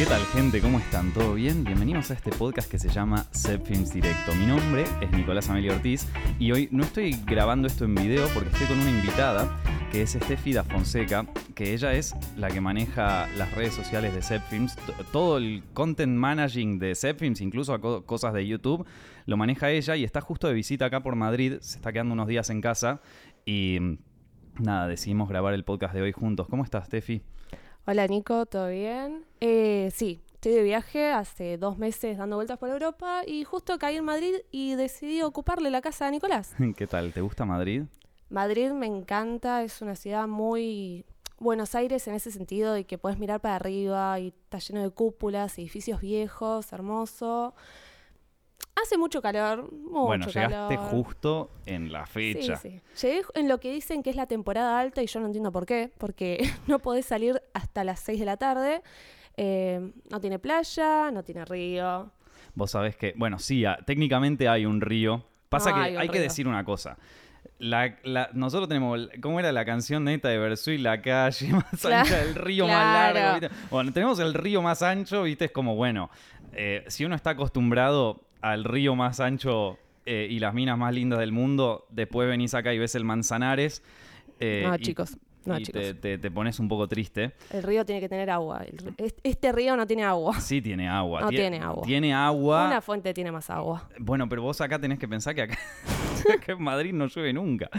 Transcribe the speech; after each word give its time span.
¿Qué 0.00 0.06
tal 0.06 0.24
gente? 0.32 0.62
¿Cómo 0.62 0.78
están? 0.78 1.12
¿Todo 1.12 1.34
bien? 1.34 1.62
Bienvenidos 1.62 2.10
a 2.10 2.14
este 2.14 2.30
podcast 2.30 2.70
que 2.70 2.78
se 2.78 2.88
llama 2.88 3.26
Set 3.32 3.68
Directo. 3.68 4.34
Mi 4.34 4.46
nombre 4.46 4.86
es 5.02 5.10
Nicolás 5.12 5.50
Amelio 5.50 5.74
Ortiz 5.74 6.08
y 6.38 6.52
hoy 6.52 6.70
no 6.72 6.84
estoy 6.84 7.18
grabando 7.26 7.68
esto 7.68 7.84
en 7.84 7.94
video 7.94 8.26
porque 8.32 8.48
estoy 8.48 8.66
con 8.68 8.80
una 8.80 8.88
invitada 8.88 9.60
que 9.92 10.00
es 10.00 10.12
Steffi 10.12 10.54
da 10.54 10.64
Fonseca, 10.64 11.26
que 11.54 11.74
ella 11.74 11.92
es 11.92 12.14
la 12.38 12.48
que 12.48 12.62
maneja 12.62 13.28
las 13.36 13.54
redes 13.54 13.74
sociales 13.74 14.14
de 14.14 14.22
Set 14.22 14.40
todo 15.12 15.36
el 15.36 15.62
content 15.74 16.16
managing 16.16 16.78
de 16.78 16.94
Set 16.94 17.20
incluso 17.22 17.78
cosas 18.06 18.32
de 18.32 18.46
YouTube, 18.46 18.86
lo 19.26 19.36
maneja 19.36 19.70
ella 19.70 19.96
y 19.96 20.04
está 20.04 20.22
justo 20.22 20.48
de 20.48 20.54
visita 20.54 20.86
acá 20.86 21.02
por 21.02 21.14
Madrid, 21.14 21.58
se 21.60 21.76
está 21.76 21.92
quedando 21.92 22.14
unos 22.14 22.26
días 22.26 22.48
en 22.48 22.62
casa 22.62 23.02
y 23.44 23.98
nada, 24.58 24.88
decidimos 24.88 25.28
grabar 25.28 25.52
el 25.52 25.64
podcast 25.64 25.92
de 25.92 26.00
hoy 26.00 26.12
juntos. 26.12 26.46
¿Cómo 26.48 26.64
estás, 26.64 26.86
Steffi? 26.86 27.20
Hola 27.90 28.06
Nico, 28.06 28.46
¿todo 28.46 28.68
bien? 28.68 29.24
Eh, 29.40 29.90
sí, 29.92 30.20
estoy 30.34 30.52
de 30.52 30.62
viaje 30.62 31.10
hace 31.10 31.58
dos 31.58 31.76
meses 31.76 32.18
dando 32.18 32.36
vueltas 32.36 32.56
por 32.56 32.70
Europa 32.70 33.22
y 33.26 33.42
justo 33.42 33.80
caí 33.80 33.96
en 33.96 34.04
Madrid 34.04 34.36
y 34.52 34.76
decidí 34.76 35.22
ocuparle 35.22 35.70
la 35.70 35.80
casa 35.80 36.06
a 36.06 36.10
Nicolás. 36.12 36.54
¿Qué 36.76 36.86
tal? 36.86 37.12
¿Te 37.12 37.20
gusta 37.20 37.44
Madrid? 37.44 37.82
Madrid 38.28 38.70
me 38.70 38.86
encanta, 38.86 39.64
es 39.64 39.82
una 39.82 39.96
ciudad 39.96 40.28
muy... 40.28 41.04
Buenos 41.40 41.74
Aires 41.74 42.06
en 42.06 42.14
ese 42.14 42.30
sentido 42.30 42.74
de 42.74 42.84
que 42.84 42.96
puedes 42.96 43.18
mirar 43.18 43.40
para 43.40 43.56
arriba 43.56 44.20
y 44.20 44.28
está 44.28 44.58
lleno 44.58 44.82
de 44.82 44.90
cúpulas, 44.90 45.58
edificios 45.58 46.00
viejos, 46.00 46.72
hermoso. 46.72 47.54
Hace 48.82 48.96
mucho 48.96 49.20
calor, 49.20 49.72
mucho 49.72 50.06
Bueno, 50.06 50.26
llegaste 50.26 50.76
justo 50.76 51.50
en 51.66 51.92
la 51.92 52.06
fecha. 52.06 52.56
Sí, 52.56 52.80
sí. 52.94 53.06
Llegué 53.06 53.22
en 53.34 53.48
lo 53.48 53.58
que 53.58 53.72
dicen 53.72 54.02
que 54.02 54.10
es 54.10 54.16
la 54.16 54.26
temporada 54.26 54.78
alta 54.78 55.02
y 55.02 55.06
yo 55.06 55.20
no 55.20 55.26
entiendo 55.26 55.52
por 55.52 55.66
qué, 55.66 55.92
porque 55.98 56.38
no 56.66 56.78
podés 56.78 57.06
salir 57.06 57.42
hasta 57.52 57.84
las 57.84 58.00
6 58.00 58.20
de 58.20 58.26
la 58.26 58.36
tarde. 58.36 58.82
Eh, 59.36 59.92
no 60.10 60.20
tiene 60.20 60.38
playa, 60.38 61.10
no 61.10 61.22
tiene 61.22 61.44
río. 61.44 62.10
Vos 62.54 62.72
sabés 62.72 62.96
que, 62.96 63.14
bueno, 63.16 63.38
sí, 63.38 63.64
técnicamente 63.86 64.48
hay 64.48 64.66
un 64.66 64.80
río. 64.80 65.24
Pasa 65.48 65.74
que 65.74 65.98
hay, 65.98 66.08
que 66.08 66.20
decir 66.20 66.46
una 66.46 66.64
cosa. 66.64 66.96
nosotros 68.34 68.68
tenemos, 68.68 69.08
¿cómo 69.20 69.40
era 69.40 69.50
la 69.50 69.64
canción 69.64 70.04
neta 70.04 70.28
de 70.28 70.38
Versuit? 70.38 70.80
La 70.80 71.02
calle 71.02 71.48
más 71.52 71.84
ancha, 71.84 72.22
el 72.22 72.34
río 72.34 72.68
más 72.68 73.14
largo. 73.14 73.48
Bueno, 73.70 73.92
tenemos 73.92 74.18
el 74.20 74.32
río 74.34 74.62
más 74.62 74.82
ancho, 74.82 75.24
¿viste? 75.24 75.46
Es 75.46 75.50
como, 75.50 75.74
bueno, 75.74 76.10
eh, 76.52 76.84
si 76.88 77.04
uno 77.04 77.14
está 77.14 77.30
acostumbrado 77.30 78.29
al 78.40 78.64
río 78.64 78.94
más 78.94 79.20
ancho 79.20 79.78
eh, 80.06 80.26
y 80.30 80.38
las 80.38 80.54
minas 80.54 80.78
más 80.78 80.94
lindas 80.94 81.18
del 81.18 81.32
mundo, 81.32 81.86
después 81.90 82.28
venís 82.28 82.54
acá 82.54 82.72
y 82.72 82.78
ves 82.78 82.94
el 82.94 83.04
Manzanares. 83.04 83.82
Eh, 84.38 84.64
no, 84.66 84.76
chicos. 84.78 85.18
No, 85.44 85.58
y 85.58 85.64
te, 85.64 85.94
te, 85.94 86.30
pones 86.30 86.58
un 86.58 86.68
poco 86.68 86.86
triste. 86.86 87.32
El 87.50 87.62
río 87.62 87.84
tiene 87.86 88.00
que 88.00 88.08
tener 88.08 88.28
agua. 88.28 88.62
este 89.22 89.52
río 89.52 89.74
no 89.74 89.86
tiene 89.86 90.04
agua. 90.04 90.38
Sí 90.38 90.60
tiene 90.60 90.88
agua. 90.88 91.22
No 91.22 91.28
tiene 91.30 91.58
agua. 91.60 91.86
Tiene 91.86 92.12
agua. 92.12 92.66
Una 92.66 92.80
fuente 92.82 93.14
tiene 93.14 93.32
más 93.32 93.48
agua. 93.48 93.88
Bueno, 93.98 94.28
pero 94.28 94.42
vos 94.42 94.60
acá 94.60 94.78
tenés 94.78 94.98
que 94.98 95.08
pensar 95.08 95.34
que 95.34 95.42
acá, 95.42 95.58
en 96.46 96.62
Madrid 96.62 96.92
no 96.92 97.06
llueve 97.06 97.32
nunca. 97.32 97.70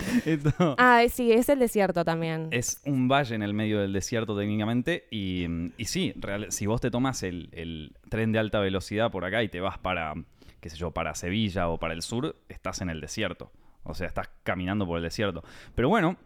Ah, 0.77 1.03
sí, 1.09 1.31
es 1.31 1.49
el 1.49 1.59
desierto 1.59 2.03
también. 2.03 2.47
Es 2.51 2.81
un 2.85 3.07
valle 3.07 3.35
en 3.35 3.43
el 3.43 3.53
medio 3.53 3.79
del 3.79 3.93
desierto 3.93 4.35
técnicamente. 4.35 5.07
Y, 5.11 5.45
y 5.77 5.85
sí, 5.85 6.15
si 6.49 6.65
vos 6.65 6.81
te 6.81 6.89
tomas 6.89 7.21
el, 7.21 7.49
el 7.51 7.95
tren 8.09 8.31
de 8.31 8.39
alta 8.39 8.59
velocidad 8.59 9.11
por 9.11 9.23
acá 9.23 9.43
y 9.43 9.49
te 9.49 9.59
vas 9.59 9.77
para 9.77 10.15
qué 10.61 10.69
sé 10.69 10.77
yo, 10.77 10.91
para 10.91 11.13
Sevilla 11.15 11.67
o 11.67 11.77
para 11.77 11.93
el 11.93 12.01
sur, 12.01 12.37
estás 12.47 12.81
en 12.81 12.89
el 12.89 13.01
desierto. 13.01 13.51
O 13.83 13.93
sea, 13.93 14.07
estás 14.07 14.29
caminando 14.43 14.85
por 14.85 14.97
el 14.97 15.03
desierto. 15.03 15.43
Pero 15.75 15.89
bueno, 15.89 16.17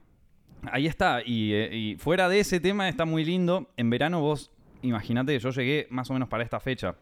ahí 0.72 0.88
está. 0.88 1.22
Y, 1.26 1.54
eh, 1.54 1.96
fuera 1.98 2.30
de 2.30 2.40
ese 2.40 2.60
tema 2.60 2.90
está 2.90 3.06
muy 3.06 3.24
lindo. 3.24 3.72
En 3.78 3.90
verano 3.90 4.22
vos, 4.22 4.52
imagínate, 4.82 5.40
yo 5.40 5.50
llegué 5.52 5.88
más 5.90 6.10
o 6.10 6.14
menos 6.14 6.28
para 6.28 6.44
esta 6.44 6.60
fecha. 6.60 6.96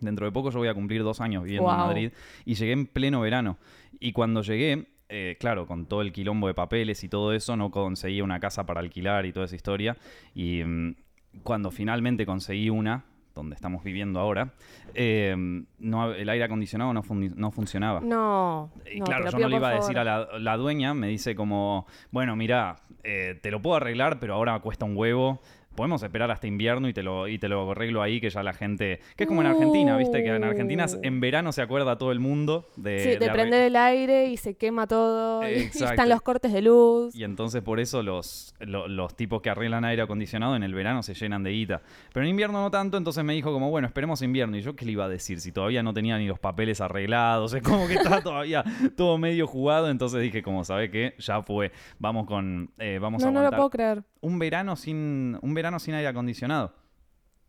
Dentro 0.00 0.26
de 0.26 0.32
poco 0.32 0.50
yo 0.50 0.58
voy 0.58 0.68
a 0.68 0.74
cumplir 0.74 1.02
dos 1.02 1.20
años 1.20 1.44
viviendo 1.44 1.70
en 1.70 1.76
Madrid. 1.76 2.12
Y 2.44 2.54
llegué 2.54 2.72
en 2.72 2.86
pleno 2.86 3.20
verano. 3.20 3.58
Y 3.98 4.12
cuando 4.12 4.42
llegué, 4.42 4.86
eh, 5.08 5.36
claro, 5.38 5.66
con 5.66 5.86
todo 5.86 6.02
el 6.02 6.12
quilombo 6.12 6.46
de 6.46 6.54
papeles 6.54 7.02
y 7.04 7.08
todo 7.08 7.32
eso, 7.32 7.56
no 7.56 7.70
conseguí 7.70 8.20
una 8.20 8.40
casa 8.40 8.66
para 8.66 8.80
alquilar 8.80 9.26
y 9.26 9.32
toda 9.32 9.46
esa 9.46 9.56
historia. 9.56 9.96
Y 10.34 10.62
mm, 10.64 10.94
cuando 11.42 11.70
finalmente 11.70 12.24
conseguí 12.24 12.70
una, 12.70 13.04
donde 13.34 13.54
estamos 13.54 13.82
viviendo 13.84 14.20
ahora, 14.20 14.52
eh, 14.94 15.34
no, 15.78 16.12
el 16.12 16.28
aire 16.28 16.44
acondicionado 16.44 16.92
no, 16.92 17.02
no 17.36 17.50
funcionaba. 17.50 18.00
No. 18.00 18.70
Y 18.92 19.00
claro, 19.00 19.30
yo 19.30 19.38
no 19.38 19.48
le 19.48 19.56
iba 19.56 19.68
a 19.70 19.74
decir 19.74 19.98
a 19.98 20.04
la, 20.38 20.56
dueña, 20.56 20.94
me 20.94 21.08
dice 21.08 21.34
como, 21.34 21.86
bueno, 22.10 22.36
mira, 22.36 22.76
eh, 23.04 23.38
te 23.40 23.50
lo 23.50 23.60
puedo 23.60 23.76
arreglar, 23.76 24.18
pero 24.20 24.34
ahora 24.34 24.58
cuesta 24.60 24.84
un 24.84 24.96
huevo 24.96 25.40
podemos 25.74 26.02
esperar 26.02 26.30
hasta 26.30 26.46
invierno 26.46 26.88
y 26.88 26.92
te 26.92 27.02
lo, 27.02 27.28
y 27.28 27.38
te 27.38 27.48
lo 27.48 27.70
arreglo 27.70 28.02
ahí, 28.02 28.20
que 28.20 28.30
ya 28.30 28.42
la 28.42 28.52
gente. 28.52 29.00
Que 29.16 29.24
es 29.24 29.28
como 29.28 29.40
en 29.40 29.48
Argentina, 29.48 29.96
¿viste? 29.96 30.22
Que 30.22 30.34
en 30.34 30.44
Argentina 30.44 30.86
en 31.02 31.20
verano 31.20 31.52
se 31.52 31.62
acuerda 31.62 31.96
todo 31.98 32.12
el 32.12 32.20
mundo 32.20 32.68
de. 32.76 32.98
Sí, 33.00 33.16
de, 33.16 33.30
prender 33.30 33.62
el 33.62 33.76
aire 33.76 34.28
y 34.28 34.36
se 34.36 34.54
quema 34.54 34.86
todo. 34.86 35.48
Y 35.48 35.62
están 35.62 36.08
los 36.08 36.22
cortes 36.22 36.52
de 36.52 36.62
luz. 36.62 37.14
Y 37.14 37.24
entonces 37.24 37.62
por 37.62 37.80
eso 37.80 38.02
los, 38.02 38.54
los, 38.60 39.16
tipos 39.16 39.42
que 39.42 39.50
arreglan 39.50 39.84
aire 39.84 40.02
acondicionado 40.02 40.56
en 40.56 40.62
el 40.62 40.74
verano 40.74 41.02
se 41.02 41.14
llenan 41.14 41.42
de 41.42 41.50
guita. 41.50 41.82
Pero 42.12 42.24
en 42.24 42.30
invierno 42.30 42.60
no 42.60 42.70
tanto, 42.70 42.96
entonces 42.96 43.24
me 43.24 43.34
dijo 43.34 43.52
como, 43.52 43.70
bueno, 43.70 43.86
esperemos 43.86 44.22
invierno. 44.22 44.56
Y 44.56 44.62
yo, 44.62 44.76
¿qué 44.76 44.84
le 44.84 44.92
iba 44.92 45.04
a 45.04 45.08
decir? 45.08 45.40
Si 45.40 45.52
todavía 45.52 45.82
no 45.82 45.92
tenía 45.92 46.18
ni 46.18 46.26
los 46.26 46.38
papeles 46.38 46.80
arreglados, 46.80 47.54
es 47.54 47.62
como 47.62 47.86
que 47.86 47.94
estaba 47.94 48.20
todavía 48.22 48.64
todo 48.96 49.18
medio 49.18 49.46
jugado. 49.46 49.90
Entonces 49.90 50.20
dije, 50.22 50.42
como, 50.42 50.64
¿sabe 50.64 50.90
qué? 50.90 51.14
Ya 51.18 51.42
fue. 51.42 51.72
Vamos 51.98 52.26
con. 52.26 52.70
Eh, 52.78 52.98
vamos 53.00 53.22
no, 53.22 53.30
no 53.30 53.42
lo 53.42 53.50
puedo 53.50 53.70
creer. 53.70 54.02
Un 54.22 54.38
verano 54.38 54.76
sin. 54.76 55.38
Un 55.42 55.52
verano 55.52 55.78
sin 55.78 55.94
aire 55.94 56.08
acondicionado. 56.08 56.72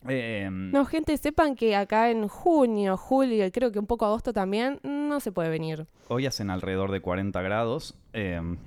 Em, 0.07 0.71
no, 0.71 0.85
gente, 0.85 1.15
sepan 1.17 1.55
que 1.55 1.75
acá 1.75 2.09
en 2.09 2.27
junio, 2.27 2.97
julio 2.97 3.45
y 3.45 3.51
creo 3.51 3.71
que 3.71 3.79
un 3.79 3.87
poco 3.87 4.05
agosto 4.05 4.33
también, 4.33 4.79
no 4.83 5.19
se 5.21 5.31
puede 5.31 5.49
venir. 5.49 5.87
Hoy 6.09 6.25
hacen 6.25 6.49
alrededor 6.49 6.91
de 6.91 6.99
40 6.99 7.41
grados. 7.41 7.95
Em, 8.11 8.57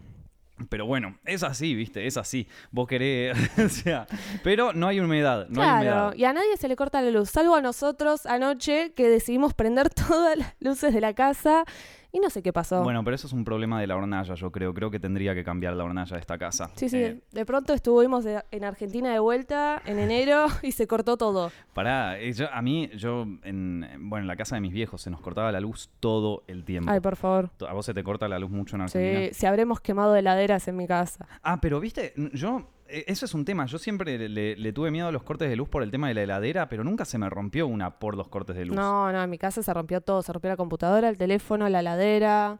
pero 0.70 0.86
bueno, 0.86 1.18
es 1.26 1.42
así, 1.42 1.74
viste, 1.74 2.06
es 2.06 2.16
así. 2.16 2.48
Vos 2.70 2.88
querés, 2.88 3.36
o 3.58 3.68
sea, 3.68 4.06
pero 4.42 4.72
no 4.72 4.86
hay 4.88 5.00
humedad, 5.00 5.46
no 5.50 5.62
hay 5.62 5.82
humedad. 5.82 6.14
y 6.14 6.24
a 6.24 6.32
nadie 6.32 6.56
se 6.56 6.68
le 6.68 6.76
corta 6.76 7.02
la 7.02 7.10
luz, 7.10 7.30
salvo 7.30 7.54
a 7.54 7.60
nosotros 7.60 8.24
anoche 8.24 8.92
que 8.94 9.08
decidimos 9.08 9.52
prender 9.52 9.90
todas 10.08 10.38
las 10.38 10.54
luces 10.60 10.94
de 10.94 11.00
la 11.00 11.12
casa 11.12 11.64
y 12.12 12.20
no 12.20 12.30
sé 12.30 12.42
qué 12.42 12.52
pasó. 12.52 12.82
Bueno, 12.82 13.02
pero 13.04 13.14
eso 13.14 13.26
es 13.26 13.32
un 13.32 13.44
problema 13.44 13.80
de 13.80 13.86
la 13.86 13.96
hornalla, 13.96 14.34
yo 14.34 14.50
creo. 14.50 14.74
Creo 14.74 14.90
que 14.90 15.00
tendría 15.00 15.34
que 15.34 15.44
cambiar 15.44 15.74
la 15.74 15.84
hornalla 15.84 16.14
de 16.14 16.20
esta 16.20 16.38
casa. 16.38 16.70
Sí, 16.74 16.88
sí. 16.88 16.98
Eh, 16.98 17.20
de 17.32 17.46
pronto 17.46 17.72
estuvimos 17.72 18.24
en 18.26 18.64
Argentina 18.64 19.12
de 19.12 19.18
vuelta 19.18 19.82
en 19.84 19.98
enero 19.98 20.46
y 20.62 20.72
se 20.72 20.86
cortó 20.86 21.16
todo. 21.16 21.50
Pará, 21.74 22.18
eh, 22.18 22.34
a 22.52 22.62
mí, 22.62 22.90
yo, 22.96 23.26
en, 23.42 23.86
bueno, 24.00 24.24
en 24.24 24.28
la 24.28 24.36
casa 24.36 24.56
de 24.56 24.60
mis 24.60 24.72
viejos 24.72 25.02
se 25.02 25.10
nos 25.10 25.20
cortaba 25.20 25.52
la 25.52 25.60
luz 25.60 25.90
todo 26.00 26.42
el 26.46 26.64
tiempo. 26.64 26.90
Ay, 26.90 27.00
por 27.00 27.16
favor. 27.16 27.50
¿A 27.68 27.72
vos 27.72 27.86
se 27.86 27.94
te 27.94 28.02
corta 28.02 28.28
la 28.28 28.38
luz 28.38 28.50
mucho 28.50 28.76
en 28.76 28.82
Argentina? 28.82 29.28
Sí, 29.28 29.34
si 29.34 29.46
habremos 29.46 29.80
quemado 29.80 30.16
heladeras 30.16 30.68
en 30.68 30.76
mi 30.76 30.86
casa. 30.86 31.26
Ah, 31.42 31.60
pero 31.60 31.80
viste, 31.80 32.12
yo 32.32 32.68
eso 32.88 33.24
es 33.24 33.34
un 33.34 33.44
tema. 33.44 33.66
Yo 33.66 33.78
siempre 33.78 34.28
le, 34.28 34.72
tuve 34.72 34.90
miedo 34.90 35.08
a 35.08 35.12
los 35.12 35.22
cortes 35.22 35.48
de 35.48 35.56
luz 35.56 35.68
por 35.68 35.82
el 35.82 35.90
tema 35.90 36.08
de 36.08 36.14
la 36.14 36.22
heladera, 36.22 36.68
pero 36.68 36.84
nunca 36.84 37.04
se 37.04 37.18
me 37.18 37.28
rompió 37.28 37.66
una 37.66 37.98
por 37.98 38.16
los 38.16 38.28
cortes 38.28 38.56
de 38.56 38.66
luz. 38.66 38.76
No, 38.76 39.12
no, 39.12 39.22
en 39.22 39.30
mi 39.30 39.38
casa 39.38 39.62
se 39.62 39.72
rompió 39.72 40.00
todo. 40.00 40.22
Se 40.22 40.32
rompió 40.32 40.50
la 40.50 40.56
computadora, 40.56 41.08
el 41.08 41.18
teléfono, 41.18 41.68
la 41.68 41.80
heladera. 41.80 42.58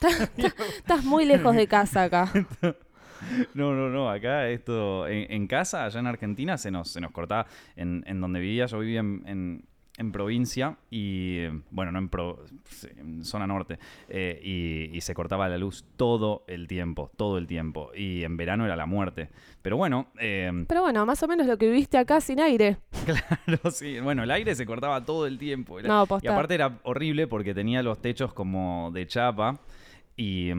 Estás 0.76 1.04
muy 1.04 1.24
lejos 1.24 1.54
de 1.54 1.66
casa 1.66 2.04
acá. 2.04 2.30
No, 3.52 3.74
no, 3.74 3.90
no. 3.90 4.08
Acá 4.08 4.48
esto, 4.48 5.06
en, 5.06 5.46
casa, 5.46 5.84
allá 5.84 6.00
en 6.00 6.06
Argentina, 6.06 6.56
se 6.56 6.70
nos, 6.70 6.90
se 6.90 7.02
nos 7.02 7.12
cortaba. 7.12 7.46
En, 7.76 8.02
en 8.06 8.18
donde 8.18 8.40
vivía, 8.40 8.64
yo 8.64 8.78
vivía 8.78 9.00
en, 9.00 9.22
en 9.26 9.64
provincia 10.12 10.78
y, 10.90 11.46
bueno, 11.70 11.92
no 11.92 11.98
en, 11.98 12.08
pro, 12.08 12.44
en 12.96 13.24
zona 13.24 13.46
norte, 13.46 13.78
eh, 14.08 14.90
y, 14.92 15.00
se 15.00 15.14
cortaba 15.14 15.48
la 15.48 15.56
luz 15.56 15.84
todo 15.96 16.44
el 16.46 16.66
tiempo, 16.66 17.10
todo 17.16 17.38
el 17.38 17.46
tiempo. 17.46 17.90
Y 17.94 18.24
en 18.24 18.36
verano 18.36 18.64
era 18.64 18.76
la 18.76 18.86
muerte. 18.86 19.30
Pero 19.62 19.76
bueno... 19.76 20.08
Eh, 20.18 20.50
Pero 20.66 20.82
bueno, 20.82 21.06
más 21.06 21.22
o 21.22 21.28
menos 21.28 21.46
lo 21.46 21.56
que 21.56 21.66
viviste 21.66 21.98
acá 21.98 22.20
sin 22.20 22.40
aire. 22.40 22.78
Claro, 23.46 23.70
sí. 23.70 23.98
Bueno, 24.00 24.22
el 24.22 24.30
aire 24.30 24.54
se 24.54 24.66
cortaba 24.66 25.04
todo 25.04 25.26
el 25.26 25.38
tiempo. 25.38 25.80
no, 25.80 26.06
y 26.22 26.26
aparte 26.26 26.54
era 26.54 26.78
horrible 26.84 27.26
porque 27.26 27.54
tenía 27.54 27.82
los 27.82 28.00
techos 28.00 28.32
como 28.32 28.90
de 28.92 29.06
chapa 29.06 29.60
y... 30.16 30.52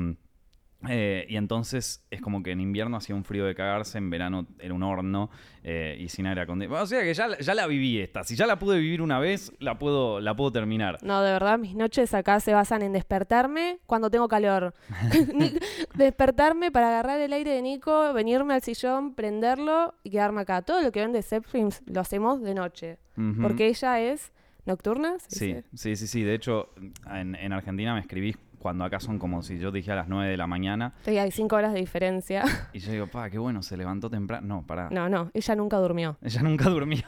Eh, 0.89 1.27
y 1.29 1.35
entonces 1.35 2.03
es 2.09 2.21
como 2.21 2.41
que 2.41 2.51
en 2.51 2.59
invierno 2.59 2.97
hacía 2.97 3.15
un 3.15 3.23
frío 3.23 3.45
de 3.45 3.53
cagarse, 3.53 3.99
en 3.99 4.09
verano 4.09 4.47
era 4.59 4.73
un 4.73 4.81
horno 4.81 5.29
eh, 5.63 5.95
y 5.99 6.09
sin 6.09 6.25
aire 6.25 6.41
acondicionado. 6.41 6.83
O 6.83 6.87
sea 6.87 7.01
que 7.01 7.13
ya, 7.13 7.37
ya, 7.37 7.53
la 7.53 7.67
viví 7.67 7.99
esta. 7.99 8.23
Si 8.23 8.35
ya 8.35 8.47
la 8.47 8.57
pude 8.57 8.79
vivir 8.79 9.01
una 9.01 9.19
vez, 9.19 9.53
la 9.59 9.77
puedo, 9.77 10.19
la 10.19 10.35
puedo 10.35 10.51
terminar. 10.51 10.97
No, 11.03 11.21
de 11.21 11.31
verdad, 11.31 11.59
mis 11.59 11.75
noches 11.75 12.13
acá 12.13 12.39
se 12.39 12.53
basan 12.53 12.81
en 12.81 12.93
despertarme 12.93 13.79
cuando 13.85 14.09
tengo 14.09 14.27
calor. 14.27 14.73
despertarme 15.95 16.71
para 16.71 16.89
agarrar 16.89 17.19
el 17.19 17.33
aire 17.33 17.51
de 17.51 17.61
Nico, 17.61 18.13
venirme 18.13 18.55
al 18.55 18.61
sillón, 18.61 19.13
prenderlo 19.13 19.93
y 20.03 20.09
quedarme 20.09 20.41
acá. 20.41 20.63
Todo 20.63 20.81
lo 20.81 20.91
que 20.91 21.01
ven 21.01 21.11
de 21.11 21.21
Zepfilms 21.21 21.83
lo 21.85 22.01
hacemos 22.01 22.41
de 22.41 22.53
noche. 22.55 22.97
Porque 23.39 23.67
ella 23.67 23.99
es 23.99 24.31
nocturna. 24.65 25.17
Sí, 25.27 25.57
sí, 25.75 25.95
sí, 25.95 26.07
sí. 26.07 26.23
De 26.23 26.33
hecho, 26.33 26.69
en, 27.05 27.35
en 27.35 27.53
Argentina 27.53 27.93
me 27.93 27.99
escribís 27.99 28.35
cuando 28.61 28.85
acá 28.85 28.99
son 28.99 29.17
como 29.19 29.41
si 29.41 29.57
yo 29.57 29.71
dije 29.71 29.91
a 29.91 29.95
las 29.95 30.07
9 30.07 30.29
de 30.29 30.37
la 30.37 30.47
mañana. 30.47 30.93
Sí, 31.03 31.17
hay 31.17 31.31
cinco 31.31 31.55
horas 31.55 31.73
de 31.73 31.79
diferencia. 31.79 32.43
Y 32.73 32.79
yo 32.79 32.91
digo, 32.91 33.07
pa, 33.07 33.29
qué 33.29 33.37
bueno, 33.39 33.63
se 33.63 33.75
levantó 33.75 34.09
temprano. 34.09 34.47
No, 34.47 34.67
pará. 34.67 34.89
No, 34.91 35.09
no, 35.09 35.31
ella 35.33 35.55
nunca 35.55 35.77
durmió. 35.77 36.17
Ella 36.21 36.41
nunca 36.43 36.65
durmió. 36.69 37.03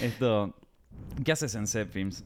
Esto. 0.00 0.54
¿Qué 1.24 1.32
haces 1.32 1.54
en 1.54 1.66
Zepfilms? 1.66 2.24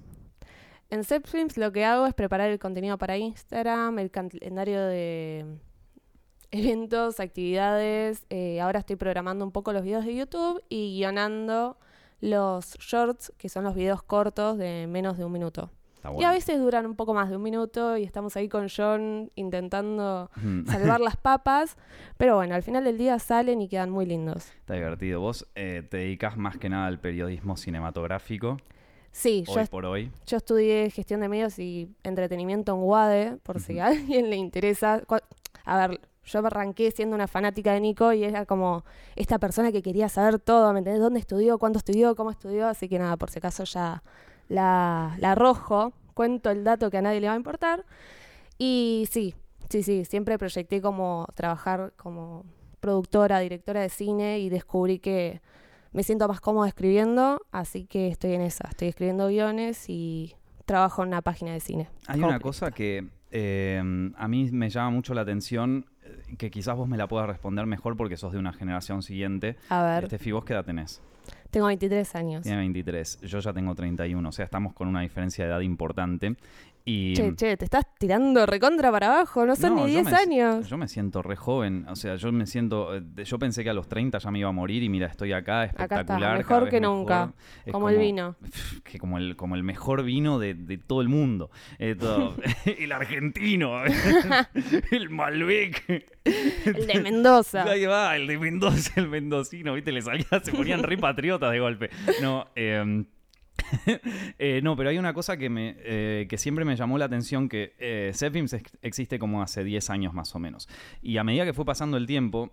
En 0.91 1.03
Zepfilms 1.03 1.57
lo 1.57 1.73
que 1.73 1.85
hago 1.85 2.07
es 2.07 2.15
preparar 2.15 2.51
el 2.51 2.59
contenido 2.61 2.97
para 2.99 3.17
Instagram, 3.17 3.99
el 3.99 4.11
calendario 4.13 4.81
de 4.87 5.59
eventos, 6.53 7.19
actividades. 7.21 8.25
eh, 8.31 8.61
ahora 8.61 8.79
estoy 8.81 8.97
programando 8.97 9.45
un 9.45 9.51
poco 9.53 9.73
los 9.73 9.83
videos 9.83 10.05
de 10.05 10.15
YouTube 10.15 10.63
y 10.69 10.97
guionando 10.97 11.77
los 12.21 12.75
shorts, 12.79 13.33
que 13.37 13.49
son 13.49 13.65
los 13.65 13.75
videos 13.75 14.03
cortos 14.03 14.57
de 14.57 14.87
menos 14.89 15.19
de 15.19 15.25
un 15.25 15.33
minuto. 15.33 15.71
Está 16.11 16.21
Y 16.23 16.25
a 16.25 16.31
veces 16.31 16.59
duran 16.59 16.87
un 16.87 16.95
poco 16.97 17.15
más 17.15 17.29
de 17.31 17.37
un 17.37 17.43
minuto 17.43 17.97
y 17.97 18.05
estamos 18.05 18.37
ahí 18.37 18.49
con 18.49 18.69
John 18.75 19.31
intentando 19.35 20.31
Mm, 20.43 20.67
salvar 20.67 21.01
las 21.01 21.17
papas. 21.19 21.77
Pero 22.17 22.37
bueno, 22.37 22.55
al 22.55 22.63
final 22.63 22.85
del 22.85 22.99
día 22.99 23.19
salen 23.19 23.61
y 23.61 23.69
quedan 23.69 23.91
muy 23.91 24.07
lindos. 24.07 24.51
Está 24.61 24.75
divertido. 24.75 25.21
Vos 25.21 25.47
eh, 25.55 25.87
te 25.89 25.99
dedicas 25.99 26.37
más 26.37 26.57
que 26.59 26.69
nada 26.69 26.87
al 26.87 26.99
periodismo 27.01 27.57
cinematográfico 27.57 28.59
Sí, 29.13 29.45
yo, 29.47 29.55
hoy 29.55 29.63
est- 29.63 29.71
por 29.71 29.87
hoy. 29.87 30.11
yo 30.27 30.37
estudié 30.37 30.91
gestión 30.91 31.21
de 31.23 31.29
medios 31.29 31.59
y 31.59 31.89
entretenimiento 32.03 32.73
en 32.75 32.79
UADE, 32.83 33.37
por 33.43 33.61
si 33.61 33.79
a 33.79 33.87
alguien 33.87 34.29
le 34.29 34.37
interesa. 34.37 35.03
A 35.65 35.89
ver, 35.89 36.01
yo 36.25 36.39
arranqué 36.47 36.91
siendo 36.91 37.15
una 37.17 37.27
fanática 37.27 37.73
de 37.73 37.81
Nico 37.81 38.13
y 38.13 38.25
era 38.25 38.45
como 38.45 38.85
esta 39.15 39.39
persona 39.39 39.73
que 39.73 39.81
quería 39.81 40.09
saber 40.11 40.39
todo, 40.39 40.71
¿me 40.75 40.81
entendés? 40.81 41.01
¿Dónde 41.01 41.19
estudió? 41.21 41.57
¿Cuándo 41.59 41.79
estudió? 41.79 42.15
¿Cómo 42.15 42.31
estudió? 42.31 42.69
Así 42.69 42.89
que 42.91 42.99
nada, 42.99 43.17
por 43.17 43.31
si 43.31 43.39
acaso 43.39 43.65
ya 43.65 44.03
la, 44.49 45.17
la 45.19 45.33
arrojo, 45.33 45.93
cuento 46.15 46.51
el 46.51 46.65
dato 46.65 46.91
que 46.91 46.99
a 46.99 47.03
nadie 47.03 47.21
le 47.21 47.29
va 47.29 47.35
a 47.35 47.37
importar. 47.37 47.85
Y 48.59 49.07
sí, 49.11 49.35
sí, 49.69 49.83
sí, 49.83 50.05
siempre 50.05 50.39
proyecté 50.39 50.81
como 50.81 51.27
trabajar 51.35 51.93
como 51.97 52.45
productora, 52.81 53.41
directora 53.41 53.83
de 53.83 53.89
cine 53.89 54.39
y 54.39 54.49
descubrí 54.49 54.99
que 54.99 55.41
me 55.93 56.03
siento 56.03 56.29
más 56.29 56.41
cómoda 56.41 56.69
escribiendo, 56.69 57.41
así 57.53 57.87
que 57.87 58.09
estoy 58.09 58.35
en 58.35 58.43
esa, 58.43 58.69
estoy 58.69 58.89
escribiendo 58.89 59.29
guiones 59.29 59.87
y 59.89 60.35
trabajo 60.67 61.03
en 61.03 61.09
una 61.09 61.23
página 61.23 61.53
de 61.53 61.61
cine. 61.61 61.89
Hay 62.07 62.21
una 62.21 62.39
cosa 62.39 62.71
que 62.71 63.09
eh, 63.31 64.13
a 64.17 64.29
mí 64.29 64.51
me 64.53 64.69
llama 64.69 64.91
mucho 64.91 65.15
la 65.15 65.23
atención, 65.23 65.87
eh, 66.03 66.37
que 66.37 66.51
quizás 66.51 66.77
vos 66.77 66.89
me 66.89 66.97
la 66.97 67.09
puedas 67.09 67.27
responder 67.27 67.67
mejor 67.67 67.97
porque 67.97 68.17
sos 68.17 68.33
de 68.33 68.39
una 68.39 68.53
generación 68.53 69.03
siguiente. 69.03 69.57
A 69.69 69.83
ver, 69.83 70.09
¿vos 70.33 70.45
qué 70.45 70.53
edad 70.53 70.65
tenés? 70.65 71.03
Tengo 71.57 71.69
23 71.69 72.15
años. 72.17 72.43
Tiene 72.43 72.59
23. 72.59 73.21
Yo 73.23 73.39
ya 73.39 73.51
tengo 73.55 73.75
31. 73.75 74.29
O 74.29 74.33
sea, 74.33 74.45
estamos 74.45 74.75
con 74.75 74.89
una 74.89 75.01
diferencia 75.01 75.47
de 75.47 75.51
edad 75.51 75.61
importante. 75.61 76.37
Y 76.89 77.15
Che, 77.15 77.35
che, 77.35 77.57
te 77.57 77.65
estás 77.65 77.83
tirando 77.99 78.47
recontra 78.47 78.93
para 78.93 79.09
abajo, 79.09 79.45
no 79.45 79.57
son 79.57 79.75
No, 79.75 79.87
ni 79.87 79.93
yo 79.95 80.03
10 80.05 80.05
me- 80.13 80.17
años. 80.17 80.69
Yo 80.69 80.79
me 80.79 80.87
siento 80.87 81.21
re 81.21 81.35
joven, 81.35 81.85
o 81.89 81.97
sea, 81.97 82.15
yo 82.15 82.31
me 82.31 82.47
siento, 82.47 82.95
eh, 82.97 83.03
yo 83.25 83.41
pensé 83.41 83.65
que 83.65 83.71
a 83.71 83.75
los 83.75 83.89
30 83.89 84.19
ya 84.19 84.31
me 84.31 84.39
iba 84.39 84.49
a 84.51 84.53
morir 84.53 84.85
y 84.85 84.89
mira, 84.89 85.09
estoy 85.09 85.33
acá, 85.33 85.65
está, 85.65 85.83
espectacular. 85.83 86.37
mejor 86.39 86.47
cada 86.49 86.61
vez 86.61 86.71
que 86.71 86.81
nunca, 86.81 87.33
como 87.73 87.89
el 87.89 87.99
vino. 87.99 88.37
Que 88.85 89.01
como 89.01 89.19
el, 89.19 89.35
como 89.35 89.57
el 89.57 89.65
mejor 89.65 90.05
vino 90.05 90.39
de, 90.39 90.55
de 90.55 90.79
todo 90.79 91.01
el 91.01 91.09
mundo. 91.09 91.51
El 91.81 92.93
argentino, 92.93 93.83
el 94.93 95.11
Malbec. 95.11 96.05
El 96.25 96.87
de 96.87 97.01
Mendoza. 97.03 97.65
Ahí 97.65 97.85
va, 97.85 98.15
el 98.15 98.29
de 98.29 98.39
Mendoza, 98.39 98.93
el 99.01 99.09
mendocino, 99.09 99.75
¿viste? 99.75 99.91
Le 99.91 100.03
salía, 100.03 100.27
se 100.41 100.53
ponían 100.53 100.85
re 100.85 100.97
patriotas 100.99 101.51
de 101.51 101.59
golpe. 101.59 101.91
No, 102.23 102.47
eh, 102.55 103.05
eh, 104.39 104.61
no, 104.63 104.77
pero 104.77 104.91
hay 104.91 104.99
una 104.99 105.13
cosa 105.15 105.37
que, 105.37 105.49
me, 105.51 105.77
eh, 105.79 106.27
que 106.29 106.39
siempre 106.39 106.65
me 106.65 106.77
llamó 106.77 106.99
la 106.99 107.07
atención, 107.07 107.49
que 107.49 107.75
eh, 107.79 108.13
ex- 108.15 108.63
existe 108.83 109.19
como 109.19 109.43
hace 109.43 109.65
10 109.65 109.91
años 109.91 110.15
más 110.15 110.35
o 110.35 110.39
menos. 110.39 110.69
Y 111.03 111.17
a 111.19 111.25
medida 111.25 111.45
que 111.45 111.53
fue 111.53 111.65
pasando 111.65 111.97
el 111.97 112.07
tiempo, 112.07 112.51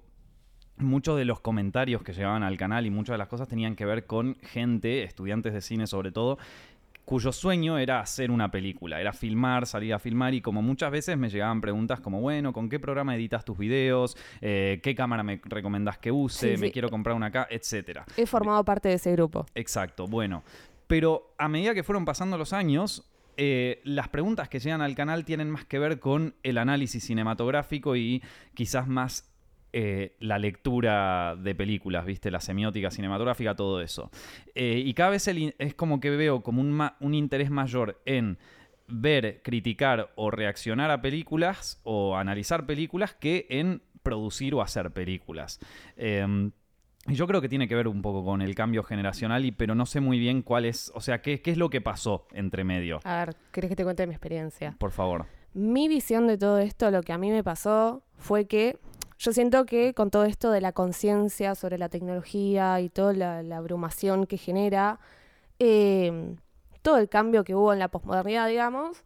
muchos 0.77 1.17
de 1.17 1.25
los 1.25 1.39
comentarios 1.39 2.03
que 2.03 2.13
llegaban 2.13 2.43
al 2.43 2.57
canal 2.57 2.85
y 2.85 2.89
muchas 2.89 3.13
de 3.15 3.17
las 3.19 3.27
cosas 3.27 3.47
tenían 3.47 3.75
que 3.75 3.85
ver 3.85 4.05
con 4.05 4.35
gente, 4.41 5.03
estudiantes 5.03 5.53
de 5.53 5.61
cine 5.61 5.87
sobre 5.87 6.11
todo, 6.11 6.37
cuyo 7.05 7.33
sueño 7.33 7.77
era 7.77 7.99
hacer 7.99 8.31
una 8.31 8.49
película, 8.49 9.01
era 9.01 9.11
filmar, 9.11 9.65
salir 9.67 9.93
a 9.93 9.99
filmar 9.99 10.33
y 10.33 10.41
como 10.41 10.61
muchas 10.61 10.89
veces 10.89 11.17
me 11.17 11.29
llegaban 11.29 11.59
preguntas 11.59 11.99
como, 11.99 12.21
bueno, 12.21 12.53
¿con 12.53 12.69
qué 12.69 12.79
programa 12.79 13.13
editas 13.13 13.43
tus 13.43 13.57
videos? 13.57 14.15
Eh, 14.39 14.79
¿Qué 14.81 14.95
cámara 14.95 15.21
me 15.21 15.41
recomendás 15.43 15.97
que 15.97 16.11
use? 16.13 16.55
Sí, 16.55 16.61
me 16.61 16.67
sí. 16.67 16.71
quiero 16.71 16.89
comprar 16.89 17.13
una 17.15 17.25
acá, 17.25 17.45
etcétera. 17.49 18.05
He 18.15 18.25
formado 18.25 18.63
parte 18.63 18.87
de 18.87 18.95
ese 18.95 19.11
grupo. 19.11 19.45
Exacto, 19.53 20.07
bueno. 20.07 20.43
Pero 20.87 21.33
a 21.37 21.47
medida 21.47 21.73
que 21.73 21.83
fueron 21.83 22.05
pasando 22.05 22.37
los 22.37 22.53
años, 22.53 23.09
eh, 23.37 23.81
las 23.83 24.09
preguntas 24.09 24.49
que 24.49 24.59
llegan 24.59 24.81
al 24.81 24.95
canal 24.95 25.25
tienen 25.25 25.49
más 25.49 25.65
que 25.65 25.79
ver 25.79 25.99
con 25.99 26.35
el 26.43 26.57
análisis 26.57 27.03
cinematográfico 27.03 27.95
y 27.95 28.21
quizás 28.53 28.87
más 28.87 29.33
eh, 29.71 30.15
la 30.19 30.37
lectura 30.37 31.35
de 31.35 31.55
películas, 31.55 32.05
¿viste? 32.05 32.29
La 32.29 32.39
semiótica 32.39 32.91
cinematográfica, 32.91 33.55
todo 33.55 33.81
eso. 33.81 34.11
Eh, 34.53 34.83
y 34.85 34.93
cada 34.93 35.09
vez 35.09 35.27
es 35.27 35.73
como 35.73 35.99
que 35.99 36.11
veo 36.11 36.43
como 36.43 36.61
un, 36.61 36.89
un 36.99 37.13
interés 37.15 37.49
mayor 37.49 37.99
en 38.05 38.37
ver, 38.87 39.41
criticar 39.43 40.11
o 40.15 40.29
reaccionar 40.29 40.91
a 40.91 41.01
películas 41.01 41.79
o 41.83 42.17
analizar 42.17 42.65
películas 42.65 43.13
que 43.15 43.47
en 43.49 43.81
producir 44.03 44.53
o 44.53 44.61
hacer 44.61 44.91
películas. 44.91 45.59
Em, 45.97 46.51
yo 47.07 47.27
creo 47.27 47.41
que 47.41 47.49
tiene 47.49 47.67
que 47.67 47.75
ver 47.75 47.87
un 47.87 48.01
poco 48.01 48.23
con 48.23 48.41
el 48.41 48.55
cambio 48.55 48.83
generacional, 48.83 49.45
y, 49.45 49.51
pero 49.51 49.75
no 49.75 49.85
sé 49.85 49.99
muy 49.99 50.19
bien 50.19 50.41
cuál 50.41 50.65
es, 50.65 50.91
o 50.95 51.01
sea, 51.01 51.21
qué, 51.21 51.41
qué 51.41 51.51
es 51.51 51.57
lo 51.57 51.69
que 51.69 51.81
pasó 51.81 52.27
entre 52.31 52.63
medio. 52.63 52.99
A 53.03 53.25
ver, 53.25 53.35
¿querés 53.51 53.69
que 53.69 53.75
te 53.75 53.83
cuente 53.83 54.07
mi 54.07 54.13
experiencia? 54.13 54.75
Por 54.79 54.91
favor. 54.91 55.25
Mi 55.53 55.87
visión 55.87 56.27
de 56.27 56.37
todo 56.37 56.59
esto, 56.59 56.89
lo 56.91 57.03
que 57.03 57.13
a 57.13 57.17
mí 57.17 57.29
me 57.29 57.43
pasó, 57.43 58.03
fue 58.17 58.45
que 58.45 58.77
yo 59.19 59.33
siento 59.33 59.65
que 59.65 59.93
con 59.93 60.09
todo 60.09 60.25
esto 60.25 60.51
de 60.51 60.61
la 60.61 60.71
conciencia 60.71 61.55
sobre 61.55 61.77
la 61.77 61.89
tecnología 61.89 62.79
y 62.81 62.89
toda 62.89 63.13
la, 63.13 63.43
la 63.43 63.57
abrumación 63.57 64.25
que 64.25 64.37
genera, 64.37 64.99
eh, 65.59 66.35
todo 66.81 66.97
el 66.97 67.09
cambio 67.09 67.43
que 67.43 67.55
hubo 67.55 67.73
en 67.73 67.79
la 67.79 67.87
posmodernidad, 67.87 68.47
digamos, 68.47 69.03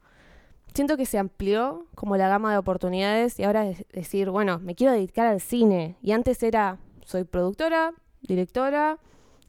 siento 0.73 0.97
que 0.97 1.05
se 1.05 1.17
amplió 1.17 1.85
como 1.95 2.17
la 2.17 2.27
gama 2.29 2.51
de 2.51 2.57
oportunidades 2.57 3.39
y 3.39 3.43
ahora 3.43 3.67
es 3.67 3.85
decir, 3.91 4.29
bueno, 4.29 4.59
me 4.59 4.75
quiero 4.75 4.93
dedicar 4.93 5.27
al 5.27 5.41
cine. 5.41 5.97
Y 6.01 6.11
antes 6.11 6.41
era, 6.43 6.77
soy 7.07 7.23
productora, 7.23 7.93
directora, 8.21 8.99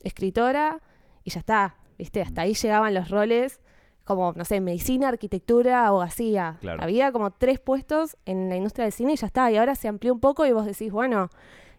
escritora 0.04 0.80
y 1.24 1.30
ya 1.30 1.40
está, 1.40 1.74
¿viste? 1.98 2.22
Hasta 2.22 2.42
ahí 2.42 2.54
llegaban 2.54 2.94
los 2.94 3.10
roles 3.10 3.60
como, 4.04 4.32
no 4.32 4.44
sé, 4.44 4.60
medicina, 4.60 5.08
arquitectura, 5.08 5.84
abogacía. 5.84 6.58
Claro. 6.60 6.80
Había 6.80 7.10
como 7.10 7.32
tres 7.32 7.58
puestos 7.58 8.16
en 8.26 8.48
la 8.48 8.56
industria 8.56 8.84
del 8.84 8.92
cine 8.92 9.14
y 9.14 9.16
ya 9.16 9.26
está. 9.26 9.50
Y 9.50 9.56
ahora 9.56 9.74
se 9.74 9.88
amplió 9.88 10.14
un 10.14 10.20
poco 10.20 10.46
y 10.46 10.52
vos 10.52 10.66
decís, 10.66 10.92
bueno, 10.92 11.30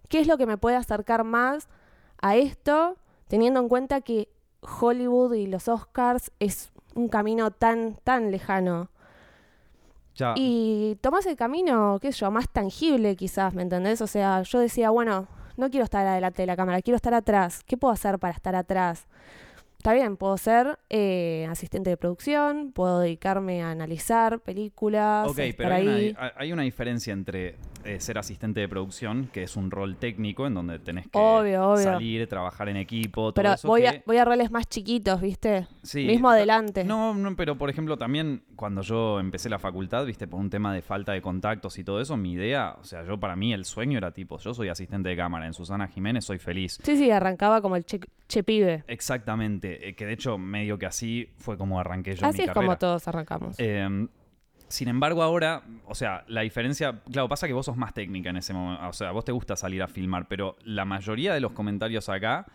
¿qué 0.09 0.19
es 0.19 0.27
lo 0.27 0.37
que 0.37 0.45
me 0.45 0.57
puede 0.57 0.75
acercar 0.75 1.23
más 1.23 1.69
a 2.21 2.35
esto, 2.35 2.97
teniendo 3.29 3.61
en 3.61 3.69
cuenta 3.69 4.01
que 4.01 4.27
Hollywood 4.81 5.33
y 5.33 5.48
los 5.48 5.69
Oscars 5.69 6.31
es 6.39 6.71
un 6.93 7.07
camino 7.07 7.51
tan, 7.51 7.95
tan 8.03 8.31
lejano? 8.31 8.89
Ya, 10.13 10.33
Y 10.36 10.98
tomás 11.00 11.25
el 11.25 11.38
camino, 11.38 12.00
qué 12.01 12.12
sé 12.12 12.19
yo, 12.19 12.31
más 12.31 12.50
tangible 12.50 13.15
quizás, 13.15 13.53
¿me 13.53 13.62
entendés? 13.62 14.01
O 14.01 14.07
sea, 14.07 14.41
yo 14.41 14.59
decía, 14.59 14.89
bueno, 14.89 15.29
no 15.60 15.70
quiero 15.70 15.84
estar 15.84 16.06
adelante 16.06 16.42
de 16.42 16.48
la 16.48 16.56
cámara, 16.56 16.82
quiero 16.82 16.96
estar 16.96 17.13
atrás. 17.13 17.63
¿Qué 17.66 17.78
puedo 17.78 17.94
hacer 17.94 18.18
para 18.20 18.34
estar 18.34 18.56
atrás? 18.56 19.08
Está 19.78 19.94
bien, 19.94 20.18
puedo 20.18 20.38
ser 20.38 20.78
eh, 20.89 21.48
asistente 21.50 21.89
de 21.89 21.96
producción, 21.96 22.74
puedo 22.74 23.00
dedicarme 23.00 23.62
a 23.62 23.72
analizar 23.72 24.42
películas, 24.42 25.30
ok, 25.30 25.39
pero 25.56 25.74
hay 25.74 25.88
ahí. 25.88 26.10
una, 26.10 26.34
hay 26.36 26.51
una 26.51 26.63
diferencia 26.63 27.13
entre 27.13 27.56
eh, 27.83 28.00
ser 28.00 28.17
asistente 28.17 28.59
de 28.59 28.67
producción, 28.67 29.29
que 29.31 29.43
es 29.43 29.55
un 29.55 29.71
rol 29.71 29.95
técnico 29.98 30.45
en 30.48 30.53
donde 30.53 30.79
tenés 30.79 31.05
que 31.07 31.17
Obvio, 31.17 31.69
obvio. 31.69 31.83
salir, 31.83 32.27
trabajar 32.27 32.69
en 32.69 32.77
equipo, 32.77 33.31
todo 33.31 33.33
Pero 33.33 33.53
eso 33.53 33.67
voy, 33.67 33.81
que- 33.81 33.88
a, 33.88 34.03
voy 34.05 34.17
a 34.17 34.25
roles 34.25 34.51
más 34.51 34.67
chiquitos, 34.67 35.21
¿viste? 35.21 35.67
Sí, 35.83 36.05
Mismo 36.05 36.29
adelante. 36.29 36.83
No, 36.83 37.13
no, 37.13 37.36
pero 37.36 37.57
por 37.57 37.69
ejemplo 37.69 37.98
también 37.98 38.43
cuando 38.55 38.81
yo 38.81 39.19
empecé 39.19 39.50
la 39.50 39.59
facultad, 39.59 40.05
viste, 40.05 40.27
por 40.27 40.39
un 40.39 40.50
tema 40.50 40.74
de 40.74 40.81
falta 40.81 41.13
de 41.13 41.21
contactos 41.21 41.77
y 41.79 41.83
todo 41.83 42.01
eso, 42.01 42.17
mi 42.17 42.33
idea, 42.33 42.75
o 42.79 42.83
sea, 42.83 43.03
yo 43.05 43.19
para 43.19 43.36
mí 43.36 43.53
el 43.53 43.65
sueño 43.65 43.98
era 43.98 44.12
tipo, 44.12 44.38
yo 44.39 44.53
soy 44.53 44.69
asistente 44.69 45.09
de 45.09 45.15
cámara, 45.15 45.45
en 45.48 45.53
Susana 45.53 45.88
Jiménez 45.88 46.25
soy 46.25 46.38
feliz. 46.39 46.79
Sí, 46.83 46.98
sí, 46.98 47.09
arrancaba 47.12 47.62
como 47.62 47.75
el 47.75 47.86
che, 47.86 48.00
che 48.27 48.43
pibe. 48.43 48.83
Exactamente, 48.88 49.89
eh, 49.89 49.95
que 49.95 50.05
de 50.05 50.13
hecho 50.13 50.38
medio 50.38 50.77
que 50.77 50.86
así 50.86 51.29
fue 51.38 51.57
como 51.57 51.79
arranqué 51.79 52.15
yo 52.15 52.25
Así 52.27 52.39
mi 52.39 52.43
es 52.45 52.51
como 52.51 52.77
todos 52.77 53.07
arrancamos. 53.07 53.55
Eh, 53.57 54.07
sin 54.69 54.88
embargo, 54.88 55.23
ahora, 55.23 55.63
o 55.85 55.95
sea, 55.95 56.23
la 56.27 56.41
diferencia, 56.41 57.01
claro, 57.11 57.27
pasa 57.27 57.47
que 57.47 57.53
vos 57.53 57.65
sos 57.65 57.75
más 57.75 57.93
técnica 57.93 58.29
en 58.29 58.38
ese 58.38 58.53
momento, 58.53 58.88
o 58.88 58.93
sea, 58.93 59.11
vos 59.11 59.25
te 59.25 59.31
gusta 59.31 59.55
salir 59.55 59.81
a 59.81 59.88
filmar, 59.88 60.27
pero 60.27 60.57
la 60.63 60.85
mayoría 60.85 61.33
de 61.33 61.39
los 61.39 61.51
comentarios 61.51 62.07
acá 62.07 62.45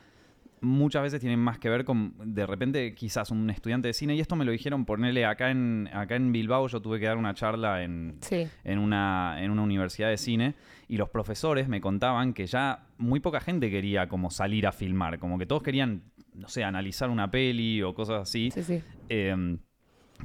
muchas 0.60 1.02
veces 1.02 1.20
tienen 1.20 1.38
más 1.38 1.58
que 1.58 1.68
ver 1.68 1.84
con, 1.84 2.14
de 2.24 2.46
repente, 2.46 2.94
quizás 2.94 3.30
un 3.30 3.50
estudiante 3.50 3.88
de 3.88 3.94
cine, 3.94 4.14
y 4.14 4.20
esto 4.20 4.36
me 4.36 4.44
lo 4.44 4.52
dijeron, 4.52 4.84
ponerle 4.84 5.26
acá 5.26 5.50
en, 5.50 5.90
acá 5.92 6.16
en 6.16 6.32
Bilbao, 6.32 6.68
yo 6.68 6.80
tuve 6.80 6.98
que 6.98 7.06
dar 7.06 7.16
una 7.16 7.34
charla 7.34 7.82
en, 7.82 8.16
sí. 8.20 8.46
en 8.62 8.78
una, 8.78 9.36
en 9.42 9.50
una 9.50 9.62
universidad 9.62 10.08
de 10.08 10.16
cine 10.16 10.54
y 10.88 10.96
los 10.96 11.10
profesores 11.10 11.68
me 11.68 11.80
contaban 11.80 12.32
que 12.32 12.46
ya 12.46 12.86
muy 12.96 13.20
poca 13.20 13.40
gente 13.40 13.70
quería 13.70 14.08
como 14.08 14.30
salir 14.30 14.66
a 14.66 14.72
filmar, 14.72 15.18
como 15.18 15.38
que 15.38 15.46
todos 15.46 15.62
querían, 15.62 16.02
no 16.32 16.48
sé, 16.48 16.64
analizar 16.64 17.10
una 17.10 17.30
peli 17.30 17.82
o 17.82 17.94
cosas 17.94 18.22
así. 18.22 18.50
Sí, 18.52 18.62
sí. 18.62 18.82
Eh, 19.08 19.58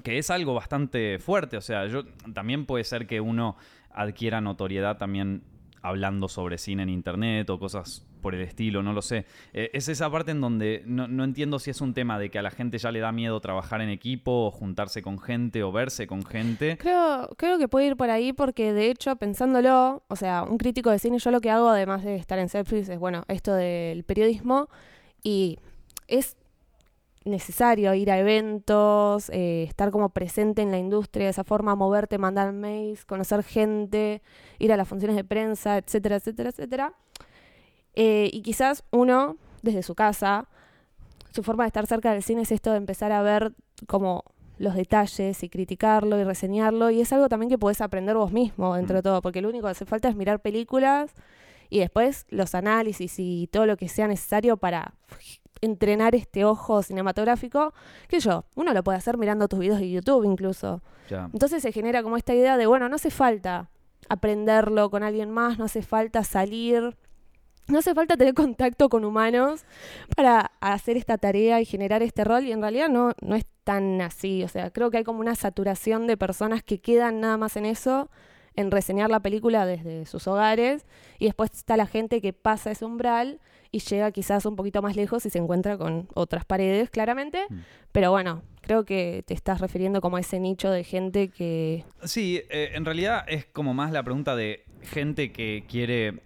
que 0.04 0.18
es 0.18 0.30
algo 0.30 0.54
bastante 0.54 1.20
fuerte. 1.20 1.58
O 1.58 1.62
sea, 1.62 1.88
yo 1.88 2.04
también 2.34 2.66
puede 2.66 2.84
ser 2.84 3.08
que 3.08 3.22
uno 3.22 3.58
adquiera 3.92 4.42
notoriedad 4.42 4.98
también 4.98 5.44
hablando 5.82 6.28
sobre 6.28 6.58
cine 6.58 6.84
en 6.84 6.90
internet 6.90 7.50
o 7.50 7.60
cosas 7.60 8.06
por 8.22 8.36
el 8.36 8.42
estilo, 8.42 8.84
no 8.84 8.94
lo 8.94 9.02
sé. 9.02 9.26
Eh, 9.54 9.70
es 9.74 9.88
esa 9.88 10.10
parte 10.12 10.32
en 10.32 10.42
donde 10.42 10.84
no, 10.86 11.24
entiendo 11.24 11.58
si 11.58 11.72
es 11.72 11.80
un 11.80 11.94
tema 11.94 12.20
de 12.20 12.30
que 12.30 12.38
a 12.38 12.42
la 12.42 12.52
gente 12.52 12.78
ya 12.78 12.92
le 12.92 13.00
da 13.00 13.12
miedo 13.12 13.40
trabajar 13.40 13.82
en 13.82 13.90
equipo 13.90 14.48
o 14.48 14.52
juntarse 14.52 15.02
con 15.02 15.20
gente 15.20 15.64
o 15.64 15.72
verse 15.72 16.06
con 16.06 16.26
gente. 16.26 16.78
Creo, 16.78 17.30
creo 17.38 17.58
que 17.58 17.68
puede 17.68 17.88
ir 17.88 17.96
por 17.96 18.10
ahí 18.10 18.34
porque 18.34 18.74
de 18.74 18.92
hecho 18.92 19.16
pensándolo, 19.16 20.04
o 20.08 20.16
sea, 20.16 20.44
un 20.44 20.58
crítico 20.58 20.90
de 20.90 21.00
cine, 21.00 21.18
yo 21.20 21.32
lo 21.32 21.40
que 21.42 21.50
hago 21.50 21.70
además 21.70 22.04
de 22.04 22.16
estar 22.16 22.40
en 22.40 22.50
Netflix 22.54 22.90
es, 22.90 23.00
bueno, 23.00 23.24
esto 23.28 23.54
del 23.54 24.04
periodismo 24.04 24.70
y 25.24 25.60
es 26.08 26.36
necesario 27.26 27.94
ir 27.94 28.12
a 28.12 28.18
eventos, 28.18 29.30
eh, 29.30 29.64
estar 29.64 29.92
como 29.92 30.10
presente 30.10 30.62
en 30.62 30.72
la 30.72 30.78
industria 30.78 31.26
de 31.26 31.32
esa 31.32 31.44
forma, 31.44 31.76
moverte, 31.76 32.18
mandar 32.18 32.52
mails, 32.54 33.06
conocer 33.06 33.44
gente, 33.44 34.22
ir 34.58 34.72
a 34.72 34.78
las 34.78 34.88
funciones 34.88 35.16
de 35.16 35.24
prensa, 35.24 35.78
etcétera, 35.78 36.18
etcétera, 36.18 36.50
etcétera. 36.50 36.94
Eh, 37.96 38.30
y 38.32 38.42
quizás 38.42 38.84
uno, 38.92 39.38
desde 39.62 39.84
su 39.84 39.96
casa, 39.96 40.48
su 41.34 41.44
forma 41.44 41.64
de 41.64 41.68
estar 41.68 41.86
cerca 41.88 42.14
del 42.14 42.24
cine 42.24 42.44
es 42.44 42.52
esto 42.52 42.72
de 42.72 42.78
empezar 42.78 43.12
a 43.12 43.22
ver 43.22 43.54
como 43.88 44.24
los 44.58 44.76
detalles 44.76 45.42
y 45.44 45.50
criticarlo 45.50 46.20
y 46.20 46.24
reseñarlo. 46.24 46.90
Y 46.90 47.02
es 47.02 47.12
algo 47.14 47.30
también 47.30 47.50
que 47.50 47.58
podés 47.58 47.82
aprender 47.82 48.16
vos 48.16 48.32
mismo 48.32 48.76
dentro 48.76 48.98
de 48.98 49.04
todo, 49.04 49.22
porque 49.22 49.42
lo 49.42 49.50
único 49.50 49.66
que 49.66 49.72
hace 49.72 49.86
falta 49.86 50.10
es 50.10 50.16
mirar 50.16 50.42
películas 50.42 51.14
y 51.70 51.80
después 51.80 52.26
los 52.30 52.56
análisis 52.56 53.16
y 53.18 53.48
todo 53.48 53.66
lo 53.66 53.78
que 53.78 53.90
sea 53.90 54.08
necesario 54.08 54.58
para 54.58 54.94
entrenar 55.62 56.16
este 56.16 56.46
ojo 56.46 56.82
cinematográfico, 56.84 57.74
que 58.08 58.20
yo, 58.20 58.46
uno 58.56 58.74
lo 58.74 58.84
puede 58.84 58.98
hacer 58.98 59.18
mirando 59.18 59.48
tus 59.48 59.60
videos 59.60 59.80
de 59.80 59.90
YouTube 59.90 60.24
incluso. 60.26 60.82
Entonces 61.10 61.64
se 61.64 61.72
genera 61.72 62.04
como 62.04 62.18
esta 62.18 62.36
idea 62.36 62.58
de, 62.58 62.68
bueno, 62.68 62.88
no 62.88 62.96
hace 62.96 63.10
falta 63.10 63.70
aprenderlo 64.10 64.90
con 64.90 65.04
alguien 65.04 65.32
más, 65.32 65.58
no 65.58 65.66
hace 65.66 65.82
falta 65.82 66.24
salir, 66.24 66.96
no 67.68 67.80
hace 67.80 67.94
falta 67.94 68.18
tener 68.18 68.34
contacto 68.34 68.90
con 68.90 69.06
humanos 69.06 69.66
para 70.16 70.52
hacer 70.60 70.98
esta 70.98 71.18
tarea 71.18 71.62
y 71.62 71.66
generar 71.66 72.04
este 72.04 72.24
rol 72.24 72.46
y 72.46 72.52
en 72.52 72.62
realidad 72.62 72.90
no, 72.90 73.14
no 73.22 73.36
es 73.36 73.46
tan 73.64 74.02
así, 74.02 74.44
o 74.44 74.48
sea, 74.48 74.72
creo 74.72 74.90
que 74.90 74.98
hay 74.98 75.04
como 75.04 75.20
una 75.20 75.36
saturación 75.36 76.08
de 76.08 76.18
personas 76.18 76.64
que 76.64 76.80
quedan 76.80 77.22
nada 77.22 77.38
más 77.38 77.56
en 77.56 77.66
eso, 77.66 78.10
en 78.56 78.72
reseñar 78.72 79.10
la 79.10 79.20
película 79.20 79.66
desde 79.66 80.06
sus 80.06 80.28
hogares 80.28 80.86
y 81.20 81.26
después 81.26 81.52
está 81.54 81.78
la 81.78 81.86
gente 81.86 82.22
que 82.22 82.34
pasa 82.34 82.72
ese 82.72 82.86
umbral 82.86 83.40
y 83.72 83.80
llega 83.80 84.12
quizás 84.12 84.46
un 84.46 84.56
poquito 84.56 84.82
más 84.82 84.96
lejos 84.96 85.26
y 85.26 85.30
se 85.30 85.38
encuentra 85.38 85.78
con 85.78 86.08
otras 86.14 86.46
paredes, 86.46 86.90
claramente. 86.90 87.46
Mm. 87.50 87.60
Pero 87.92 88.12
bueno, 88.12 88.42
creo 88.62 88.86
que 88.86 89.24
te 89.26 89.34
estás 89.34 89.62
refiriendo 89.62 90.02
como 90.02 90.18
a 90.18 90.20
ese 90.20 90.40
nicho 90.40 90.70
de 90.72 90.84
gente 90.84 91.30
que... 91.30 91.86
Sí, 92.04 92.42
eh, 92.50 92.72
en 92.74 92.86
realidad 92.86 93.26
es 93.28 93.46
como 93.46 93.74
más 93.74 93.92
la 93.92 94.04
pregunta 94.04 94.36
de 94.36 94.64
gente 94.82 95.32
que 95.32 95.66
quiere, 95.68 96.22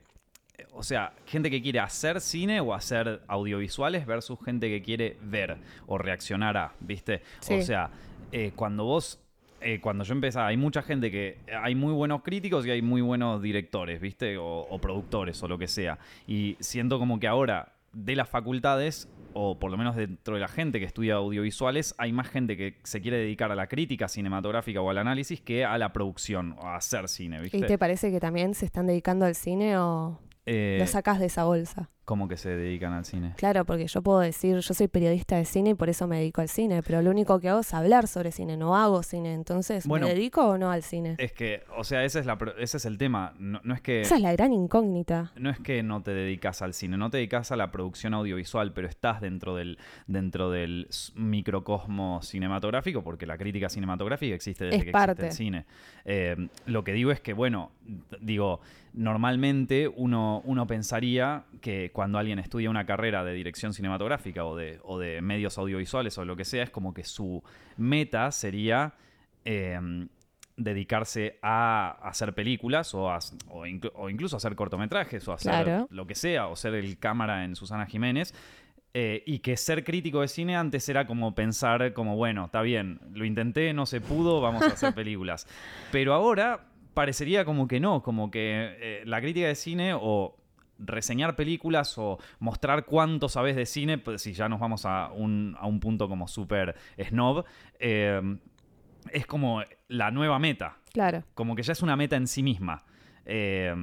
o 0.72 0.84
sea, 0.84 1.14
gente 1.26 1.50
que 1.50 1.62
quiere 1.62 1.80
hacer 1.80 2.22
cine 2.22 2.60
o 2.60 2.74
hacer 2.74 3.22
audiovisuales 3.28 4.06
versus 4.06 4.40
gente 4.44 4.70
que 4.70 4.82
quiere 4.82 5.18
ver 5.22 5.58
o 5.88 5.98
reaccionar 5.98 6.58
a, 6.58 6.74
¿viste? 6.80 7.22
Sí. 7.40 7.56
O 7.56 7.62
sea, 7.62 7.92
eh, 8.32 8.52
cuando 8.56 8.86
vos 8.86 9.23
eh, 9.64 9.80
cuando 9.82 10.04
yo 10.04 10.14
empezaba, 10.14 10.48
hay 10.48 10.58
mucha 10.58 10.82
gente 10.82 11.10
que. 11.10 11.38
Hay 11.62 11.76
muy 11.76 11.94
buenos 11.94 12.22
críticos 12.22 12.66
y 12.66 12.72
hay 12.72 12.82
muy 12.82 13.02
buenos 13.02 13.42
directores, 13.42 14.00
¿viste? 14.02 14.38
O, 14.38 14.68
o 14.70 14.80
productores 14.80 15.42
o 15.44 15.48
lo 15.48 15.58
que 15.58 15.68
sea. 15.68 15.98
Y 16.28 16.58
siento 16.60 17.00
como 17.00 17.20
que 17.20 17.28
ahora, 17.28 17.74
de 17.94 18.16
las 18.16 18.30
facultades, 18.30 19.08
o 19.34 19.58
por 19.58 19.72
lo 19.72 19.78
menos 19.78 19.96
dentro 19.96 20.36
de 20.36 20.42
la 20.42 20.48
gente 20.48 20.80
que 20.80 20.86
estudia 20.86 21.16
audiovisuales, 21.16 21.96
hay 21.98 22.12
más 22.12 22.28
gente 22.28 22.56
que 22.56 22.76
se 22.84 23.02
quiere 23.02 23.18
dedicar 23.18 23.52
a 23.52 23.56
la 23.56 23.68
crítica 23.68 24.08
cinematográfica 24.08 24.82
o 24.82 24.90
al 24.90 24.98
análisis 24.98 25.42
que 25.42 25.66
a 25.66 25.78
la 25.78 25.92
producción 25.92 26.56
o 26.60 26.68
a 26.68 26.76
hacer 26.76 27.08
cine, 27.08 27.40
¿viste? 27.42 27.58
¿Y 27.58 27.62
te 27.62 27.78
parece 27.78 28.12
que 28.12 28.20
también 28.20 28.54
se 28.54 28.66
están 28.66 28.86
dedicando 28.88 29.26
al 29.26 29.36
cine 29.36 29.78
o 29.78 30.20
Eh, 30.46 30.78
lo 30.80 30.88
sacas 30.88 31.20
de 31.20 31.28
esa 31.28 31.46
bolsa? 31.46 31.90
¿Cómo 32.06 32.28
que 32.28 32.36
se 32.36 32.50
dedican 32.50 32.92
al 32.92 33.06
cine? 33.06 33.34
Claro, 33.38 33.64
porque 33.64 33.88
yo 33.88 34.02
puedo 34.02 34.20
decir, 34.20 34.58
yo 34.60 34.74
soy 34.74 34.90
periodista 34.90 35.38
de 35.38 35.46
cine 35.46 35.70
y 35.70 35.74
por 35.74 35.88
eso 35.90 36.06
me 36.06 36.18
dedico 36.18 36.42
al 36.42 36.50
cine, 36.50 36.84
pero 36.84 37.02
lo 37.02 37.10
único 37.10 37.40
que 37.40 37.48
hago 37.48 37.62
es 37.62 37.74
hablar 37.74 38.08
sobre 38.08 38.34
cine, 38.34 38.58
no 38.58 38.76
hago 38.76 39.04
cine. 39.04 39.34
Entonces, 39.34 39.88
Bueno. 39.88 40.08
¿me 40.08 40.14
dedico 40.14 40.46
o 40.46 40.58
no 40.58 40.70
al 40.70 40.84
cine? 40.84 41.16
Es 41.18 41.32
que, 41.32 41.64
o 41.78 41.86
sea, 41.86 42.04
ese 42.04 42.20
es, 42.20 42.26
la, 42.26 42.38
ese 42.58 42.76
es 42.76 42.86
el 42.86 42.98
tema. 42.98 43.34
No, 43.40 43.62
no 43.64 43.74
es 43.74 43.80
que. 43.80 44.02
Esa 44.02 44.16
es 44.18 44.22
la 44.22 44.34
gran 44.34 44.52
incógnita. 44.52 45.32
No 45.38 45.50
es 45.50 45.60
que 45.62 45.82
no 45.82 46.02
te 46.04 46.12
dedicas 46.14 46.62
al 46.62 46.74
cine, 46.74 46.98
no 46.98 47.10
te 47.10 47.18
dedicas 47.18 47.54
a 47.54 47.56
la 47.56 47.72
producción 47.72 48.14
audiovisual, 48.14 48.74
pero 48.74 48.90
estás 48.90 49.22
dentro 49.22 49.56
del, 49.56 49.78
dentro 50.06 50.52
del 50.52 50.90
microcosmo 51.16 52.22
cinematográfico, 52.22 53.02
porque 53.02 53.26
la 53.26 53.38
crítica 53.38 53.70
cinematográfica 53.70 54.36
existe 54.36 54.66
desde 54.66 54.78
Es 54.78 54.84
que 54.86 54.92
parte. 54.92 55.26
existe 55.28 55.28
el 55.28 55.34
cine. 55.48 55.66
Eh, 56.06 56.50
lo 56.66 56.84
que 56.84 56.92
digo 56.94 57.12
es 57.12 57.22
que, 57.22 57.32
bueno, 57.34 57.72
digo, 58.20 58.60
normalmente 58.94 59.88
uno, 59.88 60.42
uno 60.46 60.68
pensaría 60.68 61.44
que 61.62 61.92
cuando 61.94 62.18
alguien 62.18 62.40
estudia 62.40 62.70
una 62.70 62.86
carrera 62.86 63.24
de 63.24 63.34
dirección 63.34 63.72
cinematográfica 63.74 64.44
o 64.44 64.56
de, 64.58 64.80
o 64.84 65.00
de 65.00 65.22
medios 65.22 65.58
audiovisuales 65.58 66.18
o 66.18 66.26
lo 66.26 66.36
que 66.36 66.44
sea, 66.44 66.64
es 66.64 66.70
como 66.72 66.94
que 66.94 67.04
su 67.06 67.42
meta 67.78 68.32
sería 68.32 68.94
eh, 69.46 69.80
dedicarse 70.56 71.40
a 71.42 71.98
hacer 72.04 72.34
películas 72.34 72.94
o, 72.94 73.10
a- 73.10 73.18
o, 73.50 73.66
inclu- 73.66 73.92
o 73.96 74.10
incluso 74.10 74.38
hacer 74.38 74.56
cortometrajes 74.56 75.28
o 75.28 75.34
hacer 75.34 75.52
Claro. 75.66 75.88
lo 75.90 76.06
que 76.06 76.16
sea, 76.16 76.48
o 76.48 76.56
ser 76.56 76.76
el 76.76 76.98
cámara 77.00 77.44
en 77.46 77.56
Susana 77.56 77.86
Jiménez. 77.86 78.34
eh, 78.96 79.24
y 79.26 79.40
que 79.40 79.58
ser 79.58 79.84
crítico 79.84 80.22
de 80.22 80.28
cine 80.28 80.56
antes 80.56 80.88
era 80.88 81.08
como 81.08 81.34
pensar 81.34 81.94
como, 81.94 82.16
bueno, 82.16 82.46
está 82.46 82.62
bien, 82.62 83.00
lo 83.14 83.26
intenté, 83.26 83.74
no 83.74 83.88
se 83.88 84.02
pudo, 84.02 84.40
vamos 84.40 84.62
a 84.62 84.68
hacer 84.68 84.94
películas. 84.96 85.48
Pero 85.92 86.14
ahora 86.14 86.68
parecería 86.94 87.44
como 87.44 87.68
que 87.68 87.80
no, 87.80 88.04
como 88.04 88.30
que 88.30 88.76
eh, 88.80 89.02
la 89.06 89.20
crítica 89.20 89.48
de 89.48 89.56
cine 89.56 89.94
o 90.00 90.36
reseñar 90.80 91.36
películas 91.36 91.98
o 91.98 92.18
mostrar 92.40 92.86
cuánto 92.86 93.30
sabes 93.30 93.56
de 93.56 93.66
cine, 93.66 93.98
pues 93.98 94.22
si 94.22 94.34
ya 94.34 94.50
nos 94.50 94.60
vamos 94.60 94.86
a 94.86 95.12
un, 95.14 95.56
a 95.60 95.68
un 95.68 95.80
punto 95.80 96.08
como 96.10 96.28
súper 96.28 96.76
snob, 96.98 97.46
eh, 97.80 98.22
es 99.12 99.26
como 99.26 99.62
la 99.88 100.12
nueva 100.12 100.40
meta, 100.40 100.78
Claro. 100.92 101.24
como 101.34 101.56
que 101.56 101.64
ya 101.64 101.74
es 101.74 101.82
una 101.82 101.96
meta 101.96 102.16
en 102.16 102.28
sí 102.28 102.42
misma. 102.44 102.84
Eh, 103.26 103.74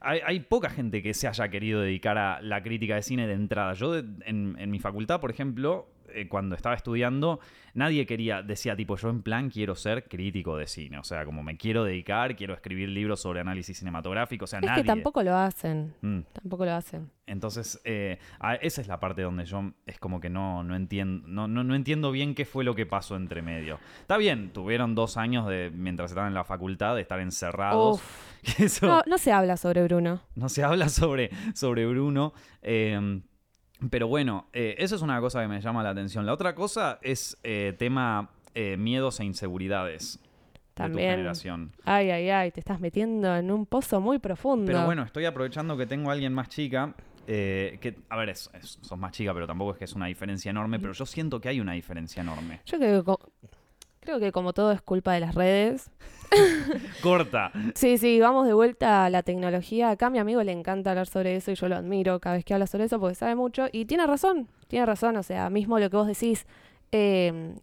hay, 0.00 0.20
hay 0.24 0.40
poca 0.40 0.70
gente 0.70 1.02
que 1.02 1.14
se 1.14 1.26
haya 1.26 1.48
querido 1.48 1.80
dedicar 1.80 2.16
a 2.18 2.40
la 2.40 2.62
crítica 2.62 2.94
de 2.94 3.02
cine 3.02 3.26
de 3.26 3.34
entrada. 3.34 3.72
Yo 3.74 3.90
de- 3.92 4.04
en, 4.24 4.56
en 4.58 4.70
mi 4.70 4.78
facultad, 4.78 5.20
por 5.20 5.30
ejemplo, 5.30 5.88
eh, 6.14 6.28
cuando 6.28 6.54
estaba 6.56 6.74
estudiando, 6.74 7.40
nadie 7.74 8.06
quería, 8.06 8.42
decía 8.42 8.76
tipo, 8.76 8.96
yo 8.96 9.08
en 9.10 9.22
plan 9.22 9.50
quiero 9.50 9.74
ser 9.74 10.08
crítico 10.08 10.56
de 10.56 10.66
cine. 10.66 10.98
O 10.98 11.04
sea, 11.04 11.24
como 11.24 11.42
me 11.42 11.56
quiero 11.56 11.84
dedicar, 11.84 12.36
quiero 12.36 12.54
escribir 12.54 12.88
libros 12.88 13.20
sobre 13.20 13.40
análisis 13.40 13.78
cinematográfico. 13.78 14.44
O 14.44 14.46
sea, 14.46 14.60
Es 14.60 14.66
nadie. 14.66 14.82
que 14.82 14.86
tampoco 14.86 15.22
lo 15.22 15.36
hacen. 15.36 15.94
Mm. 16.02 16.20
Tampoco 16.32 16.64
lo 16.64 16.72
hacen. 16.74 17.10
Entonces, 17.26 17.80
eh, 17.84 18.18
esa 18.60 18.80
es 18.82 18.86
la 18.88 19.00
parte 19.00 19.22
donde 19.22 19.44
yo 19.46 19.72
es 19.86 19.98
como 19.98 20.20
que 20.20 20.28
no, 20.28 20.62
no, 20.62 20.76
entiendo, 20.76 21.26
no, 21.26 21.48
no, 21.48 21.64
no 21.64 21.74
entiendo 21.74 22.12
bien 22.12 22.34
qué 22.34 22.44
fue 22.44 22.64
lo 22.64 22.74
que 22.74 22.84
pasó 22.86 23.16
entre 23.16 23.40
medio. 23.42 23.78
Está 24.00 24.18
bien, 24.18 24.50
tuvieron 24.52 24.94
dos 24.94 25.16
años 25.16 25.46
de, 25.48 25.70
mientras 25.74 26.10
estaban 26.10 26.28
en 26.28 26.34
la 26.34 26.44
facultad 26.44 26.94
de 26.94 27.00
estar 27.00 27.20
encerrados. 27.20 27.96
Uf. 27.96 28.56
que 28.56 28.64
eso, 28.66 28.86
No, 28.86 29.02
no 29.06 29.16
se 29.18 29.32
habla 29.32 29.56
sobre 29.56 29.82
Bruno. 29.84 30.20
no 30.34 30.48
se 30.50 30.62
habla 30.62 30.90
sobre, 30.90 31.30
sobre 31.54 31.86
Bruno. 31.86 32.34
eh, 32.60 33.20
pero 33.90 34.08
bueno, 34.08 34.46
eh, 34.52 34.74
eso 34.78 34.96
es 34.96 35.02
una 35.02 35.20
cosa 35.20 35.42
que 35.42 35.48
me 35.48 35.60
llama 35.60 35.82
la 35.82 35.90
atención. 35.90 36.24
La 36.26 36.32
otra 36.32 36.54
cosa 36.54 36.98
es 37.02 37.36
eh, 37.42 37.74
tema 37.78 38.30
eh, 38.54 38.76
miedos 38.76 39.20
e 39.20 39.24
inseguridades 39.24 40.18
de 40.18 40.58
tu 40.58 40.74
También. 40.74 41.10
generación. 41.10 41.72
Ay, 41.84 42.10
ay, 42.10 42.30
ay, 42.30 42.50
te 42.50 42.60
estás 42.60 42.80
metiendo 42.80 43.34
en 43.36 43.50
un 43.50 43.66
pozo 43.66 44.00
muy 44.00 44.18
profundo. 44.18 44.66
Pero 44.66 44.84
bueno, 44.84 45.02
estoy 45.02 45.24
aprovechando 45.24 45.76
que 45.76 45.86
tengo 45.86 46.10
a 46.10 46.14
alguien 46.14 46.32
más 46.32 46.48
chica. 46.48 46.94
eh, 47.26 47.78
que, 47.80 47.96
a 48.10 48.16
ver, 48.18 48.28
es, 48.30 48.50
es- 48.52 48.78
sos 48.82 48.98
más 48.98 49.12
chica, 49.12 49.32
pero 49.32 49.46
tampoco 49.46 49.72
es 49.72 49.78
que 49.78 49.84
es 49.86 49.94
una 49.94 50.06
diferencia 50.06 50.50
enorme. 50.50 50.78
Pero 50.78 50.92
yo 50.92 51.06
siento 51.06 51.40
que 51.40 51.48
hay 51.48 51.58
una 51.60 51.72
diferencia 51.72 52.20
enorme. 52.20 52.60
Yo 52.66 52.76
creo 52.78 53.02
que, 53.04 53.12
creo 54.04 54.20
que 54.20 54.32
como 54.32 54.52
todo 54.52 54.72
es 54.72 54.82
culpa 54.82 55.12
de 55.12 55.20
las 55.20 55.34
redes. 55.34 55.90
Corta. 57.02 57.50
Sí, 57.74 57.98
sí, 57.98 58.20
vamos 58.20 58.46
de 58.46 58.52
vuelta 58.52 59.04
a 59.04 59.10
la 59.10 59.22
tecnología. 59.22 59.90
Acá 59.90 60.06
a 60.06 60.10
mi 60.10 60.18
amigo 60.18 60.42
le 60.42 60.52
encanta 60.52 60.90
hablar 60.90 61.06
sobre 61.06 61.36
eso 61.36 61.50
y 61.50 61.54
yo 61.54 61.68
lo 61.68 61.76
admiro 61.76 62.20
cada 62.20 62.36
vez 62.36 62.44
que 62.44 62.54
habla 62.54 62.66
sobre 62.66 62.84
eso 62.84 62.98
porque 63.00 63.14
sabe 63.14 63.34
mucho. 63.34 63.66
Y 63.72 63.84
tiene 63.86 64.06
razón, 64.06 64.48
tiene 64.68 64.86
razón. 64.86 65.16
O 65.16 65.22
sea, 65.22 65.50
mismo 65.50 65.78
lo 65.78 65.90
que 65.90 65.96
vos 65.96 66.06
decís. 66.06 66.46
eh, 66.92 67.54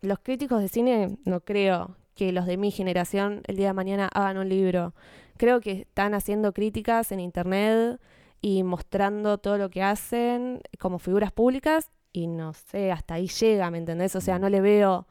los 0.00 0.18
críticos 0.18 0.60
de 0.60 0.68
cine, 0.68 1.16
no 1.24 1.40
creo 1.40 1.96
que 2.14 2.30
los 2.32 2.46
de 2.46 2.56
mi 2.56 2.70
generación 2.70 3.42
el 3.46 3.56
día 3.56 3.68
de 3.68 3.72
mañana 3.72 4.08
hagan 4.12 4.38
un 4.38 4.48
libro. 4.48 4.94
Creo 5.36 5.60
que 5.60 5.72
están 5.82 6.14
haciendo 6.14 6.52
críticas 6.52 7.10
en 7.10 7.20
internet 7.20 8.00
y 8.40 8.62
mostrando 8.62 9.38
todo 9.38 9.56
lo 9.58 9.70
que 9.70 9.82
hacen 9.82 10.60
como 10.78 10.98
figuras 10.98 11.32
públicas 11.32 11.90
y 12.12 12.26
no 12.28 12.52
sé, 12.52 12.92
hasta 12.92 13.14
ahí 13.14 13.26
llega, 13.28 13.70
¿me 13.70 13.78
entendés? 13.78 14.14
O 14.14 14.20
sea, 14.20 14.38
no 14.38 14.48
le 14.48 14.60
veo 14.60 15.08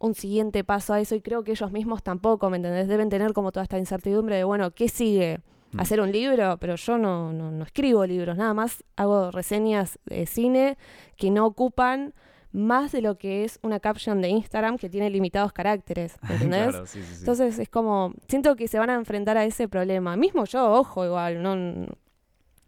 un 0.00 0.14
siguiente 0.14 0.64
paso 0.64 0.94
a 0.94 1.00
eso 1.00 1.14
y 1.14 1.20
creo 1.20 1.44
que 1.44 1.52
ellos 1.52 1.70
mismos 1.70 2.02
tampoco, 2.02 2.50
¿me 2.50 2.56
entendés? 2.56 2.88
Deben 2.88 3.10
tener 3.10 3.32
como 3.32 3.52
toda 3.52 3.62
esta 3.62 3.78
incertidumbre 3.78 4.36
de, 4.36 4.44
bueno, 4.44 4.72
¿qué 4.72 4.88
sigue? 4.88 5.40
Mm. 5.72 5.80
¿Hacer 5.80 6.00
un 6.00 6.10
libro? 6.10 6.56
Pero 6.58 6.74
yo 6.76 6.98
no, 6.98 7.32
no, 7.32 7.50
no 7.50 7.64
escribo 7.64 8.04
libros, 8.06 8.36
nada 8.36 8.54
más 8.54 8.82
hago 8.96 9.30
reseñas 9.30 9.98
de 10.06 10.26
cine 10.26 10.78
que 11.16 11.30
no 11.30 11.46
ocupan 11.46 12.14
más 12.52 12.90
de 12.92 13.02
lo 13.02 13.16
que 13.16 13.44
es 13.44 13.60
una 13.62 13.78
caption 13.78 14.20
de 14.20 14.30
Instagram 14.30 14.78
que 14.78 14.88
tiene 14.88 15.10
limitados 15.10 15.52
caracteres, 15.52 16.16
¿entendés? 16.28 16.70
Claro, 16.70 16.86
sí, 16.86 17.02
sí, 17.02 17.06
sí. 17.06 17.18
Entonces 17.20 17.58
es 17.58 17.68
como, 17.68 18.14
siento 18.26 18.56
que 18.56 18.68
se 18.68 18.78
van 18.78 18.90
a 18.90 18.94
enfrentar 18.94 19.36
a 19.36 19.44
ese 19.44 19.68
problema. 19.68 20.16
Mismo 20.16 20.46
yo, 20.46 20.72
ojo, 20.72 21.04
igual, 21.04 21.42
no 21.42 21.86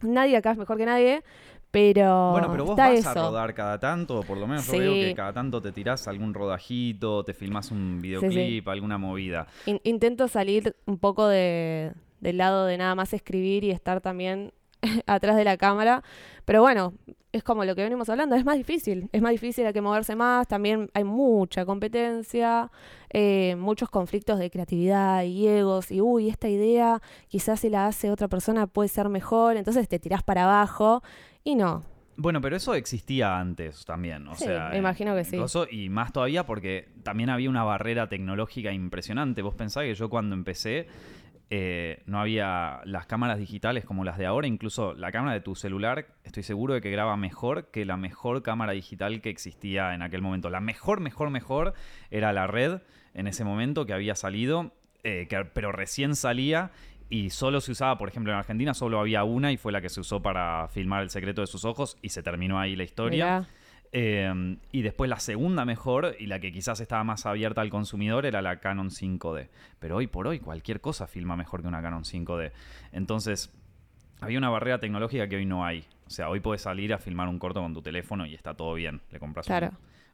nadie 0.03 0.37
acá 0.37 0.53
es 0.53 0.59
mejor 0.59 0.77
que 0.77 0.87
nadie, 0.87 1.23
pero, 1.73 2.31
Bueno, 2.33 2.49
pero 2.53 2.65
vos 2.65 2.73
está 2.79 2.91
vas 2.91 2.99
eso. 3.01 3.09
a 3.11 3.15
rodar 3.15 3.55
cada 3.55 3.81
tanto, 3.81 4.21
o 4.21 4.23
por 4.23 4.37
lo 4.39 4.47
menos 4.47 4.65
yo 4.67 4.79
veo 4.79 4.93
que 4.93 5.15
cada 5.15 5.33
tanto 5.33 5.61
te 5.61 5.73
tirás 5.73 6.07
algún 6.07 6.35
rodajito, 6.35 7.25
te 7.25 7.35
filmás 7.35 7.71
un 7.73 8.01
videoclip, 8.01 8.69
alguna 8.69 8.99
movida. 8.99 9.47
In- 9.67 9.81
intento 9.83 10.29
salir 10.29 10.77
un 10.87 10.99
poco 10.99 11.27
de, 11.27 11.93
del 12.21 12.37
lado 12.37 12.67
de 12.67 12.77
nada 12.79 12.95
más 12.95 13.13
escribir 13.15 13.65
y 13.65 13.71
estar 13.71 14.01
también 14.03 14.53
atrás 15.07 15.35
de 15.35 15.45
la 15.45 15.57
cámara. 15.57 16.03
Pero 16.45 16.61
bueno, 16.61 16.93
es 17.33 17.43
como 17.43 17.65
lo 17.65 17.75
que 17.75 17.83
venimos 17.83 18.11
hablando, 18.11 18.37
es 18.37 18.45
más 18.45 18.59
difícil. 18.59 19.09
Es 19.11 19.23
más 19.23 19.33
difícil, 19.33 19.65
hay 19.65 19.73
que 19.73 19.81
moverse 19.81 20.15
más. 20.15 20.47
También 20.49 20.91
hay 20.93 21.05
mucha 21.05 21.65
competencia, 21.65 22.71
eh, 23.11 23.57
muchos 23.59 23.89
conflictos 23.89 24.39
de 24.39 24.51
creatividad 24.51 25.23
y 25.23 25.49
egos. 25.49 25.91
Y 25.91 26.03
uy, 26.03 26.29
esta 26.29 26.49
idea 26.51 27.01
quizás 27.29 27.61
si 27.61 27.71
la 27.71 27.87
hace 27.87 28.11
otra 28.11 28.29
persona 28.29 28.67
puede 28.67 28.91
ser 28.91 29.09
mejor. 29.09 29.57
Entonces 29.57 29.89
te 29.89 29.99
tirás 29.99 30.23
para 30.23 30.45
abajo. 30.45 31.03
Y 31.45 31.55
no, 31.55 31.83
Bueno, 32.17 32.41
pero 32.41 32.57
eso 32.57 32.75
existía 32.75 33.39
antes 33.39 33.85
también, 33.85 34.27
o 34.29 34.35
Sí, 34.35 34.45
sea, 34.45 34.69
me 34.71 34.79
imagino 34.79 35.15
que 35.15 35.25
sí. 35.25 35.37
coso, 35.39 35.67
y 35.71 35.89
más 35.89 36.13
todavía 36.13 36.45
porque 36.47 36.89
también 37.03 37.31
había 37.31 37.49
una 37.51 37.65
barrera 37.65 38.09
tecnológica 38.09 38.71
impresionante. 38.73 39.41
Vos 39.43 39.55
pensás 39.55 39.85
que 39.85 39.95
yo 39.95 40.09
cuando 40.11 40.35
empecé 40.35 40.87
eh, 41.55 42.03
no 42.07 42.19
había 42.21 42.81
las 42.85 43.07
cámaras 43.07 43.39
digitales 43.39 43.85
como 43.85 44.05
las 44.05 44.17
de 44.19 44.27
ahora, 44.27 44.47
incluso 44.47 44.95
la 44.95 45.11
cámara 45.13 45.35
de 45.35 45.41
tu 45.41 45.55
celular, 45.55 46.07
estoy 46.25 46.43
seguro 46.45 46.75
de 46.75 46.81
que 46.81 46.91
graba 46.91 47.17
mejor 47.17 47.71
que 47.71 47.85
la 47.85 47.97
mejor 47.97 48.43
cámara 48.43 48.73
digital 48.73 49.21
que 49.21 49.29
existía 49.31 49.95
en 49.95 50.01
aquel 50.03 50.23
momento. 50.23 50.49
La 50.49 50.61
mejor, 50.61 51.01
mejor, 51.01 51.29
mejor 51.31 51.75
era 52.11 52.33
la 52.33 52.47
red 52.47 52.81
en 53.15 53.27
ese 53.27 53.45
momento 53.45 53.85
que 53.85 53.93
había 53.93 54.15
salido, 54.15 54.73
eh, 55.05 55.27
que- 55.29 55.45
pero 55.53 55.73
recién 55.73 56.15
salía 56.17 56.71
y 57.13 57.29
solo 57.29 57.61
se 57.61 57.73
usaba, 57.73 57.99
por 57.99 58.09
ejemplo, 58.09 58.33
en 58.33 58.39
Argentina 58.39 58.73
solo 58.73 58.99
había 58.99 59.23
una 59.23 59.53
y 59.53 59.59
fue 59.59 59.71
la 59.71 59.83
que 59.83 59.91
se 59.91 60.01
usó 60.01 60.23
para 60.23 60.67
filmar 60.69 61.03
El 61.03 61.11
secreto 61.11 61.43
de 61.43 61.47
sus 61.47 61.67
ojos 61.67 61.99
y 62.01 62.09
se 62.09 62.23
terminó 62.23 62.59
ahí 62.59 62.75
la 62.75 62.85
historia. 62.85 63.47
Eh, 63.93 64.57
y 64.73 64.81
después 64.81 65.11
la 65.11 65.21
segunda 65.21 65.67
mejor 65.67 66.17
y 66.19 66.25
la 66.25 66.41
que 66.41 66.51
quizás 66.51 66.81
estaba 66.81 67.05
más 67.05 67.27
abierta 67.27 67.61
al 67.61 67.69
consumidor 67.69 68.25
era 68.25 68.41
la 68.41 68.61
Canon 68.61 68.89
5D. 68.89 69.49
Pero 69.79 69.97
hoy 69.97 70.07
por 70.07 70.27
hoy 70.27 70.41
cualquier 70.41 70.81
cosa 70.81 71.07
filma 71.07 71.37
mejor 71.37 71.61
que 71.61 71.69
una 71.69 71.83
Canon 71.83 72.05
5D. 72.05 72.51
Entonces, 72.93 73.53
había 74.23 74.39
una 74.39 74.49
barrera 74.49 74.81
tecnológica 74.81 75.29
que 75.29 75.37
hoy 75.37 75.45
no 75.45 75.67
hay. 75.67 75.85
O 76.07 76.11
sea, 76.11 76.31
hoy 76.31 76.41
puedes 76.41 76.63
salir 76.63 76.95
a 76.95 76.99
filmar 76.99 77.29
un 77.29 77.39
corto 77.39 77.61
con 77.61 77.75
tu 77.75 77.83
teléfono 77.83 78.25
y 78.25 78.33
está 78.33 78.55
todo 78.55 78.73
bien. 78.73 79.03
Le 79.11 79.19
compras 79.19 79.47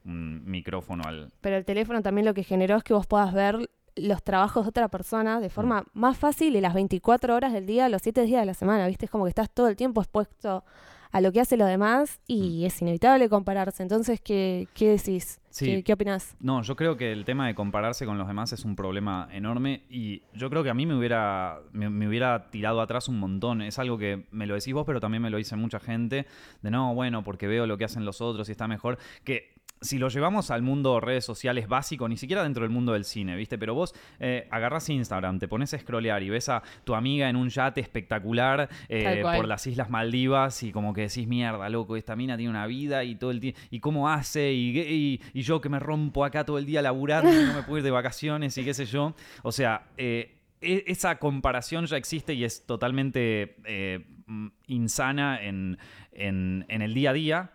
un, 0.05 0.45
micrófono 0.51 1.05
al... 1.07 1.31
pero 1.41 1.57
el 1.57 1.65
teléfono 1.65 2.03
también 2.03 2.25
lo 2.25 2.35
que 2.35 2.43
generó 2.43 2.77
es 2.77 2.83
que 2.83 2.95
vos 2.95 3.07
puedas 3.07 3.33
ver 3.33 3.69
los 4.01 4.23
trabajos 4.23 4.65
de 4.65 4.71
otra 4.71 4.89
persona 4.89 5.41
de 5.41 5.51
forma 5.51 5.85
más 5.93 6.17
fácil 6.17 6.57
y 6.57 6.61
las 6.61 6.75
24 6.75 7.35
horas 7.35 7.53
del 7.53 7.67
día, 7.67 7.89
los 7.89 8.03
7 8.03 8.23
días 8.23 8.41
de 8.41 8.47
la 8.47 8.55
semana, 8.55 8.87
¿viste? 8.87 9.07
Es 9.07 9.11
como 9.11 9.25
que 9.25 9.31
estás 9.31 9.51
todo 9.51 9.69
el 9.69 9.77
tiempo 9.77 10.01
expuesto 10.01 10.65
a 11.11 11.21
lo 11.21 11.33
que 11.33 11.41
hace 11.41 11.57
lo 11.57 11.67
demás 11.67 12.21
y 12.27 12.65
es 12.65 12.81
inevitable 12.83 13.29
compararse. 13.29 13.83
Entonces, 13.83 14.21
¿qué, 14.21 14.69
qué 14.75 14.91
decís? 14.91 15.41
Sí. 15.51 15.67
¿Qué, 15.67 15.83
qué 15.83 15.93
opinás? 15.95 16.37
No, 16.41 16.63
yo 16.63 16.77
creo 16.77 16.97
que 16.97 17.11
el 17.13 17.25
tema 17.25 17.47
de 17.47 17.55
compararse 17.55 18.05
con 18.07 18.19
los 18.19 18.29
demás 18.29 18.53
es 18.53 18.65
un 18.65 18.77
problema 18.77 19.29
enorme 19.33 19.83
y 19.89 20.23
yo 20.35 20.51
creo 20.51 20.63
que 20.63 20.71
a 20.71 20.75
mí 20.75 20.87
me 20.87 20.97
hubiera, 20.97 21.61
me, 21.73 21.89
me 21.89 22.07
hubiera 22.07 22.51
tirado 22.51 22.81
atrás 22.81 23.09
un 23.09 23.19
montón. 23.19 23.63
Es 23.63 23.79
algo 23.79 23.99
que 23.99 24.27
me 24.31 24.47
lo 24.47 24.55
decís 24.55 24.75
vos, 24.75 24.85
pero 24.87 25.01
también 25.01 25.23
me 25.23 25.31
lo 25.31 25.39
dice 25.39 25.57
mucha 25.57 25.81
gente, 25.81 26.27
de 26.63 26.71
no, 26.71 26.95
bueno, 26.95 27.25
porque 27.25 27.47
veo 27.47 27.67
lo 27.67 27.79
que 27.79 27.85
hacen 27.85 28.05
los 28.05 28.21
otros 28.21 28.49
y 28.49 28.53
está 28.53 28.69
mejor. 28.69 28.99
Que 29.25 29.58
si 29.81 29.99
lo 29.99 30.09
llevamos 30.09 30.51
al 30.51 30.63
mundo 30.63 31.01
redes 31.01 31.25
sociales 31.25 31.69
básico, 31.69 32.09
ni 32.09 32.17
siquiera 32.17 32.43
dentro 32.43 32.63
del 32.65 32.71
mundo 32.71 32.93
del 32.95 33.05
cine, 33.05 33.37
¿viste? 33.37 33.59
Pero 33.59 33.75
vos 33.75 33.95
eh, 34.19 34.49
agarrás 34.51 34.89
Instagram, 34.89 35.39
te 35.39 35.49
pones 35.49 35.73
a 35.75 35.79
scrollear 35.79 36.23
y 36.23 36.31
ves 36.31 36.49
a 36.49 36.63
tu 36.85 36.95
amiga 36.95 37.29
en 37.29 37.37
un 37.37 37.49
yate 37.49 37.81
espectacular 37.81 38.69
eh, 38.89 39.05
por 39.37 39.49
las 39.49 39.67
Islas 39.67 39.91
Maldivas 39.91 40.63
y 40.63 40.73
como 40.73 40.93
que 40.93 41.03
decís, 41.03 41.27
mierda, 41.29 41.69
loco, 41.69 41.97
esta 41.97 42.17
mina 42.17 42.37
tiene 42.37 42.51
una 42.51 42.67
vida 42.67 43.05
y 43.05 43.15
todo 43.15 43.31
el 43.31 43.41
tiempo, 43.41 43.61
y 43.71 43.81
cómo 43.81 44.09
hace, 44.09 44.53
y, 44.53 44.79
y- 44.79 45.21
y 45.33 45.43
yo 45.43 45.61
que 45.61 45.69
me 45.69 45.79
rompo 45.79 46.25
acá 46.25 46.45
todo 46.45 46.59
el 46.59 46.67
día 46.67 46.83
laburando 46.83 47.31
y 47.33 47.47
no 47.47 47.55
me 47.55 47.63
puedo 47.63 47.79
ir 47.79 47.85
de 47.85 47.91
vacaciones 47.91 48.57
y 48.59 48.65
qué 48.65 48.75
sé 48.75 48.87
yo. 48.87 49.15
O 49.43 49.53
sea, 49.53 49.87
eh, 49.97 50.37
e- 50.61 50.85
esa 50.89 51.19
comparación 51.19 51.87
ya 51.87 51.97
existe 51.97 52.35
y 52.35 52.45
es 52.45 52.67
totalmente 52.67 53.57
eh, 53.65 54.05
mm, 54.27 54.47
insana 54.67 55.43
en, 55.43 55.79
en- 56.13 56.65
en 56.69 56.83
el 56.83 56.95
día 56.95 57.11
a 57.11 57.13
día. 57.13 57.51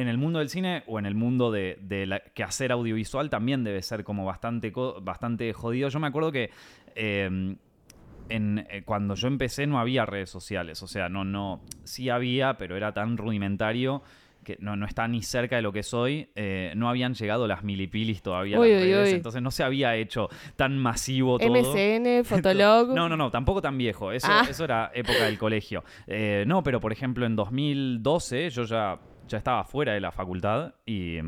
En 0.00 0.06
el 0.08 0.16
mundo 0.16 0.38
del 0.38 0.48
cine 0.48 0.84
o 0.86 0.98
en 1.00 1.06
el 1.06 1.14
mundo 1.16 1.50
de, 1.50 1.76
de 1.80 2.06
la, 2.06 2.20
quehacer 2.20 2.70
audiovisual 2.70 3.30
también 3.30 3.64
debe 3.64 3.82
ser 3.82 4.04
como 4.04 4.24
bastante, 4.24 4.72
bastante 5.02 5.52
jodido. 5.52 5.88
Yo 5.88 5.98
me 5.98 6.06
acuerdo 6.06 6.30
que 6.30 6.50
eh, 6.94 7.56
en, 8.28 8.66
eh, 8.70 8.82
cuando 8.84 9.14
yo 9.16 9.26
empecé 9.26 9.66
no 9.66 9.80
había 9.80 10.06
redes 10.06 10.30
sociales. 10.30 10.82
O 10.82 10.86
sea, 10.86 11.08
no, 11.08 11.24
no, 11.24 11.62
sí 11.82 12.10
había, 12.10 12.56
pero 12.58 12.76
era 12.76 12.92
tan 12.92 13.16
rudimentario 13.16 14.02
que 14.44 14.56
no, 14.60 14.76
no 14.76 14.86
está 14.86 15.06
ni 15.08 15.22
cerca 15.22 15.56
de 15.56 15.62
lo 15.62 15.72
que 15.72 15.82
soy. 15.82 16.28
Eh, 16.36 16.72
no 16.76 16.88
habían 16.88 17.14
llegado 17.14 17.46
las 17.46 17.64
milipilis 17.64 18.22
todavía 18.22 18.56
a 18.56 18.60
Uy, 18.60 18.70
las 18.70 18.80
redes, 18.82 19.08
uy. 19.08 19.14
entonces 19.16 19.42
no 19.42 19.50
se 19.50 19.62
había 19.64 19.96
hecho 19.96 20.28
tan 20.56 20.78
masivo 20.78 21.38
todo. 21.38 21.50
MSN, 21.50 22.24
Fotolog. 22.24 22.94
No, 22.94 23.08
no, 23.08 23.16
no, 23.16 23.30
tampoco 23.30 23.60
tan 23.60 23.76
viejo. 23.76 24.12
Eso, 24.12 24.28
Ah. 24.30 24.46
eso 24.48 24.64
era 24.64 24.90
época 24.94 25.24
del 25.24 25.38
colegio. 25.38 25.82
Eh, 26.06 26.44
no, 26.46 26.62
pero 26.62 26.80
por 26.80 26.92
ejemplo 26.92 27.26
en 27.26 27.34
2012 27.36 28.48
yo 28.50 28.62
ya, 28.64 28.98
ya 29.28 29.38
estaba 29.38 29.64
fuera 29.64 29.92
de 29.92 30.00
la 30.00 30.10
facultad 30.12 30.74
y, 30.86 31.18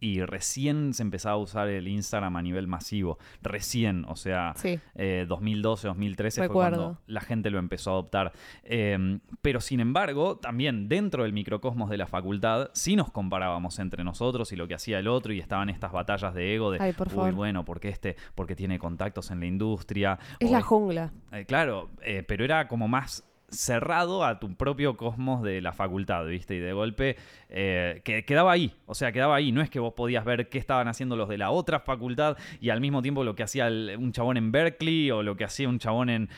y 0.00 0.20
recién 0.22 0.92
se 0.92 1.02
empezaba 1.02 1.36
a 1.36 1.38
usar 1.38 1.68
el 1.68 1.88
Instagram 1.88 2.36
a 2.36 2.42
nivel 2.42 2.66
masivo. 2.66 3.18
Recién, 3.42 4.04
o 4.06 4.16
sea, 4.16 4.52
Sí. 4.54 4.78
eh, 4.94 5.24
2012, 5.26 5.88
2013 5.88 6.40
fue 6.42 6.48
Recuerdo. 6.48 6.76
cuando 6.76 7.00
la 7.06 7.20
gente 7.22 7.48
lo 7.48 7.58
empezó 7.58 7.90
a 7.90 7.92
adoptar. 7.94 8.32
Eh, 8.64 9.18
pero 9.40 9.62
sin 9.62 9.80
embargo, 9.80 10.36
también 10.36 10.90
dentro 10.90 11.22
del 11.22 11.32
microcosmos 11.32 11.88
de 11.88 11.96
la 11.96 12.06
facultad, 12.06 12.68
sí 12.74 12.96
nos 12.96 13.10
comparábamos 13.10 13.78
entre 13.78 14.04
nosotros 14.04 14.52
y 14.52 14.56
lo 14.56 14.68
que 14.68 14.74
hacía 14.74 14.98
el 14.98 15.08
otro 15.08 15.32
y 15.32 15.38
estaban 15.40 15.70
estas 15.70 15.90
batallas 15.90 16.34
de 16.34 16.54
ego 16.54 16.70
de, 16.70 16.78
Ay, 16.82 16.92
por 16.92 17.08
uy, 17.08 17.14
favor. 17.14 17.32
bueno, 17.32 17.64
porque 17.64 17.88
este, 17.88 18.16
porque 18.34 18.54
tiene 18.54 18.78
contactos 18.78 19.30
en 19.30 19.40
la 19.40 19.46
industria. 19.46 20.18
Es 20.38 20.50
o 20.50 20.52
la 20.52 20.60
jungla. 20.60 21.12
eh, 21.32 21.46
claro, 21.46 21.88
eh, 22.02 22.22
pero 22.28 22.44
era 22.44 22.68
como 22.68 22.88
más 22.88 23.24
cerrado 23.50 24.24
a 24.24 24.38
tu 24.38 24.54
propio 24.56 24.96
cosmos 24.96 25.42
de 25.42 25.60
la 25.60 25.72
facultad, 25.72 26.26
¿viste? 26.26 26.54
Y 26.56 26.58
de 26.58 26.72
golpe 26.72 27.16
eh, 27.48 28.02
que 28.04 28.24
quedaba 28.24 28.52
ahí, 28.52 28.74
o 28.86 28.94
sea, 28.94 29.10
quedaba 29.12 29.34
ahí. 29.36 29.52
No 29.52 29.62
es 29.62 29.70
que 29.70 29.80
vos 29.80 29.94
podías 29.94 30.24
ver 30.24 30.48
qué 30.48 30.58
estaban 30.58 30.86
haciendo 30.88 31.16
los 31.16 31.28
de 31.28 31.38
la 31.38 31.50
otra 31.50 31.80
facultad 31.80 32.36
y 32.60 32.70
al 32.70 32.80
mismo 32.80 33.00
tiempo 33.02 33.24
lo 33.24 33.34
que 33.34 33.42
hacía 33.42 33.66
el- 33.68 33.96
un 33.98 34.12
chabón 34.12 34.36
en 34.36 34.52
Berkeley 34.52 35.10
o 35.10 35.22
lo 35.22 35.36
que 35.36 35.44
hacía 35.44 35.68
un 35.68 35.78
chabón 35.78 36.10
en, 36.10 36.28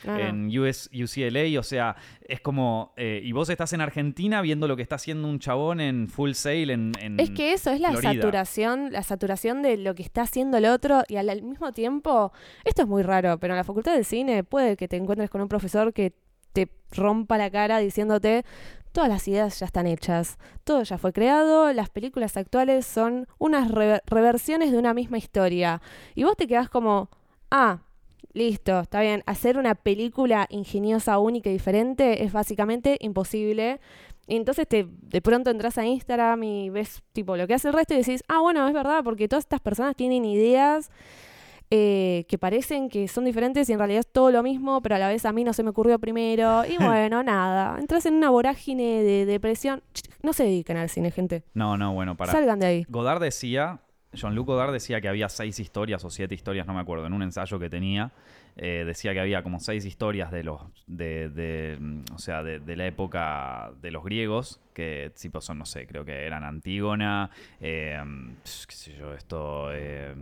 US, 0.58 0.88
UCLA, 0.92 1.58
o 1.58 1.62
sea, 1.62 1.96
es 2.26 2.40
como... 2.40 2.92
eh, 2.96 3.20
y 3.24 3.32
vos 3.32 3.48
estás 3.50 3.72
en 3.72 3.80
Argentina 3.80 4.40
viendo 4.40 4.68
lo 4.68 4.76
que 4.76 4.82
está 4.82 4.94
haciendo 4.94 5.26
un 5.28 5.38
chabón 5.40 5.80
en 5.80 6.08
Full 6.08 6.32
Sail 6.32 6.70
en... 6.70 6.92
en 7.00 7.18
Es 7.18 7.30
que 7.30 7.52
eso 7.52 7.70
es 7.70 7.80
la 7.80 7.90
Florida. 7.90 8.12
saturación, 8.14 8.92
la 8.92 9.02
saturación 9.02 9.62
de 9.62 9.76
lo 9.76 9.94
que 9.94 10.02
está 10.02 10.22
haciendo 10.22 10.58
el 10.58 10.66
otro 10.66 11.02
y 11.08 11.16
al, 11.16 11.28
al 11.28 11.42
mismo 11.42 11.72
tiempo, 11.72 12.32
esto 12.64 12.82
es 12.82 12.88
muy 12.88 13.02
raro, 13.02 13.38
pero 13.40 13.54
en 13.54 13.58
la 13.58 13.64
facultad 13.64 13.96
de 13.96 14.04
cine 14.04 14.44
puede 14.44 14.76
que 14.76 14.86
te 14.88 14.96
encuentres 14.96 15.28
con 15.28 15.40
un 15.40 15.48
profesor 15.48 15.92
que 15.92 16.12
te 16.52 16.68
rompa 16.92 17.38
la 17.38 17.50
cara 17.50 17.78
diciéndote 17.78 18.44
todas 18.92 19.08
las 19.08 19.28
ideas 19.28 19.58
ya 19.60 19.66
están 19.66 19.86
hechas, 19.86 20.38
todo 20.64 20.82
ya 20.82 20.98
fue 20.98 21.12
creado, 21.12 21.72
las 21.72 21.90
películas 21.90 22.36
actuales 22.36 22.84
son 22.86 23.28
unas 23.38 23.70
rever- 23.70 24.02
reversiones 24.06 24.72
de 24.72 24.78
una 24.78 24.94
misma 24.94 25.18
historia 25.18 25.80
y 26.14 26.24
vos 26.24 26.36
te 26.36 26.48
quedás 26.48 26.68
como, 26.68 27.08
ah, 27.50 27.82
listo, 28.32 28.80
está 28.80 29.00
bien, 29.00 29.22
hacer 29.26 29.58
una 29.58 29.74
película 29.74 30.46
ingeniosa, 30.50 31.18
única 31.18 31.50
y 31.50 31.52
diferente 31.52 32.24
es 32.24 32.32
básicamente 32.32 32.96
imposible. 33.00 33.80
Y 34.26 34.36
entonces 34.36 34.68
te, 34.68 34.86
de 34.88 35.20
pronto 35.20 35.50
entras 35.50 35.76
a 35.78 35.84
Instagram 35.84 36.42
y 36.44 36.70
ves 36.70 37.02
tipo 37.12 37.36
lo 37.36 37.48
que 37.48 37.54
hace 37.54 37.68
el 37.68 37.74
resto 37.74 37.94
y 37.94 37.98
decís, 37.98 38.22
ah, 38.28 38.40
bueno, 38.40 38.66
es 38.68 38.74
verdad, 38.74 39.02
porque 39.02 39.26
todas 39.26 39.44
estas 39.44 39.60
personas 39.60 39.96
tienen 39.96 40.24
ideas 40.24 40.90
eh, 41.70 42.24
que 42.28 42.36
parecen 42.36 42.88
que 42.88 43.06
son 43.06 43.24
diferentes 43.24 43.68
y 43.68 43.72
en 43.72 43.78
realidad 43.78 44.00
es 44.00 44.12
todo 44.12 44.32
lo 44.32 44.42
mismo, 44.42 44.82
pero 44.82 44.96
a 44.96 44.98
la 44.98 45.08
vez 45.08 45.24
a 45.24 45.32
mí 45.32 45.44
no 45.44 45.52
se 45.52 45.62
me 45.62 45.70
ocurrió 45.70 45.98
primero. 45.98 46.64
Y 46.64 46.76
bueno, 46.82 47.22
nada, 47.22 47.78
entras 47.78 48.06
en 48.06 48.14
una 48.14 48.30
vorágine 48.30 49.02
de 49.02 49.24
depresión. 49.24 49.82
No 50.22 50.32
se 50.32 50.44
dediquen 50.44 50.76
al 50.76 50.88
cine, 50.88 51.10
gente. 51.10 51.44
No, 51.54 51.76
no, 51.76 51.94
bueno, 51.94 52.16
para... 52.16 52.32
Salgan 52.32 52.58
de 52.58 52.66
ahí. 52.66 52.86
Godard 52.88 53.20
decía, 53.20 53.80
Jean-Luc 54.12 54.48
Godard 54.48 54.72
decía 54.72 55.00
que 55.00 55.08
había 55.08 55.28
seis 55.28 55.60
historias 55.60 56.04
o 56.04 56.10
siete 56.10 56.34
historias, 56.34 56.66
no 56.66 56.74
me 56.74 56.80
acuerdo, 56.80 57.06
en 57.06 57.12
un 57.12 57.22
ensayo 57.22 57.58
que 57.58 57.70
tenía, 57.70 58.12
eh, 58.56 58.84
decía 58.86 59.12
que 59.14 59.20
había 59.20 59.42
como 59.42 59.60
seis 59.60 59.84
historias 59.84 60.30
de 60.30 60.44
los, 60.44 60.60
de, 60.86 61.28
de, 61.30 61.76
mm, 61.80 62.02
o 62.14 62.18
sea, 62.18 62.42
de, 62.42 62.60
de 62.60 62.76
la 62.76 62.86
época 62.86 63.72
de 63.80 63.90
los 63.90 64.04
griegos, 64.04 64.60
que 64.74 65.10
tipo 65.20 65.40
son, 65.40 65.58
no 65.58 65.66
sé, 65.66 65.86
creo 65.86 66.04
que 66.04 66.24
eran 66.26 66.42
Antígona, 66.44 67.30
eh, 67.60 67.98
qué 68.66 68.74
sé 68.74 68.96
yo, 68.96 69.12
esto, 69.14 69.70
eh, 69.72 70.14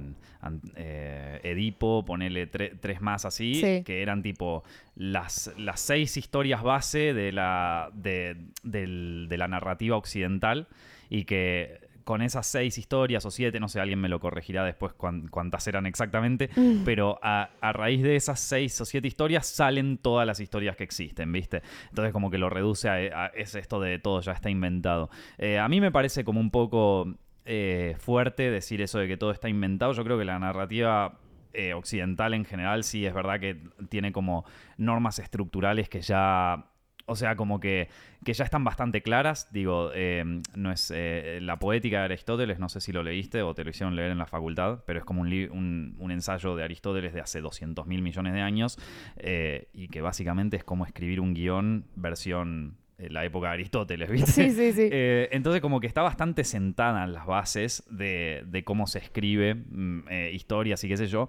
Edipo, 1.43 2.05
ponele 2.05 2.51
tre- 2.51 2.79
tres 2.81 3.01
más 3.01 3.25
así, 3.25 3.55
Sí. 3.57 3.83
que 3.85 4.03
eran 4.03 4.23
tipo 4.23 4.65
las, 4.97 5.53
las 5.59 5.81
seis 5.81 6.17
historias 6.17 6.63
base 6.63 7.15
de 7.15 7.33
la, 7.33 7.91
de, 7.95 8.37
de 8.63 9.37
la 9.37 9.49
narrativa 9.49 9.97
occidental 9.97 10.67
y 11.11 11.25
que 11.25 11.88
con 12.09 12.23
esas 12.23 12.47
seis 12.47 12.79
historias 12.79 13.27
o 13.27 13.31
siete, 13.31 13.61
no 13.61 13.69
sé, 13.69 13.81
alguien 13.81 14.01
me 14.01 14.09
lo 14.09 14.19
corregirá 14.19 14.65
después 14.65 14.95
cuántas 14.95 15.67
eran 15.69 15.85
exactamente, 15.85 16.49
Mm. 16.57 16.83
pero 16.85 17.19
a, 17.23 17.51
a 17.61 17.73
raíz 17.75 18.03
de 18.03 18.17
esas 18.17 18.41
seis 18.41 18.81
o 18.81 18.87
siete 18.87 19.07
historias 19.09 19.47
salen 19.47 19.99
todas 19.99 20.27
las 20.27 20.41
historias 20.41 20.75
que 20.75 20.85
existen, 20.85 21.31
¿viste? 21.33 21.61
Entonces 21.91 22.15
como 22.15 22.31
que 22.31 22.39
lo 22.39 22.49
reduce 22.49 22.89
a, 22.89 23.25
a- 23.25 23.27
es 23.29 23.55
esto 23.55 23.79
de 23.79 23.99
todo 23.99 24.23
ya 24.23 24.33
está 24.33 24.49
inventado. 24.49 25.11
Eh, 25.37 25.59
a 25.59 25.69
mí 25.69 25.83
me 25.83 25.93
parece 25.93 26.25
como 26.25 26.41
un 26.41 26.51
poco 26.51 27.15
eh, 27.45 27.95
fuerte 27.99 28.51
decir 28.51 28.81
eso 28.81 28.99
de 28.99 29.07
que 29.07 29.19
todo 29.19 29.31
está 29.33 29.51
inventado. 29.51 29.93
Yo 29.93 30.03
creo 30.03 30.17
que 30.19 30.25
la 30.25 30.39
narrativa 30.39 31.19
eh, 31.53 31.75
occidental 31.75 32.33
en 32.33 32.47
general 32.47 32.85
sí 32.85 33.05
es 33.05 33.13
verdad 33.13 33.39
que 33.39 33.59
tiene 33.91 34.13
como 34.13 34.47
normas 34.79 35.19
estructurales 35.19 35.91
que 35.91 36.01
ya... 36.01 36.65
O 37.09 37.17
sea, 37.17 37.37
como 37.37 37.59
que, 37.59 37.89
que 38.25 38.33
ya 38.35 38.45
están 38.45 38.65
bastante 38.65 39.03
claras. 39.03 39.49
Digo, 39.53 39.91
eh, 39.95 40.25
no 40.55 40.71
es 40.71 40.93
eh, 40.95 41.41
la 41.43 41.59
poética 41.59 41.99
de 41.99 42.05
Aristóteles, 42.05 42.59
no 42.59 42.69
sé 42.69 42.81
si 42.81 42.93
lo 42.93 43.03
leíste 43.03 43.43
o 43.43 43.55
te 43.55 43.65
lo 43.65 43.71
hicieron 43.71 43.97
leer 43.97 44.11
en 44.11 44.19
la 44.19 44.27
facultad, 44.27 44.85
pero 44.87 44.99
es 44.99 45.05
como 45.05 45.23
un, 45.23 45.33
un, 45.51 45.97
un 45.99 46.11
ensayo 46.11 46.55
de 46.55 46.65
Aristóteles 46.65 47.15
de 47.15 47.21
hace 47.21 47.41
200 47.41 47.87
mil 47.87 48.03
millones 48.03 48.35
de 48.35 48.41
años 48.41 48.79
eh, 49.17 49.69
y 49.73 49.89
que 49.89 50.01
básicamente 50.01 50.57
es 50.57 50.65
como 50.65 50.85
escribir 50.85 51.21
un 51.21 51.35
guion 51.35 51.87
versión 51.97 52.77
la 52.99 53.25
época 53.25 53.49
de 53.49 53.55
Aristóteles, 53.55 54.11
¿viste? 54.11 54.33
Sí, 54.33 54.51
sí, 54.51 54.73
sí. 54.73 54.89
Eh, 55.01 55.29
entonces 55.33 55.61
como 55.61 55.81
que 55.81 55.87
está 55.87 56.03
bastante 56.03 56.43
sentada 56.45 57.05
en 57.05 57.13
las 57.13 57.27
bases 57.27 57.85
de, 57.91 58.43
de 58.47 58.65
cómo 58.65 58.87
se 58.87 58.99
escribe 58.99 59.55
mm, 59.55 60.09
eh, 60.11 60.31
historias 60.35 60.83
y 60.85 60.89
qué 60.89 60.97
sé 60.97 61.07
yo. 61.07 61.29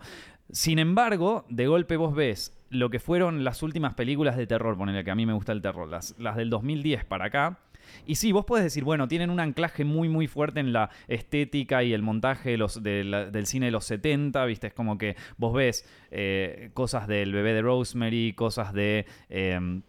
Sin 0.51 0.79
embargo, 0.79 1.45
de 1.49 1.67
golpe 1.67 1.95
vos 1.95 2.15
ves 2.15 2.58
lo 2.69 2.89
que 2.89 2.99
fueron 2.99 3.43
las 3.43 3.63
últimas 3.63 3.93
películas 3.95 4.37
de 4.37 4.47
terror, 4.47 4.77
ponele 4.77 5.03
que 5.03 5.11
a 5.11 5.15
mí 5.15 5.25
me 5.25 5.33
gusta 5.33 5.51
el 5.51 5.61
terror, 5.61 5.87
las, 5.87 6.15
las 6.19 6.35
del 6.35 6.49
2010 6.49 7.05
para 7.05 7.25
acá. 7.25 7.59
Y 8.05 8.15
sí, 8.15 8.31
vos 8.31 8.45
podés 8.45 8.63
decir, 8.63 8.83
bueno, 8.83 9.07
tienen 9.07 9.31
un 9.31 9.39
anclaje 9.39 9.83
muy, 9.83 10.09
muy 10.09 10.27
fuerte 10.27 10.59
en 10.59 10.71
la 10.73 10.91
estética 11.07 11.83
y 11.83 11.91
el 11.93 12.03
montaje 12.03 12.51
de 12.51 12.57
los, 12.57 12.83
del 12.83 13.45
cine 13.47 13.65
de 13.67 13.71
los 13.71 13.85
70, 13.85 14.45
¿viste? 14.45 14.67
Es 14.67 14.73
como 14.73 14.97
que 14.99 15.15
vos 15.37 15.53
ves 15.55 15.89
eh, 16.11 16.69
cosas 16.75 17.07
del 17.07 17.33
bebé 17.33 17.53
de 17.53 17.61
Rosemary, 17.63 18.33
cosas 18.33 18.73
de... 18.73 19.05
em, 19.29 19.81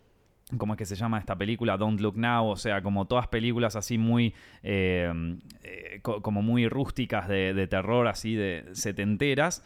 ¿Cómo 0.59 0.73
es 0.73 0.79
que 0.79 0.85
se 0.87 0.97
llama 0.97 1.19
esta 1.21 1.37
película? 1.37 1.77
Don't 1.77 2.01
Look 2.01 2.17
Now, 2.17 2.47
o 2.49 2.57
sea, 2.57 2.83
como 2.83 3.07
todas 3.07 3.29
películas 3.29 3.77
así 3.77 3.99
muy, 3.99 4.35
eh, 4.65 5.39
eh, 5.63 6.01
co- 6.03 6.23
como 6.23 6.43
muy 6.43 6.67
rústicas 6.69 7.29
de 7.29 7.67
terror, 7.69 8.09
así 8.09 8.35
de 8.35 8.65
setenteras, 8.73 9.63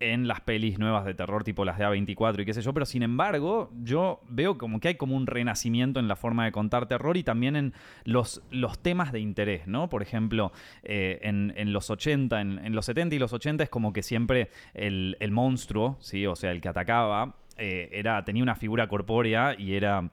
en 0.00 0.28
las 0.28 0.40
pelis 0.40 0.78
nuevas 0.78 1.04
de 1.04 1.14
terror, 1.14 1.44
tipo 1.44 1.64
las 1.64 1.78
de 1.78 1.86
A24 1.86 2.42
y 2.42 2.44
qué 2.44 2.54
sé 2.54 2.62
yo, 2.62 2.72
pero 2.72 2.86
sin 2.86 3.02
embargo, 3.02 3.70
yo 3.82 4.20
veo 4.28 4.58
como 4.58 4.80
que 4.80 4.88
hay 4.88 4.94
como 4.94 5.16
un 5.16 5.26
renacimiento 5.26 6.00
en 6.00 6.08
la 6.08 6.16
forma 6.16 6.44
de 6.44 6.52
contar 6.52 6.86
terror 6.86 7.16
y 7.16 7.22
también 7.22 7.56
en 7.56 7.74
los, 8.04 8.42
los 8.50 8.78
temas 8.78 9.12
de 9.12 9.20
interés, 9.20 9.66
¿no? 9.66 9.88
Por 9.88 10.02
ejemplo, 10.02 10.52
eh, 10.82 11.18
en, 11.22 11.52
en 11.56 11.72
los 11.72 11.90
80, 11.90 12.40
en, 12.40 12.74
los 12.74 12.86
70 12.86 13.16
y 13.16 13.18
los 13.18 13.32
80 13.32 13.64
es 13.64 13.70
como 13.70 13.92
que 13.92 14.02
siempre 14.02 14.50
el, 14.74 15.16
el 15.20 15.32
monstruo, 15.32 15.96
¿sí? 16.00 16.26
O 16.26 16.36
sea, 16.36 16.52
el 16.52 16.60
que 16.60 16.68
atacaba, 16.68 17.34
eh, 17.58 17.88
era, 17.92 18.24
tenía 18.24 18.42
una 18.42 18.54
figura 18.54 18.88
corpórea 18.88 19.54
y 19.58 19.74
era... 19.74 20.10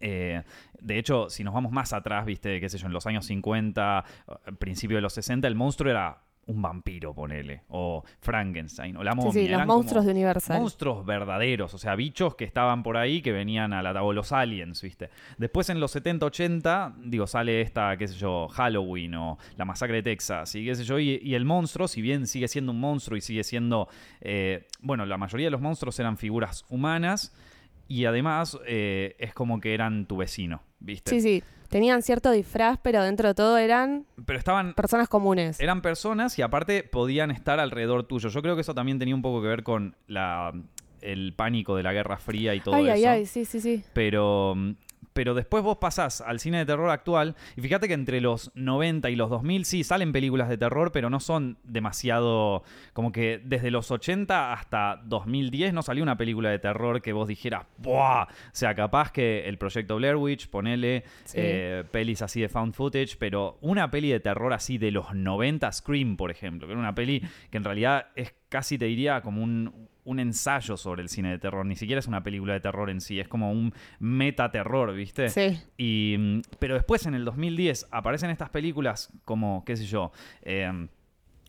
Eh, 0.00 0.42
de 0.80 0.98
hecho, 0.98 1.30
si 1.30 1.44
nos 1.44 1.54
vamos 1.54 1.70
más 1.70 1.92
atrás, 1.92 2.26
viste, 2.26 2.60
qué 2.60 2.68
sé 2.68 2.76
yo, 2.76 2.88
en 2.88 2.92
los 2.92 3.06
años 3.06 3.24
50, 3.26 4.04
eh, 4.26 4.52
principio 4.58 4.96
de 4.96 5.00
los 5.00 5.12
60, 5.12 5.46
el 5.46 5.54
monstruo 5.54 5.90
era 5.90 6.25
un 6.46 6.62
vampiro, 6.62 7.12
ponele, 7.12 7.62
o 7.68 8.04
Frankenstein, 8.20 8.96
o 8.96 9.02
la 9.02 9.14
momia. 9.14 9.32
Sí, 9.32 9.40
sí, 9.40 9.44
los 9.46 9.56
eran 9.56 9.66
monstruos 9.66 10.04
de 10.04 10.12
Universal. 10.12 10.60
Monstruos 10.60 11.04
verdaderos, 11.04 11.74
o 11.74 11.78
sea, 11.78 11.96
bichos 11.96 12.36
que 12.36 12.44
estaban 12.44 12.82
por 12.82 12.96
ahí 12.96 13.20
que 13.20 13.32
venían 13.32 13.72
a 13.72 13.82
la 13.82 14.02
o 14.02 14.12
los 14.12 14.30
aliens, 14.32 14.80
¿viste? 14.82 15.10
Después 15.38 15.70
en 15.70 15.80
los 15.80 15.90
70, 15.90 16.26
80, 16.26 16.96
digo, 17.04 17.26
sale 17.26 17.60
esta, 17.60 17.96
qué 17.96 18.06
sé 18.06 18.14
yo, 18.14 18.46
Halloween 18.48 19.14
o 19.16 19.38
la 19.56 19.64
masacre 19.64 19.96
de 19.96 20.02
Texas 20.04 20.54
y 20.54 20.64
qué 20.64 20.74
sé 20.74 20.84
yo, 20.84 20.98
y, 20.98 21.18
y 21.22 21.34
el 21.34 21.44
monstruo, 21.44 21.88
si 21.88 22.00
bien 22.00 22.26
sigue 22.26 22.46
siendo 22.46 22.72
un 22.72 22.80
monstruo 22.80 23.16
y 23.16 23.20
sigue 23.20 23.42
siendo, 23.42 23.88
eh, 24.20 24.68
bueno, 24.80 25.04
la 25.04 25.16
mayoría 25.16 25.48
de 25.48 25.50
los 25.50 25.60
monstruos 25.60 25.98
eran 25.98 26.16
figuras 26.16 26.64
humanas 26.68 27.34
y 27.88 28.04
además 28.04 28.58
eh, 28.66 29.16
es 29.18 29.34
como 29.34 29.60
que 29.60 29.74
eran 29.74 30.06
tu 30.06 30.16
vecino, 30.16 30.62
¿viste? 30.80 31.10
Sí, 31.10 31.20
sí. 31.20 31.42
Tenían 31.68 32.02
cierto 32.02 32.30
disfraz, 32.30 32.78
pero 32.80 33.02
dentro 33.02 33.28
de 33.28 33.34
todo 33.34 33.58
eran 33.58 34.06
Pero 34.24 34.38
estaban 34.38 34.72
personas 34.74 35.08
comunes. 35.08 35.58
eran 35.58 35.82
personas 35.82 36.38
y 36.38 36.42
aparte 36.42 36.84
podían 36.84 37.30
estar 37.32 37.58
alrededor 37.58 38.04
tuyo. 38.04 38.28
Yo 38.28 38.40
creo 38.40 38.54
que 38.54 38.60
eso 38.60 38.72
también 38.74 38.98
tenía 39.00 39.14
un 39.16 39.22
poco 39.22 39.42
que 39.42 39.48
ver 39.48 39.62
con 39.64 39.96
la, 40.06 40.52
el 41.00 41.32
pánico 41.34 41.74
de 41.76 41.82
la 41.82 41.92
Guerra 41.92 42.18
Fría 42.18 42.54
y 42.54 42.60
todo 42.60 42.76
ay, 42.76 42.84
eso. 42.84 42.92
ay, 42.94 43.04
ay, 43.04 43.26
sí, 43.26 43.44
sí, 43.44 43.60
sí. 43.60 43.82
Pero, 43.94 44.54
pero 45.16 45.32
después 45.32 45.64
vos 45.64 45.78
pasás 45.78 46.20
al 46.20 46.40
cine 46.40 46.58
de 46.58 46.66
terror 46.66 46.90
actual 46.90 47.34
y 47.56 47.62
fíjate 47.62 47.88
que 47.88 47.94
entre 47.94 48.20
los 48.20 48.52
90 48.54 49.08
y 49.08 49.16
los 49.16 49.30
2000 49.30 49.64
sí 49.64 49.82
salen 49.82 50.12
películas 50.12 50.50
de 50.50 50.58
terror, 50.58 50.92
pero 50.92 51.08
no 51.08 51.20
son 51.20 51.56
demasiado... 51.64 52.62
Como 52.92 53.12
que 53.12 53.40
desde 53.42 53.70
los 53.70 53.90
80 53.90 54.52
hasta 54.52 55.00
2010 55.06 55.72
no 55.72 55.82
salió 55.82 56.02
una 56.02 56.18
película 56.18 56.50
de 56.50 56.58
terror 56.58 57.00
que 57.00 57.14
vos 57.14 57.28
dijeras, 57.28 57.64
¡buah! 57.78 58.24
O 58.24 58.28
sea, 58.52 58.74
capaz 58.74 59.10
que 59.10 59.48
el 59.48 59.56
proyecto 59.56 59.96
Blair 59.96 60.16
Witch, 60.16 60.48
ponele 60.48 61.04
Sí. 61.24 61.38
eh, 61.40 61.84
pelis 61.90 62.20
así 62.20 62.42
de 62.42 62.50
found 62.50 62.74
footage, 62.74 63.16
pero 63.18 63.56
una 63.62 63.90
peli 63.90 64.10
de 64.10 64.20
terror 64.20 64.52
así 64.52 64.76
de 64.76 64.90
los 64.90 65.14
90, 65.14 65.72
Scream, 65.72 66.18
por 66.18 66.30
ejemplo, 66.30 66.66
que 66.68 66.72
era 66.74 66.80
una 66.80 66.94
peli 66.94 67.22
que 67.50 67.56
en 67.56 67.64
realidad 67.64 68.08
es 68.16 68.34
casi, 68.50 68.76
te 68.76 68.84
diría, 68.84 69.22
como 69.22 69.42
un, 69.42 69.88
un 70.06 70.20
ensayo 70.20 70.76
sobre 70.76 71.02
el 71.02 71.08
cine 71.08 71.30
de 71.30 71.38
terror. 71.38 71.66
Ni 71.66 71.76
siquiera 71.76 71.98
es 71.98 72.06
una 72.06 72.22
película 72.22 72.54
de 72.54 72.60
terror 72.60 72.88
en 72.88 73.00
sí, 73.00 73.20
es 73.20 73.28
como 73.28 73.52
un 73.52 73.74
metaterror, 73.98 74.94
¿viste? 74.94 75.28
Sí. 75.28 75.60
Y, 75.76 76.16
mm, 76.18 76.40
pero 76.58 76.74
después, 76.74 77.04
en 77.06 77.14
el 77.14 77.24
2010, 77.24 77.88
aparecen 77.90 78.30
estas 78.30 78.50
películas 78.50 79.12
como, 79.24 79.64
qué 79.64 79.76
sé 79.76 79.84
yo, 79.84 80.12
eh, 80.42 80.88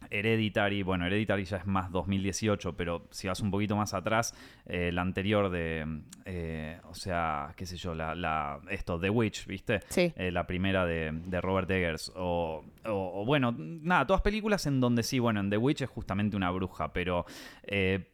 Hereditary, 0.09 0.83
bueno, 0.83 1.05
Hereditary 1.05 1.45
ya 1.45 1.57
es 1.57 1.65
más 1.65 1.91
2018, 1.91 2.75
pero 2.77 3.07
si 3.11 3.27
vas 3.27 3.39
un 3.41 3.51
poquito 3.51 3.75
más 3.75 3.93
atrás, 3.93 4.33
eh, 4.65 4.91
la 4.93 5.01
anterior 5.01 5.49
de, 5.49 6.01
eh, 6.25 6.79
o 6.89 6.93
sea, 6.95 7.53
qué 7.55 7.65
sé 7.65 7.77
yo, 7.77 7.93
la, 7.95 8.15
la- 8.15 8.59
esto, 8.69 8.99
The 8.99 9.09
Witch, 9.09 9.45
¿viste? 9.47 9.81
Sí. 9.89 10.13
Eh, 10.15 10.31
la 10.31 10.45
primera 10.47 10.85
de, 10.85 11.11
de 11.13 11.41
Robert 11.41 11.69
Eggers. 11.71 12.11
O, 12.15 12.63
o- 12.85 13.21
o, 13.21 13.25
bueno, 13.25 13.53
nada, 13.57 14.05
todas 14.07 14.21
películas 14.21 14.65
en 14.67 14.79
donde 14.79 15.03
sí, 15.03 15.19
bueno, 15.19 15.39
en 15.39 15.49
The 15.49 15.57
Witch 15.57 15.81
es 15.81 15.89
justamente 15.89 16.35
una 16.37 16.51
bruja, 16.51 16.93
pero, 16.93 17.25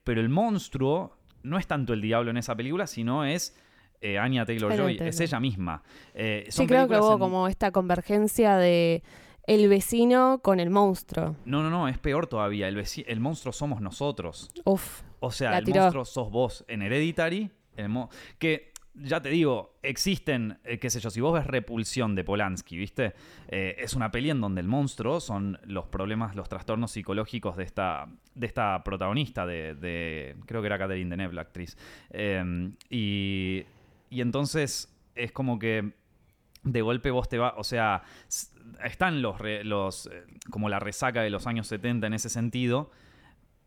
pero 0.03 0.21
el 0.21 0.29
monstruo 0.29 1.17
no 1.43 1.58
es 1.58 1.67
tanto 1.67 1.93
el 1.93 2.01
diablo 2.01 2.32
en 2.32 2.38
esa 2.38 2.56
película, 2.56 2.88
sino 2.88 3.25
es 3.25 3.58
eh, 4.01 4.17
Anya 4.17 4.45
Taylor 4.45 4.69
Joy, 4.75 4.97
es 5.10 5.19
ella 5.21 5.39
misma. 5.39 5.82
Eh, 6.13 6.45
Sí, 6.49 6.67
creo 6.67 6.88
que 6.89 6.95
hubo 6.97 7.13
en- 7.13 7.19
como 7.19 7.47
esta 7.47 7.71
convergencia 7.71 8.58
de 8.58 9.01
el 9.45 9.67
vecino 9.69 10.39
con 10.43 10.60
el 10.60 10.69
monstruo. 10.69 11.36
No, 11.45 11.62
no, 11.63 11.69
no, 11.69 11.88
es 11.88 11.97
peor 11.97 12.27
todavía. 12.27 12.67
El, 12.67 12.77
veci- 12.77 13.03
el 13.08 13.19
monstruo 13.19 13.51
somos 13.53 13.82
nosotros. 13.82 14.49
Uf. 14.65 15.01
O 15.19 15.32
sea, 15.32 15.58
el 15.58 15.65
tiró. 15.65 15.82
monstruo 15.82 16.06
sos 16.06 16.32
vos 16.32 16.65
en 16.67 16.82
Hereditary. 16.82 17.49
el 17.77 17.89
mo- 17.89 18.10
que 18.39 18.71
ya 18.95 19.19
te 19.21 19.29
digo, 19.29 19.73
existen, 19.82 20.60
eh, 20.63 20.77
qué 20.77 20.91
sé 20.91 20.99
yo, 20.99 21.10
si 21.10 21.19
vos 21.19 21.34
ves 21.34 21.47
Repulsión 21.47 22.13
de 22.13 22.23
Polanski, 22.23 22.77
¿viste? 22.77 23.15
Eh, 23.47 23.75
es 23.79 23.95
una 23.95 24.12
peli 24.12 24.29
en 24.29 24.39
donde 24.39 24.62
el 24.62 24.67
monstruo 24.67 25.19
son 25.19 25.58
los 25.65 25.88
problemas, 25.88 26.36
los 26.36 26.47
trastornos 26.47 26.91
psicológicos 26.91 27.58
de 27.58 27.63
esta, 27.63 28.08
de 28.36 28.45
esta 28.45 28.84
protagonista, 28.84 29.47
de, 29.47 29.73
de- 29.73 30.36
creo 30.45 30.62
que 30.62 30.67
era 30.67 30.77
Catherine 30.77 31.10
Deneuve, 31.10 31.34
la 31.34 31.41
actriz. 31.41 31.75
Eh, 32.12 32.71
y, 32.91 33.63
y 34.12 34.21
entonces 34.21 34.93
es 35.15 35.32
como 35.32 35.58
que 35.58 35.93
de 36.63 36.82
golpe 36.82 37.12
vos 37.12 37.28
te 37.30 37.38
va, 37.38 37.54
o 37.58 37.63
sea, 37.63 38.04
están 38.84 39.21
los, 39.21 39.38
re- 39.39 39.63
los 39.63 40.08
eh, 40.08 40.23
como 40.49 40.69
la 40.69 40.80
resaca 40.80 41.21
de 41.21 41.30
los 41.30 41.47
años 41.47 41.67
70 41.67 42.08
en 42.08 42.13
ese 42.13 42.30
sentido, 42.30 42.91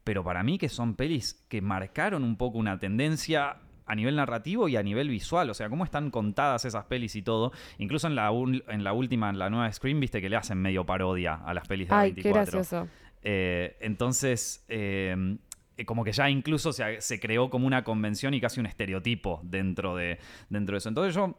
pero 0.05 0.23
para 0.25 0.43
mí 0.43 0.59
que 0.59 0.69
son 0.69 0.95
pelis 0.95 1.45
que 1.49 1.61
marcaron 1.61 2.25
un 2.25 2.37
poco 2.37 2.59
una 2.59 2.79
tendencia 2.79 3.57
a 3.89 3.95
nivel 3.95 4.17
narrativo 4.17 4.69
y 4.69 4.77
a 4.77 4.83
nivel 4.83 5.09
visual, 5.09 5.49
o 5.51 5.55
sea, 5.55 5.69
cómo 5.69 5.85
están 5.85 6.11
contadas 6.11 6.65
esas 6.65 6.85
pelis 6.87 7.15
y 7.17 7.23
todo, 7.23 7.53
incluso 7.79 8.07
en 8.09 8.17
la, 8.17 8.31
en 8.69 8.83
la 8.83 8.93
última, 8.93 9.31
en 9.31 9.39
la 9.39 9.49
nueva 9.51 9.71
Scream, 9.73 10.01
viste 10.01 10.21
que 10.21 10.29
le 10.29 10.37
hacen 10.37 10.59
medio 10.59 10.85
parodia 10.85 11.35
a 11.35 11.55
las 11.55 11.69
pelis 11.69 11.89
de 11.89 11.95
Ay, 11.95 12.11
qué 12.13 12.23
24. 12.33 12.53
gracioso. 12.53 12.89
Eh, 13.23 13.77
entonces, 13.81 14.65
eh, 14.69 15.37
eh, 15.77 15.85
como 15.85 16.03
que 16.03 16.11
ya 16.13 16.29
incluso 16.31 16.73
se, 16.73 17.01
se 17.01 17.21
creó 17.21 17.49
como 17.51 17.67
una 17.67 17.85
convención 17.85 18.35
y 18.35 18.41
casi 18.41 18.59
un 18.59 18.67
estereotipo 18.67 19.41
dentro 19.45 19.95
de, 19.95 20.19
dentro 20.49 20.75
de 20.75 20.79
eso. 20.79 20.89
Entonces 20.89 21.15
yo, 21.15 21.39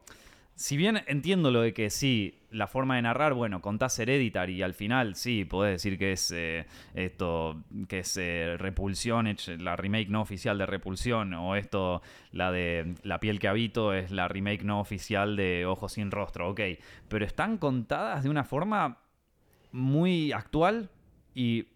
si 0.57 0.75
bien 0.75 1.03
entiendo 1.05 1.51
lo 1.51 1.61
de 1.61 1.71
que 1.71 1.91
sí, 1.91 2.33
la 2.49 2.65
forma 2.65 2.95
de 2.95 3.03
narrar, 3.03 3.35
bueno, 3.35 3.61
contás 3.61 3.99
Hereditary 3.99 4.55
y 4.55 4.61
al 4.63 4.73
final 4.73 5.13
sí, 5.13 5.45
podés 5.45 5.73
decir 5.73 5.99
que 5.99 6.13
es 6.13 6.31
eh, 6.35 6.65
esto, 6.95 7.61
que 7.87 7.99
es 7.99 8.17
eh, 8.17 8.55
Repulsión, 8.57 9.27
la 9.59 9.75
remake 9.75 10.09
no 10.09 10.19
oficial 10.19 10.57
de 10.57 10.65
Repulsión, 10.65 11.31
o 11.35 11.55
esto, 11.55 12.01
la 12.31 12.51
de 12.51 12.95
La 13.03 13.19
piel 13.19 13.39
que 13.39 13.47
habito, 13.47 13.93
es 13.93 14.09
la 14.09 14.27
remake 14.27 14.63
no 14.63 14.79
oficial 14.79 15.35
de 15.35 15.67
Ojos 15.67 15.93
sin 15.93 16.09
rostro, 16.09 16.49
ok. 16.49 16.61
Pero 17.07 17.23
están 17.23 17.59
contadas 17.59 18.23
de 18.23 18.29
una 18.31 18.43
forma 18.43 18.97
muy 19.71 20.31
actual 20.31 20.89
y, 21.35 21.67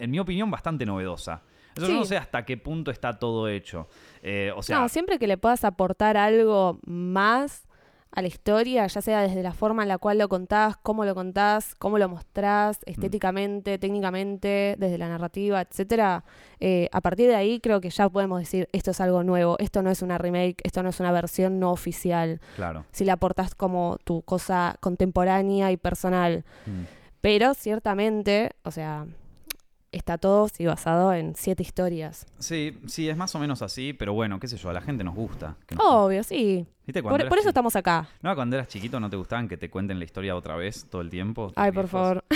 en 0.00 0.10
mi 0.10 0.18
opinión, 0.18 0.50
bastante 0.50 0.84
novedosa. 0.84 1.42
Eso 1.76 1.86
Sí. 1.86 1.92
no 1.92 2.04
sé 2.04 2.16
hasta 2.16 2.44
qué 2.44 2.56
punto 2.56 2.90
está 2.90 3.18
todo 3.18 3.48
hecho. 3.48 3.86
Eh, 4.22 4.50
o 4.56 4.62
sea, 4.64 4.80
no, 4.80 4.88
siempre 4.88 5.18
que 5.20 5.28
le 5.28 5.36
puedas 5.36 5.62
aportar 5.62 6.16
algo 6.16 6.80
más 6.86 7.65
a 8.12 8.22
la 8.22 8.28
historia, 8.28 8.86
ya 8.86 9.02
sea 9.02 9.20
desde 9.20 9.42
la 9.42 9.52
forma 9.52 9.82
en 9.82 9.88
la 9.88 9.98
cual 9.98 10.18
lo 10.18 10.28
contás, 10.28 10.76
cómo 10.82 11.04
lo 11.04 11.14
contás, 11.14 11.74
cómo 11.74 11.98
lo 11.98 12.08
mostrás, 12.08 12.78
estéticamente, 12.86 13.78
técnicamente, 13.78 14.76
desde 14.78 14.96
la 14.96 15.08
narrativa, 15.08 15.60
etcétera, 15.60 16.24
eh, 16.58 16.88
a 16.92 17.00
partir 17.02 17.28
de 17.28 17.34
ahí 17.34 17.60
creo 17.60 17.80
que 17.80 17.90
ya 17.90 18.08
podemos 18.08 18.40
decir 18.40 18.68
esto 18.72 18.92
es 18.92 19.00
algo 19.00 19.22
nuevo, 19.22 19.56
esto 19.58 19.82
no 19.82 19.90
es 19.90 20.00
una 20.00 20.16
remake, 20.16 20.56
esto 20.64 20.82
no 20.82 20.88
es 20.88 21.00
una 21.00 21.12
versión 21.12 21.60
no 21.60 21.72
oficial. 21.72 22.40
Claro. 22.56 22.86
Si 22.92 23.04
la 23.04 23.14
aportás 23.14 23.54
como 23.54 23.98
tu 24.04 24.22
cosa 24.22 24.76
contemporánea 24.80 25.70
y 25.72 25.76
personal. 25.76 26.44
Mm. 26.64 26.84
Pero 27.20 27.54
ciertamente, 27.54 28.52
o 28.62 28.70
sea, 28.70 29.06
está 29.96 30.18
todo 30.18 30.48
sí, 30.48 30.66
basado 30.66 31.12
en 31.12 31.34
siete 31.34 31.62
historias. 31.62 32.26
Sí, 32.38 32.78
sí, 32.86 33.08
es 33.08 33.16
más 33.16 33.34
o 33.34 33.38
menos 33.38 33.62
así, 33.62 33.92
pero 33.92 34.12
bueno, 34.12 34.38
qué 34.38 34.48
sé 34.48 34.56
yo, 34.56 34.70
a 34.70 34.72
la 34.72 34.80
gente 34.80 35.04
nos 35.04 35.14
gusta. 35.14 35.56
que 35.66 35.74
nos- 35.74 35.84
Obvio, 35.84 36.22
sí. 36.22 36.66
¿Viste 36.86 37.02
cuando 37.02 37.28
Por, 37.28 37.38
eso 37.38 37.48
estamos 37.48 37.74
acá. 37.74 38.08
No, 38.22 38.34
cuando 38.36 38.54
eras 38.54 38.68
chiquito 38.68 39.00
no 39.00 39.10
te 39.10 39.16
gustaban 39.16 39.48
que 39.48 39.56
te 39.56 39.68
cuenten 39.68 39.98
la 39.98 40.04
historia 40.04 40.36
otra 40.36 40.54
vez 40.54 40.86
todo 40.88 41.02
el 41.02 41.10
tiempo. 41.10 41.52
Ay, 41.56 41.72
por 41.72 41.88
favor. 41.88 42.24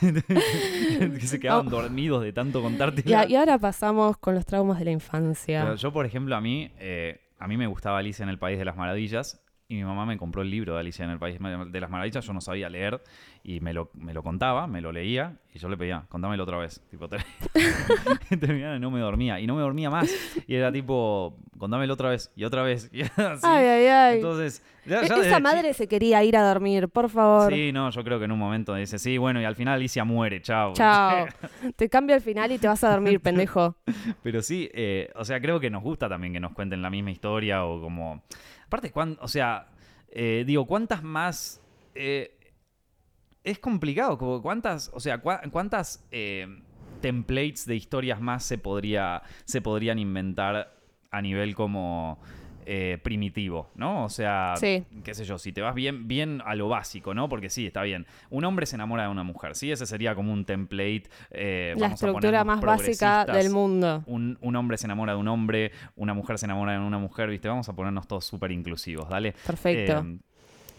Que 0.00 1.26
se 1.26 1.38
quedaban 1.40 1.68
dormidos 1.68 2.22
de 2.22 2.32
tanto 2.32 2.60
contarte. 2.60 3.02
Y, 3.06 3.14
ahora 3.34 3.58
pasamos 3.58 4.16
con 4.18 4.34
los 4.34 4.44
traumas 4.44 4.78
de 4.78 4.84
la 4.86 4.90
infancia. 4.90 5.62
Pero 5.62 5.76
yo, 5.76 5.92
por 5.92 6.04
ejemplo, 6.04 6.36
a 6.36 6.40
mí, 6.40 6.70
eh, 6.78 7.20
a 7.38 7.46
mí 7.46 7.56
me 7.56 7.66
gustaba 7.66 7.98
Alicia 7.98 8.22
en 8.22 8.28
el 8.28 8.38
País 8.38 8.58
de 8.58 8.64
las 8.64 8.76
Maravillas 8.76 9.40
y 9.68 9.74
mi 9.74 9.84
mamá 9.84 10.06
me 10.06 10.16
compró 10.16 10.42
el 10.42 10.50
libro 10.50 10.74
de 10.74 10.80
Alicia 10.80 11.04
en 11.04 11.10
el 11.10 11.18
País 11.18 11.38
de 11.40 11.80
las 11.80 11.90
Maravillas. 11.90 12.24
Yo 12.24 12.32
no 12.32 12.40
sabía 12.40 12.68
leer 12.68 13.02
y 13.42 13.60
me 13.60 13.72
lo, 13.72 13.90
me 13.94 14.14
lo 14.14 14.22
contaba, 14.22 14.66
me 14.68 14.80
lo 14.80 14.92
leía 14.92 15.36
y 15.52 15.58
yo 15.58 15.68
le 15.68 15.76
pedía, 15.76 16.04
contámelo 16.08 16.44
otra 16.44 16.58
vez. 16.58 16.80
Tipo, 16.90 17.08
ter- 17.08 17.24
terminaba 18.40 18.76
y 18.76 18.80
no 18.80 18.90
me 18.90 19.00
dormía. 19.00 19.40
Y 19.40 19.46
no 19.46 19.54
me 19.56 19.62
dormía 19.62 19.90
más. 19.90 20.08
Y 20.46 20.54
era 20.54 20.70
tipo, 20.70 21.36
contámelo 21.58 21.94
otra 21.94 22.10
vez 22.10 22.30
y 22.36 22.44
otra 22.44 22.62
vez. 22.62 22.90
Y 22.96 23.02
así. 23.02 23.12
Ay, 23.42 23.64
ay, 23.66 23.86
ay. 23.86 24.16
Entonces, 24.16 24.62
ya- 24.86 24.98
E- 24.98 25.06
ya 25.08 25.14
Esa 25.14 25.16
desde 25.20 25.40
madre 25.40 25.74
se 25.74 25.88
quería 25.88 26.22
ir 26.24 26.36
a 26.36 26.42
dormir, 26.46 26.88
por 26.88 27.10
favor. 27.10 27.52
Sí, 27.52 27.72
no, 27.72 27.90
yo 27.90 28.04
creo 28.04 28.18
que 28.18 28.26
en 28.26 28.32
un 28.32 28.38
momento 28.38 28.74
dice, 28.74 28.98
sí, 28.98 29.18
bueno, 29.18 29.40
y 29.40 29.44
al 29.44 29.56
final 29.56 29.74
Alicia 29.74 30.04
muere, 30.04 30.40
chao. 30.42 30.72
Chao. 30.74 31.26
te 31.76 31.88
cambio 31.88 32.14
el 32.14 32.22
final 32.22 32.52
y 32.52 32.58
te 32.58 32.68
vas 32.68 32.84
a 32.84 32.90
dormir, 32.90 33.20
pendejo. 33.20 33.76
Pero 34.22 34.42
sí, 34.42 34.70
eh, 34.72 35.10
o 35.16 35.24
sea, 35.24 35.40
creo 35.40 35.58
que 35.60 35.70
nos 35.70 35.82
gusta 35.82 36.08
también 36.08 36.32
que 36.32 36.40
nos 36.40 36.52
cuenten 36.52 36.82
la 36.82 36.90
misma 36.90 37.10
historia 37.10 37.64
o 37.64 37.80
como... 37.80 38.22
Aparte, 38.66 38.90
cuán- 38.92 39.18
o 39.20 39.28
sea, 39.28 39.68
eh, 40.08 40.44
digo, 40.46 40.66
¿cuántas 40.66 41.02
más... 41.02 41.60
eh, 41.94 42.32
es 43.44 43.60
complicado, 43.60 44.18
cuántas, 44.42 44.90
o 44.92 44.98
sea, 44.98 45.18
cuántas 45.18 46.04
eh, 46.10 46.48
templates 47.00 47.64
de 47.64 47.76
historias 47.76 48.20
más 48.20 48.42
se, 48.42 48.58
podría, 48.58 49.22
se 49.44 49.60
podrían 49.62 50.00
inventar 50.00 50.76
a 51.12 51.22
nivel 51.22 51.54
como 51.54 52.18
eh, 52.68 52.98
primitivo, 53.02 53.70
¿no? 53.76 54.04
O 54.04 54.08
sea, 54.08 54.54
Sí. 54.56 54.84
qué 55.04 55.14
sé 55.14 55.24
yo, 55.24 55.38
si 55.38 55.52
te 55.52 55.60
vas 55.62 55.74
bien, 55.74 56.08
bien 56.08 56.42
a 56.44 56.54
lo 56.56 56.68
básico, 56.68 57.14
¿no? 57.14 57.28
Porque 57.28 57.48
sí, 57.48 57.66
está 57.66 57.82
bien. 57.82 58.06
Un 58.28 58.44
hombre 58.44 58.66
se 58.66 58.74
enamora 58.76 59.04
de 59.04 59.08
una 59.08 59.22
mujer, 59.22 59.54
¿sí? 59.54 59.70
Ese 59.70 59.86
sería 59.86 60.14
como 60.14 60.32
un 60.32 60.44
template. 60.44 61.04
eh, 61.30 61.74
La 61.76 61.82
vamos 61.82 62.02
estructura 62.02 62.44
más 62.44 62.60
básica 62.60 63.24
del 63.24 63.50
mundo. 63.50 64.02
un, 64.06 64.36
un 64.40 64.56
hombre 64.56 64.76
se 64.78 64.86
enamora 64.86 65.12
de 65.12 65.18
un 65.20 65.28
hombre, 65.28 65.70
una 65.94 66.12
mujer 66.12 66.38
se 66.38 66.46
enamora 66.46 66.72
de 66.72 66.78
una 66.80 66.98
mujer, 66.98 67.30
¿viste? 67.30 67.48
Vamos 67.48 67.68
a 67.68 67.72
ponernos 67.74 68.06
todos 68.08 68.24
súper 68.24 68.50
inclusivos, 68.50 69.08
¿dale? 69.08 69.34
Perfecto. 69.46 70.04
Eh, 70.06 70.18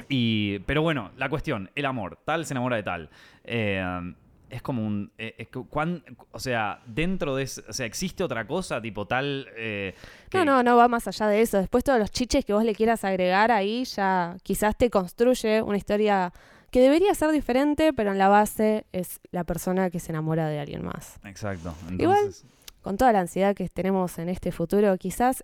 y, 0.09 0.59
pero 0.59 0.81
bueno, 0.81 1.11
la 1.17 1.29
cuestión, 1.29 1.71
el 1.73 1.85
amor, 1.85 2.19
tal 2.25 2.45
se 2.45 2.53
enamora 2.53 2.75
de 2.75 2.83
tal. 2.83 3.09
Eh, 3.43 4.13
es 4.49 4.61
como 4.61 4.85
un... 4.85 5.11
eh, 5.17 5.35
es 5.37 5.47
que 5.49 5.59
cuán- 5.61 6.03
o 6.31 6.39
sea, 6.39 6.81
dentro 6.85 7.35
de... 7.35 7.43
ese- 7.43 7.63
o 7.67 7.73
sea, 7.73 7.85
¿existe 7.85 8.23
otra 8.23 8.47
cosa 8.47 8.81
tipo 8.81 9.05
tal... 9.05 9.47
eh, 9.57 9.93
que- 10.29 10.37
No, 10.39 10.45
no, 10.45 10.63
no 10.63 10.77
va 10.77 10.87
más 10.87 11.07
allá 11.07 11.27
de 11.27 11.41
eso. 11.41 11.57
Después 11.57 11.83
todos 11.83 11.99
los 11.99 12.11
chiches 12.11 12.45
que 12.45 12.53
vos 12.53 12.63
le 12.63 12.73
quieras 12.75 13.03
agregar 13.03 13.51
ahí 13.51 13.83
ya 13.85 14.37
quizás 14.43 14.77
te 14.77 14.89
construye 14.89 15.61
una 15.61 15.77
historia 15.77 16.31
que 16.71 16.81
debería 16.81 17.13
ser 17.15 17.31
diferente, 17.31 17.93
pero 17.93 18.11
en 18.11 18.17
la 18.17 18.27
base 18.27 18.85
es 18.91 19.19
la 19.31 19.43
persona 19.45 19.89
que 19.89 19.99
se 19.99 20.11
enamora 20.11 20.47
de 20.49 20.59
alguien 20.59 20.83
más. 20.85 21.17
Exacto. 21.23 21.73
Igual- 21.97 22.17
Entonces, 22.17 22.45
Con 22.81 22.95
toda 22.95 23.11
la 23.11 23.19
ansiedad 23.19 23.53
que 23.53 23.67
tenemos 23.67 24.17
en 24.17 24.29
este 24.29 24.53
futuro, 24.53 24.95
quizás 24.97 25.43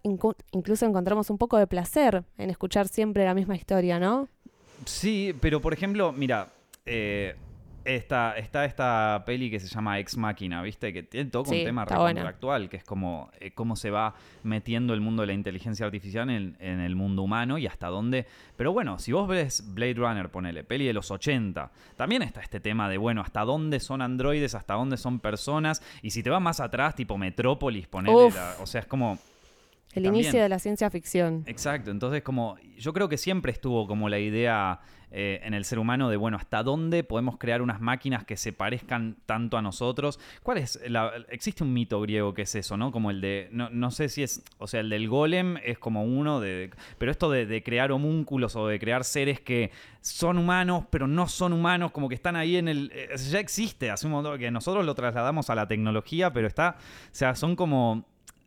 incluso 0.51 0.85
encontramos 0.85 1.29
un 1.29 1.37
poco 1.37 1.57
de 1.57 1.67
placer 1.67 2.23
en 2.37 2.49
escuchar 2.49 2.87
siempre 2.87 3.25
la 3.25 3.33
misma 3.33 3.55
historia, 3.57 3.99
¿no? 3.99 4.29
Sí, 4.85 5.35
pero 5.41 5.59
por 5.61 5.73
ejemplo, 5.73 6.13
mira, 6.13 6.47
eh, 6.85 7.35
está, 7.85 8.37
está 8.37 8.65
esta 8.65 9.23
peli 9.25 9.49
que 9.49 9.59
se 9.59 9.67
llama 9.67 9.99
Ex 9.99 10.17
Máquina, 10.17 10.61
¿viste? 10.61 10.91
Que 10.93 11.03
tiene 11.03 11.29
todo 11.29 11.45
Sí, 11.45 11.59
un 11.59 11.65
tema 11.65 11.81
actual, 11.83 12.69
que 12.69 12.77
es 12.77 12.83
como 12.83 13.29
eh, 13.39 13.51
cómo 13.51 13.75
se 13.75 13.89
va 13.89 14.15
metiendo 14.43 14.93
el 14.93 15.01
mundo 15.01 15.21
de 15.23 15.27
la 15.27 15.33
inteligencia 15.33 15.85
artificial 15.85 16.29
en, 16.29 16.55
en 16.59 16.79
el 16.79 16.95
mundo 16.95 17.21
humano 17.23 17.57
y 17.57 17.67
hasta 17.67 17.87
dónde. 17.87 18.25
Pero 18.55 18.71
bueno, 18.73 18.99
si 18.99 19.11
vos 19.11 19.27
ves 19.27 19.63
Blade 19.73 19.95
Runner, 19.95 20.29
ponele, 20.29 20.63
peli 20.63 20.85
de 20.85 20.93
los 20.93 21.11
80, 21.11 21.71
también 21.95 22.21
está 22.21 22.41
este 22.41 22.59
tema 22.59 22.89
de, 22.89 22.97
bueno, 22.97 23.21
hasta 23.21 23.41
dónde 23.41 23.79
son 23.79 24.01
androides, 24.01 24.55
hasta 24.55 24.73
dónde 24.75 24.97
son 24.97 25.19
personas. 25.19 25.81
Y 26.01 26.11
si 26.11 26.23
te 26.23 26.29
vas 26.29 26.41
más 26.41 26.59
atrás, 26.59 26.95
tipo 26.95 27.17
Metrópolis, 27.17 27.87
ponele, 27.87 28.31
la- 28.31 28.55
o 28.61 28.65
sea, 28.65 28.81
es 28.81 28.87
como. 28.87 29.17
El 29.95 30.01
También. 30.05 30.23
inicio 30.25 30.41
de 30.41 30.49
la 30.49 30.57
ciencia 30.57 30.89
ficción. 30.89 31.43
Exacto, 31.45 31.91
entonces 31.91 32.23
como 32.23 32.57
yo 32.79 32.93
creo 32.93 33.07
que 33.09 33.17
siempre 33.19 33.51
estuvo 33.51 33.85
como 33.85 34.09
la 34.09 34.17
idea 34.17 34.79
eh, 35.15 35.41
en 35.43 35.53
el 35.53 35.63
ser 35.63 35.77
humano 35.77 36.09
de, 36.09 36.17
bueno, 36.17 36.37
¿hasta 36.37 36.63
dónde 36.63 37.03
podemos 37.03 37.37
crear 37.37 37.61
unas 37.61 37.79
máquinas 37.79 38.25
que 38.25 38.35
se 38.35 38.51
parezcan 38.51 39.15
tanto 39.27 39.57
a 39.57 39.61
nosotros? 39.61 40.19
¿Cuál 40.41 40.57
es? 40.57 40.79
Existe 41.29 41.63
un 41.63 41.71
mito 41.71 42.01
griego 42.01 42.33
que 42.33 42.41
es 42.41 42.55
eso, 42.55 42.77
¿no? 42.77 42.91
Como 42.91 43.11
el 43.11 43.21
de, 43.21 43.47
no, 43.51 43.69
no 43.69 43.91
sé 43.91 44.09
si 44.09 44.23
es, 44.23 44.43
o 44.57 44.65
sea, 44.65 44.79
el 44.79 44.89
del 44.89 45.07
golem 45.07 45.57
es 45.63 45.77
como 45.77 46.03
uno 46.03 46.39
de, 46.39 46.71
pero 46.97 47.11
esto 47.11 47.29
de, 47.29 47.45
de 47.45 47.61
crear 47.61 47.91
homúnculos 47.91 48.55
o 48.55 48.67
de 48.67 48.79
crear 48.79 49.03
seres 49.03 49.39
que 49.39 49.69
son 50.01 50.39
humanos, 50.39 50.85
pero 50.89 51.05
no 51.05 51.27
son 51.27 51.53
humanos, 51.53 51.91
como 51.91 52.09
que 52.09 52.15
están 52.15 52.35
ahí 52.35 52.57
en 52.57 52.67
el, 52.67 52.91
eh, 52.91 53.09
ya 53.15 53.39
existe, 53.39 53.91
hace 53.91 54.07
un 54.07 54.13
montón 54.13 54.39
que 54.39 54.49
nosotros 54.49 54.83
lo 54.83 54.95
trasladamos 54.95 55.51
a 55.51 55.55
la 55.55 55.67
tecnología, 55.67 56.33
pero 56.33 56.47
está, 56.47 56.77
o 56.79 57.15
sea, 57.15 57.35
son 57.35 57.55
como 57.55 58.03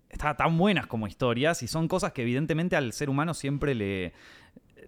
está 0.09 0.35
tan 0.35 0.57
buenas 0.57 0.87
como 0.87 1.07
historias 1.07 1.63
y 1.63 1.69
son 1.69 1.89
cosas 1.89 2.13
que 2.13 2.23
evidentemente 2.23 2.75
al 2.75 2.93
ser 2.93 3.11
humano 3.11 3.35
siempre 3.35 3.75
le, 3.75 4.13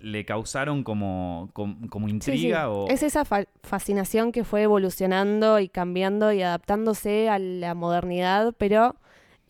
le 0.03 0.25
causaron 0.25 0.85
como, 0.85 1.51
como, 1.53 1.89
como 1.89 2.07
Sí, 2.07 2.11
sí. 2.11 2.15
intriga 2.33 2.71
o... 2.71 2.89
Es 2.89 3.03
esa 3.03 3.25
fa- 3.25 3.47
fascinación 3.63 4.33
que 4.33 4.45
fue 4.45 4.63
evolucionando 4.63 5.59
y 5.61 5.69
cambiando 5.69 6.33
y 6.33 6.43
adaptándose 6.43 7.29
a 7.29 7.39
la 7.39 7.75
modernidad, 7.75 8.55
pero 8.59 8.97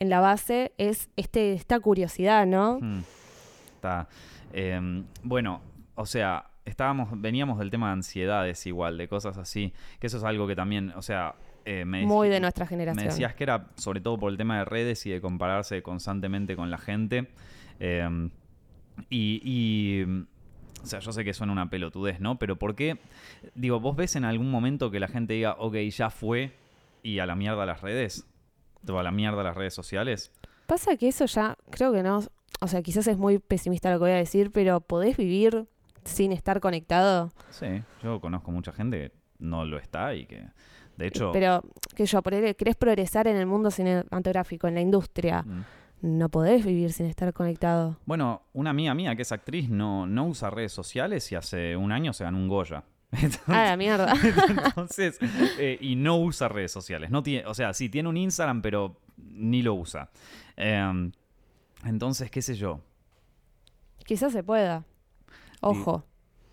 en 0.01 0.11
la 0.11 0.21
base 0.21 0.73
es 0.79 1.09
este, 1.17 1.53
esta 1.55 1.81
curiosidad, 1.81 2.47
¿no? 2.47 2.79
Hmm. 2.81 3.01
Está. 3.77 4.09
eh, 4.53 4.81
bueno, 5.23 5.61
o 5.95 6.07
sea, 6.07 6.47
estábamos, 6.65 7.09
veníamos 7.21 7.59
del 7.59 7.71
tema 7.71 7.87
de 7.89 7.93
ansiedades 7.95 8.67
igual, 8.67 8.99
de 8.99 9.09
cosas 9.09 9.39
así, 9.39 9.73
que 10.01 10.07
eso 10.09 10.19
es 10.19 10.25
algo 10.25 10.47
que 10.47 10.55
también, 10.57 10.93
o 10.97 11.03
sea, 11.03 11.35
eh, 11.65 11.85
me 11.85 12.07
Muy 12.07 12.29
de 12.29 12.41
nuestra 12.41 12.65
Me 12.65 12.69
generación. 12.71 13.05
decías 13.07 13.35
que 13.35 13.45
era 13.45 13.67
sobre 13.77 14.01
todo 14.01 14.19
por 14.19 14.31
el 14.33 14.39
tema 14.39 14.59
de 14.59 14.65
redes 14.65 15.05
y 15.07 15.11
de 15.11 15.21
compararse 15.21 15.83
constantemente 15.83 16.57
con 16.57 16.71
la 16.71 16.79
gente. 16.79 17.29
Eh, 17.81 18.29
y, 19.11 19.41
y, 19.45 20.25
o 20.83 20.87
sea, 20.87 21.01
yo 21.01 21.13
sé 21.13 21.25
que 21.25 21.35
suena 21.35 21.53
una 21.53 21.71
pelotudez, 21.71 22.21
¿no? 22.21 22.39
Pero 22.39 22.57
¿por 22.57 22.75
qué? 22.75 22.99
Digo, 23.55 23.81
¿vos 23.81 23.97
ves 23.97 24.17
en 24.17 24.25
algún 24.25 24.51
momento 24.51 24.91
que 24.91 25.01
la 25.01 25.09
gente 25.09 25.35
diga, 25.35 25.57
ok, 25.59 25.77
ya 25.91 26.11
fue 26.11 26.53
y 27.03 27.19
a 27.19 27.27
la 27.27 27.35
mierda 27.35 27.67
las 27.67 27.81
redes? 27.81 28.27
¿O 28.89 28.99
a 28.99 29.03
la 29.03 29.11
mierda 29.11 29.43
las 29.43 29.57
redes 29.57 29.75
sociales? 29.75 30.33
Pasa 30.67 30.97
que 30.97 31.09
eso 31.09 31.27
ya, 31.27 31.57
creo 31.71 31.93
que 31.93 32.03
no, 32.03 32.23
o 32.61 32.69
sea, 32.69 32.83
quizás 32.83 33.07
es 33.07 33.17
muy 33.17 33.39
pesimista 33.39 33.91
lo 33.91 33.97
que 33.97 34.05
voy 34.05 34.11
a 34.11 34.17
decir, 34.17 34.51
pero 34.51 34.81
¿podés 34.81 35.17
vivir 35.17 35.67
sin 36.05 36.33
estar 36.33 36.61
conectado? 36.61 37.33
Sí, 37.51 37.83
yo 38.03 38.21
conozco 38.21 38.51
mucha 38.51 38.73
gente 38.73 38.99
que 38.99 39.13
no 39.39 39.65
lo 39.65 39.79
está 39.79 40.15
y 40.15 40.27
que, 40.27 40.45
de 40.97 41.07
hecho... 41.07 41.33
Pero, 41.33 41.63
que 41.95 42.07
yo, 42.07 42.23
querés 42.23 42.77
progresar 42.77 43.29
en 43.29 43.37
el 43.37 43.47
mundo 43.47 43.71
cinematográfico, 43.71 44.69
en 44.69 44.75
la 44.75 44.81
industria, 44.81 45.43
mm. 45.43 45.65
No 46.01 46.29
podés 46.29 46.65
vivir 46.65 46.93
sin 46.93 47.07
estar 47.07 47.33
conectado. 47.33 47.97
Bueno, 48.07 48.43
una 48.53 48.71
amiga 48.71 48.95
mía 48.95 49.17
que 49.17 49.23
es 49.23 49.33
actriz 49.33 49.69
no, 49.69 50.07
no 50.07 50.27
usa 50.27 50.51
redes 50.51 50.73
sociales 50.73 51.31
y 51.33 51.35
hace 51.35 51.77
un 51.77 51.93
año 51.93 52.13
se 52.13 52.25
ganó 52.25 52.39
un 52.39 52.49
Goya. 52.49 52.85
Entonces- 53.13 53.41
Ah, 53.49 53.65
la 53.65 53.77
mierda. 53.77 54.13
Entonces, 54.49 55.19
eh, 55.59 55.79
y 55.81 55.97
no 55.97 56.19
usa 56.19 56.49
redes 56.49 56.71
sociales. 56.73 57.11
No 57.11 57.23
tiene, 57.23 57.47
o 57.47 57.55
sea, 57.55 57.73
sí 57.75 57.89
tiene 57.89 58.09
un 58.09 58.17
Instagram, 58.17 58.63
pero 58.63 59.01
ni 59.17 59.63
lo 59.63 59.75
usa. 59.75 60.11
Eh, 60.57 61.11
entonces, 61.85 62.31
qué 62.31 62.43
sé 62.43 62.55
yo. 62.55 62.81
quizás 64.05 64.33
se 64.33 64.43
pueda. 64.43 64.85
Ojo. 65.61 66.05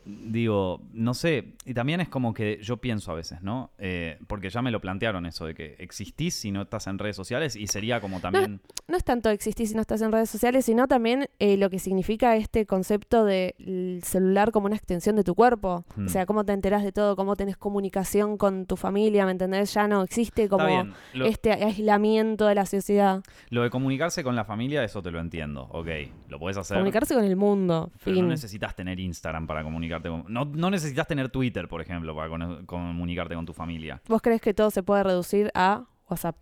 Digo, 0.06 0.82
no 0.94 1.14
sé, 1.14 1.54
y 1.66 1.74
también 1.74 2.00
es 2.00 2.10
como 2.10 2.34
que 2.34 2.60
yo 2.62 2.78
pienso 2.78 3.12
a 3.12 3.16
veces, 3.16 3.42
¿no? 3.42 3.72
Eh, 3.80 4.20
porque 4.28 4.50
ya 4.50 4.62
me 4.62 4.72
lo 4.72 4.80
plantearon 4.80 5.26
eso 5.26 5.46
de 5.46 5.56
que 5.56 5.76
existís 5.80 6.36
si 6.36 6.52
no 6.52 6.62
estás 6.62 6.88
en 6.88 7.00
redes 7.00 7.16
sociales 7.16 7.56
y 7.56 7.68
sería 7.68 8.00
como 8.00 8.20
también... 8.20 8.62
No 8.88 8.98
es 8.98 9.04
tanto 9.04 9.30
existir 9.30 9.68
si 9.68 9.74
no 9.74 9.82
estás 9.82 10.02
en 10.04 10.12
redes 10.12 10.30
sociales, 10.30 10.66
sino 10.66 10.88
también 10.88 11.28
eh, 11.40 11.58
lo 11.58 11.72
que 11.72 11.80
significa 11.80 12.36
este 12.36 12.68
concepto 12.68 13.26
del 13.26 14.02
celular 14.04 14.52
como 14.52 14.68
una 14.68 14.76
extensión 14.76 15.16
de 15.16 15.24
tu 15.24 15.34
cuerpo. 15.34 15.86
Hmm. 15.96 16.06
O 16.06 16.10
sea, 16.10 16.28
cómo 16.28 16.46
te 16.46 16.54
enterás 16.54 16.84
de 16.84 16.92
todo, 16.92 17.16
cómo 17.16 17.36
tenés 17.36 17.58
comunicación 17.58 18.38
con 18.38 18.68
tu 18.68 18.76
familia, 18.76 19.26
¿me 19.26 19.32
entendés? 19.32 19.74
Ya 19.74 19.88
no 19.88 20.04
existe 20.04 20.48
como 20.50 20.94
lo, 21.14 21.26
este 21.26 21.52
aislamiento 21.52 22.46
de 22.46 22.56
la 22.56 22.68
sociedad. 22.68 23.24
lo 23.50 23.64
de 23.64 23.72
comunicarse 23.72 24.24
con 24.24 24.36
la 24.36 24.46
familia, 24.46 24.84
eso 24.84 25.02
te 25.02 25.10
lo 25.10 25.20
entiendo, 25.20 25.68
ok, 25.72 25.88
lo 26.30 26.38
puedes 26.38 26.58
hacer. 26.58 26.78
Comunicarse 26.78 27.16
con 27.16 27.24
el 27.24 27.36
mundo. 27.36 27.92
Pero 28.04 28.16
fin. 28.16 28.24
no 28.24 28.30
necesitas 28.30 28.76
tener 28.76 29.00
Instagram 29.00 29.48
para 29.48 29.64
comunicarte 30.02 30.10
con... 30.10 30.34
No, 30.34 30.46
no 30.46 30.70
necesitas 30.70 31.08
tener 31.08 31.30
Twitter, 31.30 31.68
por 31.68 31.82
ejemplo, 31.82 32.16
para 32.16 32.30
con- 32.30 32.66
comunicarte 32.66 33.36
con 33.36 33.46
tu 33.46 33.54
familia. 33.54 34.02
¿Vos 34.08 34.22
crees 34.22 34.42
que 34.42 34.54
todo 34.54 34.72
se 34.72 34.84
puede 34.84 35.04
reducir 35.04 35.52
a 35.54 35.86
WhatsApp? 36.10 36.36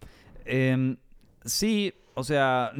Eh, 0.45 0.95
sí, 1.45 1.93
o 2.15 2.23
sea, 2.23 2.71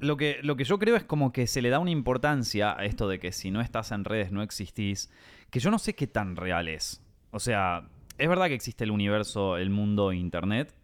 lo 0.00 0.16
que, 0.16 0.38
lo 0.42 0.56
que 0.56 0.64
yo 0.64 0.78
creo 0.78 0.96
es 0.96 1.04
como 1.04 1.32
que 1.32 1.46
se 1.46 1.62
le 1.62 1.70
da 1.70 1.78
una 1.78 1.90
importancia 1.90 2.76
a 2.78 2.84
esto 2.84 3.08
de 3.08 3.18
que 3.18 3.32
si 3.32 3.50
no 3.50 3.60
estás 3.60 3.92
en 3.92 4.04
redes 4.04 4.32
no 4.32 4.42
existís, 4.42 5.10
que 5.50 5.60
yo 5.60 5.70
no 5.70 5.78
sé 5.78 5.94
qué 5.94 6.06
tan 6.06 6.36
real 6.36 6.68
es. 6.68 7.02
O 7.30 7.38
sea, 7.40 7.88
es 8.18 8.28
verdad 8.28 8.46
que 8.48 8.54
existe 8.54 8.84
el 8.84 8.90
universo, 8.90 9.56
el 9.56 9.70
mundo 9.70 10.12
Internet, 10.12 10.74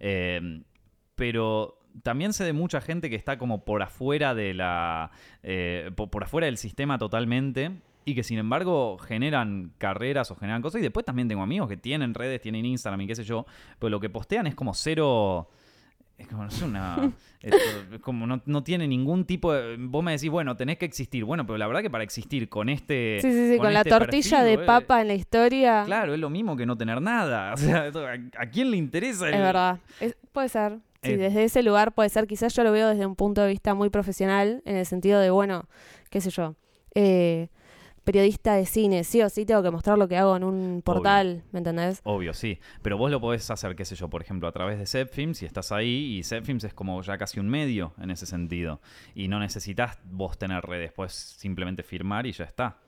eh, 0.00 0.62
pero 1.14 1.74
también 2.02 2.32
sé 2.32 2.44
de 2.44 2.52
mucha 2.52 2.80
gente 2.80 3.10
que 3.10 3.16
está 3.16 3.38
como 3.38 3.64
por 3.64 3.82
afuera 3.82 4.34
de 4.34 4.54
la. 4.54 5.10
eh, 5.42 5.90
po- 5.96 6.08
por, 6.10 6.22
afuera 6.24 6.44
del 6.46 6.56
sistema 6.56 6.98
totalmente. 6.98 7.72
Y 8.08 8.14
que 8.14 8.22
sin 8.22 8.38
embargo 8.38 8.96
generan 8.98 9.72
carreras 9.76 10.30
o 10.30 10.36
generan 10.36 10.62
cosas. 10.62 10.78
Y 10.78 10.82
después 10.82 11.04
también 11.04 11.28
tengo 11.28 11.42
amigos 11.42 11.68
que 11.68 11.76
tienen 11.76 12.14
redes, 12.14 12.40
tienen 12.40 12.64
Instagram 12.64 13.02
y 13.02 13.06
qué 13.06 13.14
sé 13.14 13.22
yo. 13.24 13.44
Pero 13.78 13.90
lo 13.90 14.00
que 14.00 14.08
postean 14.08 14.46
es 14.46 14.54
como 14.54 14.72
cero. 14.72 15.50
Es 16.16 16.26
como, 16.26 16.44
no 16.44 16.50
sé, 16.50 16.64
una. 16.64 17.12
es 17.42 17.54
como 18.00 18.26
no, 18.26 18.40
no 18.46 18.64
tiene 18.64 18.88
ningún 18.88 19.26
tipo 19.26 19.52
de. 19.52 19.76
Vos 19.78 20.02
me 20.02 20.12
decís, 20.12 20.30
bueno, 20.30 20.56
tenés 20.56 20.78
que 20.78 20.86
existir. 20.86 21.22
Bueno, 21.24 21.44
pero 21.44 21.58
la 21.58 21.66
verdad 21.66 21.82
que 21.82 21.90
para 21.90 22.02
existir 22.02 22.48
con 22.48 22.70
este. 22.70 23.18
Sí, 23.20 23.30
sí, 23.30 23.52
sí, 23.52 23.58
con, 23.58 23.74
la 23.74 23.80
este 23.80 23.90
tortilla 23.90 24.38
perfil, 24.38 24.56
de 24.58 24.62
eh, 24.62 24.66
papa 24.66 25.02
en 25.02 25.08
la 25.08 25.14
historia. 25.14 25.82
Claro, 25.84 26.14
es 26.14 26.20
lo 26.20 26.30
mismo 26.30 26.56
que 26.56 26.64
no 26.64 26.76
tener 26.78 27.02
nada. 27.02 27.52
O 27.54 27.56
sea, 27.58 27.90
¿a, 27.92 28.42
a 28.42 28.46
quién 28.50 28.70
le 28.70 28.78
interesa? 28.78 29.28
el- 29.28 29.34
Es 29.34 29.40
verdad. 29.40 29.78
Es- 30.00 30.16
puede 30.32 30.48
ser. 30.48 30.78
Sí, 31.02 31.10
Eh. 31.12 31.16
desde 31.18 31.44
ese 31.44 31.62
lugar 31.62 31.92
puede 31.92 32.08
ser. 32.08 32.26
Quizás 32.26 32.54
yo 32.56 32.64
lo 32.64 32.72
veo 32.72 32.88
desde 32.88 33.04
un 33.04 33.16
punto 33.16 33.42
de 33.42 33.48
vista 33.48 33.74
muy 33.74 33.90
profesional, 33.90 34.62
en 34.64 34.76
el 34.76 34.86
sentido 34.86 35.20
de, 35.20 35.28
bueno, 35.30 35.68
qué 36.10 36.20
sé 36.22 36.30
yo, 36.30 36.56
eh, 36.94 37.48
periodista 38.08 38.54
de 38.54 38.64
cine. 38.64 39.04
Sí 39.04 39.20
o 39.20 39.28
sí 39.28 39.44
tengo 39.44 39.62
que 39.62 39.70
mostrar 39.70 39.98
lo 39.98 40.08
que 40.08 40.16
hago 40.16 40.34
en 40.34 40.42
un 40.42 40.80
portal, 40.82 41.44
¿me 41.52 41.58
entendés? 41.58 42.00
Obvio, 42.04 42.32
sí. 42.32 42.58
Pero 42.80 42.96
vos 42.96 43.10
lo 43.10 43.20
podés 43.20 43.50
hacer, 43.50 43.76
qué 43.76 43.84
sé 43.84 43.96
yo, 43.96 44.08
por 44.08 44.22
ejemplo, 44.22 44.48
a 44.48 44.52
través 44.52 44.78
de 44.78 44.86
Zepfilms 44.86 45.42
y 45.42 45.44
estás 45.44 45.72
ahí 45.72 46.16
y 46.16 46.22
Zepfilms 46.22 46.64
es 46.64 46.72
como 46.72 47.02
ya 47.02 47.18
casi 47.18 47.38
un 47.38 47.50
medio 47.50 47.92
en 48.00 48.10
ese 48.10 48.24
sentido. 48.24 48.80
Y 49.14 49.28
no 49.28 49.38
necesitas 49.38 49.98
vos 50.04 50.38
tener 50.38 50.64
redes, 50.64 50.90
puedes 50.90 51.12
simplemente 51.12 51.82
firmar 51.82 52.26
y 52.26 52.32
ya 52.32 52.44
está. 52.44 52.78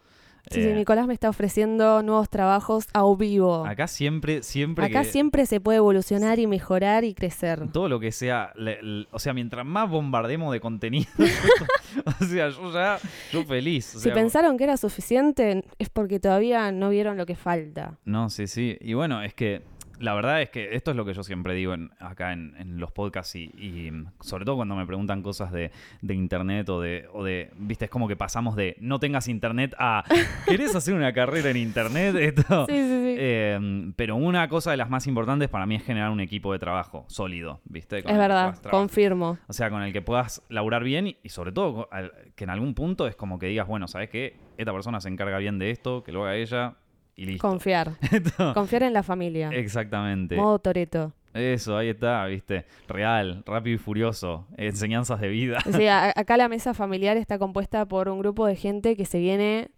Sí, 0.51 0.63
sí, 0.63 0.69
Eh, 0.69 0.75
Nicolás 0.75 1.07
me 1.07 1.15
está 1.15 1.29
ofreciendo 1.29 2.03
nuevos 2.03 2.29
trabajos 2.29 2.87
a 2.93 3.03
vivo. 3.17 3.67
Acá 3.67 3.87
siempre, 3.87 4.43
siempre 4.43 4.87
Acá 4.87 5.03
que- 5.03 5.09
siempre 5.11 5.47
se 5.47 5.61
puede 5.61 5.79
evolucionar 5.79 6.39
y 6.39 6.47
mejorar 6.47 7.05
y 7.05 7.15
crecer. 7.15 7.69
Todo 7.73 7.89
lo 7.89 8.01
que 8.01 8.13
sea, 8.13 8.53
le- 8.57 8.83
le- 8.83 9.07
o 9.11 9.19
sea, 9.19 9.33
mientras 9.35 9.65
más 9.67 9.89
bombardemos 9.91 10.53
de 10.53 10.61
contenido, 10.61 11.09
o 12.21 12.25
sea, 12.25 12.49
yo 12.49 12.73
ya, 12.73 12.99
yo 13.33 13.45
feliz. 13.45 13.95
o 13.95 13.99
Si 13.99 14.05
sea, 14.05 14.15
pensaron 14.15 14.57
que 14.57 14.65
era 14.65 14.77
suficiente, 14.77 15.65
es 15.79 15.89
porque 15.89 16.21
todavía 16.21 16.73
no 16.73 16.91
vieron 16.91 17.17
lo 17.17 17.27
que 17.27 17.37
falta. 17.37 17.99
No, 18.05 18.31
sí, 18.31 18.47
sí. 18.47 18.77
Y 18.81 18.95
bueno, 18.95 19.23
es 19.23 19.35
que 19.35 19.63
la 20.01 20.15
verdad 20.15 20.43
es 20.43 20.51
que 20.51 20.75
esto 20.75 20.91
es 20.91 20.97
lo 20.97 21.05
que 21.05 21.15
yo 21.15 21.23
siempre 21.23 21.55
digo 21.55 21.75
en- 21.75 21.91
acá 22.01 22.33
en, 22.33 22.55
en 22.59 22.81
los 22.81 22.91
podcasts 22.91 23.37
y, 23.37 23.51
y, 23.57 23.91
mm, 23.91 24.07
sobre 24.21 24.45
todo 24.45 24.57
cuando 24.57 24.75
me 24.75 24.87
preguntan 24.87 25.23
cosas 25.23 25.53
de, 25.53 25.71
de 26.03 26.15
internet 26.15 26.69
o 26.69 26.81
de, 26.81 27.07
o 27.13 27.23
de, 27.23 27.51
viste, 27.57 27.85
es 27.85 27.91
como 27.91 28.09
que 28.09 28.17
pasamos 28.17 28.57
de 28.57 28.77
no 28.81 28.99
tengas 28.99 29.29
internet 29.29 29.75
a, 29.79 30.05
¿querés 30.47 30.75
hacer 30.75 30.95
una 30.95 31.13
carrera 31.13 31.51
en 31.51 31.57
internet? 31.59 32.17
Esto, 32.19 32.67
Sí, 32.67 32.73
sí, 32.75 32.89
sí. 32.89 33.15
Eh, 33.19 33.93
pero 33.97 34.17
una 34.17 34.49
cosa 34.49 34.71
de 34.71 34.77
las 34.77 34.91
más 34.91 35.07
importantes 35.07 35.49
para 35.49 35.67
mí 35.67 35.75
es 35.77 35.85
generar 35.85 36.11
un 36.11 36.21
equipo 36.21 36.53
de 36.53 36.59
trabajo 36.59 37.05
sólido, 37.09 37.61
¿viste? 37.65 38.03
Con 38.03 38.13
es 38.13 38.19
verdad, 38.19 38.55
confirmo. 38.71 39.39
O 39.47 39.53
sea, 39.53 39.71
con 39.71 39.83
el 39.83 39.93
que 39.93 40.03
puedas 40.03 40.43
laburar 40.49 40.83
bien 40.85 41.07
y, 41.09 41.17
y 41.23 41.29
sobre 41.29 41.53
todo 41.53 41.89
al- 41.93 42.13
que 42.35 42.45
en 42.45 42.51
algún 42.51 42.75
punto 42.75 43.07
es 43.07 43.15
como 43.17 43.39
que 43.39 43.47
digas, 43.47 43.67
bueno, 43.67 43.87
¿sabes 43.89 44.09
qué? 44.09 44.37
Esta 44.57 44.73
persona 44.73 45.01
se 45.01 45.09
encarga 45.09 45.39
bien 45.39 45.59
de 45.59 45.71
esto, 45.71 46.03
que 46.03 46.13
lo 46.13 46.23
haga 46.23 46.37
ella 46.37 46.75
y 47.17 47.27
listo. 47.27 47.47
Confiar. 47.47 47.93
Confiar 48.55 48.83
en 48.85 48.93
la 48.93 49.03
familia. 49.03 49.51
Exactamente. 49.53 50.37
Modo 50.37 50.59
Toreto. 50.59 51.13
Eso, 51.33 51.77
ahí 51.77 51.91
está, 51.91 52.25
viste. 52.27 52.67
Real, 52.89 53.45
rápido 53.47 53.77
y 53.77 53.79
furioso. 53.79 54.47
Enseñanzas 54.57 55.21
de 55.21 55.29
vida. 55.29 55.59
Sí, 55.73 55.87
a- 55.87 56.09
acá 56.17 56.37
la 56.37 56.49
mesa 56.49 56.75
familiar 56.75 57.17
está 57.17 57.39
compuesta 57.39 57.87
por 57.87 58.09
un 58.09 58.19
grupo 58.19 58.47
de 58.47 58.57
gente 58.57 58.97
que 58.97 59.05
se 59.07 59.19
viene 59.21 59.71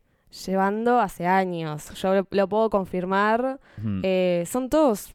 llevando 0.47 0.99
hace 0.99 1.27
años. 1.27 1.91
Yo 2.01 2.15
lo, 2.15 2.27
lo 2.31 2.49
puedo 2.49 2.71
confirmar. 2.71 3.61
Eh, 4.03 4.45
son 4.47 4.71
todos 4.71 5.15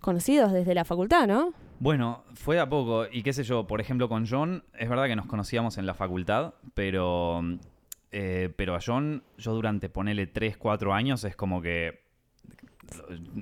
conocidos 0.00 0.52
desde 0.52 0.74
la 0.74 0.84
facultad, 0.86 1.26
¿no? 1.26 1.52
Bueno, 1.80 2.24
fue 2.34 2.58
a 2.58 2.68
poco. 2.68 3.04
Y 3.12 3.22
qué 3.22 3.32
sé 3.34 3.44
yo, 3.44 3.66
por 3.66 3.80
ejemplo, 3.80 4.08
con 4.08 4.26
John, 4.26 4.64
es 4.78 4.88
verdad 4.88 5.06
que 5.06 5.16
nos 5.16 5.26
conocíamos 5.26 5.76
en 5.78 5.84
la 5.86 5.92
facultad, 5.94 6.54
pero. 6.74 7.42
Eh, 8.10 8.52
pero 8.56 8.74
a 8.74 8.80
John, 8.84 9.22
yo 9.36 9.54
durante, 9.54 9.88
ponele 9.88 10.26
3, 10.26 10.56
4 10.56 10.94
años, 10.94 11.24
es 11.24 11.36
como 11.36 11.60
que. 11.60 12.06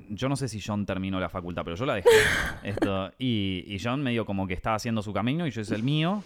Yo 0.09 0.27
no 0.27 0.35
sé 0.35 0.49
si 0.49 0.59
John 0.59 0.85
terminó 0.85 1.19
la 1.19 1.29
facultad, 1.29 1.63
pero 1.63 1.77
yo 1.77 1.85
la 1.85 1.95
dejé. 1.95 2.09
Esto, 2.63 3.11
y, 3.17 3.63
y 3.65 3.79
John 3.81 4.03
medio 4.03 4.25
como 4.25 4.45
que 4.45 4.53
estaba 4.53 4.75
haciendo 4.75 5.01
su 5.01 5.13
camino 5.13 5.47
y 5.47 5.51
yo 5.51 5.61
hice 5.61 5.75
el 5.75 5.83
mío. 5.83 6.23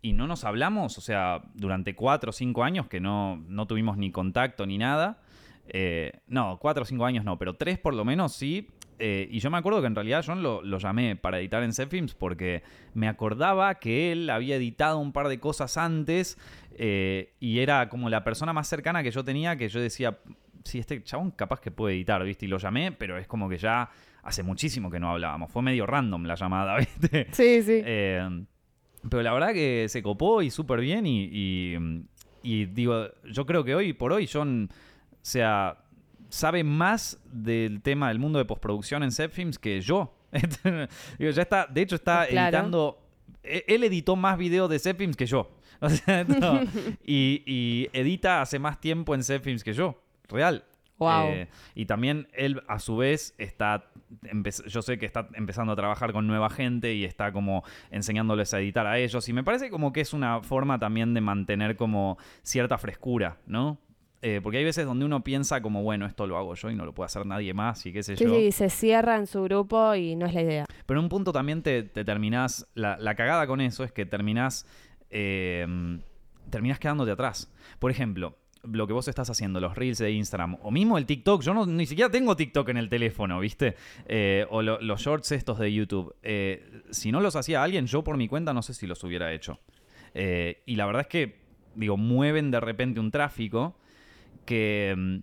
Y 0.00 0.12
no 0.12 0.26
nos 0.26 0.44
hablamos, 0.44 0.96
o 0.96 1.00
sea, 1.00 1.42
durante 1.54 1.94
4 1.94 2.30
o 2.30 2.32
5 2.32 2.64
años 2.64 2.86
que 2.86 3.00
no, 3.00 3.36
no 3.48 3.66
tuvimos 3.66 3.96
ni 3.96 4.10
contacto 4.12 4.64
ni 4.66 4.78
nada. 4.78 5.20
Eh, 5.68 6.12
no, 6.26 6.58
4 6.60 6.82
o 6.82 6.86
5 6.86 7.04
años 7.04 7.24
no, 7.24 7.38
pero 7.38 7.54
3 7.54 7.78
por 7.78 7.94
lo 7.94 8.04
menos 8.04 8.32
sí. 8.32 8.68
Eh, 8.98 9.28
y 9.30 9.38
yo 9.40 9.50
me 9.50 9.58
acuerdo 9.58 9.80
que 9.80 9.86
en 9.86 9.94
realidad 9.94 10.24
John 10.26 10.42
lo, 10.42 10.62
lo 10.62 10.78
llamé 10.78 11.14
para 11.16 11.38
editar 11.38 11.62
en 11.62 11.72
Zepfilms 11.72 12.14
porque 12.14 12.62
me 12.94 13.06
acordaba 13.08 13.76
que 13.76 14.10
él 14.12 14.28
había 14.30 14.56
editado 14.56 14.98
un 14.98 15.12
par 15.12 15.28
de 15.28 15.38
cosas 15.38 15.76
antes 15.76 16.36
eh, 16.76 17.34
y 17.40 17.60
era 17.60 17.88
como 17.88 18.10
la 18.10 18.24
persona 18.24 18.52
más 18.52 18.66
cercana 18.68 19.02
que 19.02 19.10
yo 19.10 19.24
tenía 19.24 19.56
que 19.56 19.68
yo 19.68 19.80
decía, 19.80 20.18
sí, 20.64 20.78
este 20.80 21.02
chabón 21.04 21.30
capaz 21.30 21.60
que 21.60 21.70
puede 21.70 21.94
editar, 21.94 22.22
¿viste? 22.24 22.46
Y 22.46 22.48
lo 22.48 22.58
llamé, 22.58 22.92
pero 22.92 23.16
es 23.18 23.26
como 23.28 23.48
que 23.48 23.58
ya 23.58 23.88
hace 24.22 24.42
muchísimo 24.42 24.90
que 24.90 24.98
no 25.00 25.10
hablábamos. 25.10 25.50
Fue 25.52 25.62
medio 25.62 25.86
random 25.86 26.24
la 26.24 26.34
llamada, 26.34 26.76
¿viste? 27.00 27.28
Sí, 27.30 27.62
sí. 27.62 27.80
Eh, 27.84 28.44
pero 29.08 29.22
la 29.22 29.32
verdad 29.32 29.52
que 29.52 29.86
se 29.88 30.02
copó 30.02 30.42
y 30.42 30.50
súper 30.50 30.80
bien 30.80 31.06
y, 31.06 31.28
y- 31.32 31.76
y 32.42 32.66
digo, 32.66 33.08
yo 33.24 33.46
creo 33.46 33.62
que 33.64 33.74
hoy 33.74 33.92
por 33.92 34.12
hoy 34.12 34.28
John, 34.32 34.68
o 34.70 35.16
sea, 35.22 35.78
sabe 36.28 36.64
más 36.64 37.18
del 37.32 37.80
tema 37.82 38.08
del 38.08 38.18
mundo 38.18 38.38
de 38.38 38.44
postproducción 38.44 39.02
en 39.02 39.12
Zepfilms 39.12 39.58
que 39.58 39.80
yo. 39.80 40.14
digo, 41.18 41.30
ya 41.30 41.42
está, 41.42 41.66
de 41.66 41.80
hecho 41.82 41.94
está 41.96 42.26
Claro. 42.26 42.48
editando, 42.56 43.02
e- 43.42 43.64
él 43.68 43.84
editó 43.84 44.14
más 44.16 44.36
videos 44.38 44.68
de 44.70 44.78
Zepfilms 44.78 45.16
que 45.16 45.26
yo. 45.26 45.50
O 45.80 45.88
sea, 45.88 46.24
no. 46.24 46.60
y, 47.06 47.44
y 47.46 47.88
edita 47.92 48.40
hace 48.42 48.58
más 48.58 48.80
tiempo 48.80 49.14
en 49.14 49.22
Zepfilms 49.22 49.62
que 49.62 49.72
yo, 49.72 50.02
real. 50.28 50.64
Wow. 50.98 51.28
Eh, 51.28 51.48
y 51.76 51.86
también 51.86 52.26
él, 52.32 52.60
a 52.66 52.80
su 52.80 52.96
vez, 52.96 53.32
está. 53.38 53.88
Yo 54.66 54.82
sé 54.82 54.98
que 54.98 55.06
está 55.06 55.28
empezando 55.34 55.72
a 55.72 55.76
trabajar 55.76 56.12
con 56.12 56.26
nueva 56.26 56.50
gente 56.50 56.92
y 56.94 57.04
está 57.04 57.30
como 57.30 57.62
enseñándoles 57.92 58.52
a 58.54 58.58
editar 58.58 58.88
a 58.88 58.98
ellos. 58.98 59.28
Y 59.28 59.32
me 59.32 59.44
parece 59.44 59.70
como 59.70 59.92
que 59.92 60.00
es 60.00 60.12
una 60.12 60.42
forma 60.42 60.80
también 60.80 61.14
de 61.14 61.20
mantener 61.20 61.76
como 61.76 62.18
cierta 62.42 62.76
frescura, 62.78 63.38
¿no? 63.46 63.78
Eh, 64.20 64.40
porque 64.42 64.58
hay 64.58 64.64
veces 64.64 64.84
donde 64.84 65.04
uno 65.04 65.22
piensa 65.22 65.60
como, 65.62 65.82
bueno, 65.84 66.04
esto 66.06 66.26
lo 66.26 66.36
hago 66.36 66.54
yo 66.56 66.70
y 66.70 66.74
no 66.74 66.84
lo 66.84 66.92
puede 66.92 67.06
hacer 67.06 67.24
nadie 67.24 67.54
más 67.54 67.86
y 67.86 67.92
qué 67.92 68.02
sé 68.02 68.16
sí, 68.16 68.24
yo. 68.24 68.34
sí, 68.34 68.50
se 68.50 68.68
cierra 68.68 69.16
en 69.16 69.26
su 69.28 69.42
grupo 69.44 69.94
y 69.94 70.16
no 70.16 70.26
es 70.26 70.34
la 70.34 70.42
idea. 70.42 70.64
Pero 70.86 70.98
en 71.00 71.04
un 71.04 71.08
punto 71.08 71.32
también 71.32 71.62
te, 71.62 71.84
te 71.84 72.04
terminás. 72.04 72.66
La, 72.74 72.96
la 72.98 73.14
cagada 73.14 73.46
con 73.46 73.60
eso 73.60 73.84
es 73.84 73.92
que 73.92 74.06
terminás. 74.06 74.66
eh, 75.10 75.98
terminás 76.50 76.78
quedándote 76.78 77.10
atrás. 77.12 77.50
Por 77.78 77.90
ejemplo, 77.90 78.36
lo 78.64 78.86
que 78.86 78.92
vos 78.92 79.06
estás 79.06 79.30
haciendo, 79.30 79.60
los 79.60 79.76
reels 79.76 79.98
de 79.98 80.10
Instagram, 80.10 80.56
o 80.62 80.70
mismo 80.70 80.98
el 80.98 81.06
TikTok. 81.06 81.42
Yo 81.42 81.54
no, 81.54 81.66
ni 81.66 81.86
siquiera 81.86 82.10
tengo 82.10 82.34
TikTok 82.36 82.68
en 82.70 82.76
el 82.78 82.88
teléfono, 82.88 83.38
¿viste? 83.40 83.76
Eh, 84.06 84.46
o 84.50 84.62
lo- 84.62 84.80
los 84.80 85.00
shorts 85.00 85.30
estos 85.32 85.58
de 85.58 85.72
YouTube. 85.72 86.14
Eh, 86.22 86.82
si 86.90 87.12
no 87.12 87.20
los 87.20 87.36
hacía 87.36 87.62
alguien, 87.62 87.86
yo 87.86 88.02
por 88.02 88.16
mi 88.16 88.28
cuenta 88.28 88.52
no 88.52 88.62
sé 88.62 88.74
si 88.74 88.86
los 88.86 89.04
hubiera 89.04 89.32
hecho. 89.32 89.60
Eh, 90.14 90.62
y 90.66 90.76
la 90.76 90.86
verdad 90.86 91.02
es 91.02 91.08
que, 91.08 91.38
digo, 91.74 91.96
mueven 91.96 92.50
de 92.50 92.60
repente 92.60 92.98
un 92.98 93.10
tráfico 93.10 93.77
que. 94.48 94.94
mm, 94.96 95.18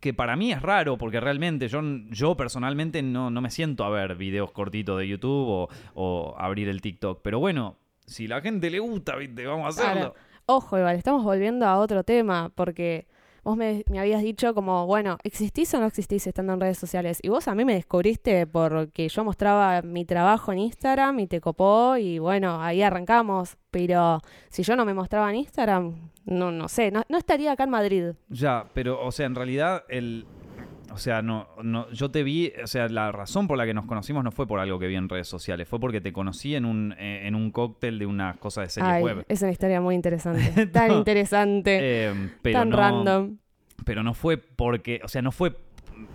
que 0.00 0.14
para 0.14 0.36
mí 0.36 0.52
es 0.52 0.62
raro, 0.62 0.96
porque 0.96 1.20
realmente 1.20 1.68
yo, 1.68 1.82
yo 2.08 2.34
personalmente 2.34 3.02
no, 3.02 3.28
no 3.28 3.42
me 3.42 3.50
siento 3.50 3.84
a 3.84 3.90
ver 3.90 4.14
videos 4.14 4.50
cortitos 4.50 4.98
de 4.98 5.06
YouTube 5.06 5.48
o, 5.48 5.68
o 5.94 6.34
abrir 6.38 6.68
el 6.68 6.80
TikTok. 6.80 7.20
Pero 7.22 7.40
bueno, 7.40 7.76
si 8.06 8.26
la 8.26 8.40
gente 8.40 8.70
le 8.70 8.78
gusta, 8.78 9.16
¿viste? 9.16 9.44
vamos 9.44 9.66
a 9.66 9.68
hacerlo. 9.68 10.14
Ojo, 10.46 10.78
igual, 10.78 10.96
estamos 10.96 11.24
volviendo 11.24 11.66
a 11.66 11.78
otro 11.78 12.04
tema, 12.04 12.50
porque 12.54 13.06
vos 13.42 13.56
me, 13.56 13.84
habías 13.98 14.22
dicho 14.22 14.54
como, 14.54 14.86
bueno, 14.86 15.18
¿existís 15.24 15.72
o 15.74 15.80
no 15.80 15.86
existís 15.86 16.26
estando 16.26 16.52
en 16.52 16.60
redes 16.60 16.78
sociales? 16.78 17.18
Y 17.22 17.28
vos 17.28 17.48
a 17.48 17.54
mí 17.54 17.64
me 17.64 17.74
descubriste 17.74 18.46
porque 18.46 19.08
yo 19.08 19.24
mostraba 19.24 19.82
mi 19.82 20.04
trabajo 20.04 20.52
en 20.52 20.58
Instagram 20.58 21.20
y 21.20 21.26
te 21.26 21.40
copó 21.40 21.96
y 21.96 22.18
bueno, 22.18 22.62
ahí 22.62 22.82
arrancamos. 22.82 23.56
Pero 23.70 24.20
si 24.50 24.62
yo 24.62 24.76
no 24.76 24.84
me 24.84 24.94
mostraba 24.94 25.30
en 25.30 25.36
Instagram, 25.36 26.10
no, 26.24 26.52
no 26.52 26.68
sé, 26.68 26.90
no 26.90 27.18
estaría 27.18 27.52
acá 27.52 27.64
en 27.64 27.70
Madrid. 27.70 28.04
Ya, 28.28 28.66
pero, 28.74 29.04
o 29.04 29.10
sea, 29.10 29.26
en 29.26 29.34
realidad, 29.34 29.84
el. 29.88 30.26
O 30.92 30.98
sea, 30.98 31.22
no, 31.22 31.48
no, 31.62 31.90
yo 31.90 32.10
te 32.10 32.22
vi, 32.22 32.52
o 32.62 32.66
sea, 32.66 32.88
la 32.88 33.10
razón 33.12 33.48
por 33.48 33.56
la 33.58 33.64
que 33.66 33.74
nos 33.74 33.86
conocimos 33.86 34.22
no 34.24 34.30
fue 34.30 34.46
por 34.46 34.60
algo 34.60 34.78
que 34.78 34.86
vi 34.86 34.94
en 34.96 35.08
redes 35.08 35.26
sociales, 35.28 35.66
fue 35.68 35.80
porque 35.80 36.00
te 36.00 36.12
conocí 36.12 36.54
en 36.54 36.64
un, 36.64 36.94
eh, 36.98 37.26
en 37.26 37.34
un 37.34 37.50
cóctel 37.50 37.98
de 37.98 38.06
una 38.06 38.34
cosa 38.34 38.60
de 38.62 38.68
series 38.68 38.92
Ay, 38.92 39.02
web. 39.02 39.24
es 39.28 39.42
una 39.42 39.50
historia 39.52 39.80
muy 39.80 39.94
interesante. 39.94 40.66
Tan 40.72 40.88
No. 40.88 40.98
interesante, 40.98 41.78
Eh, 41.80 42.30
pero 42.42 42.58
tan 42.60 42.70
no, 42.70 42.76
random. 42.76 43.36
Pero 43.84 44.02
no 44.02 44.14
fue 44.14 44.36
porque, 44.36 45.00
o 45.02 45.08
sea, 45.08 45.22
no 45.22 45.32
fue, 45.32 45.56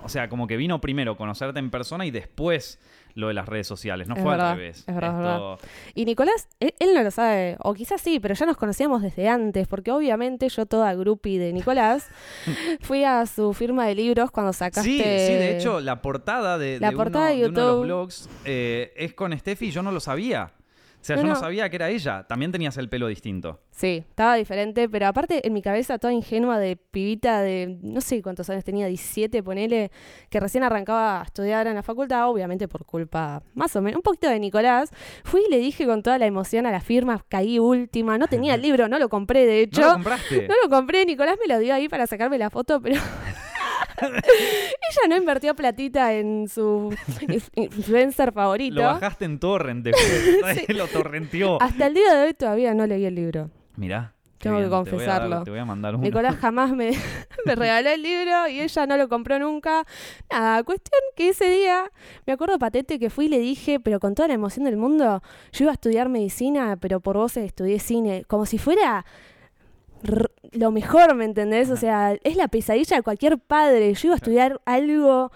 o 0.04 0.10
sea, 0.10 0.30
como 0.30 0.48
que 0.48 0.58
vino 0.58 0.80
primero 0.82 1.18
conocerte 1.18 1.60
en 1.60 1.70
persona 1.70 2.06
y 2.06 2.12
después 2.12 2.80
lo 3.16 3.30
de 3.30 3.34
las 3.34 3.48
redes 3.48 3.66
sociales, 3.66 4.08
no 4.08 4.16
Es 4.16 4.22
fue 4.22 4.32
verdad, 4.32 4.52
al 4.52 4.58
revés. 4.58 4.84
es 4.88 4.94
verdad, 4.94 5.54
Esto- 5.56 5.60
Y 5.96 6.06
Nicolás, 6.06 6.48
él, 6.60 6.76
él 6.78 6.94
no 6.94 7.02
lo 7.02 7.10
sabe, 7.10 7.58
o 7.64 7.74
quizás 7.74 8.00
sí, 8.00 8.20
pero 8.20 8.36
ya 8.36 8.46
nos 8.46 8.58
conocíamos 8.58 9.02
desde 9.02 9.28
antes, 9.28 9.68
porque 9.68 9.92
obviamente 9.92 10.48
yo 10.50 10.68
toda 10.68 10.94
groupie 10.94 11.40
de 11.40 11.52
Nicolás 11.52 12.08
fui 12.82 13.04
a 13.04 13.26
su 13.26 13.54
firma 13.54 13.88
de 13.88 13.96
libros 13.96 14.30
cuando 14.30 14.54
sacaste... 14.54 14.84
Sí, 14.88 14.98
sí, 14.98 15.04
de 15.34 15.58
hecho, 15.58 15.80
la 15.80 16.02
portada 16.04 16.60
de, 16.60 16.80
La 16.80 16.92
de 16.92 16.96
portada 16.96 17.26
uno, 17.32 17.34
de 17.36 17.42
de 17.42 17.50
uno 17.50 17.54
de 17.60 17.62
los 17.66 17.72
YouTube. 17.74 17.86
blogs 17.86 18.30
eh, 18.46 18.94
es 18.98 19.14
con 19.16 19.36
Steffi 19.38 19.68
y 19.68 19.72
yo 19.72 19.82
no 19.82 19.92
lo 19.92 20.00
sabía. 20.00 20.52
O 21.08 21.10
sea, 21.10 21.16
No, 21.16 21.22
yo 21.22 21.28
no 21.30 21.34
no. 21.36 21.40
sabía 21.40 21.70
que 21.70 21.78
era 21.78 21.90
ella. 21.90 22.26
También 22.28 22.52
tenías 22.52 22.76
el 22.78 22.90
pelo 22.90 23.08
distinto. 23.08 23.62
Sí, 23.72 24.04
estaba 24.10 24.36
diferente, 24.36 24.90
pero 24.90 25.08
aparte 25.08 25.46
en 25.48 25.54
mi 25.54 25.62
cabeza 25.62 25.98
toda 26.00 26.12
ingenua 26.12 26.60
de 26.60 26.76
pibita 26.76 27.42
de 27.42 27.78
no 27.82 28.02
sé 28.02 28.22
cuántos 28.22 28.50
años 28.50 28.66
tenía, 28.66 28.88
17, 28.88 29.42
ponele, 29.42 29.90
que 30.30 30.40
recién 30.42 30.66
arrancaba 30.66 31.22
a 31.22 31.24
estudiar 31.24 31.66
en 31.68 31.76
la 31.76 31.84
facultad, 31.84 32.28
obviamente 32.30 32.68
por 32.68 32.86
culpa 32.86 33.42
más 33.54 33.74
o 33.78 33.82
menos, 33.82 33.98
un 34.00 34.02
poquito 34.02 34.28
de 34.28 34.38
Nicolás. 34.38 34.90
Fui 35.24 35.42
y 35.48 35.50
le 35.50 35.60
dije 35.60 35.86
con 35.86 36.04
toda 36.04 36.18
la 36.18 36.26
emoción 36.26 36.66
a 36.66 36.72
la 36.72 36.82
firma, 36.82 37.24
caí 37.30 37.58
última, 37.58 38.18
no 38.18 38.28
tenía 38.28 38.56
el 38.56 38.62
libro, 38.62 38.90
no 38.90 39.00
lo 39.00 39.08
compré 39.08 39.46
de 39.46 39.62
hecho. 39.62 39.80
¿No 39.82 39.88
lo 39.88 39.94
compraste? 39.94 40.48
No 40.50 40.56
lo 40.62 40.70
compré, 40.70 41.06
Nicolás 41.06 41.38
me 41.42 41.48
lo 41.54 41.58
dio 41.60 41.74
ahí 41.74 41.88
para 41.88 42.06
sacarme 42.06 42.38
la 42.38 42.50
foto, 42.50 42.82
pero 42.82 43.00
ella 44.02 45.08
no 45.10 45.18
invirtió 45.18 45.56
platita 45.56 46.14
en 46.14 46.48
su 46.48 46.96
inf- 47.22 47.50
influencer 47.56 48.32
favorito. 48.32 48.76
Lo 48.76 48.84
bajaste 48.84 49.26
en 49.26 49.40
torrent 49.40 49.84
después. 49.86 50.70
Lo 50.76 50.88
torrenteó. 50.88 51.62
Hasta 51.62 51.88
el 51.88 51.94
día 51.94 52.14
de 52.16 52.28
hoy 52.28 52.34
todavía 52.34 52.74
no 52.74 52.86
leí 52.88 53.06
el 53.06 53.16
libro. 53.16 53.50
Mirá. 53.76 54.14
Tengo 54.40 54.58
que 54.58 54.68
bien, 54.68 54.70
te 54.70 54.76
voy 54.76 54.84
a 54.84 54.84
dar- 54.84 54.92
confesarlo. 54.92 55.44
Te 55.46 55.50
voy 55.50 55.60
a 55.60 55.66
mandar 55.66 55.96
uno. 55.96 56.04
Nicolás 56.04 56.36
jamás 56.36 56.72
me, 56.72 56.92
me 57.46 57.56
regaló 57.56 57.90
el 57.90 58.04
libro 58.04 58.48
y 58.48 58.62
ella 58.62 58.86
no 58.86 58.96
lo 58.96 59.10
compró 59.10 59.40
nunca. 59.40 59.84
Nada, 60.32 60.62
cuestión 60.64 61.02
que 61.16 61.30
ese 61.30 61.50
día, 61.50 61.92
me 62.28 62.34
acuerdo 62.34 62.60
patente 62.60 63.00
que 63.00 63.10
fui 63.10 63.26
y 63.26 63.30
le 63.30 63.40
dije, 63.40 63.80
pero 63.80 64.00
con 64.00 64.14
toda 64.14 64.28
la 64.28 64.36
emoción 64.36 64.66
del 64.66 64.78
mundo, 64.78 65.24
yo 65.54 65.64
iba 65.64 65.72
a 65.72 65.74
estudiar 65.74 66.08
medicina, 66.10 66.78
pero 66.80 67.00
por 67.00 67.18
vos 67.18 67.36
estudié 67.36 67.80
cine, 67.80 68.26
como 68.28 68.46
si 68.46 68.60
fuera 68.60 69.06
lo 70.52 70.72
mejor, 70.72 71.16
¿me 71.16 71.26
entendés? 71.26 71.70
O 71.70 71.78
sea, 71.78 72.18
es 72.24 72.36
la 72.36 72.48
pesadilla 72.48 72.98
de 72.98 73.04
cualquier 73.04 73.38
padre. 73.38 73.94
Yo 73.94 74.08
iba 74.08 74.16
a 74.16 74.18
estudiar 74.18 74.62
algo 74.66 75.32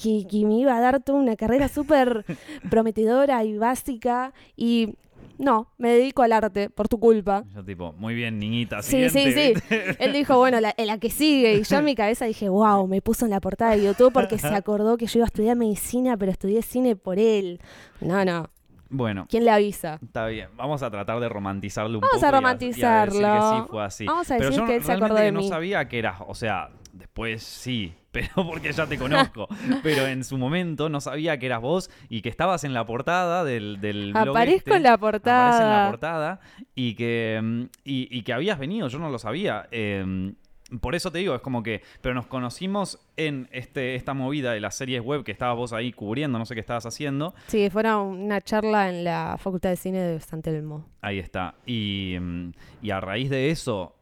que, 0.00 0.26
que 0.30 0.44
me 0.44 0.54
iba 0.58 0.76
a 0.76 0.80
dar 0.80 1.02
toda 1.02 1.18
una 1.18 1.36
carrera 1.36 1.68
súper 1.68 2.24
prometedora 2.70 3.42
y 3.44 3.56
básica 3.58 4.32
y... 4.56 4.94
No, 5.38 5.70
me 5.76 5.90
dedico 5.90 6.22
al 6.22 6.32
arte 6.32 6.70
por 6.70 6.88
tu 6.88 6.98
culpa. 6.98 7.44
Yo 7.54 7.62
tipo, 7.62 7.92
muy 7.92 8.14
bien, 8.14 8.38
niñita. 8.38 8.80
Sí, 8.82 9.10
sí, 9.10 9.32
sí. 9.32 9.52
Él 9.98 10.14
dijo, 10.14 10.38
bueno, 10.38 10.60
la, 10.62 10.74
la 10.78 10.96
que 10.96 11.10
sigue. 11.10 11.56
Y 11.56 11.62
yo 11.62 11.76
en 11.76 11.84
mi 11.84 11.94
cabeza 11.94 12.24
dije, 12.24 12.48
wow, 12.48 12.86
me 12.86 13.02
puso 13.02 13.26
en 13.26 13.32
la 13.32 13.40
portada 13.42 13.72
de 13.76 13.84
YouTube 13.84 14.14
porque 14.14 14.38
se 14.38 14.46
acordó 14.54 14.96
que 14.96 15.06
yo 15.06 15.18
iba 15.18 15.26
a 15.26 15.26
estudiar 15.26 15.54
medicina, 15.54 16.16
pero 16.16 16.32
estudié 16.32 16.62
cine 16.62 16.96
por 16.96 17.18
él. 17.18 17.60
No, 18.00 18.24
no. 18.24 18.48
Bueno, 18.88 19.26
¿Quién 19.28 19.44
le 19.44 19.50
avisa? 19.50 19.98
está 20.02 20.26
bien. 20.26 20.48
Vamos 20.56 20.82
a 20.82 20.90
tratar 20.90 21.18
de 21.20 21.28
romantizarlo 21.28 21.98
un 21.98 22.02
Vamos 22.02 22.14
poco. 22.14 22.24
a 22.24 22.28
y 22.28 22.30
y 22.30 22.34
a 22.34 22.40
romantizarlo. 22.40 23.14
decir 23.14 23.50
que 23.50 23.56
sí 23.62 23.68
fue 23.70 23.84
así. 23.84 24.06
Vamos 24.06 24.30
a 24.30 24.36
Pero 24.36 24.48
decir 24.50 24.60
yo 24.62 24.66
que 24.66 24.76
él 24.76 24.84
se 24.84 24.92
acordó 24.92 25.14
de 25.16 25.32
no 25.32 25.40
mí. 25.40 25.48
sabía 25.48 25.88
que 25.88 25.98
eras, 25.98 26.16
o 26.26 26.34
sea, 26.34 26.70
después 26.92 27.42
sí, 27.42 27.94
pero 28.12 28.28
porque 28.46 28.72
ya 28.72 28.86
te 28.86 28.96
conozco. 28.96 29.48
pero 29.82 30.06
en 30.06 30.24
su 30.24 30.38
momento 30.38 30.88
no 30.88 31.00
sabía 31.00 31.38
que 31.38 31.46
eras 31.46 31.60
vos 31.60 31.90
y 32.08 32.22
que 32.22 32.28
estabas 32.28 32.64
en 32.64 32.72
la 32.74 32.86
portada 32.86 33.44
del, 33.44 33.80
del 33.80 34.12
blog 34.12 34.28
Aparezco 34.30 34.70
este. 34.70 34.76
en 34.76 34.82
la 34.84 34.92
Aparece 34.94 35.28
en 35.28 35.32
la 35.34 35.90
portada. 35.90 35.90
portada 35.90 36.40
y 36.74 36.94
que, 36.94 37.40
mm, 37.42 37.62
y, 37.84 38.18
y 38.18 38.22
que 38.22 38.32
habías 38.32 38.58
venido, 38.58 38.88
yo 38.88 38.98
no 38.98 39.10
lo 39.10 39.18
sabía. 39.18 39.66
Eh, 39.70 40.32
por 40.80 40.94
eso 40.94 41.12
te 41.12 41.18
digo, 41.18 41.34
es 41.34 41.40
como 41.40 41.62
que, 41.62 41.82
pero 42.00 42.14
nos 42.14 42.26
conocimos 42.26 42.98
en 43.16 43.48
este, 43.52 43.94
esta 43.94 44.14
movida 44.14 44.52
de 44.52 44.60
las 44.60 44.74
series 44.74 45.02
web 45.02 45.22
que 45.22 45.32
estabas 45.32 45.56
vos 45.56 45.72
ahí 45.72 45.92
cubriendo, 45.92 46.38
no 46.38 46.44
sé 46.44 46.54
qué 46.54 46.60
estabas 46.60 46.86
haciendo. 46.86 47.34
Sí, 47.46 47.70
fue 47.70 47.82
una, 47.82 48.00
una 48.00 48.40
charla 48.40 48.88
en 48.88 49.04
la 49.04 49.36
Facultad 49.38 49.70
de 49.70 49.76
Cine 49.76 50.00
de 50.00 50.20
San 50.20 50.42
Telmo. 50.42 50.84
Ahí 51.00 51.18
está. 51.18 51.54
Y, 51.66 52.16
mm, 52.20 52.50
y 52.82 52.90
a 52.90 53.00
raíz 53.00 53.30
de 53.30 53.50
eso, 53.50 53.96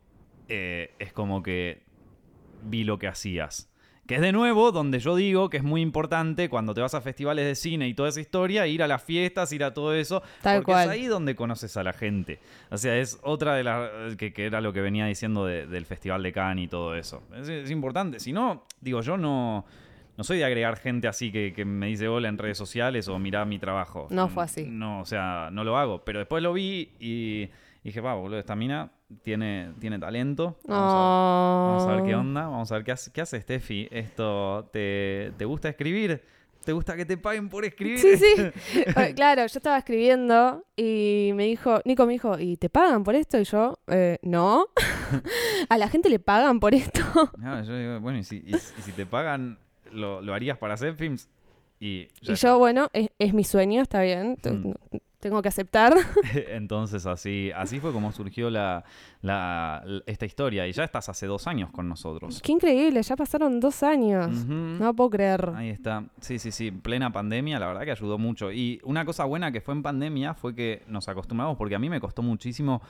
eh, 0.49 0.95
es 0.99 1.13
como 1.13 1.43
que 1.43 1.83
vi 2.63 2.85
lo 2.85 2.99
que 2.99 3.09
hacías. 3.09 3.71
Que 4.07 4.17
es 4.17 4.21
de 4.21 4.33
nuevo 4.33 4.71
donde 4.71 4.99
yo 5.01 5.17
digo 5.17 5.49
que 5.49 5.57
es 5.57 5.63
muy 5.63 5.81
importante 5.81 6.51
cuando 6.51 6.75
te 6.75 6.83
vas 6.83 6.93
a 6.95 7.01
festivales 7.01 7.47
de 7.47 7.55
cine 7.55 7.89
y 7.89 7.95
toda 7.95 8.11
esa 8.11 8.21
historia, 8.21 8.67
ir 8.67 8.83
a 8.83 8.87
las 8.87 9.03
fiestas, 9.03 9.51
ir 9.53 9.65
a 9.65 9.73
todo 9.73 9.95
eso, 9.95 10.23
Tal 10.43 10.59
porque 10.59 10.73
cual. 10.73 10.85
es 10.85 10.91
ahí 10.91 11.07
donde 11.07 11.35
conoces 11.35 11.75
a 11.79 11.83
la 11.83 11.95
gente. 11.95 12.39
O 12.71 12.77
sea, 12.77 12.97
es 12.99 13.19
otra 13.23 13.55
de 13.55 13.65
las 13.65 14.17
que, 14.17 14.35
que 14.35 14.45
era 14.45 14.61
lo 14.61 14.75
que 14.75 14.83
venía 14.83 15.07
diciendo 15.07 15.47
de- 15.47 15.67
del 15.67 15.87
Festival 15.87 16.23
de 16.23 16.33
Cannes 16.33 16.65
y 16.67 16.69
todo 16.69 16.95
eso. 16.95 17.23
Es, 17.35 17.49
es 17.49 17.71
importante. 17.71 18.21
Si 18.21 18.33
no, 18.35 18.67
digo, 18.81 19.01
yo 19.01 19.17
no, 19.17 19.65
no 20.19 20.25
soy 20.25 20.37
de 20.37 20.45
agregar 20.45 20.77
gente 20.77 21.09
así 21.09 21.33
que, 21.33 21.55
que 21.55 21.65
me 21.65 21.87
dice 21.87 22.07
hola 22.07 22.29
en 22.29 22.37
redes 22.37 22.59
sociales 22.59 23.09
o 23.09 23.19
mirá 23.19 23.47
mi 23.47 23.59
trabajo. 23.59 24.09
No 24.11 24.29
fue 24.29 24.45
así. 24.45 24.67
No, 24.69 25.01
o 25.01 25.07
sea, 25.07 25.49
no 25.51 25.65
lo 25.65 25.79
hago. 25.79 26.05
Pero 26.05 26.19
después 26.19 26.43
lo 26.43 26.53
vi 26.53 26.91
y 27.01 27.49
dije, 27.83 28.03
va, 28.03 28.13
boludo, 28.15 28.39
esta 28.39 28.55
mina 28.55 28.91
tiene, 29.23 29.73
tiene 29.79 29.99
talento. 29.99 30.57
Vamos 30.67 30.93
a, 30.95 31.67
vamos 31.69 31.83
a 31.89 31.97
ver 31.97 32.05
qué 32.05 32.15
Oh. 32.15 32.21
onda. 32.21 32.43
Vamos 32.49 32.71
a 32.73 32.75
ver 32.77 32.85
qué 32.85 32.93
hace, 32.93 33.11
qué 33.13 33.21
hace 33.21 33.41
Steffi. 33.41 33.89
Esto, 33.91 34.69
¿te, 34.73 35.33
¿te 35.37 35.45
gusta 35.45 35.69
escribir? 35.69 36.23
¿Te 36.65 36.73
gusta 36.73 36.97
que 36.97 37.05
te 37.05 37.19
paguen 37.19 37.51
por 37.51 37.65
escribir? 37.67 37.99
Sí, 37.99 38.17
sí. 38.17 38.83
Claro, 39.15 39.43
yo 39.43 39.59
estaba 39.59 39.77
escribiendo 39.77 40.65
y 40.77 41.33
me 41.35 41.45
dijo, 41.45 41.81
Nico 41.85 42.07
me 42.07 42.15
dijo, 42.15 42.39
¿y 42.39 42.57
te 42.57 42.71
pagan 42.71 43.05
por 43.05 43.15
esto? 43.15 43.39
Y 43.39 43.45
yo, 43.45 43.79
eh, 43.89 44.19
no. 44.23 44.69
¿A 45.69 45.77
la 45.79 45.89
gente 45.89 46.09
le 46.09 46.19
pagan 46.21 46.61
por 46.61 46.75
esto? 46.75 47.03
No, 47.39 47.63
yo 47.63 47.77
digo, 47.77 48.01
bueno, 48.01 48.19
y 48.19 48.25
si, 48.25 48.37
y- 48.47 48.55
y 48.57 48.83
si 48.83 48.93
te 48.93 49.05
pagan, 49.05 49.59
¿lo, 49.93 50.23
lo 50.23 50.33
harías 50.33 50.57
para 50.57 50.75
hacer 50.75 50.95
films? 50.95 51.29
Y, 51.81 52.09
Y 52.23 52.35
yo, 52.35 52.57
bueno, 52.59 52.89
es, 52.95 53.11
es 53.19 53.35
mi 53.35 53.45
sueño, 53.45 53.83
está 53.83 54.01
bien. 54.01 54.39
Mm. 54.43 54.73
Tengo 55.25 55.41
que 55.41 55.49
aceptar. 55.49 55.95
Entonces 56.49 57.07
así, 57.07 57.51
así 57.57 57.81
fue 57.81 57.93
como 57.95 58.13
surgió 58.13 58.51
la, 58.51 58.85
la- 59.23 59.83
esta 60.05 60.27
historia. 60.27 60.67
Y 60.69 60.73
ya 60.73 60.85
estás 60.85 61.09
hace 61.09 61.27
dos 61.27 61.47
años 61.47 61.71
con 61.71 61.89
nosotros. 61.89 62.43
Qué 62.43 62.53
increíble, 62.53 63.03
ya 63.03 63.17
pasaron 63.17 63.59
dos 63.59 63.83
años. 63.83 64.29
No 64.47 64.95
puedo 64.95 65.09
creer. 65.09 65.51
Ahí 65.57 65.71
está. 65.71 66.05
Sí, 66.21 66.39
sí, 66.39 66.53
sí. 66.53 66.71
Plena 66.71 67.11
pandemia, 67.11 67.59
la 67.59 67.69
verdad 67.69 67.85
que 67.87 67.93
ayudó 67.93 68.19
mucho. 68.19 68.53
Y 68.53 68.83
una 68.85 69.07
cosa 69.07 69.25
buena 69.25 69.51
que 69.51 69.63
fue 69.63 69.73
en 69.73 69.83
pandemia 69.83 70.35
fue 70.35 70.55
que 70.55 70.83
nos 70.89 71.09
acostumbramos, 71.09 71.57
porque 71.57 71.75
a 71.75 71.79
mí 71.79 71.89
me 71.89 72.01
costó 72.01 72.21
muchísimo 72.23 72.83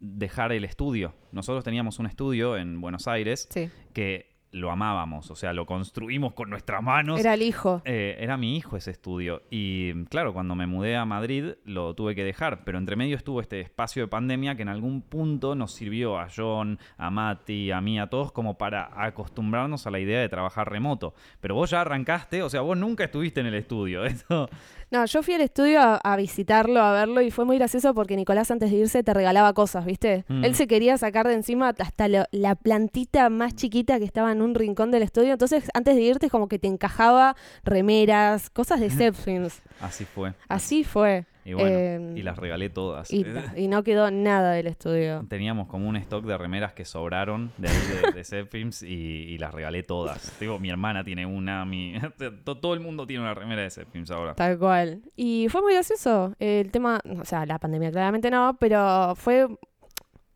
dejar 0.00 0.52
el 0.52 0.64
estudio. 0.64 1.12
Nosotros 1.32 1.64
teníamos 1.64 1.98
un 1.98 2.06
estudio 2.06 2.56
en 2.56 2.80
Buenos 2.80 3.06
Aires 3.08 3.46
Sí, 3.50 3.68
que 3.92 4.33
lo 4.54 4.70
amábamos, 4.70 5.30
o 5.32 5.36
sea, 5.36 5.52
lo 5.52 5.66
construimos 5.66 6.32
con 6.32 6.48
nuestras 6.48 6.80
manos. 6.82 7.18
era 7.18 7.34
el 7.34 7.42
hijo. 7.42 7.82
Eh, 7.84 8.16
era 8.20 8.36
mi 8.36 8.56
hijo 8.56 8.76
ese 8.76 8.92
estudio. 8.92 9.42
Y 9.50 10.04
claro, 10.04 10.32
cuando 10.32 10.54
me 10.54 10.66
mudé 10.66 10.96
a 10.96 11.04
Madrid 11.04 11.54
lo 11.64 11.94
tuve 11.94 12.14
que 12.14 12.22
dejar. 12.22 12.64
Pero 12.64 12.78
entre 12.78 12.94
medio 12.94 13.16
estuvo 13.16 13.40
este 13.40 13.60
espacio 13.60 14.04
de 14.04 14.08
pandemia 14.08 14.54
que 14.54 14.62
en 14.62 14.68
algún 14.68 15.02
punto 15.02 15.56
nos 15.56 15.72
sirvió 15.72 16.18
a 16.18 16.28
John, 16.34 16.78
a 16.96 17.10
Mati, 17.10 17.72
a 17.72 17.80
mí, 17.80 17.98
a 17.98 18.08
todos 18.08 18.30
como 18.30 18.56
para 18.56 18.90
acostumbrarnos 18.94 19.88
a 19.88 19.90
la 19.90 19.98
idea 19.98 20.20
de 20.20 20.28
trabajar 20.28 20.70
remoto. 20.70 21.14
Pero 21.40 21.56
vos 21.56 21.70
ya 21.70 21.80
arrancaste, 21.80 22.42
o 22.42 22.48
sea, 22.48 22.60
vos 22.60 22.78
nunca 22.78 23.04
estuviste 23.04 23.40
en 23.40 23.46
el 23.46 23.54
estudio. 23.54 24.04
Eso. 24.04 24.48
No, 24.94 25.04
yo 25.06 25.24
fui 25.24 25.34
al 25.34 25.40
estudio 25.40 25.80
a, 25.80 25.96
a 25.96 26.16
visitarlo, 26.16 26.80
a 26.80 26.92
verlo, 26.92 27.20
y 27.20 27.32
fue 27.32 27.44
muy 27.44 27.58
gracioso 27.58 27.92
porque 27.94 28.14
Nicolás 28.14 28.52
antes 28.52 28.70
de 28.70 28.76
irse 28.76 29.02
te 29.02 29.12
regalaba 29.12 29.52
cosas, 29.52 29.84
¿viste? 29.84 30.24
Mm. 30.28 30.44
Él 30.44 30.54
se 30.54 30.68
quería 30.68 30.96
sacar 30.98 31.26
de 31.26 31.34
encima 31.34 31.74
hasta 31.76 32.06
lo- 32.06 32.26
la 32.30 32.54
plantita 32.54 33.28
más 33.28 33.56
chiquita 33.56 33.98
que 33.98 34.04
estaba 34.04 34.30
en 34.30 34.40
un 34.40 34.54
rincón 34.54 34.92
del 34.92 35.02
estudio. 35.02 35.32
Entonces, 35.32 35.68
antes 35.74 35.96
de 35.96 36.02
irte, 36.02 36.26
es 36.26 36.32
como 36.32 36.46
que 36.46 36.60
te 36.60 36.68
encajaba 36.68 37.34
remeras, 37.64 38.50
cosas 38.50 38.78
de 38.78 38.88
Zepfilms. 39.12 39.60
Así 39.80 40.04
fue. 40.04 40.32
Así 40.48 40.84
fue. 40.84 41.26
Y 41.46 41.52
bueno, 41.52 41.68
Eh, 41.70 42.12
y 42.16 42.22
las 42.22 42.38
regalé 42.38 42.70
todas. 42.70 43.12
Y, 43.12 43.24
y 43.56 43.68
no 43.68 43.82
quedó 43.84 44.10
nada 44.10 44.52
del 44.52 44.66
estudio. 44.66 45.24
Teníamos 45.28 45.68
como 45.68 45.88
un 45.88 45.96
stock 45.96 46.24
de 46.24 46.38
remeras 46.38 46.72
que 46.72 46.84
sobraron 46.84 47.52
de 47.58 47.68
de, 47.68 48.12
de 48.12 48.24
Zep 48.24 48.50
Films 48.50 48.82
y, 48.82 48.86
y 48.94 49.38
las 49.38 49.52
regalé 49.52 49.82
todas. 49.82 50.38
Digo, 50.40 50.58
mi 50.58 50.70
hermana 50.70 51.04
tiene 51.04 51.26
una, 51.26 51.64
mi, 51.64 51.94
to- 52.44 52.56
todo 52.58 52.72
el 52.74 52.80
mundo 52.80 53.06
tiene 53.06 53.22
una 53.22 53.34
remera 53.34 53.62
de 53.62 53.70
Zep 53.70 53.90
Films 53.90 54.10
ahora. 54.10 54.34
Tal 54.34 54.58
cual. 54.58 55.02
Y 55.16 55.48
fue 55.50 55.60
muy 55.60 55.74
gracioso. 55.74 56.34
El 56.38 56.70
tema, 56.70 57.00
o 57.20 57.24
sea, 57.24 57.44
la 57.44 57.58
pandemia 57.58 57.90
claramente 57.90 58.30
no, 58.30 58.56
pero 58.58 59.14
fue 59.16 59.46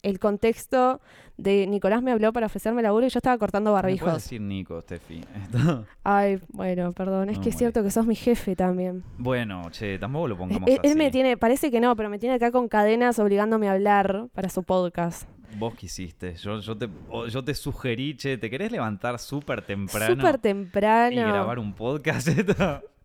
el 0.03 0.19
contexto 0.19 1.01
de 1.39 1.67
Nicolás 1.67 2.03
me 2.03 2.13
habló 2.13 2.33
para 2.33 2.47
ofrecerme 2.47 2.83
laburo 2.83 3.07
y 3.07 3.09
yo 3.09 3.19
estaba 3.19 3.39
cortando 3.39 3.71
¿Me 3.71 3.75
barbijos. 3.75 4.13
decir 4.13 4.41
Nico, 4.41 4.81
Steffi? 4.83 5.23
Ay, 6.05 6.41
bueno, 6.49 6.93
perdón, 6.93 7.31
es 7.31 7.39
No 7.39 7.43
que 7.45 7.49
es 7.51 7.57
cierto 7.57 7.83
que 7.83 7.91
sos 7.91 8.07
mi 8.07 8.15
jefe 8.17 8.55
también. 8.57 9.03
bueno, 9.17 9.63
che, 9.71 9.99
tampoco 9.99 10.29
lo 10.29 10.37
pongamos 10.37 10.69
Él, 10.69 10.81
él 10.83 10.91
así. 10.91 10.99
me 10.99 11.11
tiene, 11.11 11.37
parece 11.37 11.71
que 11.71 11.81
no, 11.81 11.95
pero 11.97 12.11
me 12.11 12.19
tiene 12.19 12.35
acá 12.35 12.51
con 12.51 12.69
cadenas 12.69 13.19
obligándome 13.19 13.69
a 13.69 13.73
hablar 13.73 14.27
para 14.35 14.49
su 14.49 14.63
podcast. 14.65 15.29
Vos 15.59 15.75
quisiste. 15.77 16.35
Yo, 16.35 16.61
yo, 16.61 16.77
te, 16.77 16.89
yo 17.31 17.43
te 17.43 17.55
sugerí, 17.55 18.15
che, 18.17 18.37
¿te 18.37 18.51
querés 18.51 18.71
levantar 18.71 19.19
súper 19.19 19.63
temprano 19.63 20.15
Súper 20.15 20.37
temprano. 20.39 21.13
y 21.13 21.19
grabar 21.19 21.59
un 21.59 21.73
podcast? 21.73 22.29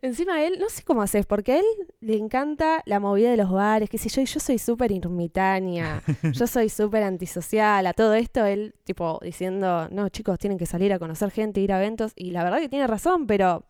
Encima 0.00 0.42
él, 0.42 0.58
no 0.58 0.68
sé 0.68 0.82
cómo 0.82 1.02
haces, 1.02 1.26
porque 1.26 1.52
a 1.52 1.58
él 1.58 1.64
le 2.00 2.16
encanta 2.16 2.82
la 2.86 2.98
movida 2.98 3.30
de 3.30 3.36
los 3.36 3.50
bares, 3.50 3.90
qué 3.90 3.98
sé 3.98 4.08
yo, 4.08 4.22
y 4.22 4.24
yo 4.24 4.40
soy 4.40 4.58
súper 4.58 4.92
ermitaña, 4.92 6.02
yo 6.32 6.46
soy 6.46 6.68
súper 6.68 7.02
antisocial, 7.02 7.86
a 7.86 7.92
todo 7.92 8.14
esto 8.14 8.44
él, 8.46 8.74
tipo, 8.84 9.20
diciendo, 9.22 9.88
no, 9.90 10.08
chicos, 10.08 10.38
tienen 10.38 10.58
que 10.58 10.66
salir 10.66 10.92
a 10.92 10.98
conocer 10.98 11.30
gente, 11.30 11.60
ir 11.60 11.72
a 11.72 11.78
eventos, 11.78 12.12
y 12.16 12.30
la 12.30 12.42
verdad 12.42 12.58
que 12.58 12.68
tiene 12.68 12.86
razón, 12.86 13.26
pero 13.26 13.64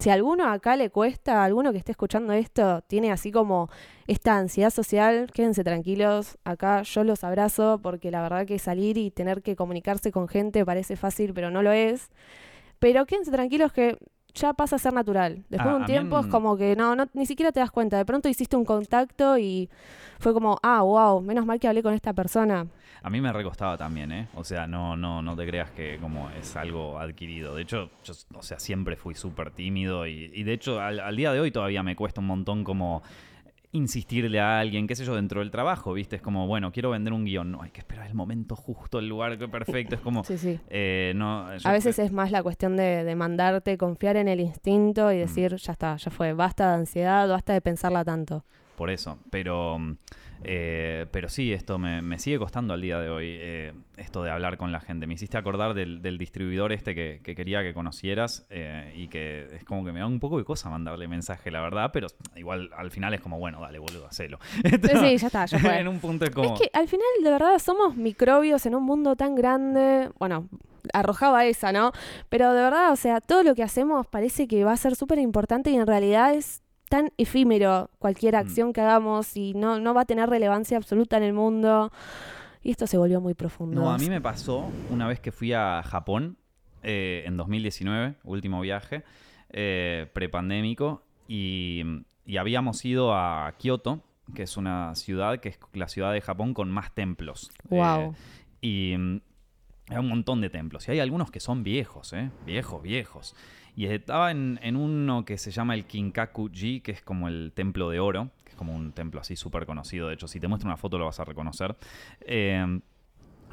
si 0.00 0.08
a 0.08 0.14
alguno 0.14 0.50
acá 0.50 0.76
le 0.76 0.88
cuesta, 0.88 1.42
a 1.42 1.44
alguno 1.44 1.72
que 1.72 1.78
esté 1.78 1.92
escuchando 1.92 2.32
esto, 2.32 2.82
tiene 2.86 3.12
así 3.12 3.30
como 3.30 3.68
esta 4.06 4.36
ansiedad 4.38 4.70
social, 4.70 5.30
quédense 5.32 5.62
tranquilos, 5.62 6.38
acá 6.42 6.82
yo 6.82 7.04
los 7.04 7.22
abrazo, 7.22 7.80
porque 7.82 8.10
la 8.10 8.22
verdad 8.22 8.46
que 8.46 8.58
salir 8.58 8.96
y 8.96 9.10
tener 9.10 9.42
que 9.42 9.56
comunicarse 9.56 10.10
con 10.10 10.26
gente 10.26 10.64
parece 10.64 10.96
fácil, 10.96 11.34
pero 11.34 11.50
no 11.50 11.62
lo 11.62 11.72
es. 11.72 12.08
Pero 12.78 13.04
quédense 13.04 13.30
tranquilos 13.30 13.72
que 13.72 13.98
ya 14.34 14.52
pasa 14.52 14.76
a 14.76 14.78
ser 14.78 14.92
natural. 14.92 15.44
Después 15.48 15.60
Ah, 15.60 15.68
de 15.70 15.74
un 15.76 15.82
a 15.82 15.86
mí 15.86 15.92
tiempo 15.92 16.18
es 16.18 16.26
como 16.26 16.56
que 16.56 16.74
no, 16.76 16.94
no, 16.96 17.06
ni 17.14 17.26
siquiera 17.26 17.52
te 17.52 17.60
das 17.60 17.70
cuenta. 17.70 17.96
De 17.96 18.04
pronto 18.04 18.28
hiciste 18.28 18.56
un 18.56 18.64
contacto 18.64 19.38
y 19.38 19.68
fue 20.18 20.32
como, 20.32 20.58
ah, 20.62 20.82
wow, 20.82 21.20
menos 21.20 21.46
mal 21.46 21.58
que 21.60 21.68
hablé 21.68 21.82
con 21.82 21.94
esta 21.94 22.12
persona. 22.12 22.66
A 23.02 23.08
mí 23.08 23.20
me 23.22 23.32
recostaba 23.32 23.78
también, 23.78 24.12
¿eh? 24.12 24.28
O 24.34 24.44
sea, 24.44 24.66
no, 24.66 24.94
no, 24.94 25.22
no 25.22 25.34
te 25.34 25.46
creas 25.46 25.70
que 25.70 25.96
como 26.00 26.28
es 26.38 26.54
algo 26.56 26.98
adquirido. 26.98 27.54
De 27.54 27.62
hecho, 27.62 27.90
yo, 28.04 28.12
o 28.34 28.42
sea, 28.42 28.58
siempre 28.58 28.96
fui 28.96 29.14
súper 29.14 29.50
tímido 29.52 30.06
y, 30.06 30.30
y 30.34 30.42
de 30.42 30.52
hecho 30.52 30.80
al, 30.80 31.00
al 31.00 31.16
día 31.16 31.32
de 31.32 31.40
hoy 31.40 31.50
todavía 31.50 31.82
me 31.82 31.96
cuesta 31.96 32.20
un 32.20 32.26
montón 32.26 32.62
como 32.62 33.02
insistirle 33.72 34.40
a 34.40 34.58
alguien, 34.58 34.86
qué 34.86 34.96
sé 34.96 35.04
yo, 35.04 35.14
dentro 35.14 35.40
del 35.40 35.50
trabajo, 35.50 35.92
¿viste? 35.92 36.16
Es 36.16 36.22
como, 36.22 36.46
bueno, 36.46 36.72
quiero 36.72 36.90
vender 36.90 37.12
un 37.12 37.24
guion. 37.24 37.52
No, 37.52 37.62
hay 37.62 37.70
que 37.70 37.78
esperar 37.80 38.06
el 38.08 38.14
momento 38.14 38.56
justo, 38.56 38.98
el 38.98 39.08
lugar 39.08 39.38
perfecto. 39.50 39.94
Es 39.94 40.00
como, 40.00 40.24
Sí, 40.24 40.38
sí. 40.38 40.58
eh, 40.68 41.12
no, 41.14 41.56
yo- 41.56 41.68
A 41.68 41.72
veces 41.72 41.98
es 41.98 42.10
más 42.12 42.30
la 42.32 42.42
cuestión 42.42 42.76
de, 42.76 43.04
de 43.04 43.14
mandarte, 43.14 43.78
confiar 43.78 44.16
en 44.16 44.26
el 44.28 44.40
instinto 44.40 45.12
y 45.12 45.18
decir, 45.18 45.54
ya 45.56 45.72
está, 45.72 45.96
ya 45.96 46.10
fue, 46.10 46.32
basta 46.32 46.68
de 46.70 46.74
ansiedad, 46.78 47.28
basta 47.28 47.52
de 47.52 47.60
pensarla 47.60 48.04
tanto. 48.04 48.44
por 48.76 48.88
eso. 48.90 49.18
Pero, 49.30 49.78
mm, 49.78 49.96
eh, 50.42 51.06
pero 51.10 51.28
sí, 51.28 51.52
esto 51.52 51.78
me, 51.78 52.02
me 52.02 52.18
sigue 52.18 52.38
costando 52.38 52.74
al 52.74 52.80
día 52.80 52.98
de 52.98 53.10
hoy, 53.10 53.36
eh, 53.38 53.72
esto 53.96 54.22
de 54.22 54.30
hablar 54.30 54.56
con 54.56 54.72
la 54.72 54.80
gente. 54.80 55.06
Me 55.06 55.14
hiciste 55.14 55.36
acordar 55.36 55.74
del, 55.74 56.02
del 56.02 56.18
distribuidor 56.18 56.72
este 56.72 56.94
que, 56.94 57.20
que 57.22 57.34
quería 57.34 57.62
que 57.62 57.74
conocieras 57.74 58.46
eh, 58.50 58.92
y 58.96 59.08
que 59.08 59.48
es 59.54 59.64
como 59.64 59.84
que 59.84 59.92
me 59.92 60.00
da 60.00 60.06
un 60.06 60.20
poco 60.20 60.38
de 60.38 60.44
cosa 60.44 60.70
mandarle 60.70 61.08
mensaje, 61.08 61.50
la 61.50 61.60
verdad, 61.60 61.90
pero 61.92 62.06
igual 62.36 62.70
al 62.76 62.90
final 62.90 63.12
es 63.14 63.20
como, 63.20 63.38
bueno, 63.38 63.60
dale, 63.60 63.78
boludo, 63.78 64.06
hacelo. 64.06 64.38
Sí, 64.90 64.96
sí, 64.96 65.16
ya 65.18 65.26
está, 65.26 65.46
ya 65.46 65.58
fue. 65.58 65.78
en 65.78 65.88
un 65.88 66.00
punto 66.00 66.24
es 66.24 66.30
como... 66.30 66.54
Es 66.54 66.60
que 66.60 66.70
al 66.72 66.88
final, 66.88 67.06
de 67.22 67.30
verdad, 67.30 67.58
somos 67.58 67.96
microbios 67.96 68.64
en 68.66 68.74
un 68.74 68.82
mundo 68.82 69.14
tan 69.14 69.34
grande. 69.34 70.10
Bueno, 70.18 70.48
arrojaba 70.92 71.44
esa, 71.44 71.72
¿no? 71.72 71.92
Pero 72.28 72.52
de 72.52 72.62
verdad, 72.62 72.92
o 72.92 72.96
sea, 72.96 73.20
todo 73.20 73.42
lo 73.42 73.54
que 73.54 73.62
hacemos 73.62 74.06
parece 74.06 74.48
que 74.48 74.64
va 74.64 74.72
a 74.72 74.76
ser 74.76 74.96
súper 74.96 75.18
importante 75.18 75.70
y 75.70 75.76
en 75.76 75.86
realidad 75.86 76.34
es 76.34 76.62
tan 76.90 77.10
efímero 77.16 77.88
cualquier 77.98 78.34
Mm. 78.34 78.36
acción 78.38 78.72
que 78.74 78.82
hagamos 78.82 79.34
y 79.36 79.54
no, 79.54 79.78
no 79.80 79.94
va 79.94 80.02
a 80.02 80.04
tener 80.04 80.28
relevancia 80.28 80.76
absoluta 80.76 81.16
en 81.16 81.22
el 81.22 81.32
mundo. 81.32 81.90
Y 82.62 82.70
esto 82.72 82.86
se 82.86 82.98
volvió 82.98 83.22
muy 83.22 83.32
profundo. 83.32 83.80
No, 83.80 83.90
a 83.90 83.96
mí 83.96 84.10
me 84.10 84.20
pasó 84.20 84.70
una 84.90 85.06
vez 85.08 85.18
que 85.20 85.32
fui 85.32 85.52
a 85.54 85.82
Japón 85.82 86.36
eh, 86.82 87.22
en 87.26 87.36
2019, 87.38 88.16
último 88.24 88.60
viaje, 88.60 89.04
eh, 89.50 90.08
prepandémico, 90.12 91.02
y, 91.28 91.82
y 92.26 92.36
habíamos 92.36 92.84
ido 92.84 93.14
a 93.14 93.54
Kioto, 93.56 94.00
que 94.34 94.42
es 94.42 94.56
una 94.58 94.94
ciudad 94.94 95.38
que 95.38 95.50
es 95.50 95.58
la 95.72 95.88
ciudad 95.88 96.12
de 96.12 96.20
Japón 96.20 96.52
con 96.54 96.70
más 96.70 96.92
templos. 96.94 97.50
Wow. 97.70 98.12
Eh, 98.60 98.92
y 98.92 98.96
mm, 98.98 99.20
hay 99.90 99.96
un 99.98 100.08
montón 100.08 100.40
de 100.40 100.50
templos. 100.50 100.86
Y 100.88 100.90
hay 100.92 101.00
algunos 101.00 101.30
que 101.30 101.40
son 101.40 101.62
viejos, 101.62 102.12
¿eh? 102.12 102.30
Viejos, 102.46 102.82
viejos. 102.82 103.34
Y 103.76 103.86
estaba 103.86 104.30
en, 104.30 104.58
en 104.62 104.76
uno 104.76 105.24
que 105.24 105.38
se 105.38 105.50
llama 105.50 105.74
el 105.74 105.86
Kinkaku-ji, 105.86 106.80
que 106.80 106.92
es 106.92 107.02
como 107.02 107.28
el 107.28 107.52
templo 107.54 107.88
de 107.90 108.00
oro, 108.00 108.30
que 108.44 108.50
es 108.50 108.56
como 108.56 108.74
un 108.74 108.92
templo 108.92 109.20
así 109.20 109.36
súper 109.36 109.66
conocido. 109.66 110.08
De 110.08 110.14
hecho, 110.14 110.28
si 110.28 110.40
te 110.40 110.48
muestro 110.48 110.68
una 110.68 110.76
foto 110.76 110.98
lo 110.98 111.06
vas 111.06 111.20
a 111.20 111.24
reconocer. 111.24 111.76
Eh, 112.22 112.80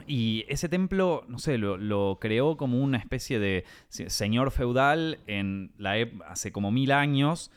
y 0.06 0.46
ese 0.48 0.70
templo, 0.70 1.26
no 1.28 1.40
sé, 1.40 1.58
lo, 1.58 1.78
lo 1.78 2.18
creó 2.22 2.56
como 2.56 2.82
una 2.82 2.98
especie 2.98 3.40
de 3.40 3.66
se- 3.90 4.10
señor 4.10 4.52
feudal 4.52 5.20
en 5.28 5.72
la 5.78 5.96
hace 6.28 6.52
como 6.52 6.72
mil 6.72 6.92
años. 6.92 7.52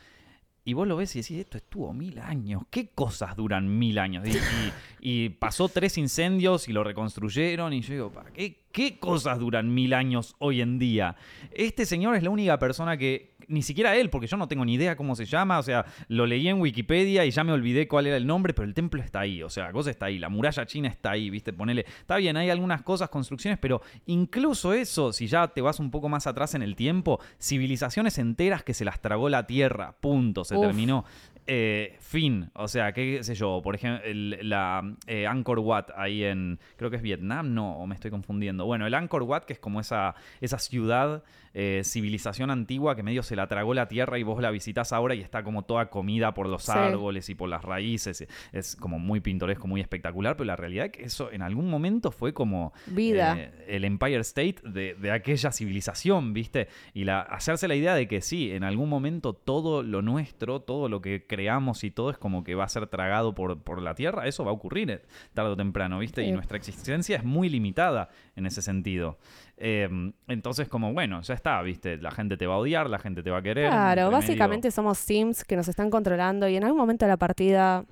Y 0.71 0.73
vos 0.73 0.87
lo 0.87 0.95
ves 0.95 1.17
y 1.17 1.21
decís, 1.21 1.37
esto 1.39 1.57
estuvo 1.57 1.93
mil 1.93 2.21
años. 2.21 2.63
¿Qué 2.71 2.91
cosas 2.91 3.35
duran 3.35 3.77
mil 3.77 3.99
años? 3.99 4.25
Y, 4.29 5.25
y- 5.25 5.29
pasó 5.31 5.69
tres 5.69 5.99
incendios 5.99 6.69
y 6.69 6.73
lo 6.73 6.85
reconstruyeron. 6.85 7.73
Y 7.73 7.81
yo 7.81 7.93
digo, 7.93 8.11
¿para 8.13 8.31
qué, 8.33 8.61
¿qué 8.71 8.97
cosas 9.01 9.41
duran 9.41 9.75
mil 9.75 9.93
años 9.95 10.37
hoy 10.39 10.61
en 10.61 10.79
día? 10.79 11.17
Este 11.51 11.85
señor 11.87 12.15
es 12.15 12.23
la 12.23 12.31
única 12.31 12.57
persona 12.61 12.97
que, 12.97 13.33
ni 13.51 13.63
siquiera 13.63 13.95
él, 13.97 14.09
porque 14.09 14.27
yo 14.27 14.37
no 14.37 14.49
tengo 14.49 14.65
ni 14.65 14.75
idea 14.75 14.97
cómo 14.97 15.15
se 15.15 15.27
llama. 15.27 15.59
O 15.59 15.63
sea, 15.63 15.85
lo 16.09 16.25
leí 16.25 16.49
en 16.49 16.61
Wikipedia 16.61 17.25
y 17.27 17.31
ya 17.31 17.45
me 17.45 17.53
olvidé 17.53 17.87
cuál 17.89 18.07
era 18.07 18.17
el 18.17 18.27
nombre, 18.27 18.55
pero 18.55 18.67
el 18.67 18.73
templo 18.75 19.03
está 19.03 19.21
ahí. 19.21 19.43
O 19.43 19.51
sea, 19.51 19.65
la 19.65 19.73
cosa 19.73 19.91
está 19.91 20.07
ahí. 20.07 20.19
La 20.19 20.29
muralla 20.29 20.65
china 20.67 20.89
está 20.89 21.11
ahí, 21.11 21.29
¿viste? 21.29 21.53
Ponele. 21.53 21.85
Está 21.87 22.17
bien, 22.17 22.37
hay 22.37 22.49
algunas 22.49 22.83
cosas, 22.83 23.09
construcciones, 23.11 23.59
pero 23.61 23.83
incluso 24.07 24.73
eso, 24.73 25.13
si 25.13 25.27
ya 25.27 25.49
te 25.49 25.61
vas 25.61 25.81
un 25.81 25.91
poco 25.91 26.09
más 26.09 26.27
atrás 26.27 26.55
en 26.55 26.63
el 26.63 26.77
tiempo, 26.77 27.21
civilizaciones 27.39 28.19
enteras 28.19 28.63
que 28.63 28.75
se 28.75 28.85
las 28.85 29.01
tragó 29.01 29.29
la 29.29 29.47
tierra. 29.47 29.95
Punto. 30.01 30.45
Se 30.45 30.57
Uf. 30.57 30.63
terminó. 30.67 31.05
Eh, 31.47 31.97
fin, 32.01 32.49
o 32.55 32.69
sea, 32.69 32.93
qué 32.93 33.25
sé 33.25 33.35
yo, 33.35 33.61
por 33.65 33.75
ejemplo, 33.75 34.05
el- 34.09 34.39
la 34.49 34.95
eh, 35.09 35.27
Angkor 35.27 35.59
Wat 35.59 35.87
ahí 35.97 36.23
en, 36.23 36.61
creo 36.77 36.91
que 36.91 36.97
es 36.97 37.03
Vietnam, 37.03 37.55
no, 37.55 37.77
o 37.79 37.87
me 37.89 37.95
estoy 37.97 38.11
confundiendo. 38.13 38.67
Bueno, 38.67 38.87
el 38.87 38.95
Angkor 38.95 39.25
Wat, 39.25 39.45
que 39.45 39.55
es 39.55 39.59
como 39.59 39.81
esa, 39.81 40.15
esa 40.41 40.59
ciudad, 40.61 41.25
eh, 41.55 41.83
civilización 41.85 42.51
antigua 42.51 42.95
que 42.95 43.03
medio 43.03 43.23
se 43.23 43.35
la 43.37 43.47
tragó 43.49 43.75
la 43.75 43.89
tierra 43.89 44.19
y 44.19 44.23
vos 44.23 44.41
la 44.41 44.51
visitás 44.51 44.93
ahora 44.93 45.15
y 45.15 45.21
está 45.21 45.43
como 45.43 45.65
toda 45.65 45.91
comida 45.91 46.33
por 46.35 46.49
los 46.49 46.65
Sí. 46.65 46.73
árboles 46.73 47.29
y 47.29 47.35
por 47.35 47.49
las 47.49 47.65
raíces. 47.65 48.27
Es 48.53 48.77
como 48.77 48.99
muy 48.99 49.21
pintoresco, 49.21 49.67
muy 49.67 49.81
espectacular, 49.81 50.37
pero 50.37 50.47
la 50.47 50.57
realidad 50.57 50.87
es 50.87 50.93
que 50.93 51.03
eso 51.05 51.31
en 51.33 51.43
algún 51.43 51.69
momento 51.71 52.11
fue 52.13 52.33
como 52.33 52.73
Vida. 52.87 53.37
eh, 53.39 53.65
el 53.69 53.85
Empire 53.85 54.19
State 54.21 54.57
de, 54.63 54.95
de 54.95 55.11
aquella 55.11 55.51
civilización, 55.53 56.33
¿viste? 56.33 56.69
Y 56.95 57.05
la, 57.05 57.21
hacerse 57.21 57.67
la 57.69 57.75
idea 57.75 57.95
de 57.95 58.07
que 58.07 58.21
sí, 58.21 58.53
en 58.53 58.63
algún 58.65 58.89
momento 58.89 59.33
todo 59.33 59.83
lo 59.83 60.03
nuestro, 60.03 60.61
todo 60.61 60.89
lo 60.89 61.01
que 61.01 61.27
creamos 61.27 61.83
y 61.85 61.91
todo 61.91 62.11
es 62.11 62.19
como 62.19 62.45
que 62.45 62.55
va 62.55 62.65
a 62.65 62.69
ser 62.69 62.87
tragado 62.87 63.35
por, 63.35 63.61
por 63.63 63.83
la 63.83 63.95
Tierra, 63.95 64.27
eso 64.29 64.45
va 64.45 64.51
a 64.51 64.55
ocurrir 64.55 64.91
eh, 64.91 65.03
tarde 65.35 65.51
o 65.51 65.57
temprano, 65.57 65.99
¿viste? 65.99 66.23
Y 66.23 66.33
nuestra 66.33 66.57
existencia 66.57 67.17
es 67.17 67.25
muy 67.25 67.49
limitada 67.49 68.09
en 68.37 68.47
ese 68.47 68.63
sentido. 68.63 69.19
Eh, 69.63 69.89
entonces, 70.29 70.69
como 70.69 70.93
bueno, 70.95 71.21
ya 71.21 71.35
está, 71.41 71.61
¿viste? 71.63 71.97
La 71.97 72.11
gente 72.11 72.37
te 72.37 72.47
va 72.47 72.55
a 72.55 72.59
odiar, 72.59 72.89
la 72.89 72.99
gente 72.99 73.23
te 73.23 73.31
va 73.31 73.39
a 73.39 73.43
querer. 73.43 73.71
Claro, 73.71 74.11
básicamente 74.11 74.71
somos 74.71 74.99
Sims 74.99 75.45
que 75.45 75.57
nos 75.57 75.69
están 75.69 75.91
controlando 75.91 76.47
y 76.49 76.57
en 76.57 76.65
algún 76.65 76.79
momento 76.79 77.07
de 77.07 77.09
la 77.09 77.17
partida 77.17 77.85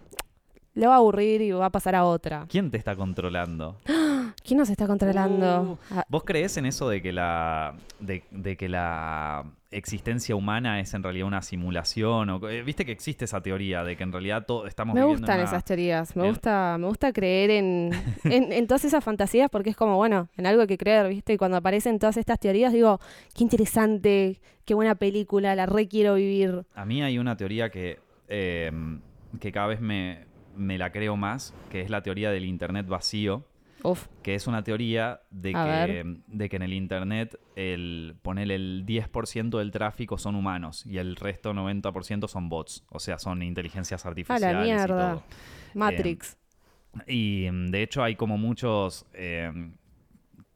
le 0.75 0.87
va 0.87 0.95
a 0.95 0.97
aburrir 0.99 1.41
y 1.41 1.51
va 1.51 1.67
a 1.67 1.71
pasar 1.71 1.95
a 1.95 2.05
otra. 2.05 2.47
¿Quién 2.49 2.71
te 2.71 2.77
está 2.77 2.95
controlando? 2.95 3.77
¿Quién 4.45 4.59
nos 4.59 4.71
está 4.71 4.87
controlando? 4.87 5.63
Uh. 5.63 5.79
Ah, 5.91 6.05
¿Vos 6.09 6.23
crees 6.25 6.57
en 6.57 6.67
eso 6.67 6.89
de 6.89 7.03
que 7.03 7.13
la 7.13 7.75
de, 7.99 8.23
de 8.31 8.57
que 8.57 8.69
la 8.69 9.45
existencia 9.71 10.35
humana 10.35 10.81
es 10.81 10.95
en 10.95 11.03
realidad 11.03 11.27
una 11.27 11.43
simulación? 11.43 12.31
O, 12.31 12.49
eh, 12.49 12.63
Viste 12.63 12.85
que 12.87 12.93
existe 12.93 13.25
esa 13.27 13.41
teoría 13.43 13.85
de 13.85 13.97
que 13.97 14.03
en 14.03 14.13
realidad 14.13 14.47
todo 14.47 14.67
estamos 14.67 14.95
me 14.95 15.01
viviendo 15.03 15.21
gustan 15.23 15.41
una- 15.41 15.49
esas 15.49 15.65
teorías, 15.65 16.17
me 16.17 16.27
gusta, 16.29 16.77
me 16.79 16.87
gusta 16.87 17.13
creer 17.13 17.51
en, 17.51 17.91
en, 18.25 18.53
en 18.53 18.67
todas 18.67 18.85
esas 18.85 19.05
fantasías 19.05 19.51
porque 19.51 19.71
es 19.71 19.77
como, 19.77 19.97
bueno, 19.97 20.29
en 20.37 20.47
algo 20.47 20.63
hay 20.63 20.69
que 20.69 20.79
creer, 20.79 21.09
¿viste? 21.09 21.35
Y 21.35 21.37
cuando 21.37 21.57
aparecen 21.57 21.99
todas 21.99 22.17
estas 22.17 22.39
teorías 22.39 22.73
digo, 22.73 22.99
qué 23.35 23.45
interesante, 23.45 24.41
qué 24.65 24.75
buena 24.75 24.95
película, 24.95 25.55
la 25.55 25.67
re 25.67 25.87
quiero 25.89 26.15
vivir. 26.15 26.65
A 26.75 26.85
mí 26.85 27.03
hay 27.03 27.19
una 27.19 27.37
teoría 27.37 27.71
que, 27.71 27.99
eh, 28.29 28.71
que 29.41 29.53
cada 29.53 29.67
vez 29.69 29.81
me, 29.81 30.25
me 30.57 30.79
la 30.79 30.91
creo 30.93 31.17
más, 31.17 31.55
que 31.71 31.81
es 31.83 31.91
la 31.91 32.03
teoría 32.03 32.31
del 32.31 32.45
Internet 32.47 32.87
vacío, 32.89 33.45
Uf, 33.83 34.09
que 34.23 34.35
es 34.35 34.47
una 34.47 34.63
teoría 34.65 35.21
de 35.31 35.53
A 35.55 35.65
que, 35.65 36.17
de 36.27 36.49
que 36.49 36.57
en 36.57 36.63
el 36.63 36.73
Internet 36.73 37.39
el 37.57 38.17
poner 38.23 38.51
el 38.51 38.85
10% 38.85 39.59
del 39.59 39.71
tráfico 39.71 40.19
son 40.19 40.35
humanos 40.35 40.85
y 40.85 40.99
el 40.99 41.17
resto 41.17 41.53
90% 41.55 42.29
son 42.29 42.49
bots, 42.49 42.85
o 42.91 42.99
sea, 42.99 43.19
son 43.19 43.43
inteligencias 43.43 44.05
a 44.05 44.09
artificiales 44.09 44.53
la 44.57 44.63
y 44.65 44.69
mierda. 44.69 45.13
todo. 45.15 45.23
Matrix. 45.75 46.37
Y 47.07 47.47
mm, 47.51 47.67
de 47.71 47.83
hecho 47.83 48.03
hay 48.03 48.17
como 48.17 48.37
muchos, 48.39 49.07
eh, 49.15 49.53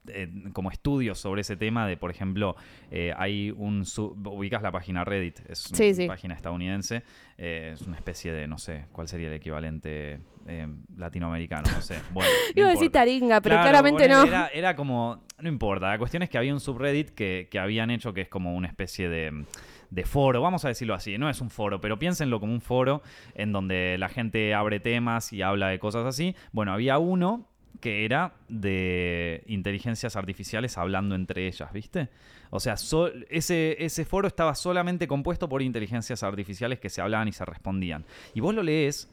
eh, 0.09 0.29
como 0.53 0.71
estudios 0.73 1.19
sobre 1.19 1.43
ese 1.43 1.57
tema 1.57 1.87
de, 1.87 1.97
por 1.97 2.11
ejemplo, 2.11 2.57
eh, 2.91 3.13
hay 3.17 3.53
un... 3.57 3.85
sub- 3.87 4.27
ubicas 4.27 4.61
la 4.63 4.73
página 4.73 5.05
Reddit, 5.05 5.39
es 5.49 5.67
una 5.69 5.77
Sí, 5.77 5.95
sí. 5.95 6.07
página 6.09 6.35
estadounidense, 6.35 7.05
eh, 7.39 7.71
es 7.75 7.83
una 7.83 7.97
especie 7.97 8.33
de, 8.33 8.49
no 8.49 8.59
sé, 8.59 8.87
¿cuál 8.91 9.07
sería 9.07 9.29
el 9.29 9.35
equivalente 9.35 10.19
eh, 10.47 10.67
latinoamericano? 10.97 11.71
No 11.73 11.81
sé. 11.81 12.01
Bueno, 12.13 12.31
no 12.55 12.61
Iba 12.61 12.69
a 12.69 12.73
decir 12.73 12.91
taringa, 12.91 13.41
pero 13.41 13.55
Claro, 13.57 13.71
claramente 13.71 14.09
no. 14.09 14.25
Era, 14.25 14.49
era 14.49 14.77
como, 14.77 15.23
no 15.41 15.49
importa, 15.49 15.89
la 15.89 15.99
cuestión 15.99 16.23
es 16.23 16.31
que 16.31 16.39
había 16.39 16.53
un 16.53 16.61
subreddit 16.61 17.11
que, 17.11 17.49
que 17.51 17.59
habían 17.59 17.91
hecho 17.91 18.13
que 18.13 18.23
es 18.23 18.29
como 18.29 18.55
una 18.55 18.69
especie 18.69 19.09
de, 19.09 19.45
de 19.91 20.05
foro, 20.05 20.41
vamos 20.43 20.65
a 20.65 20.69
decirlo 20.69 20.95
así, 20.95 21.19
no 21.19 21.29
es 21.29 21.41
un 21.41 21.51
foro, 21.51 21.81
pero 21.81 21.99
piénsenlo 21.99 22.41
como 22.41 22.53
un 22.53 22.61
foro 22.61 23.03
en 23.35 23.53
donde 23.53 23.97
la 23.99 24.09
gente 24.09 24.55
abre 24.55 24.81
temas 24.81 25.33
y 25.33 25.43
habla 25.43 25.69
de 25.69 25.79
cosas 25.79 26.07
así. 26.07 26.35
Bueno, 26.53 26.73
había 26.73 26.99
uno 26.99 27.49
que 27.81 28.05
era 28.05 28.35
de 28.49 29.43
inteligencias 29.47 30.15
artificiales 30.15 30.79
hablando 30.79 31.15
entre 31.15 31.47
ellas, 31.49 31.73
¿viste? 31.73 32.11
O 32.51 32.61
sea, 32.61 32.77
so- 32.77 33.11
ese, 33.31 33.77
ese 33.83 34.05
foro 34.05 34.29
estaba 34.29 34.55
solamente 34.55 35.09
compuesto 35.09 35.49
por 35.49 35.63
inteligencias 35.63 36.23
artificiales 36.23 36.79
que 36.79 36.91
se 36.91 37.01
hablaban 37.01 37.29
y 37.29 37.33
se 37.33 37.45
respondían. 37.45 38.05
Y 38.35 38.41
vos 38.41 38.55
lo 38.55 38.63
lees 38.63 39.11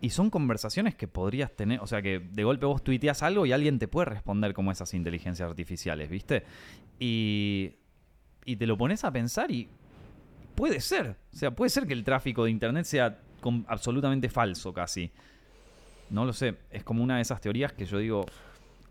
y 0.00 0.10
son 0.10 0.30
conversaciones 0.30 0.94
que 0.94 1.08
podrías 1.08 1.50
tener, 1.52 1.80
o 1.80 1.86
sea, 1.86 2.02
que 2.02 2.18
de 2.20 2.44
golpe 2.44 2.66
vos 2.66 2.82
tuiteas 2.84 3.22
algo 3.22 3.46
y 3.46 3.52
alguien 3.52 3.78
te 3.78 3.88
puede 3.88 4.06
responder 4.06 4.52
como 4.54 4.70
esas 4.70 4.92
inteligencias 4.94 5.48
artificiales, 5.48 6.10
¿viste? 6.10 6.44
Y, 6.98 7.72
y 8.44 8.56
te 8.56 8.66
lo 8.66 8.76
pones 8.76 9.04
a 9.04 9.10
pensar 9.10 9.50
y 9.50 9.68
puede 10.54 10.80
ser, 10.80 11.16
o 11.32 11.36
sea, 11.36 11.50
puede 11.50 11.70
ser 11.70 11.86
que 11.86 11.92
el 11.92 12.04
tráfico 12.04 12.44
de 12.44 12.50
Internet 12.50 12.84
sea 12.84 13.18
absolutamente 13.68 14.28
falso 14.28 14.72
casi. 14.72 15.10
No 16.10 16.24
lo 16.24 16.32
sé, 16.32 16.56
es 16.70 16.84
como 16.84 17.02
una 17.02 17.16
de 17.16 17.22
esas 17.22 17.40
teorías 17.40 17.72
que 17.72 17.84
yo 17.84 17.98
digo, 17.98 18.26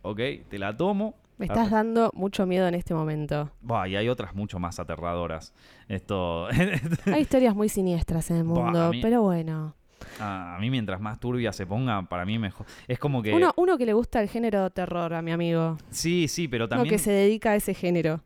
ok, 0.02 0.20
te 0.50 0.60
la 0.60 0.76
tomo. 0.76 1.16
Me 1.38 1.46
estás 1.48 1.70
dando 1.70 2.12
mucho 2.14 2.46
miedo 2.46 2.68
en 2.68 2.76
este 2.76 2.94
momento. 2.94 3.52
Buah, 3.62 3.88
y 3.90 3.96
hay 3.98 4.08
otras 4.10 4.34
mucho 4.36 4.58
más 4.60 4.80
aterradoras. 4.80 5.54
Esto, 5.90 6.48
Hay 6.48 7.22
historias 7.22 7.54
muy 7.56 7.68
siniestras 7.70 8.32
en 8.32 8.38
el 8.38 8.44
mundo, 8.46 8.92
mí- 8.92 9.02
pero 9.02 9.22
bueno. 9.22 9.76
A 10.20 10.58
mí 10.60 10.70
mientras 10.70 11.00
más 11.02 11.20
turbia 11.20 11.52
se 11.54 11.66
ponga, 11.66 12.02
para 12.04 12.26
mí 12.26 12.40
mejor. 12.40 12.66
Es 12.88 13.00
como 13.00 13.22
que... 13.22 13.34
Uno, 13.34 13.54
uno 13.58 13.78
que 13.78 13.86
le 13.86 13.94
gusta 13.94 14.22
el 14.22 14.30
género 14.30 14.70
terror 14.70 15.14
a 15.14 15.22
mi 15.22 15.32
amigo. 15.32 15.78
Sí, 15.90 16.28
sí, 16.28 16.48
pero 16.48 16.66
Uno 16.66 16.70
también... 16.70 16.94
que 16.94 17.00
se 17.00 17.12
dedica 17.12 17.52
a 17.52 17.56
ese 17.56 17.74
género. 17.74 18.22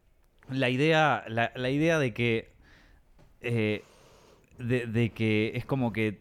la 0.49 0.69
idea, 0.69 1.23
la, 1.27 1.51
la 1.55 1.69
idea 1.69 1.99
de 1.99 2.13
que. 2.13 2.51
eh, 3.41 3.83
de, 4.57 4.87
de 4.87 5.09
que 5.11 5.51
es 5.55 5.65
como 5.65 5.93
que. 5.93 6.19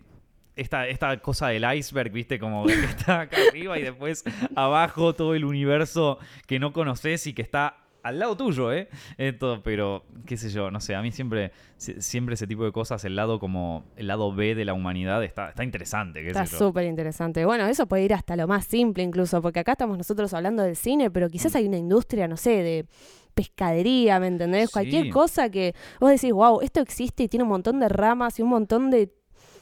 Esta, 0.57 0.89
esta 0.89 1.17
cosa 1.19 1.49
del 1.49 1.65
iceberg, 1.77 2.11
viste, 2.11 2.41
como 2.41 2.67
que 2.67 2.73
está 2.85 3.21
acá 3.21 3.37
arriba 3.49 3.79
y 3.79 3.83
después 3.83 4.25
abajo 4.57 5.15
todo 5.15 5.37
el 5.37 5.45
universo 5.45 6.19
que 6.49 6.59
no 6.59 6.73
conoces 6.73 7.29
y 7.29 7.33
que 7.33 7.43
está 7.43 7.77
al 8.09 8.19
lado 8.19 8.37
tuyo, 8.37 8.73
¿eh? 8.73 8.89
Esto, 9.17 9.61
pero, 9.63 10.05
qué 10.27 10.37
sé 10.37 10.51
yo, 10.51 10.71
no 10.71 10.81
sé, 10.81 10.95
a 10.95 11.03
mí 11.03 11.13
siempre, 11.13 11.53
si- 11.77 12.01
siempre 12.03 12.35
ese 12.35 12.47
tipo 12.47 12.65
de 12.65 12.73
cosas, 12.73 13.05
el 13.05 13.15
lado 13.17 13.39
como, 13.39 13.85
el 13.97 14.07
lado 14.09 14.35
B 14.35 14.55
de 14.55 14.65
la 14.65 14.75
humanidad 14.75 15.23
está, 15.25 15.51
está 15.51 15.65
interesante, 15.65 16.21
qué 16.23 16.29
Está 16.29 16.47
súper 16.47 16.85
interesante. 16.87 17.45
Bueno, 17.45 17.67
eso 17.67 17.87
puede 17.87 18.05
ir 18.05 18.15
hasta 18.15 18.35
lo 18.37 18.47
más 18.49 18.65
simple 18.67 19.03
incluso, 19.03 19.41
porque 19.41 19.61
acá 19.61 19.73
estamos 19.73 19.97
nosotros 19.97 20.35
hablando 20.35 20.63
del 20.63 20.77
cine, 20.77 21.11
pero 21.11 21.29
quizás 21.29 21.55
Mm. 21.55 21.57
hay 21.57 21.67
una 21.69 21.77
industria, 21.79 22.27
no 22.29 22.37
sé, 22.37 22.51
de 22.63 22.87
pescadería, 23.35 24.19
¿me 24.21 24.27
entendés? 24.27 24.67
Sí. 24.69 24.73
Cualquier 24.73 25.11
cosa 25.11 25.49
que 25.51 25.75
vos 26.01 26.11
decís, 26.11 26.33
wow, 26.33 26.61
esto 26.61 26.81
existe 26.81 27.23
y 27.25 27.29
tiene 27.29 27.45
un 27.45 27.51
montón 27.51 27.79
de 27.81 27.89
ramas 27.89 28.39
y 28.39 28.43
un 28.43 28.49
montón 28.49 28.91
de 28.91 29.13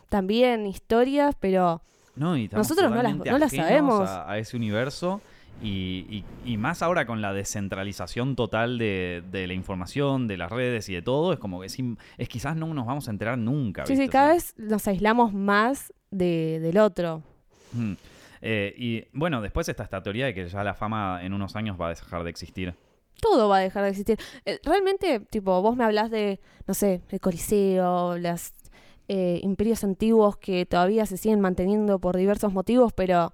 también 0.08 0.66
historias, 0.66 1.34
pero 1.38 1.82
No, 2.14 2.36
y 2.36 2.44
estamos 2.44 2.66
Nosotros 2.68 2.90
no 2.90 3.02
las- 3.02 3.16
no 3.16 3.38
las 3.38 3.52
sabemos. 3.52 4.08
A, 4.08 4.30
a 4.30 4.38
ese 4.38 4.56
universo. 4.56 5.20
Y, 5.62 6.04
y- 6.44 6.52
y 6.52 6.56
más 6.58 6.82
ahora 6.82 7.06
con 7.06 7.22
la 7.22 7.32
descentralización 7.32 8.36
total 8.36 8.76
de, 8.78 9.22
de 9.32 9.46
la 9.46 9.54
información, 9.54 10.28
de 10.28 10.36
las 10.36 10.50
redes 10.52 10.88
y 10.90 10.94
de 10.94 11.02
todo, 11.02 11.32
es 11.32 11.38
como 11.38 11.60
que 11.60 11.66
es, 11.66 11.78
es 12.18 12.28
quizás 12.28 12.56
no 12.56 12.72
nos 12.74 12.86
vamos 12.86 13.08
a 13.08 13.10
enterar 13.10 13.38
nunca. 13.38 13.86
sí, 13.86 13.92
¿viste? 13.92 14.04
sí, 14.04 14.10
cada 14.10 14.26
sea, 14.26 14.34
vez 14.34 14.54
nos 14.58 14.86
aislamos 14.86 15.32
más 15.32 15.92
de, 16.10 16.60
del 16.60 16.78
otro. 16.78 17.22
mm. 17.72 17.92
Eh, 18.42 18.74
y 18.76 19.04
bueno, 19.14 19.40
después 19.40 19.66
está 19.68 19.82
esta 19.82 20.02
teoría 20.02 20.26
de 20.26 20.34
que 20.34 20.46
ya 20.46 20.62
la 20.62 20.74
fama 20.74 21.20
en 21.24 21.32
unos 21.32 21.56
años 21.56 21.80
va 21.80 21.86
a 21.86 21.88
dejar 21.88 22.22
de 22.22 22.28
existir. 22.30 22.74
Todo 23.20 23.48
va 23.48 23.56
a 23.56 23.60
dejar 23.60 23.82
de 23.84 23.88
existir. 23.88 24.18
Eh, 24.44 24.60
Realmente, 24.62 25.20
tipo, 25.20 25.62
vos 25.62 25.74
me 25.74 25.84
hablas 25.84 26.10
de, 26.10 26.38
no 26.66 26.74
sé, 26.74 27.00
el 27.08 27.18
Coliseo, 27.18 28.18
los 28.18 28.52
imperios 29.08 29.84
antiguos 29.84 30.36
que 30.36 30.66
todavía 30.66 31.06
se 31.06 31.16
siguen 31.16 31.40
manteniendo 31.40 31.98
por 31.98 32.16
diversos 32.16 32.52
motivos, 32.52 32.92
pero 32.92 33.32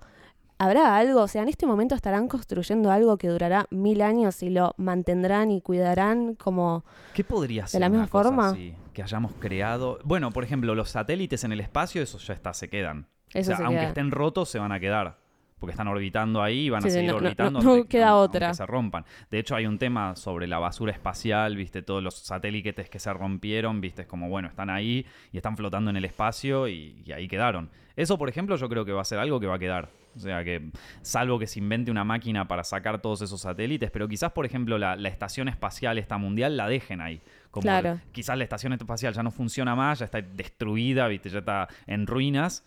¿habrá 0.62 0.96
algo? 0.96 1.22
O 1.22 1.28
sea, 1.28 1.42
en 1.42 1.48
este 1.48 1.66
momento 1.66 1.94
estarán 1.94 2.28
construyendo 2.28 2.90
algo 2.90 3.16
que 3.18 3.28
durará 3.28 3.66
mil 3.70 4.02
años 4.02 4.42
y 4.42 4.50
lo 4.50 4.74
mantendrán 4.76 5.50
y 5.50 5.60
cuidarán 5.60 6.34
como... 6.34 6.84
¿Qué 7.14 7.24
podría 7.24 7.66
ser? 7.66 7.80
la 7.80 7.88
una 7.88 7.98
misma 8.00 8.06
forma? 8.08 8.48
así 8.50 8.74
que 8.92 9.02
hayamos 9.02 9.32
creado. 9.40 9.98
Bueno, 10.04 10.30
por 10.32 10.44
ejemplo, 10.44 10.74
los 10.74 10.90
satélites 10.90 11.44
en 11.44 11.52
el 11.52 11.60
espacio, 11.60 12.02
eso 12.02 12.18
ya 12.18 12.34
está, 12.34 12.52
se 12.54 12.68
quedan. 12.68 13.06
Eso 13.32 13.40
o 13.40 13.44
sea, 13.44 13.56
se 13.56 13.62
aunque 13.64 13.80
queda. 13.80 13.88
estén 13.88 14.10
rotos, 14.10 14.48
se 14.50 14.58
van 14.58 14.72
a 14.72 14.78
quedar. 14.80 15.20
Porque 15.58 15.70
están 15.70 15.86
orbitando 15.86 16.42
ahí 16.42 16.66
y 16.66 16.70
van 16.70 16.80
a 16.84 16.88
Sí, 16.88 16.90
seguir 16.90 17.10
no- 17.12 17.16
orbitando. 17.18 17.60
no- 17.60 17.64
no 17.64 17.70
aunque- 17.74 17.88
queda 17.88 18.16
otra. 18.16 18.52
se 18.52 18.66
rompan. 18.66 19.04
De 19.30 19.38
hecho, 19.38 19.54
hay 19.54 19.66
un 19.66 19.78
tema 19.78 20.16
sobre 20.16 20.48
la 20.48 20.58
basura 20.58 20.90
espacial, 20.90 21.54
viste, 21.56 21.82
todos 21.82 22.02
los 22.02 22.14
satélites 22.16 22.90
que 22.90 22.98
se 22.98 23.12
rompieron, 23.12 23.80
viste, 23.80 24.02
es 24.02 24.08
como, 24.08 24.28
bueno, 24.28 24.48
están 24.48 24.70
ahí 24.70 25.06
y 25.30 25.36
están 25.36 25.56
flotando 25.56 25.88
en 25.90 25.96
el 25.96 26.04
espacio 26.04 26.66
y, 26.66 27.02
y 27.06 27.12
ahí 27.12 27.28
quedaron. 27.28 27.70
Eso, 27.94 28.18
por 28.18 28.28
ejemplo, 28.28 28.56
yo 28.56 28.68
creo 28.68 28.84
que 28.84 28.90
va 28.92 29.02
a 29.02 29.04
ser 29.04 29.20
algo 29.20 29.38
que 29.38 29.46
va 29.46 29.54
a 29.54 29.58
quedar. 29.60 29.88
O 30.14 30.20
sea, 30.20 30.44
que 30.44 30.70
salvo 31.00 31.38
que 31.38 31.46
se 31.46 31.58
invente 31.58 31.90
una 31.90 32.04
máquina 32.04 32.46
para 32.46 32.64
sacar 32.64 33.00
todos 33.00 33.22
esos 33.22 33.40
satélites, 33.40 33.90
pero 33.90 34.06
quizás, 34.08 34.32
por 34.32 34.44
ejemplo, 34.44 34.76
la, 34.78 34.94
la 34.96 35.08
estación 35.08 35.48
espacial 35.48 35.96
esta 35.98 36.18
mundial 36.18 36.56
la 36.56 36.68
dejen 36.68 37.00
ahí. 37.00 37.20
Como 37.50 37.62
Claro. 37.62 37.98
quizás 38.12 38.36
la 38.36 38.44
estación 38.44 38.72
espacial 38.74 39.14
ya 39.14 39.22
no 39.22 39.30
funciona 39.30 39.74
más, 39.74 40.00
ya 40.00 40.04
está 40.04 40.20
destruida, 40.20 41.06
viste, 41.08 41.28
ya 41.30 41.38
está 41.40 41.68
en 41.86 42.06
ruinas, 42.06 42.64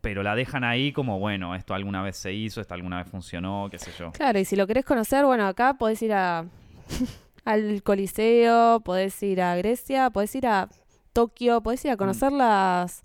pero 0.00 0.22
la 0.22 0.34
dejan 0.34 0.64
ahí 0.64 0.92
como, 0.92 1.18
bueno, 1.18 1.54
esto 1.54 1.72
alguna 1.74 2.02
vez 2.02 2.16
se 2.16 2.32
hizo, 2.32 2.60
esto 2.60 2.74
alguna 2.74 2.98
vez 2.98 3.08
funcionó, 3.08 3.68
qué 3.70 3.78
sé 3.78 3.90
yo. 3.98 4.12
Claro, 4.12 4.38
y 4.38 4.44
si 4.44 4.56
lo 4.56 4.66
querés 4.66 4.84
conocer, 4.84 5.24
bueno, 5.24 5.46
acá 5.46 5.74
podés 5.74 6.02
ir 6.02 6.12
a 6.12 6.44
al 7.44 7.82
Coliseo, 7.82 8.80
podés 8.80 9.22
ir 9.22 9.40
a 9.40 9.56
Grecia, 9.56 10.10
podés 10.10 10.34
ir 10.34 10.46
a 10.46 10.68
Tokio, 11.12 11.62
podés 11.62 11.84
ir 11.84 11.90
a 11.92 11.96
conocer 11.96 12.32
las 12.32 13.02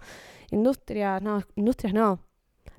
industrias, 0.51 1.21
no, 1.21 1.41
industrias 1.55 1.93
no, 1.93 2.19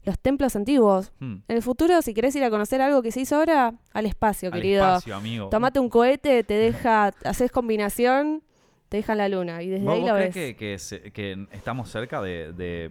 los 0.05 0.19
templos 0.19 0.55
antiguos. 0.57 1.13
Hmm. 1.21 1.37
En 1.49 1.57
el 1.57 1.63
futuro, 1.63 2.01
si 2.03 2.15
querés 2.15 2.35
ir 2.37 2.45
a 2.45 2.51
conocer 2.51 2.81
algo 2.83 3.03
que 3.03 3.11
se 3.13 3.21
hizo 3.21 3.37
ahora, 3.37 3.75
al 3.93 4.07
espacio, 4.07 4.49
Al 4.53 4.61
querido. 4.61 4.83
espacio, 4.85 5.17
amigo. 5.17 5.49
Tomate 5.49 5.81
un 5.81 5.89
cohete, 5.89 6.45
te 6.45 6.55
deja, 6.55 7.07
haces 7.25 7.51
combinación, 7.51 8.43
te 8.89 8.99
deja 8.99 9.15
la 9.15 9.29
luna 9.29 9.63
y 9.63 9.69
desde 9.69 9.85
¿Vos, 9.85 9.95
ahí 9.95 10.01
vos 10.03 10.09
lo 10.11 10.15
crees 10.17 10.35
ves. 10.35 10.47
que, 10.49 10.57
que 10.57 10.79
se- 10.79 11.11
que 11.13 11.47
estamos 11.53 11.91
cerca 11.91 12.21
de, 12.23 12.53
de 12.53 12.91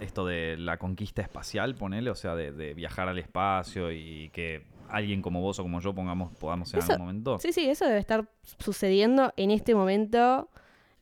esto 0.00 0.26
de 0.26 0.56
la 0.58 0.76
conquista 0.76 1.22
espacial, 1.22 1.74
ponele? 1.74 2.10
O 2.10 2.14
sea, 2.14 2.34
de, 2.34 2.52
de 2.52 2.74
viajar 2.74 3.08
al 3.08 3.18
espacio 3.18 3.90
y 3.90 4.28
que 4.30 4.66
alguien 4.90 5.22
como 5.22 5.40
vos 5.40 5.58
o 5.58 5.62
como 5.62 5.80
yo 5.80 5.94
pongamos, 5.94 6.32
podamos 6.36 6.72
en 6.74 6.80
Eso- 6.80 6.92
algún 6.92 7.06
momento. 7.06 7.38
Sí, 7.38 7.52
sí, 7.52 7.68
eso 7.68 7.86
debe 7.86 7.98
estar 7.98 8.28
sucediendo 8.58 9.32
en 9.36 9.50
este 9.50 9.74
momento. 9.74 10.48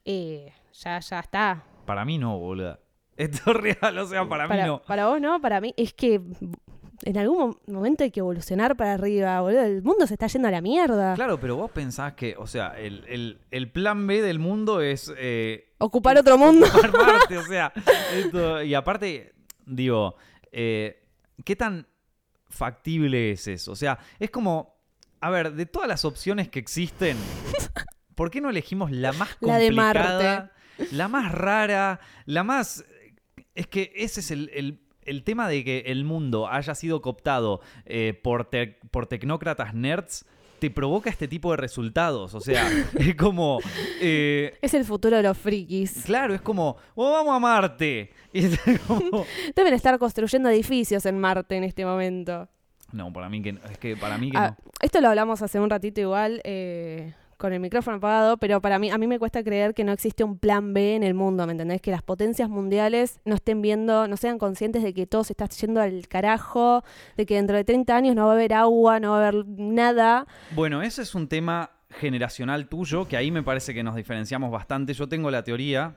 eh, 0.04 0.52
ya, 0.74 0.98
ya 1.00 1.20
está. 1.20 1.64
Para 1.84 2.04
mí 2.04 2.16
no, 2.16 2.38
boludo. 2.38 2.78
Esto 3.16 3.50
es 3.50 3.56
real, 3.80 3.98
o 3.98 4.06
sea, 4.06 4.28
para, 4.28 4.48
mí 4.48 4.56
no. 4.66 4.82
para 4.82 5.06
vos 5.08 5.20
no, 5.20 5.40
para 5.40 5.60
mí 5.60 5.74
es 5.76 5.92
que 5.94 6.20
en 7.04 7.18
algún 7.18 7.38
mo- 7.38 7.60
momento 7.66 8.04
hay 8.04 8.10
que 8.12 8.20
evolucionar 8.20 8.76
para 8.76 8.94
arriba, 8.94 9.40
boludo. 9.40 9.62
El 9.62 9.82
mundo 9.82 10.06
se 10.06 10.14
está 10.14 10.28
yendo 10.28 10.48
a 10.48 10.50
la 10.52 10.60
mierda. 10.60 11.14
Claro, 11.14 11.38
pero 11.40 11.56
vos 11.56 11.70
pensás 11.70 12.12
que, 12.14 12.36
o 12.38 12.46
sea, 12.46 12.78
el, 12.78 13.04
el- 13.08 13.40
el 13.50 13.70
plan 13.70 14.06
B 14.06 14.22
del 14.22 14.38
mundo 14.38 14.80
es 14.80 15.12
eh, 15.16 15.72
Ocupar 15.78 16.16
otro 16.18 16.38
mundo. 16.38 16.64
ocupar 16.66 16.92
Marte, 17.06 17.38
o 17.38 17.42
sea, 17.44 17.72
esto- 18.14 18.62
y 18.62 18.74
aparte, 18.74 19.34
digo, 19.66 20.14
eh, 20.52 21.02
¿qué 21.44 21.56
tan 21.56 21.86
factible 22.48 23.32
es 23.32 23.48
eso? 23.48 23.72
O 23.72 23.76
sea, 23.76 23.98
es 24.18 24.30
como, 24.30 24.76
a 25.20 25.30
ver, 25.30 25.52
de 25.54 25.66
todas 25.66 25.88
las 25.88 26.04
opciones 26.04 26.48
que 26.48 26.58
existen, 26.60 27.16
¿por 28.14 28.30
qué 28.30 28.40
no 28.40 28.50
elegimos 28.50 28.90
la 28.92 29.12
más 29.12 29.36
La 29.40 29.56
de 29.58 29.66
complicada, 29.68 30.52
la 30.92 31.08
más 31.08 31.32
rara, 31.32 32.00
la 32.26 32.44
más... 32.44 32.84
Es 33.54 33.66
que 33.66 33.92
ese 33.96 34.20
es 34.20 34.30
el, 34.30 34.50
el- 34.54 34.78
el 35.04 35.24
tema 35.24 35.48
de 35.48 35.64
que 35.64 35.78
el 35.86 36.04
mundo 36.04 36.46
haya 36.48 36.74
sido 36.76 37.02
cooptado 37.02 37.60
eh, 37.86 38.18
por, 38.22 38.44
te- 38.44 38.78
por 38.92 39.06
tecnócratas 39.08 39.74
nerds 39.74 40.24
te 40.60 40.70
provoca 40.70 41.10
este 41.10 41.26
tipo 41.26 41.50
de 41.50 41.56
resultados. 41.56 42.34
O 42.34 42.40
sea, 42.40 42.64
es 42.98 43.16
como... 43.16 43.58
eh, 44.00 44.56
Es 44.62 44.74
el 44.74 44.84
futuro 44.84 45.16
de 45.16 45.24
los 45.24 45.36
frikis. 45.36 46.04
Claro, 46.04 46.34
es 46.34 46.40
como, 46.40 46.76
"Oh, 46.94 47.10
vamos 47.10 47.34
a 47.34 47.40
Marte. 47.40 48.10
Y 48.32 48.44
es 48.44 48.60
como- 48.86 49.26
Deben 49.56 49.74
estar 49.74 49.98
construyendo 49.98 50.48
edificios 50.50 51.04
en 51.04 51.18
Marte 51.18 51.56
en 51.56 51.64
este 51.64 51.84
momento. 51.84 52.48
No, 52.92 53.12
para 53.12 53.28
mí 53.28 53.42
que 53.42 53.58
es 53.70 53.78
que 53.78 53.96
para 53.96 54.18
mí 54.18 54.30
que 54.30 54.36
Ah, 54.38 54.56
no. 54.56 54.70
esto 54.80 55.00
lo 55.00 55.08
hablamos 55.08 55.42
hace 55.42 55.58
un 55.58 55.68
ratito 55.68 56.00
igual 56.00 56.40
eh, 56.44 57.12
con 57.42 57.52
el 57.52 57.58
micrófono 57.58 57.96
apagado, 57.96 58.36
pero 58.36 58.60
para 58.60 58.78
mí, 58.78 58.90
a 58.90 58.98
mí 58.98 59.08
me 59.08 59.18
cuesta 59.18 59.42
creer 59.42 59.74
que 59.74 59.82
no 59.82 59.90
existe 59.90 60.22
un 60.22 60.38
plan 60.38 60.72
B 60.72 60.94
en 60.94 61.02
el 61.02 61.12
mundo, 61.12 61.44
¿me 61.44 61.50
entendés? 61.50 61.82
Que 61.82 61.90
las 61.90 62.00
potencias 62.00 62.48
mundiales 62.48 63.18
no 63.24 63.34
estén 63.34 63.60
viendo, 63.60 64.06
no 64.06 64.16
sean 64.16 64.38
conscientes 64.38 64.84
de 64.84 64.94
que 64.94 65.08
todo 65.08 65.24
se 65.24 65.32
está 65.32 65.48
yendo 65.48 65.80
al 65.80 66.06
carajo, 66.06 66.84
de 67.16 67.26
que 67.26 67.34
dentro 67.34 67.56
de 67.56 67.64
30 67.64 67.96
años 67.96 68.14
no 68.14 68.26
va 68.26 68.30
a 68.30 68.34
haber 68.34 68.54
agua, 68.54 69.00
no 69.00 69.10
va 69.10 69.16
a 69.16 69.28
haber 69.28 69.44
nada. 69.48 70.24
Bueno, 70.54 70.82
ese 70.82 71.02
es 71.02 71.16
un 71.16 71.26
tema 71.26 71.72
generacional 71.90 72.68
tuyo, 72.68 73.08
que 73.08 73.16
ahí 73.16 73.32
me 73.32 73.42
parece 73.42 73.74
que 73.74 73.82
nos 73.82 73.96
diferenciamos 73.96 74.52
bastante. 74.52 74.94
Yo 74.94 75.08
tengo 75.08 75.28
la 75.32 75.42
teoría, 75.42 75.96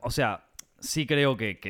o 0.00 0.10
sea, 0.10 0.46
sí 0.80 1.06
creo 1.06 1.36
que, 1.36 1.60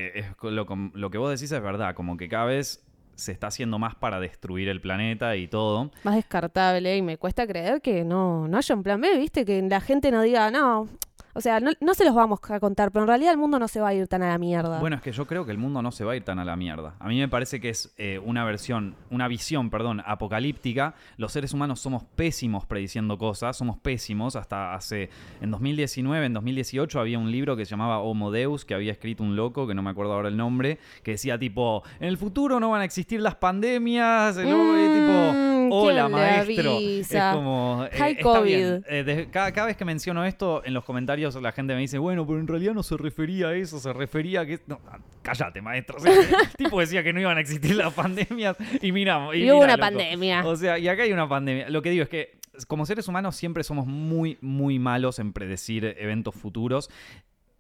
lo 0.41 1.11
que 1.11 1.19
vos 1.19 1.31
decís 1.39 1.53
es 1.53 1.63
verdad, 1.63 1.95
como 1.95 2.17
que 2.17 2.31
cada 2.31 2.47
vez 2.47 2.86
se 3.17 3.33
está 3.33 3.49
haciendo 3.49 3.79
más 3.79 3.95
para 3.95 4.21
destruir 4.21 4.69
el 4.69 4.81
planeta 4.81 5.37
y 5.37 5.49
todo. 5.49 5.91
Más 6.05 6.15
descartable 6.15 6.97
y 6.97 7.03
me 7.03 7.19
cuesta 7.19 7.47
creer 7.47 7.81
que 7.81 8.05
no, 8.05 8.47
no 8.47 8.59
haya 8.59 8.75
un 8.75 8.83
plan 8.83 9.01
B, 9.01 9.19
¿viste? 9.19 9.45
Que 9.45 9.61
la 9.63 9.81
gente 9.81 10.11
no 10.11 10.23
diga, 10.23 10.51
no, 10.51 10.89
o 11.37 11.41
sea, 11.41 11.61
no, 11.61 11.71
no 11.81 11.95
se 11.95 12.05
los 12.05 12.15
vamos 12.15 12.41
a 12.49 12.61
contar, 12.61 12.91
pero 12.91 13.05
en 13.05 13.09
realidad 13.09 13.33
el 13.33 13.39
mundo 13.39 13.59
no 13.59 13.69
se 13.69 13.79
va 13.79 13.89
a 13.89 13.95
ir 13.95 14.09
tan 14.09 14.23
a 14.23 14.29
la 14.31 14.39
mierda. 14.39 14.81
Bueno, 14.81 14.97
es 14.97 15.03
que 15.03 15.13
yo 15.13 15.27
creo 15.27 15.45
que 15.45 15.53
el 15.53 15.59
mundo 15.59 15.83
no 15.83 15.93
se 15.93 16.05
va 16.05 16.13
a 16.13 16.17
ir 16.17 16.25
tan 16.25 16.39
a 16.39 16.45
la 16.45 16.57
mierda. 16.57 16.95
A 16.99 17.09
mí 17.09 17.19
me 17.19 17.29
parece 17.29 17.61
que 17.61 17.69
es 17.69 17.95
eh, 17.99 18.19
una 18.25 18.45
versión, 18.45 18.97
una 19.11 19.29
visión, 19.29 19.69
perdón, 19.69 20.03
apocalíptica. 20.07 20.95
Los 21.19 21.33
seres 21.33 21.53
humanos 21.53 21.81
somos 21.81 22.05
pésimos 22.05 22.65
prediciendo 22.65 23.19
cosas, 23.19 23.57
somos 23.57 23.77
pésimos. 23.77 24.35
Hasta 24.35 24.75
hace, 24.75 25.11
en 25.43 25.51
2019, 25.51 26.27
en 26.27 26.33
2018 26.33 27.01
había 27.01 27.19
un 27.19 27.31
libro 27.31 27.55
que 27.55 27.67
se 27.67 27.73
llamaba 27.73 27.99
Homo 27.99 28.31
Deus, 28.31 28.65
que 28.65 28.75
había 28.75 28.93
escrito 28.93 29.23
un 29.23 29.37
loco, 29.37 29.67
que 29.67 29.75
no 29.75 29.83
me 29.83 29.91
acuerdo 29.91 30.15
ahora 30.15 30.29
el 30.29 30.37
nombre, 30.39 30.79
que 31.03 31.13
decía 31.13 31.39
tipo, 31.39 31.83
en 32.01 32.09
el 32.09 32.17
futuro 32.17 32.61
no 32.61 32.71
van 32.71 32.81
a 32.81 32.85
existir 32.85 33.21
las 33.21 33.35
pandemias, 33.35 34.37
¿no? 34.39 34.77
Y 34.79 34.87
Mm, 34.87 34.95
tipo, 34.95 35.66
hola 35.73 36.07
¿quién 36.07 36.13
le 36.13 36.27
maestro. 36.27 36.77
avisa? 36.77 37.31
Es 37.31 37.35
como... 37.37 37.85
eh, 37.85 38.11
está 38.11 38.23
COVID. 38.23 38.45
bien. 38.47 38.85
Eh, 38.89 39.05
de- 39.05 39.31
cada, 39.31 39.53
cada 39.53 39.67
vez 39.69 39.77
que 39.77 39.85
menciono 39.85 40.25
esto, 40.25 40.63
en 40.65 40.75
los 40.75 40.85
comentarios 40.85 41.35
la 41.41 41.53
gente 41.53 41.75
me 41.75 41.81
dice, 41.81 41.99
bueno, 41.99 42.27
pero 42.27 42.39
en 42.41 42.47
realidad 42.47 42.75
no 42.75 42.83
se 42.83 42.97
refería 42.97 43.49
a 43.49 43.55
eso, 43.55 43.79
se 43.79 43.93
refería 43.93 44.41
a 44.41 44.47
que... 44.47 44.61
No, 44.67 44.81
ah, 44.91 44.99
cállate, 45.23 45.61
maestro. 45.63 45.97
O 45.99 46.01
sea, 46.01 46.13
el 46.43 46.49
tipo 46.57 46.81
decía 46.81 47.03
que 47.03 47.13
no 47.13 47.21
iban 47.21 47.37
a 47.37 47.41
existir 47.41 47.75
las 47.77 47.93
pandemias 47.93 48.57
y 48.83 48.93
mira... 48.93 49.29
Y 49.35 49.51
hubo 49.51 49.59
una 49.59 49.69
loco. 49.77 49.81
pandemia. 49.81 50.47
O 50.47 50.57
sea, 50.57 50.79
y 50.79 50.89
acá 50.89 51.03
hay 51.05 51.13
una 51.13 51.29
pandemia. 51.29 51.69
Lo 51.71 51.83
que 51.83 51.91
digo 51.91 52.03
es 52.03 52.09
que 52.09 52.39
como 52.69 52.87
seres 52.87 53.07
humanos 53.07 53.37
siempre 53.37 53.63
somos 53.65 53.87
muy, 53.87 54.39
muy 54.41 54.79
malos 54.79 55.19
en 55.19 55.33
predecir 55.35 55.95
eventos 55.99 56.35
futuros. 56.35 56.89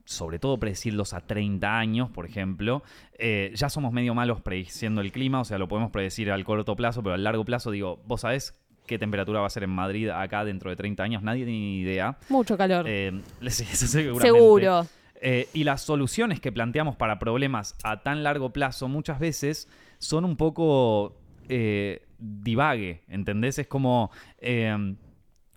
Sobre 0.06 0.38
todo 0.38 0.56
predecirlos 0.58 1.14
a 1.14 1.20
30 1.20 1.78
años, 1.78 2.10
por 2.10 2.26
ejemplo. 2.26 2.84
Eh, 3.18 3.52
ya 3.56 3.68
somos 3.68 3.92
medio 3.92 4.14
malos 4.14 4.40
prediciendo 4.40 5.00
el 5.00 5.10
clima, 5.10 5.40
o 5.40 5.44
sea, 5.44 5.58
lo 5.58 5.66
podemos 5.66 5.90
predecir 5.90 6.30
al 6.30 6.44
corto 6.44 6.76
plazo, 6.76 7.02
pero 7.02 7.16
al 7.16 7.24
largo 7.24 7.44
plazo, 7.44 7.72
digo, 7.72 8.00
¿vos 8.06 8.20
sabés 8.20 8.54
qué 8.86 9.00
temperatura 9.00 9.40
va 9.40 9.48
a 9.48 9.50
ser 9.50 9.64
en 9.64 9.70
Madrid 9.70 10.08
acá 10.08 10.44
dentro 10.44 10.70
de 10.70 10.76
30 10.76 11.02
años? 11.02 11.22
Nadie 11.24 11.44
tiene 11.44 11.58
ni 11.58 11.80
idea. 11.80 12.18
Mucho 12.28 12.56
calor. 12.56 12.86
Eh, 12.88 13.20
sí. 13.48 13.64
Seguro. 13.64 14.86
Eh, 15.20 15.48
y 15.52 15.64
las 15.64 15.82
soluciones 15.82 16.40
que 16.40 16.52
planteamos 16.52 16.94
para 16.94 17.18
problemas 17.18 17.74
a 17.82 18.02
tan 18.02 18.22
largo 18.22 18.52
plazo 18.52 18.86
muchas 18.86 19.18
veces 19.18 19.68
son 19.98 20.24
un 20.24 20.36
poco 20.36 21.16
divague, 22.18 23.02
¿entendés? 23.08 23.58
Es 23.58 23.66
como, 23.66 24.10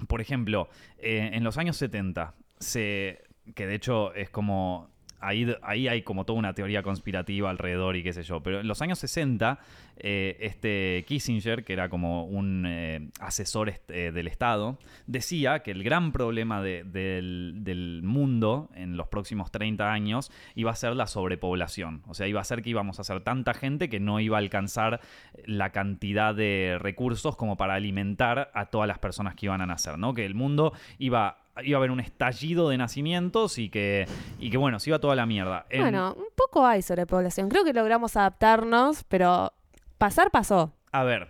por 0.07 0.21
ejemplo, 0.21 0.69
en 0.97 1.43
los 1.43 1.57
años 1.57 1.77
70, 1.77 2.33
se, 2.59 3.23
que 3.55 3.67
de 3.67 3.75
hecho 3.75 4.13
es 4.13 4.29
como... 4.29 4.89
Ahí, 5.21 5.53
ahí 5.63 5.89
hay 5.89 6.01
como 6.03 6.23
toda 6.23 6.39
una 6.39 6.53
teoría 6.53 6.81
conspirativa 6.81 7.49
alrededor 7.49 7.97
y 7.97 8.03
qué 8.03 8.13
sé 8.13 8.23
yo. 8.23 8.41
Pero 8.41 8.61
en 8.61 8.67
los 8.69 8.81
años 8.81 8.99
60, 8.99 9.59
eh, 9.97 10.37
este 10.39 11.03
Kissinger, 11.09 11.65
que 11.65 11.73
era 11.73 11.89
como 11.89 12.23
un 12.23 12.63
eh, 12.65 13.09
asesor 13.19 13.67
est- 13.67 13.91
eh, 13.91 14.13
del 14.13 14.27
Estado, 14.27 14.77
decía 15.07 15.59
que 15.59 15.71
el 15.71 15.83
gran 15.83 16.13
problema 16.13 16.61
de- 16.61 16.85
del, 16.85 17.55
del 17.65 17.99
mundo 18.01 18.69
en 18.75 18.95
los 18.95 19.09
próximos 19.09 19.51
30 19.51 19.91
años 19.91 20.31
iba 20.55 20.71
a 20.71 20.75
ser 20.75 20.95
la 20.95 21.05
sobrepoblación. 21.05 22.01
O 22.07 22.13
sea, 22.13 22.25
iba 22.27 22.39
a 22.39 22.45
ser 22.45 22.61
que 22.61 22.69
íbamos 22.69 23.01
a 23.01 23.03
ser 23.03 23.19
tanta 23.19 23.53
gente 23.53 23.89
que 23.89 23.99
no 23.99 24.21
iba 24.21 24.37
a 24.37 24.39
alcanzar 24.39 25.01
la 25.45 25.71
cantidad 25.73 26.33
de 26.33 26.77
recursos 26.79 27.35
como 27.35 27.57
para 27.57 27.73
alimentar 27.73 28.51
a 28.53 28.67
todas 28.67 28.87
las 28.87 28.99
personas 28.99 29.35
que 29.35 29.47
iban 29.47 29.59
a 29.59 29.65
nacer, 29.65 29.97
¿no? 29.97 30.13
Que 30.13 30.25
el 30.25 30.33
mundo 30.33 30.71
iba 30.97 31.39
iba 31.63 31.77
a 31.77 31.79
haber 31.79 31.91
un 31.91 31.99
estallido 31.99 32.69
de 32.69 32.77
nacimientos 32.77 33.57
y 33.57 33.69
que, 33.69 34.07
y 34.39 34.49
que 34.49 34.57
bueno, 34.57 34.79
se 34.79 34.89
iba 34.89 34.99
toda 34.99 35.15
la 35.15 35.25
mierda. 35.25 35.65
En- 35.69 35.81
Bueno, 35.81 36.13
un 36.17 36.27
poco 36.35 36.65
hay 36.65 36.81
sobrepoblación. 36.81 37.49
Creo 37.49 37.63
que 37.63 37.73
logramos 37.73 38.15
adaptarnos, 38.15 39.03
pero 39.05 39.53
pasar 39.97 40.31
pasó. 40.31 40.73
A 40.91 41.03
ver, 41.03 41.29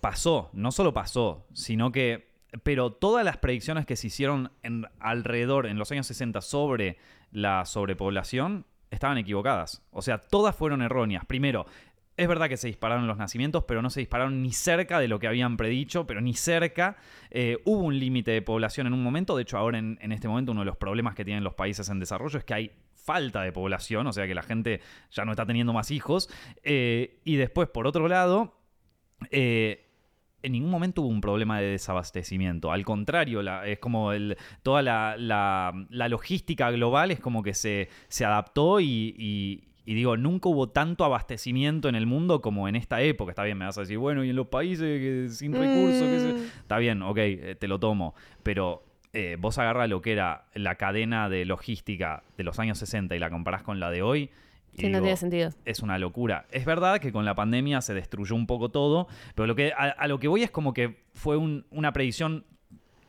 pasó, 0.00 0.50
no 0.52 0.70
solo 0.72 0.92
pasó, 0.92 1.46
sino 1.52 1.92
que. 1.92 2.26
Pero 2.62 2.92
todas 2.92 3.24
las 3.24 3.36
predicciones 3.36 3.84
que 3.84 3.96
se 3.96 4.06
hicieron 4.06 4.50
en, 4.62 4.86
alrededor 4.98 5.66
en 5.66 5.78
los 5.78 5.90
años 5.92 6.06
60 6.06 6.40
sobre 6.40 6.96
la 7.30 7.66
sobrepoblación 7.66 8.64
estaban 8.90 9.18
equivocadas. 9.18 9.82
O 9.90 10.00
sea, 10.00 10.18
todas 10.18 10.54
fueron 10.56 10.80
erróneas. 10.80 11.24
Primero, 11.26 11.66
es 12.16 12.28
verdad 12.28 12.48
que 12.48 12.56
se 12.56 12.68
dispararon 12.68 13.06
los 13.06 13.18
nacimientos, 13.18 13.64
pero 13.64 13.82
no 13.82 13.90
se 13.90 14.00
dispararon 14.00 14.42
ni 14.42 14.52
cerca 14.52 14.98
de 14.98 15.08
lo 15.08 15.18
que 15.18 15.26
habían 15.26 15.56
predicho, 15.56 16.06
pero 16.06 16.20
ni 16.20 16.34
cerca. 16.34 16.96
Eh, 17.30 17.58
hubo 17.64 17.82
un 17.82 17.98
límite 17.98 18.30
de 18.30 18.42
población 18.42 18.86
en 18.86 18.94
un 18.94 19.02
momento. 19.02 19.36
De 19.36 19.42
hecho, 19.42 19.58
ahora 19.58 19.78
en, 19.78 20.12
este 20.12 20.26
momento 20.26 20.52
uno 20.52 20.62
de 20.62 20.66
los 20.66 20.76
problemas 20.76 21.14
que 21.14 21.24
tienen 21.24 21.44
los 21.44 21.54
países 21.54 21.88
en 21.90 22.00
desarrollo 22.00 22.38
es 22.38 22.44
que 22.44 22.54
hay 22.54 22.72
falta 22.94 23.42
de 23.42 23.52
población, 23.52 24.06
o 24.06 24.12
sea 24.12 24.26
que 24.26 24.34
la 24.34 24.42
gente 24.42 24.80
ya 25.12 25.24
no 25.24 25.32
está 25.32 25.44
teniendo 25.44 25.72
más 25.74 25.90
hijos. 25.90 26.30
Eh, 26.62 27.20
y 27.24 27.36
después, 27.36 27.68
por 27.68 27.86
otro 27.86 28.08
lado, 28.08 28.60
eh, 29.30 29.86
en 30.42 30.52
ningún 30.52 30.70
momento 30.70 31.02
hubo 31.02 31.08
un 31.08 31.20
problema 31.20 31.60
de 31.60 31.66
desabastecimiento. 31.66 32.72
Al 32.72 32.84
contrario, 32.84 33.42
es 33.62 33.78
como 33.78 34.12
toda 34.62 34.80
la, 34.82 35.86
logística 35.90 36.70
global 36.70 37.10
es 37.10 37.20
como 37.20 37.42
que 37.42 37.52
se, 37.52 37.90
se 38.08 38.24
adaptó 38.24 38.80
y- 38.80 39.62
y 39.86 39.94
digo, 39.94 40.16
nunca 40.16 40.48
hubo 40.48 40.68
tanto 40.68 41.04
abastecimiento 41.04 41.88
en 41.88 41.94
el 41.94 42.04
mundo 42.06 42.42
como 42.42 42.68
en 42.68 42.76
esta 42.76 43.00
época. 43.00 43.30
Está 43.30 43.44
bien, 43.44 43.56
me 43.56 43.64
vas 43.64 43.78
a 43.78 43.82
decir, 43.82 43.96
bueno, 43.98 44.24
y 44.24 44.30
en 44.30 44.36
los 44.36 44.48
países 44.48 44.80
que- 45.00 45.28
sin 45.30 45.52
recursos, 45.54 46.02
Mm. 46.34 46.42
Está 46.60 46.76
bien, 46.78 47.02
ok, 47.02 47.16
eh, 47.18 47.56
te 47.58 47.68
lo 47.68 47.78
tomo. 47.78 48.14
Pero 48.42 48.82
eh, 49.12 49.36
vos 49.40 49.56
agarras 49.58 49.88
lo 49.88 50.02
que 50.02 50.12
era 50.12 50.44
la 50.54 50.74
cadena 50.74 51.30
de 51.30 51.46
logística 51.46 52.22
de 52.36 52.44
los 52.44 52.58
años 52.58 52.76
60 52.78 53.16
y 53.16 53.18
la 53.18 53.30
comparás 53.30 53.62
con 53.62 53.80
la 53.80 53.90
de 53.90 54.02
hoy. 54.02 54.28
y 54.74 54.80
Sí, 54.82 54.88
no 54.90 55.00
tiene 55.00 55.16
sentido. 55.16 55.50
es 55.64 55.80
una 55.80 55.96
locura. 55.98 56.44
Es 56.50 56.66
verdad 56.66 56.98
que 57.00 57.10
con 57.10 57.24
la 57.24 57.34
pandemia 57.34 57.80
se 57.80 57.94
destruyó 57.94 58.34
un 58.34 58.46
poco 58.46 58.68
todo, 58.68 59.08
pero 59.34 59.46
lo 59.46 59.54
que, 59.54 59.72
a, 59.72 59.84
a 59.84 60.06
lo 60.06 60.18
que 60.18 60.28
voy 60.28 60.42
es 60.42 60.50
como 60.50 60.74
que 60.74 60.98
fue 61.14 61.38
un- 61.38 61.64
una 61.70 61.92
predicción 61.94 62.44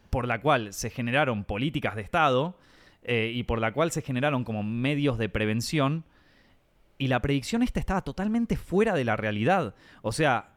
por 0.10 0.28
la 0.30 0.40
cual 0.40 0.72
se 0.72 0.90
generaron 0.90 1.44
políticas 1.44 1.96
de 1.98 2.04
Estado 2.04 2.58
eh, 3.04 3.32
y 3.36 3.44
por 3.44 3.60
la 3.60 3.74
cual 3.74 3.92
se 3.92 4.02
generaron 4.02 4.46
como 4.46 4.64
medios 4.64 5.18
de 5.18 5.28
prevención. 5.28 6.06
Y 6.98 7.08
la 7.08 7.22
predicción 7.22 7.64
esta 7.64 7.80
estaba 7.80 8.02
totalmente 8.02 8.58
fuera 8.58 8.94
de 8.94 9.04
la 9.04 9.16
realidad. 9.16 9.76
O 10.02 10.12
sea, 10.12 10.56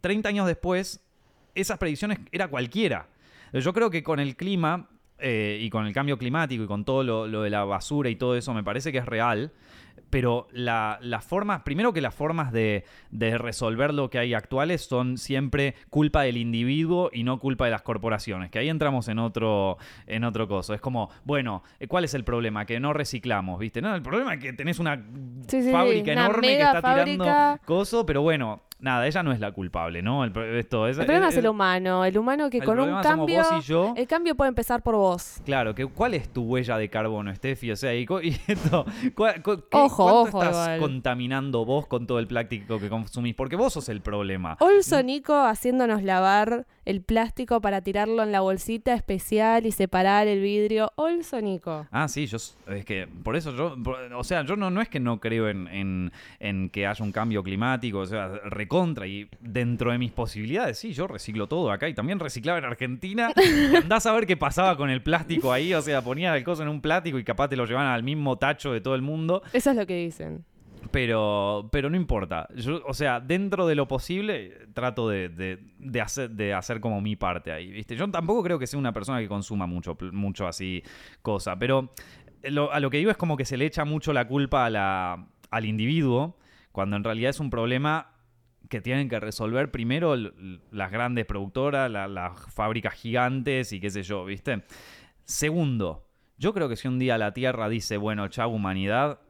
30 0.00 0.28
años 0.28 0.46
después, 0.46 1.04
esas 1.54 1.78
predicciones 1.78 2.18
era 2.32 2.48
cualquiera. 2.48 3.08
Yo 3.52 3.72
creo 3.72 3.90
que 3.90 4.02
con 4.02 4.20
el 4.20 4.36
clima 4.36 4.88
eh, 5.18 5.58
y 5.60 5.68
con 5.70 5.86
el 5.86 5.92
cambio 5.92 6.16
climático 6.16 6.62
y 6.62 6.66
con 6.66 6.84
todo 6.84 7.02
lo, 7.02 7.26
lo 7.26 7.42
de 7.42 7.50
la 7.50 7.64
basura 7.64 8.08
y 8.08 8.16
todo 8.16 8.36
eso, 8.36 8.54
me 8.54 8.62
parece 8.62 8.92
que 8.92 8.98
es 8.98 9.06
real. 9.06 9.52
Pero 10.10 10.48
la- 10.52 10.98
las 11.02 11.24
formas, 11.24 11.62
primero 11.62 11.92
que 11.92 12.00
las 12.00 12.14
formas 12.14 12.52
de, 12.52 12.84
de 13.10 13.38
resolver 13.38 13.94
lo 13.94 14.10
que 14.10 14.18
hay 14.18 14.34
actuales 14.34 14.82
son 14.84 15.16
siempre 15.18 15.74
culpa 15.88 16.22
del 16.22 16.36
individuo 16.36 17.10
y 17.12 17.22
no 17.22 17.38
culpa 17.38 17.64
de 17.66 17.70
las 17.70 17.82
corporaciones. 17.82 18.50
Que 18.50 18.58
ahí 18.58 18.68
entramos 18.68 19.08
en 19.08 19.18
otro, 19.20 19.78
en 20.06 20.24
otro 20.24 20.48
coso. 20.48 20.74
Es 20.74 20.80
como, 20.80 21.10
bueno, 21.24 21.62
eh, 21.78 21.86
¿cuál 21.86 22.04
es 22.04 22.14
el 22.14 22.24
problema? 22.24 22.66
Que 22.66 22.80
no 22.80 22.92
reciclamos, 22.92 23.58
¿viste? 23.58 23.80
No, 23.80 23.94
el 23.94 24.02
problema 24.02 24.34
es 24.34 24.40
que 24.40 24.52
tenés 24.52 24.78
una 24.78 24.96
Sí, 25.46 25.62
sí, 25.62 25.70
fábrica 25.70 26.12
una 26.12 26.24
enorme 26.26 26.46
que 26.48 26.62
está 26.62 26.82
fábrica. 26.82 27.04
tirando 27.24 27.58
coso, 27.64 28.04
pero 28.04 28.22
bueno, 28.22 28.62
nada, 28.80 29.06
ella 29.06 29.22
no 29.22 29.32
es 29.32 29.40
la 29.40 29.52
culpable, 29.52 30.02
¿no? 30.02 30.24
El, 30.24 30.32
pro- 30.32 30.44
esto 30.58 30.86
es, 30.88 30.98
El 30.98 31.04
problema 31.06 31.28
es, 31.28 31.34
es- 31.34 31.38
el 31.38 31.48
humano. 31.48 32.04
El 32.04 32.16
humano 32.18 32.50
que 32.50 32.58
el 32.58 32.64
con 32.64 32.78
un 32.80 33.00
cambio. 33.02 33.38
vos 33.42 33.64
y 33.64 33.68
yo. 33.68 33.94
El 33.96 34.06
cambio 34.06 34.34
puede 34.34 34.48
empezar 34.48 34.82
por 34.82 34.94
vos. 34.96 35.40
Claro, 35.44 35.74
que, 35.74 35.86
¿cuál 35.86 36.14
es 36.14 36.28
tu 36.32 36.42
huella 36.42 36.76
de 36.78 36.88
carbono, 36.88 37.34
Steffi? 37.34 37.70
O 37.72 37.76
sea, 37.76 37.94
y, 37.94 38.06
esto, 38.46 38.84
¿cuál- 39.14 39.42
cu- 39.42 39.56
qué- 39.70 39.76
Ojo, 39.78 40.04
¿cuánto 40.04 40.20
ojo, 40.20 40.42
estás 40.42 40.54
igual. 40.76 40.78
contaminando 40.80 41.64
vos 41.64 41.86
con 41.86 42.06
todo 42.06 42.18
el 42.18 42.26
plástico 42.26 42.78
que 42.78 42.88
consumís? 42.88 43.34
Porque 43.34 43.56
vos 43.56 43.72
sos 43.72 43.88
el 43.88 44.00
problema. 44.00 44.56
Olso 44.60 45.02
Nico 45.02 45.34
haciéndonos 45.34 46.02
lavar 46.02 46.66
el 46.84 47.02
plástico 47.02 47.60
para 47.60 47.82
tirarlo 47.82 48.22
en 48.22 48.32
la 48.32 48.40
bolsita 48.40 48.94
especial 48.94 49.66
y 49.66 49.72
separar 49.72 50.26
el 50.26 50.40
vidrio. 50.40 50.92
Olso 50.96 51.40
Nico. 51.40 51.86
Ah, 51.90 52.08
sí, 52.08 52.26
yo 52.26 52.36
es 52.38 52.84
que 52.84 53.06
por 53.22 53.36
eso 53.36 53.54
yo, 53.54 53.76
por- 53.82 53.98
o 54.14 54.24
sea, 54.24 54.42
yo 54.44 54.56
no, 54.56 54.70
no 54.70 54.80
es 54.80 54.88
que 54.88 55.00
no 55.00 55.20
creo 55.20 55.48
en, 55.48 55.68
en- 55.68 56.12
en 56.40 56.70
que 56.70 56.86
haya 56.86 57.04
un 57.04 57.12
cambio 57.12 57.42
climático, 57.42 57.98
o 58.00 58.06
sea, 58.06 58.30
recontra 58.70 59.04
y 59.08 59.28
dentro 59.40 59.90
de 59.90 59.98
mis 59.98 60.12
posibilidades, 60.12 60.78
sí, 60.78 60.92
yo 60.92 61.08
reciclo 61.08 61.48
todo 61.48 61.72
acá 61.72 61.88
y 61.88 61.94
también 61.94 62.20
reciclaba 62.20 62.60
en 62.60 62.64
Argentina. 62.66 63.32
Andás 63.82 64.06
a 64.06 64.12
ver 64.12 64.28
qué 64.28 64.36
pasaba 64.36 64.76
con 64.76 64.90
el 64.90 65.02
plástico 65.02 65.52
ahí, 65.52 65.74
o 65.74 65.82
sea, 65.82 66.02
ponía 66.02 66.36
el 66.36 66.44
coso 66.44 66.62
en 66.62 66.68
un 66.68 66.80
plástico 66.80 67.18
y 67.18 67.24
capaz 67.24 67.48
te 67.48 67.56
lo 67.56 67.66
llevaban 67.66 67.88
al 67.88 68.04
mismo 68.04 68.38
tacho 68.38 68.72
de 68.72 68.80
todo 68.80 68.94
el 68.94 69.02
mundo. 69.02 69.42
Eso 69.52 69.70
es 69.70 69.76
lo 69.76 69.84
que 69.86 69.96
dicen. 70.04 70.44
Pero, 70.92 71.68
pero 71.72 71.90
no 71.90 71.96
importa. 71.96 72.46
Yo, 72.54 72.80
o 72.86 72.94
sea, 72.94 73.18
dentro 73.18 73.66
de 73.66 73.74
lo 73.74 73.88
posible, 73.88 74.56
trato 74.72 75.08
de, 75.08 75.28
de- 75.30 75.58
de 75.78 76.00
hacer, 76.00 76.30
de 76.30 76.54
hacer 76.54 76.78
como 76.80 77.00
mi 77.00 77.16
parte 77.16 77.50
ahí, 77.50 77.72
¿viste? 77.72 77.96
Yo 77.96 78.08
tampoco 78.08 78.44
creo 78.44 78.58
que 78.60 78.68
sea 78.68 78.78
una 78.78 78.92
persona 78.92 79.18
que 79.18 79.26
consuma 79.28 79.66
mucho, 79.66 79.98
mucho 80.12 80.46
así 80.46 80.80
cosa, 81.22 81.58
pero 81.58 81.92
lo- 82.44 82.72
a 82.72 82.78
lo 82.78 82.88
que 82.88 82.98
digo 82.98 83.10
es 83.10 83.16
como 83.16 83.36
que 83.36 83.44
se 83.44 83.56
le 83.56 83.66
echa 83.66 83.84
mucho 83.84 84.12
la 84.12 84.28
culpa 84.28 84.64
a 84.66 84.70
la- 84.70 85.26
al 85.50 85.64
individuo, 85.64 86.36
cuando 86.70 86.94
en 86.96 87.02
realidad 87.02 87.30
es 87.30 87.40
un 87.40 87.50
problema 87.50 88.09
que 88.70 88.80
tienen 88.80 89.10
que 89.10 89.20
resolver 89.20 89.70
primero 89.70 90.16
las 90.16 90.90
grandes 90.90 91.26
productoras, 91.26 91.90
la- 91.90 92.08
las 92.08 92.32
fábricas 92.54 92.94
gigantes 92.94 93.72
y 93.74 93.80
qué 93.80 93.90
sé 93.90 94.02
yo, 94.02 94.24
¿viste? 94.24 94.62
Segundo, 95.24 96.06
yo 96.38 96.54
creo 96.54 96.68
que 96.68 96.76
si 96.76 96.88
un 96.88 96.98
día 96.98 97.18
la 97.18 97.32
Tierra 97.34 97.68
dice, 97.68 97.98
bueno, 97.98 98.28
chau 98.28 98.50
humanidad, 98.50 99.20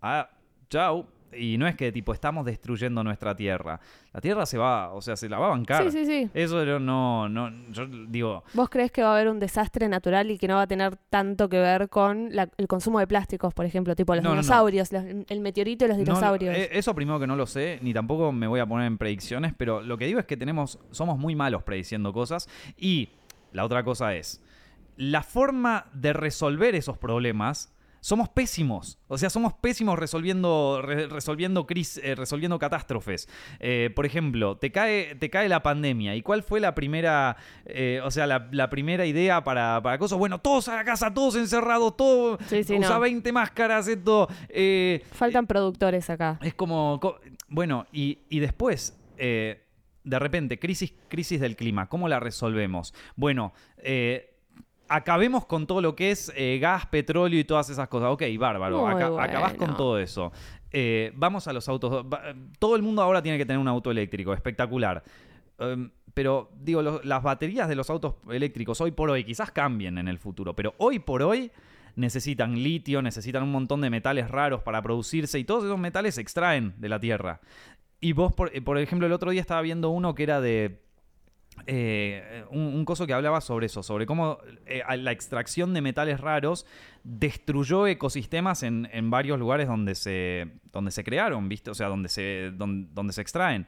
ah, 0.00 0.30
chau, 0.68 1.08
y 1.32 1.56
no 1.58 1.66
es 1.68 1.76
que 1.76 1.92
tipo 1.92 2.12
estamos 2.12 2.44
destruyendo 2.44 3.04
nuestra 3.04 3.34
Tierra, 3.36 3.78
la 4.12 4.20
Tierra 4.20 4.46
se 4.46 4.58
va, 4.58 4.92
o 4.92 5.00
sea, 5.00 5.16
se 5.16 5.28
la 5.28 5.38
va 5.38 5.46
a 5.46 5.50
bancar. 5.50 5.90
Sí, 5.90 5.90
sí, 5.90 6.06
sí. 6.06 6.30
Eso 6.34 6.64
yo 6.64 6.78
no, 6.80 7.28
no, 7.28 7.50
yo 7.70 7.86
digo, 8.08 8.42
¿Vos 8.54 8.68
crees 8.68 8.90
que 8.90 9.02
va 9.02 9.10
a 9.10 9.14
haber 9.14 9.28
un 9.28 9.38
desastre 9.38 9.88
natural 9.88 10.30
y 10.30 10.38
que 10.38 10.48
no 10.48 10.56
va 10.56 10.62
a 10.62 10.66
tener 10.66 10.96
tanto 11.08 11.48
que 11.48 11.58
ver 11.60 11.88
con 11.88 12.34
la- 12.34 12.48
el 12.56 12.66
consumo 12.66 12.98
de 12.98 13.06
plásticos, 13.06 13.54
por 13.54 13.64
ejemplo, 13.66 13.94
tipo 13.94 14.14
los 14.14 14.24
No, 14.24 14.30
no, 14.30 14.36
no. 14.36 14.42
dinosaurios, 14.42 14.92
los- 14.92 15.04
el 15.28 15.40
meteorito 15.40 15.84
y 15.84 15.88
los 15.88 15.98
No, 15.98 16.04
dinosaurios? 16.04 16.56
eh, 16.56 16.68
eso 16.72 16.94
primero 16.94 17.20
que 17.20 17.26
no 17.26 17.36
lo 17.36 17.46
sé, 17.46 17.78
ni 17.82 17.94
tampoco 17.94 18.32
me 18.32 18.46
voy 18.46 18.60
a 18.60 18.66
poner 18.66 18.86
en 18.86 18.98
predicciones, 18.98 19.52
pero 19.56 19.80
lo 19.82 19.96
que 19.98 20.06
digo 20.06 20.18
es 20.18 20.26
que 20.26 20.36
tenemos, 20.36 20.78
somos 20.90 21.18
muy 21.18 21.34
malos 21.36 21.62
prediciendo 21.62 22.12
cosas. 22.12 22.48
Y 22.76 23.10
la 23.52 23.64
otra 23.64 23.84
cosa 23.84 24.14
es, 24.14 24.42
la 24.96 25.22
forma 25.22 25.86
de 25.92 26.12
resolver 26.12 26.74
esos 26.74 26.98
problemas. 26.98 27.72
Somos 28.02 28.28
pésimos, 28.30 28.98
o 29.08 29.18
sea, 29.18 29.28
somos 29.28 29.52
pésimos 29.52 29.98
resolviendo, 29.98 30.80
re- 30.82 31.06
resolviendo, 31.06 31.66
cris- 31.66 32.00
eh, 32.02 32.14
resolviendo 32.14 32.58
catástrofes. 32.58 33.28
Eh, 33.58 33.90
por 33.94 34.06
ejemplo, 34.06 34.56
te 34.56 34.72
cae, 34.72 35.14
te 35.16 35.28
cae 35.28 35.48
la 35.50 35.62
pandemia. 35.62 36.16
¿Y 36.16 36.22
cuál 36.22 36.42
fue 36.42 36.60
la 36.60 36.74
primera, 36.74 37.36
eh, 37.66 38.00
o 38.02 38.10
sea, 38.10 38.26
la, 38.26 38.48
la 38.52 38.70
primera 38.70 39.04
idea 39.04 39.44
para, 39.44 39.82
para 39.82 39.98
cosas? 39.98 40.18
Bueno, 40.18 40.38
todos 40.38 40.68
a 40.68 40.76
la 40.76 40.84
casa, 40.84 41.12
todos 41.12 41.36
encerrados, 41.36 41.96
todos, 41.96 42.38
Sí, 42.48 42.64
sí, 42.64 42.78
usa 42.78 42.94
no. 42.94 43.00
20 43.00 43.32
máscaras, 43.32 43.86
esto. 43.86 44.28
Faltan 45.12 45.46
productores 45.46 46.08
acá. 46.08 46.38
es 46.42 46.54
como. 46.54 46.98
co- 47.00 47.20
Bueno, 47.48 47.86
y, 47.92 48.20
y 48.30 48.38
después, 48.38 48.98
de 50.02 50.18
repente, 50.18 50.58
crisis, 50.58 50.94
crisis 51.08 51.38
del 51.40 51.54
clima, 51.56 51.86
¿cómo 51.88 52.08
la 52.08 52.18
resolvemos? 52.18 52.94
Bueno, 53.16 53.52
eh, 53.76 54.29
acabemos 54.90 55.46
con 55.46 55.66
todo 55.66 55.80
lo 55.80 55.96
que 55.96 56.10
es 56.10 56.30
eh, 56.36 56.58
gas, 56.60 56.84
petróleo 56.86 57.38
y 57.40 57.44
todas 57.44 57.70
esas 57.70 57.88
cosas. 57.88 58.10
Ok, 58.10 58.22
bárbaro, 58.38 58.84
Muy 58.86 58.92
aca- 59.02 59.22
acabás 59.22 59.54
con 59.54 59.76
todo 59.76 59.98
eso. 59.98 60.32
Eh, 60.72 61.12
vamos 61.16 61.48
a 61.48 61.52
los 61.52 61.68
autos. 61.68 62.04
Todo 62.58 62.76
el 62.76 62.82
mundo 62.82 63.00
ahora 63.00 63.22
tiene 63.22 63.38
que 63.38 63.46
tener 63.46 63.58
un 63.58 63.68
auto 63.68 63.90
eléctrico, 63.90 64.34
espectacular. 64.34 65.02
Em, 65.58 65.90
pero 66.12 66.50
digo, 66.60 66.82
lo- 66.82 67.00
las 67.04 67.22
baterías 67.22 67.68
de 67.68 67.74
los 67.76 67.88
autos 67.88 68.14
eléctricos 68.30 68.80
hoy 68.80 68.90
por 68.90 69.10
hoy 69.10 69.24
quizás 69.24 69.50
cambien 69.52 69.96
en 69.98 70.08
el 70.08 70.18
futuro, 70.18 70.54
pero 70.54 70.74
hoy 70.78 70.98
por 70.98 71.22
hoy 71.22 71.50
necesitan 71.96 72.54
litio, 72.62 73.02
necesitan 73.02 73.42
un 73.42 73.52
montón 73.52 73.80
de 73.80 73.90
metales 73.90 74.30
raros 74.30 74.62
para 74.62 74.80
producirse 74.82 75.38
y 75.38 75.44
todos 75.44 75.64
esos 75.64 75.78
metales 75.78 76.14
se 76.16 76.20
extraen 76.20 76.74
de 76.78 76.88
la 76.88 76.98
Tierra. 77.00 77.40
Y 78.00 78.12
vos, 78.12 78.32
por, 78.32 78.50
eh, 78.56 78.62
por 78.62 78.78
ejemplo, 78.78 79.06
el 79.06 79.12
otro 79.12 79.30
día 79.30 79.40
estaba 79.40 79.60
viendo 79.60 79.90
uno 79.90 80.14
que 80.14 80.22
era 80.22 80.40
de... 80.40 80.80
eh, 81.66 82.44
un, 82.50 82.60
un 82.62 82.84
coso 82.84 83.06
que 83.06 83.12
hablaba 83.12 83.40
sobre 83.40 83.66
eso, 83.66 83.82
sobre 83.82 84.06
cómo 84.06 84.38
eh, 84.66 84.82
la 84.98 85.12
extracción 85.12 85.74
de 85.74 85.80
metales 85.80 86.20
raros 86.20 86.66
destruyó 87.04 87.86
ecosistemas 87.86 88.62
en, 88.62 88.88
en 88.92 89.10
varios 89.10 89.38
lugares 89.38 89.66
donde 89.68 89.94
se, 89.94 90.48
donde 90.72 90.90
se 90.90 91.02
crearon, 91.04 91.48
¿viste? 91.48 91.70
O 91.70 91.74
sea, 91.74 91.88
donde 91.88 92.08
se, 92.08 92.50
don- 92.54 92.94
donde, 92.94 93.12
se 93.12 93.20
extraen. 93.22 93.66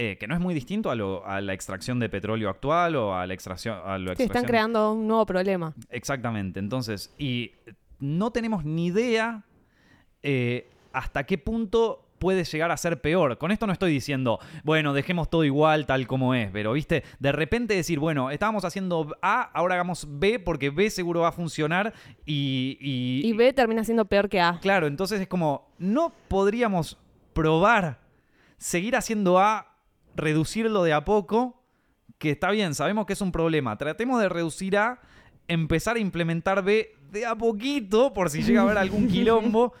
Eh, 0.00 0.16
que 0.18 0.28
no 0.28 0.34
es 0.34 0.40
muy 0.40 0.54
distinto 0.54 0.90
a, 0.90 0.94
lo- 0.94 1.26
a 1.26 1.40
la 1.40 1.52
extracción 1.54 1.98
de 1.98 2.08
petróleo 2.08 2.48
actual 2.50 2.94
o 2.96 3.16
a 3.16 3.26
la 3.26 3.34
extracción... 3.34 3.76
A 3.84 3.98
Sí, 4.16 4.22
están 4.22 4.44
creando 4.44 4.92
un 4.92 5.08
nuevo 5.08 5.26
problema. 5.26 5.74
Exactamente. 5.90 6.60
Entonces, 6.60 7.12
y 7.18 7.50
no 7.98 8.30
tenemos 8.30 8.64
ni 8.64 8.86
idea 8.86 9.44
hasta 10.92 11.24
qué 11.24 11.38
punto 11.38 12.07
puede 12.18 12.44
llegar 12.44 12.70
a 12.70 12.76
ser 12.76 13.00
peor. 13.00 13.38
Con 13.38 13.50
esto 13.50 13.66
no 13.66 13.72
estoy 13.72 13.92
diciendo, 13.92 14.38
bueno, 14.64 14.92
dejemos 14.92 15.30
todo 15.30 15.44
igual, 15.44 15.86
tal 15.86 16.06
como 16.06 16.34
es, 16.34 16.50
pero, 16.52 16.72
viste, 16.72 17.04
de 17.18 17.32
repente 17.32 17.74
decir, 17.74 17.98
bueno, 17.98 18.30
estábamos 18.30 18.64
haciendo 18.64 19.16
A, 19.22 19.42
ahora 19.42 19.74
hagamos 19.74 20.06
B, 20.08 20.38
porque 20.38 20.70
B 20.70 20.90
seguro 20.90 21.20
va 21.20 21.28
a 21.28 21.32
funcionar 21.32 21.94
y... 22.26 22.76
y- 22.80 23.28
Y 23.28 23.32
B 23.32 23.52
termina 23.52 23.84
siendo 23.84 24.04
peor 24.04 24.28
que 24.28 24.40
A. 24.40 24.58
Claro, 24.60 24.86
entonces 24.86 25.20
es 25.20 25.28
como, 25.28 25.68
no 25.78 26.12
podríamos 26.28 26.98
probar 27.32 28.00
seguir 28.56 28.96
haciendo 28.96 29.38
A, 29.38 29.74
reducirlo 30.16 30.82
de 30.82 30.92
a 30.92 31.04
poco, 31.04 31.62
que 32.18 32.30
está 32.32 32.50
bien, 32.50 32.74
sabemos 32.74 33.06
que 33.06 33.12
es 33.12 33.20
un 33.20 33.30
problema. 33.30 33.76
Tratemos 33.78 34.20
de 34.20 34.28
reducir 34.28 34.76
A, 34.76 35.00
empezar 35.46 35.96
a 35.96 36.00
implementar 36.00 36.62
B 36.64 36.94
de 37.12 37.24
a 37.24 37.34
poquito, 37.36 38.12
por 38.12 38.28
si 38.28 38.42
llega 38.42 38.60
a 38.60 38.64
haber 38.64 38.78
algún 38.78 39.06
quilombo. 39.12 39.72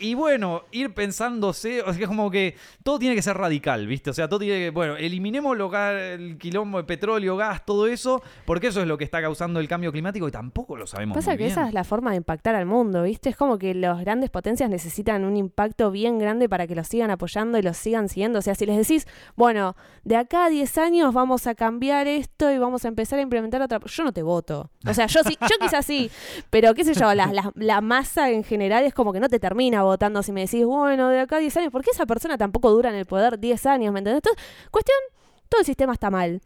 Y 0.00 0.14
bueno, 0.14 0.62
ir 0.72 0.92
pensándose, 0.94 1.82
o 1.82 1.92
sea, 1.92 2.06
como 2.06 2.30
que 2.30 2.56
todo 2.82 2.98
tiene 2.98 3.14
que 3.14 3.22
ser 3.22 3.36
radical, 3.36 3.86
¿viste? 3.86 4.10
O 4.10 4.12
sea, 4.12 4.28
todo 4.28 4.40
tiene 4.40 4.58
que, 4.58 4.70
bueno, 4.70 4.96
eliminemos 4.96 5.56
lo 5.56 5.68
el 5.68 6.38
quilombo 6.38 6.78
de 6.78 6.84
petróleo, 6.84 7.36
gas, 7.36 7.64
todo 7.64 7.86
eso, 7.86 8.22
porque 8.46 8.68
eso 8.68 8.80
es 8.80 8.86
lo 8.88 8.96
que 8.96 9.04
está 9.04 9.20
causando 9.20 9.60
el 9.60 9.68
cambio 9.68 9.92
climático 9.92 10.26
y 10.26 10.30
tampoco 10.30 10.76
lo 10.76 10.86
sabemos 10.86 11.16
Pasa 11.16 11.30
muy 11.32 11.36
que 11.38 11.44
bien. 11.44 11.52
esa 11.52 11.68
es 11.68 11.74
la 11.74 11.84
forma 11.84 12.10
de 12.12 12.16
impactar 12.16 12.54
al 12.54 12.64
mundo, 12.66 13.02
¿viste? 13.02 13.28
Es 13.28 13.36
como 13.36 13.58
que 13.58 13.74
las 13.74 14.00
grandes 14.00 14.30
potencias 14.30 14.70
necesitan 14.70 15.24
un 15.24 15.36
impacto 15.36 15.90
bien 15.90 16.18
grande 16.18 16.48
para 16.48 16.66
que 16.66 16.74
los 16.74 16.86
sigan 16.88 17.10
apoyando 17.10 17.58
y 17.58 17.62
los 17.62 17.76
sigan 17.76 18.08
siguiendo. 18.08 18.38
O 18.38 18.42
sea, 18.42 18.54
si 18.54 18.64
les 18.66 18.76
decís, 18.76 19.06
bueno, 19.36 19.76
de 20.04 20.16
acá 20.16 20.46
a 20.46 20.50
10 20.50 20.78
años 20.78 21.12
vamos 21.14 21.46
a 21.46 21.54
cambiar 21.54 22.06
esto 22.06 22.50
y 22.50 22.58
vamos 22.58 22.84
a 22.84 22.88
empezar 22.88 23.18
a 23.18 23.22
implementar 23.22 23.60
otra... 23.62 23.78
Yo 23.84 24.04
no 24.04 24.12
te 24.12 24.22
voto. 24.22 24.70
O 24.86 24.94
sea, 24.94 25.06
yo 25.06 25.20
sí, 25.24 25.36
yo 25.40 25.56
quizás 25.60 25.84
sí, 25.84 26.10
pero 26.50 26.74
qué 26.74 26.84
sé 26.84 26.94
yo, 26.94 27.12
la, 27.14 27.26
la- 27.32 27.52
la 27.54 27.80
masa 27.80 28.30
en 28.30 28.42
general 28.44 28.84
es 28.84 28.94
como 28.94 29.12
que 29.12 29.20
no 29.20 29.28
te 29.28 29.38
termina 29.38 29.82
votando 29.88 30.22
si 30.22 30.32
me 30.32 30.42
decís, 30.42 30.64
bueno, 30.64 31.08
de 31.08 31.20
acá 31.20 31.36
a 31.36 31.40
10 31.40 31.56
años, 31.58 31.72
porque 31.72 31.90
esa 31.90 32.06
persona 32.06 32.38
tampoco 32.38 32.70
dura 32.70 32.90
en 32.90 32.96
el 32.96 33.06
poder 33.06 33.38
10 33.38 33.66
años, 33.66 33.92
¿me 33.92 33.98
entendés? 33.98 34.22
Entonces, 34.24 34.42
cuestión, 34.70 34.96
todo 35.48 35.60
el 35.60 35.66
sistema 35.66 35.92
está 35.92 36.10
mal. 36.10 36.40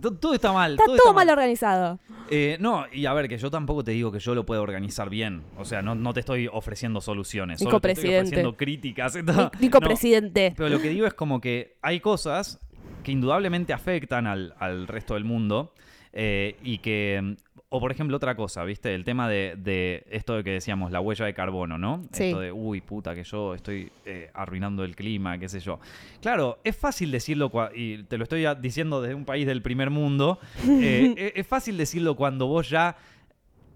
To- 0.00 0.14
Todo 0.14 0.32
está 0.34 0.52
mal. 0.52 0.72
Está 0.72 0.84
todo 0.86 0.96
todo 0.96 1.06
está 1.08 1.12
mal 1.14 1.28
organizado. 1.28 1.98
Eh, 2.30 2.56
no, 2.60 2.86
y 2.90 3.04
a 3.04 3.12
ver, 3.12 3.28
que 3.28 3.36
yo 3.36 3.50
tampoco 3.50 3.84
te 3.84 3.90
digo 3.90 4.10
que 4.10 4.20
yo 4.20 4.34
lo 4.34 4.46
pueda 4.46 4.62
organizar 4.62 5.10
bien. 5.10 5.42
O 5.58 5.66
sea, 5.66 5.82
no, 5.82 5.94
no 5.94 6.14
te 6.14 6.20
estoy 6.20 6.48
ofreciendo 6.50 7.02
soluciones. 7.02 7.60
Solo 7.60 7.78
te 7.78 7.92
estoy 7.92 8.14
ofreciendo 8.14 8.56
críticas. 8.56 9.14
Nico 9.60 9.80
no. 9.80 9.86
presidente. 9.86 10.54
Pero 10.56 10.70
lo 10.70 10.80
que 10.80 10.88
digo 10.88 11.06
es 11.06 11.12
como 11.12 11.42
que 11.42 11.76
hay 11.82 12.00
cosas 12.00 12.58
que 13.04 13.12
indudablemente 13.12 13.74
afectan 13.74 14.26
al, 14.26 14.54
al 14.58 14.86
resto 14.86 15.12
del 15.12 15.24
mundo 15.24 15.74
eh, 16.12 16.56
y 16.62 16.78
que... 16.78 17.36
O 17.74 17.80
por 17.80 17.90
ejemplo 17.90 18.18
otra 18.18 18.34
cosa, 18.34 18.64
¿viste? 18.64 18.94
El 18.94 19.02
tema 19.02 19.30
de, 19.30 19.54
de 19.56 20.04
esto 20.10 20.34
de 20.36 20.44
que 20.44 20.50
decíamos, 20.50 20.92
la 20.92 21.00
huella 21.00 21.24
de 21.24 21.32
carbono, 21.32 21.78
¿no? 21.78 22.02
Sí. 22.12 22.24
Esto 22.24 22.40
de, 22.40 22.52
uy, 22.52 22.82
puta, 22.82 23.14
que 23.14 23.24
yo 23.24 23.54
estoy 23.54 23.90
eh, 24.04 24.30
arruinando 24.34 24.84
el 24.84 24.94
clima, 24.94 25.38
qué 25.38 25.48
sé 25.48 25.58
yo. 25.58 25.80
Claro, 26.20 26.58
es 26.64 26.76
fácil 26.76 27.10
decirlo, 27.10 27.50
y 27.74 28.02
te 28.02 28.18
lo 28.18 28.24
estoy 28.24 28.44
diciendo 28.60 29.00
desde 29.00 29.14
un 29.14 29.24
país 29.24 29.46
del 29.46 29.62
primer 29.62 29.88
mundo, 29.88 30.38
eh, 30.68 31.14
es- 31.16 31.32
es 31.34 31.46
fácil 31.46 31.78
decirlo 31.78 32.14
cuando 32.14 32.46
vos 32.46 32.68
ya 32.68 32.94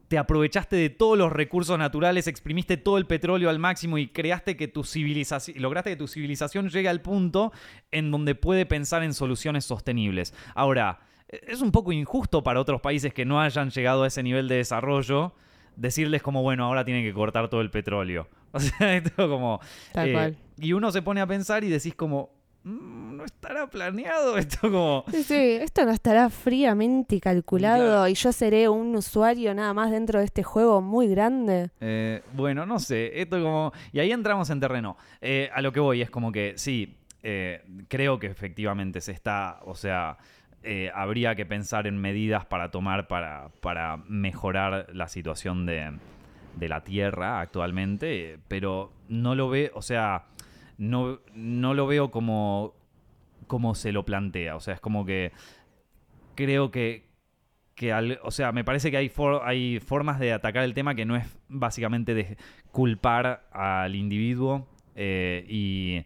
te 0.08 0.18
aprovechaste 0.18 0.76
de 0.76 0.90
todos 0.90 1.16
los 1.16 1.32
recursos 1.32 1.78
naturales, 1.78 2.26
exprimiste 2.26 2.76
todo 2.76 2.98
el 2.98 3.06
petróleo 3.06 3.48
al 3.48 3.58
máximo 3.58 3.96
y 3.96 4.08
creaste 4.08 4.58
que 4.58 4.68
tu 4.68 4.84
civilización, 4.84 5.60
lograste 5.62 5.88
que 5.90 5.96
tu 5.96 6.06
civilización 6.06 6.68
llegue 6.68 6.88
al 6.90 7.00
punto 7.00 7.50
en 7.90 8.10
donde 8.10 8.34
puede 8.34 8.66
pensar 8.66 9.02
en 9.02 9.14
soluciones 9.14 9.64
sostenibles. 9.64 10.32
Ahora, 10.54 11.00
e, 11.00 11.05
es 11.28 11.60
un 11.60 11.72
poco 11.72 11.92
injusto 11.92 12.42
para 12.42 12.60
otros 12.60 12.80
países 12.80 13.12
que 13.12 13.24
no 13.24 13.40
hayan 13.40 13.70
llegado 13.70 14.04
a 14.04 14.06
ese 14.06 14.22
nivel 14.22 14.48
de 14.48 14.56
desarrollo 14.56 15.34
decirles 15.76 16.22
como, 16.22 16.42
bueno, 16.42 16.64
ahora 16.64 16.84
tienen 16.84 17.04
que 17.04 17.12
cortar 17.12 17.48
todo 17.48 17.60
el 17.60 17.70
petróleo. 17.70 18.28
O 18.56 18.58
sea, 18.60 18.96
esto 18.96 19.28
como... 19.28 19.60
Tal 19.92 20.08
eh, 20.08 20.12
cual. 20.14 20.36
Y 20.56 20.72
uno 20.72 20.90
se 20.90 21.02
pone 21.02 21.20
a 21.20 21.26
pensar 21.26 21.62
y 21.62 21.68
decís 21.68 21.94
como, 21.94 22.30
"Mm, 22.62 23.16
no 23.18 23.24
estará 23.26 23.68
planeado 23.68 24.38
esto 24.38 24.70
como... 24.70 25.04
Sí, 25.10 25.22
sí, 25.24 25.34
esto 25.60 25.84
no 25.84 25.90
estará 25.90 26.30
fríamente 26.30 27.20
calculado 27.20 27.84
Claro. 27.84 28.08
y 28.08 28.14
yo 28.14 28.32
seré 28.32 28.70
un 28.70 28.96
usuario 28.96 29.52
nada 29.54 29.74
más 29.74 29.90
dentro 29.90 30.20
de 30.20 30.24
este 30.24 30.42
juego 30.42 30.80
muy 30.80 31.06
grande. 31.08 31.68
Eh, 31.80 32.22
bueno, 32.32 32.64
no 32.64 32.78
sé, 32.78 33.20
esto 33.20 33.42
como... 33.42 33.72
Y 33.92 33.98
ahí 33.98 34.10
entramos 34.10 34.48
en 34.48 34.58
terreno. 34.58 34.96
Eh, 35.20 35.50
a 35.52 35.60
lo 35.60 35.70
que 35.70 35.80
voy 35.80 36.00
es 36.00 36.08
como 36.08 36.32
que, 36.32 36.54
sí, 36.56 36.96
creo 37.88 38.18
que 38.18 38.28
efectivamente 38.28 39.02
se 39.02 39.12
está, 39.12 39.58
o 39.66 39.74
sea, 39.74 40.16
eh, 40.66 40.90
habría 40.94 41.34
que 41.34 41.46
pensar 41.46 41.86
en 41.86 41.96
medidas 41.98 42.44
para 42.46 42.70
tomar 42.70 43.08
para, 43.08 43.48
para 43.60 43.96
mejorar 44.08 44.88
la 44.92 45.08
situación 45.08 45.64
de, 45.66 45.92
de 46.56 46.68
la 46.68 46.82
Tierra 46.84 47.40
actualmente, 47.40 48.38
pero 48.48 48.92
no 49.08 49.34
lo 49.34 49.48
ve, 49.48 49.70
o 49.74 49.82
sea, 49.82 50.24
no, 50.78 51.20
no 51.34 51.72
lo 51.74 51.86
veo 51.86 52.10
como, 52.10 52.74
como 53.46 53.74
se 53.74 53.92
lo 53.92 54.04
plantea, 54.04 54.56
o 54.56 54.60
sea, 54.60 54.74
es 54.74 54.80
como 54.80 55.06
que 55.06 55.32
creo 56.34 56.70
que, 56.70 57.06
que 57.74 57.92
o 58.22 58.30
sea, 58.30 58.52
me 58.52 58.64
parece 58.64 58.90
que 58.90 58.96
hay, 58.96 59.08
for- 59.08 59.42
hay 59.44 59.80
formas 59.80 60.18
de 60.18 60.32
atacar 60.32 60.64
el 60.64 60.74
tema 60.74 60.94
que 60.94 61.04
no 61.04 61.16
es 61.16 61.26
básicamente 61.48 62.14
de 62.14 62.36
culpar 62.72 63.46
al 63.52 63.94
individuo 63.94 64.66
eh, 64.94 65.44
y, 65.48 66.04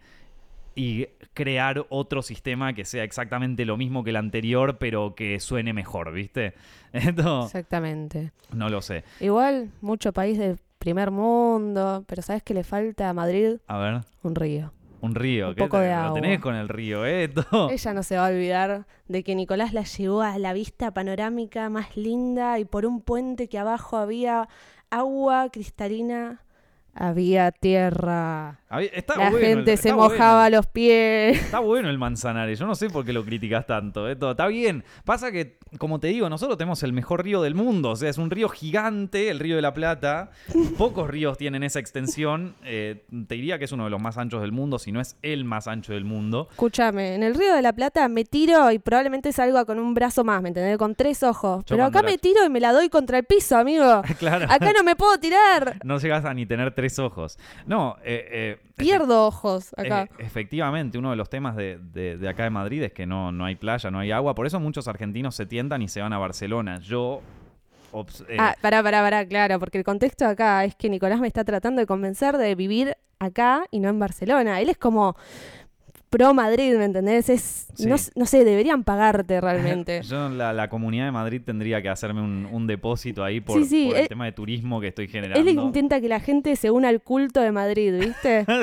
y 0.82 1.06
crear 1.34 1.84
otro 1.90 2.22
sistema 2.22 2.72
que 2.72 2.84
sea 2.84 3.04
exactamente 3.04 3.64
lo 3.64 3.76
mismo 3.76 4.02
que 4.02 4.10
el 4.10 4.16
anterior, 4.16 4.78
pero 4.78 5.14
que 5.14 5.38
suene 5.40 5.72
mejor, 5.72 6.12
¿viste? 6.12 6.54
Esto 6.92 7.44
Exactamente. 7.44 8.32
no 8.52 8.68
lo 8.68 8.80
sé. 8.80 9.04
Igual, 9.20 9.70
mucho 9.82 10.12
país 10.12 10.38
del 10.38 10.58
primer 10.78 11.10
mundo, 11.10 12.04
pero 12.06 12.22
¿sabes 12.22 12.42
qué 12.42 12.54
le 12.54 12.64
falta 12.64 13.08
a 13.10 13.12
Madrid? 13.12 13.58
A 13.66 13.78
ver, 13.78 14.00
Un 14.22 14.34
río. 14.34 14.72
un 15.02 15.14
río. 15.14 15.48
Un 15.50 15.54
¿qué 15.54 15.62
poco 15.64 15.76
te- 15.78 15.84
de 15.84 15.90
lo 15.90 15.96
agua. 16.00 16.14
tenés 16.20 16.40
con 16.40 16.54
el 16.54 16.68
río, 16.68 17.04
eh? 17.04 17.24
Esto. 17.34 17.68
Ella 17.70 17.92
no 17.94 18.02
se 18.02 18.16
va 18.16 18.26
a 18.26 18.30
olvidar 18.30 18.86
de 19.08 19.22
que 19.22 19.34
Nicolás 19.34 19.72
la 19.74 19.82
llevó 19.82 20.22
a 20.22 20.38
la 20.38 20.52
vista 20.54 20.92
panorámica 20.92 21.68
más 21.68 21.96
linda 21.96 22.58
y 22.58 22.64
por 22.64 22.86
un 22.86 23.00
puente 23.02 23.48
que 23.48 23.58
abajo 23.58 23.96
había 23.98 24.48
agua 24.90 25.48
cristalina, 25.52 26.42
había 26.94 27.50
tierra. 27.52 28.58
Había- 28.68 28.90
Está 28.92 29.16
la 29.16 29.30
bueno 29.30 29.38
el- 29.46 29.54
gente 29.56 29.76
se 29.76 29.92
bueno. 29.92 30.10
mojaba 30.12 30.48
los 30.50 30.66
pies. 30.66 31.40
Está 31.42 31.58
bueno 31.58 31.90
el 31.90 31.98
Manzanares, 31.98 32.58
yo 32.58 32.66
no 32.66 32.74
sé 32.74 32.88
por 32.88 33.04
qué 33.04 33.12
lo 33.12 33.24
criticas 33.24 33.66
tanto. 33.66 34.08
Esto 34.08 34.30
está 34.32 34.46
bien. 34.46 34.84
Pasa 35.04 35.32
que, 35.32 35.58
como 35.78 35.98
te 35.98 36.08
digo, 36.08 36.28
nosotros 36.28 36.56
tenemos 36.56 36.82
el 36.84 36.92
mejor 36.92 37.24
río 37.24 37.42
del 37.42 37.54
mundo. 37.56 37.90
O 37.90 37.96
sea, 37.96 38.08
es 38.10 38.18
un 38.18 38.30
río 38.30 38.48
gigante, 38.48 39.28
el 39.30 39.40
río 39.40 39.56
de 39.56 39.62
la 39.62 39.74
Plata. 39.74 40.30
Pocos 40.78 41.08
ríos 41.10 41.36
tienen 41.36 41.62
esa 41.64 41.80
extensión. 41.80 42.54
Eh, 42.64 43.04
te 43.26 43.34
diría 43.34 43.58
que 43.58 43.64
es 43.64 43.72
uno 43.72 43.84
de 43.84 43.90
los 43.90 44.00
más 44.00 44.18
anchos 44.18 44.40
del 44.40 44.52
mundo, 44.52 44.78
si 44.78 44.92
no 44.92 45.00
es 45.00 45.16
el 45.22 45.44
más 45.44 45.66
ancho 45.66 45.92
del 45.92 46.04
mundo. 46.04 46.46
Escúchame, 46.52 47.14
en 47.16 47.22
el 47.24 47.34
Río 47.34 47.54
de 47.54 47.62
la 47.62 47.72
Plata 47.72 48.06
me 48.08 48.24
tiro 48.24 48.70
y 48.70 48.78
probablemente 48.78 49.32
salga 49.32 49.64
con 49.64 49.78
un 49.80 49.94
brazo 49.94 50.22
más, 50.22 50.42
¿me 50.42 50.48
entendés? 50.48 50.78
Con 50.78 50.94
tres 50.94 51.22
ojos. 51.24 51.64
Yo 51.64 51.74
Pero 51.76 51.84
acá 51.86 52.02
me 52.02 52.18
tiro 52.18 52.44
y 52.44 52.48
me 52.50 52.60
la 52.60 52.72
doy 52.72 52.88
contra 52.88 53.18
el 53.18 53.24
piso, 53.24 53.56
amigo. 53.56 54.02
claro. 54.20 54.46
Acá 54.48 54.72
no 54.76 54.84
me 54.84 54.94
puedo 54.96 55.18
tirar. 55.18 55.78
No 55.84 55.98
llegas 55.98 56.24
a 56.24 56.32
ni 56.34 56.46
tener 56.46 56.72
tres 56.80 56.98
ojos. 56.98 57.38
No, 57.66 57.96
eh, 58.02 58.28
eh, 58.30 58.58
Pierdo 58.76 59.26
ojos 59.26 59.72
acá. 59.76 60.02
Eh, 60.04 60.08
efectivamente, 60.24 60.96
uno 60.98 61.10
de 61.10 61.16
los 61.16 61.28
temas 61.28 61.54
de, 61.56 61.78
de- 61.78 62.16
de 62.16 62.28
acá 62.28 62.44
de 62.44 62.50
Madrid 62.50 62.82
es 62.82 62.92
que 62.92 63.06
no, 63.06 63.32
no 63.32 63.44
hay 63.44 63.56
playa, 63.56 63.90
no 63.90 63.98
hay 63.98 64.10
agua. 64.12 64.34
Por 64.34 64.46
eso 64.46 64.58
muchos 64.60 64.88
argentinos 64.88 65.34
se 65.34 65.46
tientan 65.46 65.82
y 65.82 65.88
se 65.88 66.00
van 66.00 66.12
a 66.12 66.18
Barcelona. 66.18 66.78
Yo. 66.80 67.20
obs- 67.92 68.24
eh, 68.28 68.36
Ah, 68.38 68.54
pará, 68.62 68.82
pará, 68.82 69.02
pará, 69.02 69.26
claro, 69.26 69.58
porque 69.58 69.76
el 69.78 69.84
contexto 69.84 70.24
acá 70.26 70.64
es 70.64 70.74
que 70.76 70.88
Nicolás 70.88 71.20
me 71.20 71.26
está 71.26 71.44
tratando 71.44 71.80
de 71.80 71.86
convencer 71.86 72.36
de 72.38 72.54
vivir 72.54 72.96
acá 73.18 73.64
y 73.70 73.80
no 73.80 73.88
en 73.88 73.98
Barcelona. 73.98 74.60
Él 74.60 74.68
es 74.70 74.78
como 74.78 75.16
pro 76.10 76.34
Madrid, 76.34 76.74
¿me 76.76 76.84
entendés? 76.84 77.28
Es, 77.30 77.68
Sí. 77.74 77.86
no, 77.86 77.96
no 78.16 78.26
sé, 78.26 78.44
deberían 78.44 78.84
pagarte 78.84 79.40
realmente. 79.40 80.02
Yo, 80.02 80.28
la, 80.28 80.52
la 80.52 80.68
comunidad 80.68 81.06
de 81.06 81.12
Madrid 81.12 81.40
tendría 81.44 81.80
que 81.80 81.88
hacerme 81.88 82.20
un, 82.20 82.46
un 82.50 82.66
depósito 82.66 83.24
ahí 83.24 83.40
por, 83.40 83.58
Sí, 83.60 83.64
sí, 83.66 83.86
por 83.86 83.96
el 83.96 84.02
él- 84.02 84.08
tema 84.08 84.24
de 84.26 84.32
turismo 84.32 84.80
que 84.80 84.88
estoy 84.88 85.08
generando. 85.08 85.40
Él 85.48 85.56
intenta 85.56 86.00
que 86.00 86.08
la 86.08 86.20
gente 86.20 86.56
se 86.56 86.70
una 86.70 86.88
al 86.88 87.00
culto 87.00 87.40
de 87.40 87.52
Madrid, 87.52 87.98
¿viste? 87.98 88.44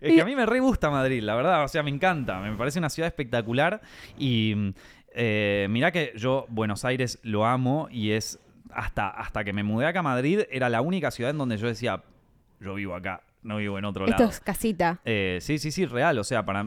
Es 0.00 0.14
que 0.14 0.20
a 0.20 0.24
mí 0.24 0.34
me 0.34 0.46
re 0.46 0.58
gusta 0.58 0.90
Madrid, 0.90 1.22
la 1.22 1.36
verdad. 1.36 1.62
O 1.62 1.68
sea, 1.68 1.84
me 1.84 1.90
encanta. 1.90 2.40
Me 2.40 2.56
parece 2.56 2.80
una 2.80 2.90
ciudad 2.90 3.06
espectacular. 3.06 3.80
Y 4.18 4.74
eh, 5.14 5.68
mirá 5.70 5.92
que 5.92 6.12
yo 6.16 6.46
Buenos 6.48 6.84
Aires 6.84 7.20
lo 7.22 7.46
amo 7.46 7.86
y 7.90 8.10
es 8.10 8.40
hasta, 8.72 9.08
hasta 9.08 9.44
que 9.44 9.52
me 9.52 9.62
mudé 9.62 9.86
acá 9.86 10.00
a 10.00 10.02
Madrid, 10.02 10.40
era 10.50 10.68
la 10.68 10.80
única 10.80 11.10
ciudad 11.12 11.30
en 11.30 11.38
donde 11.38 11.56
yo 11.56 11.68
decía, 11.68 12.02
yo 12.60 12.74
vivo 12.74 12.94
acá, 12.96 13.22
no 13.48 13.56
vivo 13.56 13.78
en 13.78 13.84
otro 13.86 14.04
Esto 14.06 14.18
lado. 14.18 14.30
es 14.30 14.40
casita. 14.40 15.00
Eh, 15.04 15.38
sí, 15.40 15.58
sí, 15.58 15.70
sí, 15.72 15.86
real. 15.86 16.18
O 16.18 16.24
sea, 16.24 16.44
para. 16.44 16.66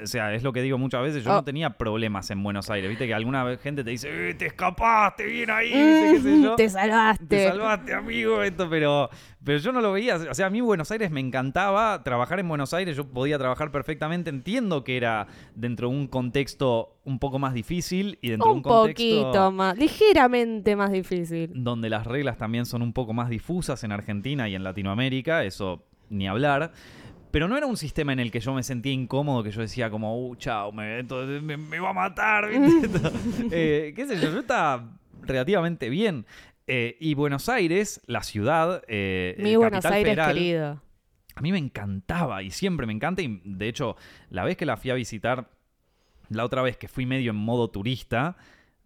O 0.00 0.06
sea, 0.06 0.32
es 0.32 0.44
lo 0.44 0.52
que 0.52 0.62
digo 0.62 0.78
muchas 0.78 1.02
veces. 1.02 1.24
Yo 1.24 1.30
Oh. 1.32 1.34
no 1.34 1.42
tenía 1.44 1.70
problemas 1.70 2.30
en 2.30 2.40
Buenos 2.40 2.70
Aires. 2.70 2.88
Viste 2.88 3.08
que 3.08 3.14
alguna 3.14 3.42
vez 3.42 3.60
gente 3.60 3.82
te 3.82 3.90
dice, 3.90 4.30
"Eh, 4.30 4.34
te 4.34 4.46
escapaste 4.46 5.24
bien 5.26 5.50
ahí, 5.50 5.72
¿viste? 5.72 6.10
qué 6.12 6.20
sé 6.20 6.40
yo. 6.42 6.52
Mm, 6.52 6.56
Te 6.56 6.68
salvaste. 6.68 7.26
Te 7.26 7.48
salvaste, 7.48 7.94
amigo, 7.94 8.40
esto, 8.44 8.70
pero, 8.70 9.10
pero 9.42 9.58
yo 9.58 9.72
no 9.72 9.80
lo 9.80 9.90
veía. 9.90 10.14
O 10.30 10.34
sea, 10.34 10.46
a 10.46 10.50
mí 10.50 10.60
Buenos 10.60 10.92
Aires 10.92 11.10
me 11.10 11.18
encantaba. 11.18 12.04
Trabajar 12.04 12.38
en 12.38 12.46
Buenos 12.48 12.72
Aires, 12.74 12.96
yo 12.96 13.08
podía 13.08 13.38
trabajar 13.38 13.72
perfectamente. 13.72 14.30
Entiendo 14.30 14.84
que 14.84 14.96
era 14.96 15.26
dentro 15.56 15.88
de 15.90 15.96
un 15.96 16.06
contexto 16.06 17.00
un 17.04 17.18
poco 17.18 17.40
más 17.40 17.52
difícil 17.52 18.20
y 18.22 18.30
dentro 18.30 18.46
un 18.50 18.52
de 18.52 18.56
un 18.58 18.62
contexto 18.62 19.22
poquito 19.24 19.50
más, 19.50 19.76
ligeramente 19.78 20.76
más 20.76 20.92
difícil. 20.92 21.50
donde 21.54 21.90
las 21.90 22.06
reglas 22.06 22.38
también 22.38 22.66
son 22.66 22.82
un 22.82 22.92
poco 22.92 23.14
más 23.14 23.28
difusas 23.30 23.82
en 23.82 23.90
Argentina 23.90 24.48
y 24.48 24.54
en 24.54 24.62
Latinoamérica, 24.62 25.42
eso 25.42 25.87
ni 26.10 26.28
hablar. 26.28 26.72
Pero 27.30 27.46
no 27.46 27.56
era 27.56 27.66
un 27.66 27.76
sistema 27.76 28.12
en 28.12 28.20
el 28.20 28.30
que 28.30 28.40
yo 28.40 28.54
me 28.54 28.62
sentía 28.62 28.92
incómodo, 28.92 29.42
que 29.42 29.50
yo 29.50 29.60
decía 29.60 29.90
como, 29.90 30.28
uh, 30.28 30.36
chao, 30.36 30.72
me, 30.72 31.02
me, 31.02 31.56
me 31.56 31.78
va 31.78 31.90
a 31.90 31.92
matar. 31.92 32.48
Eh, 33.50 33.92
qué 33.94 34.06
sé 34.06 34.18
yo, 34.20 34.32
yo 34.32 34.40
estaba 34.40 34.98
relativamente 35.22 35.90
bien. 35.90 36.26
Eh, 36.66 36.96
y 37.00 37.14
Buenos 37.14 37.48
Aires, 37.48 38.00
la 38.06 38.22
ciudad, 38.22 38.82
eh, 38.88 39.36
Mi 39.38 39.56
Buenos 39.56 39.84
Aires 39.84 40.04
federal, 40.04 40.34
querido. 40.34 40.82
a 41.34 41.40
mí 41.40 41.52
me 41.52 41.58
encantaba 41.58 42.42
y 42.42 42.50
siempre 42.50 42.86
me 42.86 42.92
encanta. 42.92 43.22
Y 43.22 43.40
de 43.44 43.68
hecho, 43.68 43.96
la 44.30 44.44
vez 44.44 44.56
que 44.56 44.66
la 44.66 44.76
fui 44.76 44.90
a 44.90 44.94
visitar, 44.94 45.50
la 46.28 46.44
otra 46.44 46.62
vez 46.62 46.76
que 46.76 46.88
fui 46.88 47.06
medio 47.06 47.30
en 47.30 47.36
modo 47.36 47.70
turista, 47.70 48.36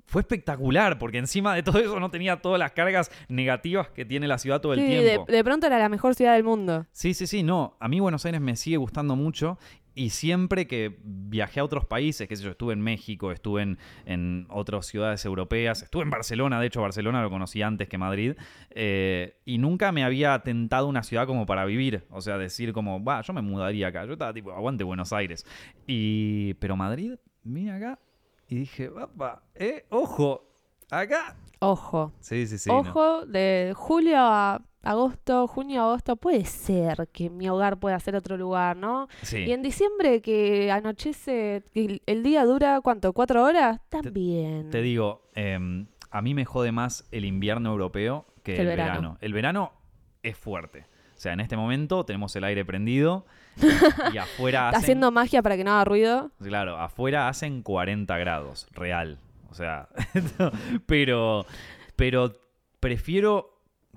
fue 0.06 0.22
espectacular 0.22 0.98
porque 0.98 1.18
encima 1.18 1.54
de 1.54 1.62
todo 1.62 1.78
eso 1.78 1.98
no 1.98 2.10
tenía 2.10 2.36
todas 2.42 2.58
las 2.58 2.72
cargas 2.72 3.10
negativas 3.28 3.88
que 3.88 4.04
tiene 4.04 4.26
la 4.28 4.38
ciudad 4.38 4.60
todo 4.60 4.74
el 4.74 4.80
Sí, 4.80 4.86
de, 4.86 5.00
tiempo. 5.10 5.32
de 5.32 5.44
pronto 5.44 5.66
era 5.66 5.78
la 5.78 5.88
mejor 5.88 6.14
ciudad 6.14 6.34
del 6.34 6.44
mundo. 6.44 6.86
Sí, 6.92 7.14
sí, 7.14 7.26
sí, 7.26 7.42
no. 7.42 7.76
A 7.80 7.88
mí 7.88 8.00
Buenos 8.00 8.24
Aires 8.26 8.40
me 8.40 8.56
sigue 8.56 8.76
gustando 8.76 9.16
mucho 9.16 9.58
y 9.94 10.10
siempre 10.10 10.66
que 10.66 10.98
viajé 11.04 11.60
a 11.60 11.64
otros 11.64 11.84
países, 11.84 12.26
qué 12.26 12.34
sé 12.36 12.42
yo, 12.44 12.50
estuve 12.50 12.72
en 12.72 12.80
México, 12.80 13.30
estuve 13.30 13.62
en, 13.62 13.78
en 14.06 14.46
otras 14.48 14.86
ciudades 14.86 15.22
europeas, 15.26 15.82
estuve 15.82 16.02
en 16.02 16.10
Barcelona, 16.10 16.58
de 16.60 16.66
hecho 16.66 16.80
Barcelona 16.80 17.20
lo 17.22 17.28
conocí 17.28 17.60
antes 17.60 17.88
que 17.90 17.98
Madrid, 17.98 18.34
eh, 18.70 19.36
y 19.44 19.58
nunca 19.58 19.92
me 19.92 20.02
había 20.02 20.38
tentado 20.38 20.86
una 20.86 21.02
ciudad 21.02 21.26
como 21.26 21.44
para 21.44 21.66
vivir, 21.66 22.04
o 22.10 22.22
sea, 22.22 22.38
decir 22.38 22.72
como, 22.72 23.04
va, 23.04 23.20
yo 23.20 23.34
me 23.34 23.42
mudaría 23.42 23.88
acá, 23.88 24.06
yo 24.06 24.14
estaba 24.14 24.32
tipo, 24.32 24.52
aguante 24.52 24.82
Buenos 24.82 25.12
Aires. 25.12 25.44
Y, 25.86 26.54
pero 26.54 26.74
Madrid, 26.74 27.14
vine 27.44 27.72
acá 27.72 27.98
y 28.52 28.58
dije, 28.60 28.90
papá, 28.90 29.42
eh, 29.54 29.86
ojo, 29.90 30.44
acá. 30.90 31.36
Ojo. 31.60 32.12
Sí, 32.20 32.46
sí, 32.46 32.58
sí. 32.58 32.68
no. 32.70 32.78
Ojo, 32.78 33.24
de 33.26 33.72
julio 33.76 34.16
a 34.18 34.60
agosto, 34.82 35.46
junio 35.46 35.80
a 35.80 35.84
agosto, 35.84 36.16
puede 36.16 36.44
ser 36.44 37.08
que 37.12 37.30
mi 37.30 37.48
hogar 37.48 37.78
pueda 37.78 37.98
ser 38.00 38.16
otro 38.16 38.36
lugar, 38.36 38.76
¿no? 38.76 39.08
Sí. 39.22 39.38
Y 39.38 39.52
en 39.52 39.62
diciembre 39.62 40.20
que 40.20 40.70
anochece, 40.72 41.62
el- 41.74 42.02
el 42.06 42.22
día 42.22 42.44
dura, 42.44 42.80
¿cuánto? 42.82 43.12
¿Cuatro 43.12 43.44
horas? 43.44 43.80
También. 43.88 44.70
Te 44.70 44.82
digo, 44.82 45.22
eh, 45.34 45.58
a 46.10 46.20
mí 46.22 46.34
me 46.34 46.44
jode 46.44 46.72
más 46.72 47.06
el 47.12 47.24
invierno 47.24 47.70
europeo 47.70 48.26
que 48.42 48.54
Que 48.54 48.62
el 48.62 48.68
el 48.68 48.76
verano. 48.76 48.90
verano. 48.92 49.18
El 49.20 49.32
verano 49.32 49.72
es 50.22 50.36
fuerte. 50.36 50.86
O 51.14 51.20
sea, 51.22 51.32
en 51.32 51.40
este 51.40 51.56
momento 51.56 52.04
tenemos 52.04 52.34
el 52.36 52.42
aire 52.44 52.64
prendido 52.64 53.24
y 54.12 54.16
afuera 54.18 54.68
hacen, 54.70 54.80
haciendo 54.82 55.10
magia 55.10 55.42
para 55.42 55.56
que 55.56 55.64
no 55.64 55.72
haga 55.72 55.84
ruido. 55.84 56.30
claro, 56.42 56.78
afuera 56.78 57.28
hacen 57.28 57.62
40 57.62 58.16
grados, 58.18 58.66
real. 58.72 59.18
O 59.50 59.54
sea, 59.54 59.88
pero, 60.86 61.44
pero 61.96 62.32
prefiero 62.80 63.50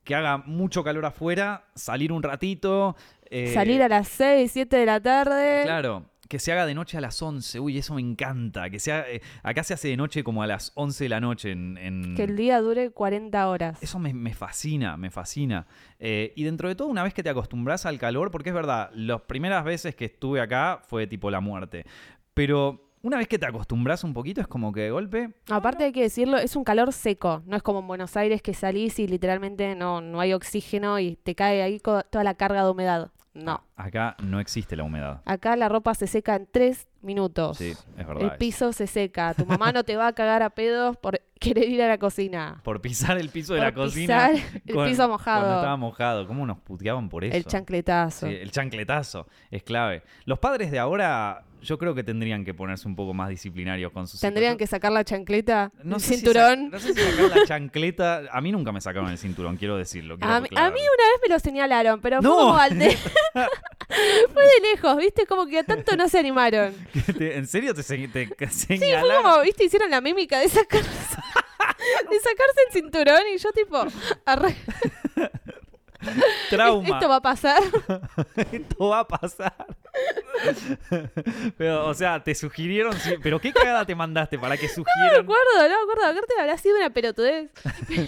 que 0.04 0.14
haga 0.16 0.38
mucho 0.38 0.84
calor 0.84 1.06
afuera, 1.06 1.66
salir 1.76 2.12
un 2.12 2.22
ratito. 2.22 2.96
eh, 3.30 3.52
Salir 3.54 3.82
a 3.82 3.88
las 3.90 4.08
6, 4.10 4.52
7 4.52 4.76
de 4.78 4.86
la 4.86 5.00
tarde. 5.00 5.62
Claro, 5.64 6.06
que 6.28 6.40
se 6.40 6.52
haga 6.52 6.66
de 6.66 6.74
noche 6.74 6.98
a 6.98 7.02
las 7.02 7.22
11. 7.22 7.60
Uy, 7.60 7.78
eso 7.78 7.94
me 7.96 8.02
encanta. 8.02 8.70
Que 8.70 8.80
sea, 8.80 9.06
eh, 9.10 9.22
acá 9.44 9.64
se 9.64 9.74
hace 9.74 9.88
de 9.90 9.98
noche 9.98 10.24
como 10.24 10.42
a 10.44 10.48
las 10.48 10.72
11 10.76 11.06
de 11.06 11.10
la 11.10 11.20
noche. 11.20 11.52
En, 11.52 11.78
en- 11.78 12.16
Que 12.16 12.24
el 12.24 12.36
día 12.36 12.60
dure 12.62 12.90
40 12.92 13.48
horas. 13.48 13.82
Eso 13.84 14.00
me, 14.00 14.14
me 14.14 14.34
fascina, 14.34 14.98
me 14.98 15.12
fascina. 15.12 15.68
Eh, 16.00 16.34
y 16.36 16.44
dentro 16.44 16.68
de 16.70 16.76
todo, 16.76 16.88
una 16.88 17.04
vez 17.04 17.14
que 17.14 17.24
te 17.24 17.30
acostumbras 17.30 17.86
al 17.86 18.00
calor, 18.00 18.32
porque 18.32 18.50
es 18.50 18.56
verdad, 18.56 18.90
las 18.94 19.22
primeras 19.22 19.64
veces 19.64 19.96
que 19.96 20.06
estuve 20.06 20.42
acá 20.42 20.82
fue 20.88 21.08
tipo 21.08 21.30
la 21.32 21.40
muerte. 21.40 21.86
Pero 22.34 22.82
una 23.02 23.18
vez 23.18 23.28
que 23.28 23.38
te 23.38 23.46
acostumbras 23.46 24.04
un 24.04 24.14
poquito, 24.14 24.42
es 24.42 24.48
como 24.48 24.74
que 24.74 24.82
de 24.82 24.92
golpe. 24.92 25.30
Aparte 25.50 25.84
hay 25.86 25.92
que 25.92 26.02
decirlo, 26.02 26.38
es 26.38 26.56
un 26.56 26.64
calor 26.64 26.92
seco. 26.92 27.44
No 27.46 27.56
es 27.56 27.62
como 27.64 27.80
en 27.80 27.88
Buenos 27.88 28.18
Aires 28.18 28.42
que 28.42 28.54
salís 28.56 28.98
y 29.00 29.08
literalmente 29.08 29.76
no, 29.76 30.02
no 30.02 30.20
hay 30.20 30.34
oxígeno 30.34 31.00
y 31.00 31.16
te 31.18 31.36
cae 31.36 31.62
ahí 31.62 31.80
toda 31.80 32.24
la 32.24 32.34
carga 32.34 32.64
de 32.64 32.72
humedad. 32.72 33.12
No. 33.36 33.62
Acá 33.76 34.16
no 34.24 34.40
existe 34.40 34.76
la 34.78 34.84
humedad. 34.84 35.22
Acá 35.26 35.56
la 35.58 35.68
ropa 35.70 35.94
se 35.94 36.08
seca 36.08 36.36
en 36.38 36.48
tres 36.50 36.88
minutos. 37.02 37.58
Sí, 37.58 37.72
es 37.98 38.08
verdad. 38.08 38.24
El 38.32 38.38
piso 38.38 38.72
se 38.74 38.88
seca. 38.88 39.34
Tu 39.34 39.46
mamá 39.46 39.72
no 39.74 39.84
te 39.84 39.98
va 39.98 40.08
a 40.08 40.14
cagar 40.14 40.42
a 40.42 40.50
pedos 40.50 40.96
por 40.98 41.20
querer 41.40 41.70
ir 41.70 41.82
a 41.84 41.90
la 41.90 41.98
cocina. 41.98 42.62
Por 42.64 42.80
pisar 42.82 43.18
el 43.18 43.28
piso 43.30 43.54
de 43.54 43.60
la 43.60 43.74
cocina. 43.74 44.30
pisar 44.32 44.62
el 44.66 44.74
con- 44.76 44.88
piso 44.88 45.08
mojado. 45.10 45.42
Cuando 45.42 45.56
estaba 45.58 45.78
mojado. 45.78 46.28
¿Cómo 46.28 46.46
nos 46.46 46.58
puteaban 46.60 47.10
por 47.10 47.26
eso? 47.26 47.36
El 47.36 47.44
chancletazo. 47.46 48.28
Sí, 48.28 48.34
el 48.34 48.52
chancletazo 48.52 49.28
es 49.52 49.64
clave. 49.64 50.04
Los 50.24 50.40
padres 50.40 50.72
de 50.72 50.80
ahora, 50.80 51.44
yo 51.66 51.78
creo 51.78 51.94
que 51.94 52.04
tendrían 52.04 52.46
que 52.46 52.54
ponerse 52.54 52.88
un 52.88 52.96
poco 52.96 53.14
más 53.14 53.30
disciplinarios 53.30 53.92
con 53.92 54.08
sus 54.08 54.20
Tendrían 54.22 54.58
que 54.58 54.68
sacar 54.68 54.92
la 54.92 55.04
chancleta, 55.04 55.72
No 55.84 55.96
el 55.98 56.02
sé 56.02 56.08
si 56.08 56.16
cinturón. 56.16 56.70
sac- 56.70 56.72
no 56.72 56.80
sé 56.80 56.94
si 56.94 57.02
sacar 57.02 57.38
la 57.38 57.46
chancleta. 57.46 58.22
A 58.32 58.42
mí 58.42 58.52
nunca 58.52 58.72
me 58.72 58.80
sacaron 58.82 59.10
el 59.10 59.18
cinturón, 59.18 59.58
quiero 59.58 59.76
decirlo. 59.78 60.18
quiero 60.18 60.34
A 60.34 60.40
mí, 60.42 60.48
a 60.56 60.70
mí 60.70 60.80
una 60.80 61.08
vez 61.12 61.22
me 61.24 61.30
lo 61.34 61.40
señalaron, 61.40 62.00
pero 62.02 62.22
No. 62.22 62.30
fue 62.34 62.40
como 62.46 62.58
al 62.58 62.80
de... 62.80 62.98
fue 64.34 64.44
de 64.44 64.60
lejos, 64.72 64.98
¿viste? 64.98 65.26
Como 65.26 65.46
que 65.48 65.64
tanto 65.64 65.96
no 65.96 66.08
se 66.10 66.20
animaron. 66.20 66.74
¿En 67.20 67.48
serio 67.48 67.74
te, 67.74 67.84
se- 67.84 68.08
te 68.08 68.28
Fue 68.28 68.48
señalaron? 68.50 69.24
como, 69.24 69.42
¿viste? 69.42 69.66
Hicieron 69.66 69.90
la 69.92 70.02
mímica 70.02 70.40
de 70.40 70.50
sacarse, 70.50 70.88
de 70.88 72.20
sacarse 72.20 72.62
el 72.68 72.74
cinturón 72.74 73.22
y 73.34 73.38
yo 73.38 73.52
tipo... 73.52 73.78
arre- 74.26 74.56
Trauma. 76.50 76.88
Esto 76.88 77.10
va 77.10 77.16
a 77.18 77.22
pasar. 77.22 77.62
Esto 78.52 78.88
va 78.90 79.00
a 79.00 79.08
pasar. 79.08 79.56
pero, 81.58 81.88
o 81.88 81.94
sea, 81.94 82.24
te 82.24 82.36
sugirieron. 82.36 82.94
Pero 83.24 83.40
qué 83.40 83.52
cagada 83.54 83.86
te 83.86 83.96
mandaste 83.96 84.38
para 84.38 84.58
que 84.58 84.64
No 84.68 84.70
me 84.70 84.76
sugieran. 84.76 85.22
acuerdo, 85.24 85.44
no 85.58 85.68
me 85.70 85.92
acuerdo. 85.92 86.06
Aparte 86.12 86.34
habrá 86.40 86.58
sido 86.58 86.78
una 86.78 86.90
pelotudez. 86.90 87.50
Pero 87.88 88.08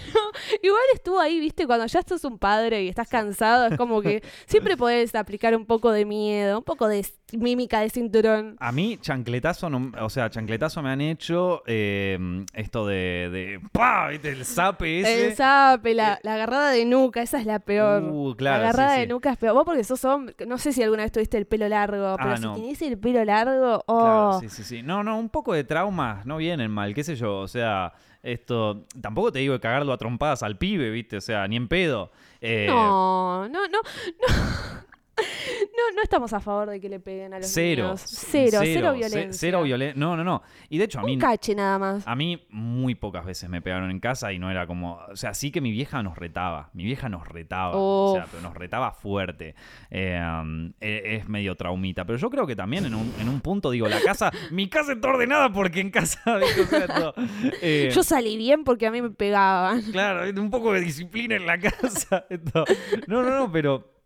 igual 0.62 0.82
estuvo 0.94 1.20
ahí, 1.20 1.40
viste, 1.40 1.66
cuando 1.66 1.86
ya 1.86 2.02
sos 2.02 2.24
un 2.26 2.38
padre 2.38 2.84
y 2.84 2.90
estás 2.90 3.08
cansado, 3.08 3.68
es 3.68 3.78
como 3.78 4.02
que 4.02 4.24
siempre 4.46 4.78
podés 4.78 5.16
aplicar 5.16 5.56
un 5.56 5.66
poco 5.66 5.92
de 5.92 6.06
miedo, 6.06 6.58
un 6.60 6.64
poco 6.64 6.88
de 6.88 7.06
mímica 7.34 7.80
de 7.82 7.90
cinturón. 7.90 8.58
A 8.60 8.72
mí, 8.72 8.98
chancletazo, 9.02 9.70
no- 9.70 9.92
o 10.04 10.10
sea, 10.10 10.30
chancletazo 10.30 10.82
me 10.82 10.90
han 10.92 11.02
hecho 11.02 11.64
eh, 11.66 12.18
esto 12.54 12.86
de, 12.88 13.30
de 13.32 13.62
¡pah! 13.72 14.12
El 14.12 14.46
zape 14.46 15.02
ese. 15.02 15.28
El 15.28 15.36
zape, 15.36 15.94
la, 15.94 16.20
la 16.24 16.34
agarrada 16.36 16.72
de 16.72 16.86
nuca, 16.86 17.22
esa 17.22 17.40
es 17.40 17.46
la 17.46 17.60
peor. 17.60 17.87
Uh, 18.12 18.36
claro, 18.36 18.64
agarrada 18.64 18.94
sí, 18.96 19.00
de 19.02 19.06
sí. 19.06 19.10
nuca 19.12 19.32
es 19.32 19.38
peor. 19.38 19.54
Vos 19.54 19.66
porque 19.66 19.84
sos 19.84 20.04
hombre, 20.06 20.36
no 20.46 20.58
sé 20.58 20.74
si 20.74 20.84
alguna 20.84 21.04
vez 21.04 21.12
tuviste 21.12 21.38
el 21.38 21.46
pelo 21.46 21.68
largo, 21.68 22.16
pero 22.18 22.32
Ah, 22.32 22.38
si 22.38 22.44
no. 22.44 22.56
tenés 22.56 22.82
el 22.82 22.98
pelo 22.98 23.24
largo, 23.26 23.84
oh, 23.88 24.00
Claro, 24.00 24.40
sí, 24.42 24.50
sí, 24.50 24.64
sí. 24.64 24.84
No, 24.84 25.04
no, 25.04 25.18
un 25.18 25.30
poco 25.30 25.54
de 25.54 25.64
traumas 25.64 26.26
no 26.26 26.38
vienen 26.38 26.72
mal, 26.72 26.94
qué 26.94 27.04
sé 27.04 27.16
yo. 27.16 27.38
O 27.40 27.48
sea, 27.48 27.94
esto. 28.24 28.86
Tampoco 29.02 29.32
te 29.32 29.40
digo 29.40 29.54
de 29.54 29.60
cagarlo 29.60 29.94
a 29.94 29.98
trompadas 29.98 30.44
al 30.44 30.58
pibe, 30.58 30.90
¿viste? 30.90 31.18
O 31.18 31.22
sea, 31.22 31.48
ni 31.48 31.56
en 31.56 31.68
pedo. 31.68 32.12
Eh, 32.42 32.66
no, 32.70 33.48
no, 33.50 33.68
no, 33.68 33.80
no. 33.82 34.88
No, 35.18 35.96
no 35.96 36.02
estamos 36.04 36.34
a 36.34 36.40
favor 36.40 36.70
de 36.70 36.80
que 36.80 36.90
le 36.90 37.00
peguen 37.00 37.34
a 37.34 37.40
los 37.40 37.48
Cero. 37.48 37.84
niños. 37.86 38.02
Cero, 38.06 38.60
cero, 38.64 38.92
ce- 38.92 38.98
violencia. 38.98 39.34
Cero 39.34 39.64
violencia. 39.64 40.00
No, 40.00 40.16
no, 40.16 40.24
no. 40.24 40.42
Y 40.70 40.78
de 40.78 40.86
hecho, 40.86 41.00
a 41.00 41.04
mí. 41.04 41.14
Un 41.14 41.20
cache 41.20 41.56
nada 41.56 41.78
más. 41.80 42.08
A 42.08 42.16
mí 42.16 42.46
muy 42.50 42.96
pocas 42.96 43.26
veces 43.26 43.50
me 43.50 43.62
pegaron 43.62 43.90
en 43.92 44.00
casa 44.00 44.32
y 44.34 44.40
no 44.40 44.50
era 44.52 44.68
como, 44.68 45.00
o 45.10 45.16
sea, 45.16 45.34
sí 45.34 45.52
que 45.52 45.62
mi 45.62 45.72
vieja 45.72 46.02
nos 46.04 46.18
retaba, 46.18 46.70
mi 46.74 46.84
vieja 46.84 47.10
nos 47.10 47.28
retaba, 47.28 47.72
o 47.76 48.14
sea, 48.16 48.24
Uf. 48.26 48.30
pero 48.32 48.44
nos 48.44 48.54
retaba 48.56 48.92
fuerte. 48.92 49.56
Eh, 49.90 50.20
um, 50.42 50.74
e- 50.82 51.18
es 51.18 51.28
medio 51.30 51.56
traumita, 51.56 52.06
pero 52.06 52.18
yo 52.18 52.30
creo 52.30 52.46
que 52.48 52.56
también 52.56 52.86
en 52.86 52.96
un, 52.96 53.14
en 53.20 53.30
un 53.30 53.42
punto 53.42 53.72
digo, 53.72 53.88
la 53.88 54.02
casa, 54.02 54.32
mi 54.52 54.68
casa 54.70 54.94
está 54.94 55.10
ordenada 55.10 55.52
porque 55.52 55.80
en 55.80 55.92
casa, 55.92 56.20
¿viste? 56.38 56.62
O 56.62 56.66
sea, 56.68 56.80
esto, 56.86 57.14
eh, 57.62 57.90
Yo 57.94 58.04
salí 58.04 58.38
bien 58.38 58.64
porque 58.64 58.88
a 58.88 58.92
mí 58.92 59.02
me 59.02 59.10
pegaban. 59.12 59.82
Claro, 59.92 60.30
un 60.42 60.50
poco 60.50 60.74
de 60.74 60.82
disciplina 60.82 61.36
en 61.36 61.46
la 61.46 61.58
casa. 61.60 62.26
esto. 62.30 62.66
No, 63.08 63.24
no, 63.24 63.30
no, 63.30 63.52
pero 63.52 63.97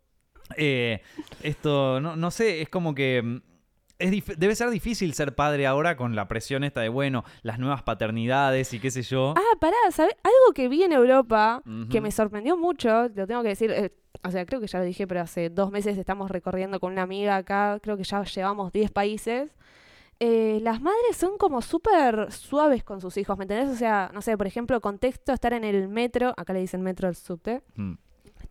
eh, 0.56 1.02
esto, 1.42 2.00
no, 2.00 2.16
no 2.16 2.30
sé, 2.30 2.62
es 2.62 2.68
como 2.68 2.94
que 2.94 3.22
mm, 3.22 3.36
es 3.98 4.24
debe 4.36 4.54
ser 4.56 4.70
difícil 4.70 5.14
ser 5.14 5.34
padre 5.34 5.66
ahora 5.66 5.96
con 5.96 6.16
la 6.16 6.26
presión 6.26 6.64
esta 6.64 6.80
de, 6.80 6.88
bueno, 6.88 7.24
las 7.42 7.58
nuevas 7.58 7.82
paternidades 7.82 8.72
y 8.74 8.80
qué 8.80 8.90
sé 8.90 9.02
yo. 9.02 9.34
Ah, 9.36 9.56
pará, 9.60 9.76
¿sabes? 9.90 10.16
Algo 10.24 10.52
que 10.54 10.68
vi 10.68 10.82
en 10.82 10.92
Europa 10.92 11.62
que 11.90 12.00
me 12.00 12.10
sorprendió 12.10 12.56
mucho, 12.56 13.08
lo 13.14 13.26
tengo 13.26 13.42
que 13.42 13.50
decir, 13.50 13.70
eh, 13.70 13.92
o 14.24 14.30
sea, 14.30 14.44
creo 14.44 14.60
que 14.60 14.66
ya 14.66 14.78
lo 14.80 14.84
dije, 14.84 15.06
pero 15.06 15.20
hace 15.20 15.50
dos 15.50 15.70
meses 15.70 15.96
estamos 15.98 16.30
recorriendo 16.30 16.80
con 16.80 16.92
una 16.92 17.02
amiga 17.02 17.36
acá, 17.36 17.78
creo 17.80 17.96
que 17.96 18.04
ya 18.04 18.22
llevamos 18.24 18.72
10 18.72 18.90
países. 18.90 19.54
Eh, 20.20 20.60
las 20.62 20.80
madres 20.80 21.16
son 21.16 21.36
como 21.36 21.62
súper 21.62 22.30
suaves 22.30 22.84
con 22.84 23.00
sus 23.00 23.16
hijos, 23.16 23.36
¿me 23.38 23.44
entendés? 23.44 23.68
O 23.70 23.76
sea, 23.76 24.10
no 24.14 24.22
sé, 24.22 24.36
por 24.36 24.46
ejemplo, 24.46 24.80
contexto, 24.80 25.32
estar 25.32 25.52
en 25.52 25.64
el 25.64 25.88
metro, 25.88 26.32
acá 26.36 26.52
le 26.52 26.60
dicen 26.60 26.82
metro 26.82 27.08
al 27.08 27.16
subte, 27.16 27.62
Mm. 27.74 27.94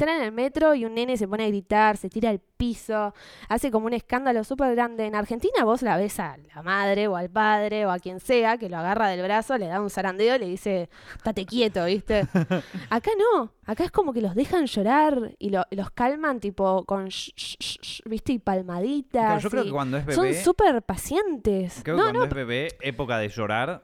Estar 0.04 0.16
en 0.18 0.24
el 0.24 0.32
metro 0.32 0.74
y 0.76 0.86
un 0.86 0.94
nene 0.96 1.16
se 1.18 1.28
pone 1.28 1.46
a 1.46 1.48
gritar, 1.48 1.98
se 1.98 2.10
tira 2.10 2.30
al 2.30 2.40
piso, 2.40 3.14
hace 3.50 3.72
como 3.72 3.86
un 3.88 3.94
escándalo 3.94 4.44
súper 4.44 4.74
grande. 4.76 5.06
En 5.06 5.16
Argentina 5.16 5.64
vos 5.64 5.82
la 5.82 5.98
ves 5.98 6.20
a 6.20 6.38
la 6.56 6.62
madre 6.64 7.08
o 7.08 7.16
al 7.16 7.30
padre 7.30 7.86
o 7.86 7.92
a 7.92 8.00
quien 8.00 8.20
sea 8.20 8.58
que 8.58 8.70
lo 8.70 8.78
agarra 8.78 9.08
del 9.10 9.22
brazo, 9.22 9.58
le 9.58 9.68
da 9.68 9.82
un 9.82 9.90
zarandeo 9.90 10.36
y 10.36 10.40
le 10.40 10.46
dice, 10.48 10.90
estate 11.16 11.46
quieto, 11.46 11.86
¿viste? 11.86 12.22
Acá 12.90 13.12
no, 13.18 13.52
acá 13.66 13.84
es 13.84 13.92
como 13.92 14.14
que 14.14 14.22
los 14.22 14.36
dejan 14.36 14.66
llorar 14.66 15.36
y 15.40 15.50
lo- 15.50 15.66
los 15.72 15.92
calman 15.92 16.40
tipo 16.40 16.84
con, 16.86 17.08
sh- 17.08 17.34
sh- 17.36 17.58
sh- 17.60 17.80
sh, 17.82 18.02
¿viste? 18.10 18.34
Y 18.34 18.40
palmaditas. 18.40 19.22
Claro, 19.26 19.40
yo 19.40 19.50
creo 19.50 19.64
y 19.64 19.66
que 19.68 19.72
cuando 19.72 19.98
es 19.98 20.16
Son 20.16 20.24
bebé, 20.26 20.44
súper 20.44 20.82
pacientes. 20.84 21.82
creo 21.84 21.96
que 21.96 22.02
no, 22.02 22.04
cuando 22.08 22.20
no, 22.20 22.26
es 22.26 22.34
bebé, 22.34 22.68
época 22.82 23.18
de 23.18 23.30
llorar, 23.30 23.84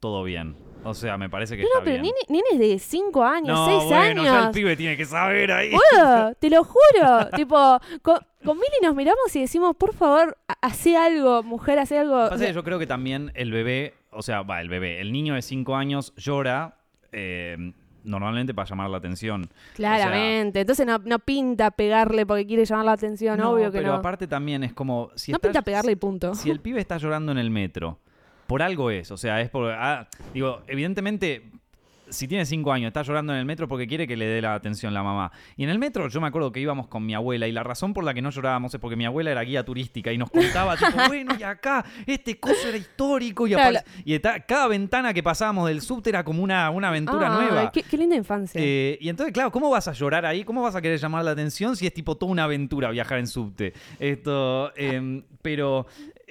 todo 0.00 0.24
bien. 0.24 0.56
O 0.84 0.94
sea, 0.94 1.16
me 1.16 1.28
parece 1.30 1.56
que 1.56 1.62
no, 1.62 1.68
está 1.68 1.78
no, 1.80 1.84
pero 1.84 2.02
bien. 2.02 2.14
nene- 2.28 2.42
nenes 2.50 2.58
de 2.70 2.78
5 2.78 3.22
años, 3.24 3.56
no, 3.58 3.66
6 3.66 3.84
bueno, 3.84 4.24
ya 4.24 4.30
el 4.30 4.36
años. 4.44 4.54
pibe 4.54 4.76
tiene 4.76 4.96
que 4.96 5.04
saber 5.04 5.52
ahí. 5.52 5.70
Boludo, 5.70 6.34
te 6.40 6.50
lo 6.50 6.64
juro. 6.64 7.28
tipo, 7.36 7.80
con, 8.02 8.16
con 8.44 8.56
Mili 8.56 8.76
nos 8.82 8.94
miramos 8.94 9.34
y 9.36 9.40
decimos, 9.42 9.76
por 9.76 9.94
favor, 9.94 10.36
ha- 10.48 10.56
hacé 10.60 10.96
algo, 10.96 11.42
mujer, 11.42 11.78
hacé 11.78 11.98
algo. 11.98 12.28
Pasa 12.28 12.46
que 12.46 12.52
yo 12.52 12.64
creo 12.64 12.78
que 12.78 12.86
también 12.86 13.30
el 13.34 13.52
bebé, 13.52 13.94
o 14.10 14.22
sea, 14.22 14.42
va, 14.42 14.60
el 14.60 14.68
bebé, 14.68 15.00
el 15.00 15.12
niño 15.12 15.34
de 15.34 15.42
5 15.42 15.76
años 15.76 16.12
llora 16.16 16.76
eh, 17.12 17.72
normalmente 18.04 18.52
para 18.52 18.68
llamar 18.68 18.90
la 18.90 18.96
atención. 18.98 19.48
Claramente. 19.74 20.60
Entonces 20.60 20.84
no, 20.86 20.98
no 21.04 21.18
pinta 21.20 21.70
pegarle 21.70 22.26
porque 22.26 22.46
quiere 22.46 22.64
llamar 22.64 22.86
la 22.86 22.92
atención, 22.92 23.40
obvio 23.40 23.70
que 23.70 23.78
pero 23.78 23.92
no. 23.92 23.98
aparte 23.98 24.26
también 24.26 24.64
es 24.64 24.72
como 24.72 25.10
si 25.14 25.30
no 25.30 25.36
estás- 25.36 25.50
pinta 25.50 25.62
pegarle 25.62 25.92
y 25.92 25.96
punto. 25.96 26.34
si 26.34 26.50
el 26.50 26.58
pibe 26.60 26.80
está 26.80 26.96
llorando 26.98 27.30
en 27.32 27.38
el 27.38 27.50
metro, 27.50 28.00
por 28.52 28.60
algo 28.60 28.90
es, 28.90 29.10
o 29.10 29.16
sea, 29.16 29.40
es 29.40 29.48
por 29.48 29.70
ah, 29.70 30.06
digo, 30.34 30.60
evidentemente 30.66 31.42
si 32.10 32.28
tiene 32.28 32.44
5 32.44 32.70
años, 32.70 32.88
está 32.88 33.00
llorando 33.00 33.32
en 33.32 33.38
el 33.38 33.46
metro 33.46 33.66
porque 33.66 33.86
quiere 33.86 34.06
que 34.06 34.16
le 34.16 34.26
dé 34.26 34.42
la 34.42 34.52
atención 34.52 34.92
la 34.92 35.02
mamá. 35.02 35.32
Y 35.56 35.64
en 35.64 35.70
el 35.70 35.78
metro 35.78 36.08
yo 36.08 36.20
me 36.20 36.26
acuerdo 36.26 36.52
que 36.52 36.60
íbamos 36.60 36.86
con 36.86 37.06
mi 37.06 37.14
abuela 37.14 37.48
y 37.48 37.52
la 37.52 37.62
razón 37.62 37.94
por 37.94 38.04
la 38.04 38.12
que 38.12 38.20
no 38.20 38.28
llorábamos 38.28 38.74
es 38.74 38.78
porque 38.80 38.96
mi 38.96 39.06
abuela 39.06 39.30
era 39.30 39.40
guía 39.42 39.64
turística 39.64 40.12
y 40.12 40.18
nos 40.18 40.30
contaba, 40.30 40.76
tipo, 40.76 40.90
bueno, 41.08 41.34
y 41.38 41.42
acá 41.42 41.82
este 42.06 42.38
coso 42.38 42.68
era 42.68 42.76
histórico 42.76 43.46
y, 43.46 43.52
Claro, 43.52 43.78
y 44.04 44.12
está- 44.12 44.40
cada 44.40 44.68
ventana 44.68 45.14
que 45.14 45.22
pasábamos 45.22 45.68
del 45.68 45.80
subte 45.80 46.10
era 46.10 46.22
como 46.22 46.42
una, 46.42 46.68
una 46.68 46.88
aventura 46.88 47.30
nueva. 47.30 47.72
Qué, 47.72 47.82
qué 47.82 47.96
linda 47.96 48.16
infancia. 48.16 48.60
Eh, 48.62 48.98
y 49.00 49.08
entonces, 49.08 49.32
claro, 49.32 49.50
¿cómo 49.50 49.70
vas 49.70 49.88
a 49.88 49.92
llorar 49.92 50.26
ahí? 50.26 50.44
¿Cómo 50.44 50.60
vas 50.60 50.76
a 50.76 50.82
querer 50.82 50.98
llamar 50.98 51.24
la 51.24 51.30
atención 51.30 51.76
si 51.76 51.86
es 51.86 51.94
tipo 51.94 52.16
toda 52.18 52.30
una 52.30 52.44
aventura 52.44 52.90
viajar 52.90 53.20
en 53.20 53.26
subte? 53.26 53.72
Esto, 53.98 54.72
em, 54.76 55.24
pero 55.40 55.86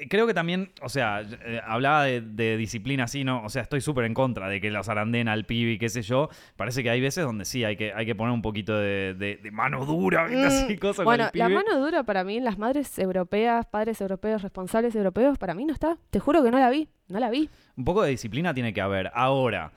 creo 0.09 0.27
que 0.27 0.33
también, 0.33 0.71
o 0.81 0.89
sea, 0.89 1.21
eh, 1.21 1.61
hablaba 1.65 2.03
de, 2.05 2.21
de 2.21 2.57
disciplina 2.57 3.05
así, 3.05 3.23
¿no? 3.23 3.43
O 3.43 3.49
sea, 3.49 3.61
estoy 3.61 3.81
súper 3.81 4.05
en 4.05 4.13
contra 4.13 4.49
de 4.49 4.61
que 4.61 4.71
los 4.71 4.89
aranden 4.89 5.27
al 5.27 5.45
pibe 5.45 5.71
y 5.73 5.77
qué 5.77 5.89
sé 5.89 6.01
yo. 6.01 6.29
Parece 6.55 6.83
que 6.83 6.89
hay 6.89 7.01
veces 7.01 7.23
donde 7.25 7.45
sí 7.45 7.63
hay 7.63 7.75
que, 7.77 7.93
hay 7.93 8.05
que 8.05 8.15
poner 8.15 8.33
un 8.33 8.41
poquito 8.41 8.77
de, 8.77 9.13
de- 9.13 9.37
de 9.41 9.51
mano 9.51 9.85
dura, 9.85 10.25
¿viste? 10.27 10.45
Así, 10.47 10.73
Mm, 10.75 10.77
cosas 10.79 11.05
bueno, 11.05 11.25
con 11.25 11.31
el 11.33 11.39
la 11.39 11.47
pibe. 11.47 11.55
mano 11.63 11.79
dura 11.85 12.03
para 12.03 12.23
mí, 12.23 12.39
las 12.39 12.57
madres 12.57 12.97
europeas, 12.99 13.65
padres 13.65 13.99
europeos, 14.01 14.41
responsables 14.41 14.95
europeos, 14.95 15.37
para 15.37 15.53
mí 15.53 15.65
no 15.65 15.73
está. 15.73 15.97
Te 16.09 16.19
juro 16.19 16.43
que 16.43 16.51
no 16.51 16.59
la 16.59 16.69
vi, 16.69 16.87
no 17.07 17.19
la 17.19 17.29
vi. 17.29 17.49
Un 17.77 17.85
poco 17.85 18.03
de 18.03 18.09
disciplina 18.11 18.53
tiene 18.53 18.73
que 18.73 18.81
haber. 18.81 19.11
Ahora, 19.13 19.71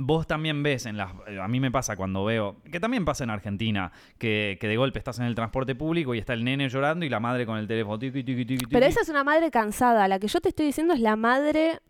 vos 0.00 0.26
también 0.26 0.62
ves 0.62 0.86
en 0.86 0.96
las. 0.96 1.12
A 1.40 1.46
mí 1.46 1.60
me 1.60 1.70
pasa 1.70 1.96
cuando 1.96 2.24
veo. 2.24 2.56
Que 2.70 2.80
también 2.80 3.04
pasa 3.04 3.24
en 3.24 3.30
Argentina. 3.30 3.92
Que, 4.18 4.56
que 4.60 4.66
de 4.66 4.76
golpe 4.76 4.98
estás 4.98 5.18
en 5.18 5.26
el 5.26 5.34
transporte 5.34 5.74
público 5.74 6.14
y 6.14 6.18
está 6.18 6.32
el 6.32 6.42
nene 6.42 6.68
llorando 6.68 7.04
y 7.04 7.08
la 7.08 7.20
madre 7.20 7.46
con 7.46 7.58
el 7.58 7.68
teléfono. 7.68 7.98
tiqui, 7.98 8.24
tiqui, 8.24 8.44
tiqui, 8.44 8.66
Pero 8.66 8.86
esa 8.86 9.02
es 9.02 9.08
una 9.08 9.24
madre 9.24 9.50
cansada. 9.50 10.08
La 10.08 10.18
que 10.18 10.28
yo 10.28 10.40
te 10.40 10.48
estoy 10.48 10.66
diciendo 10.66 10.94
es 10.94 11.00
la 11.00 11.16
madre 11.16 11.80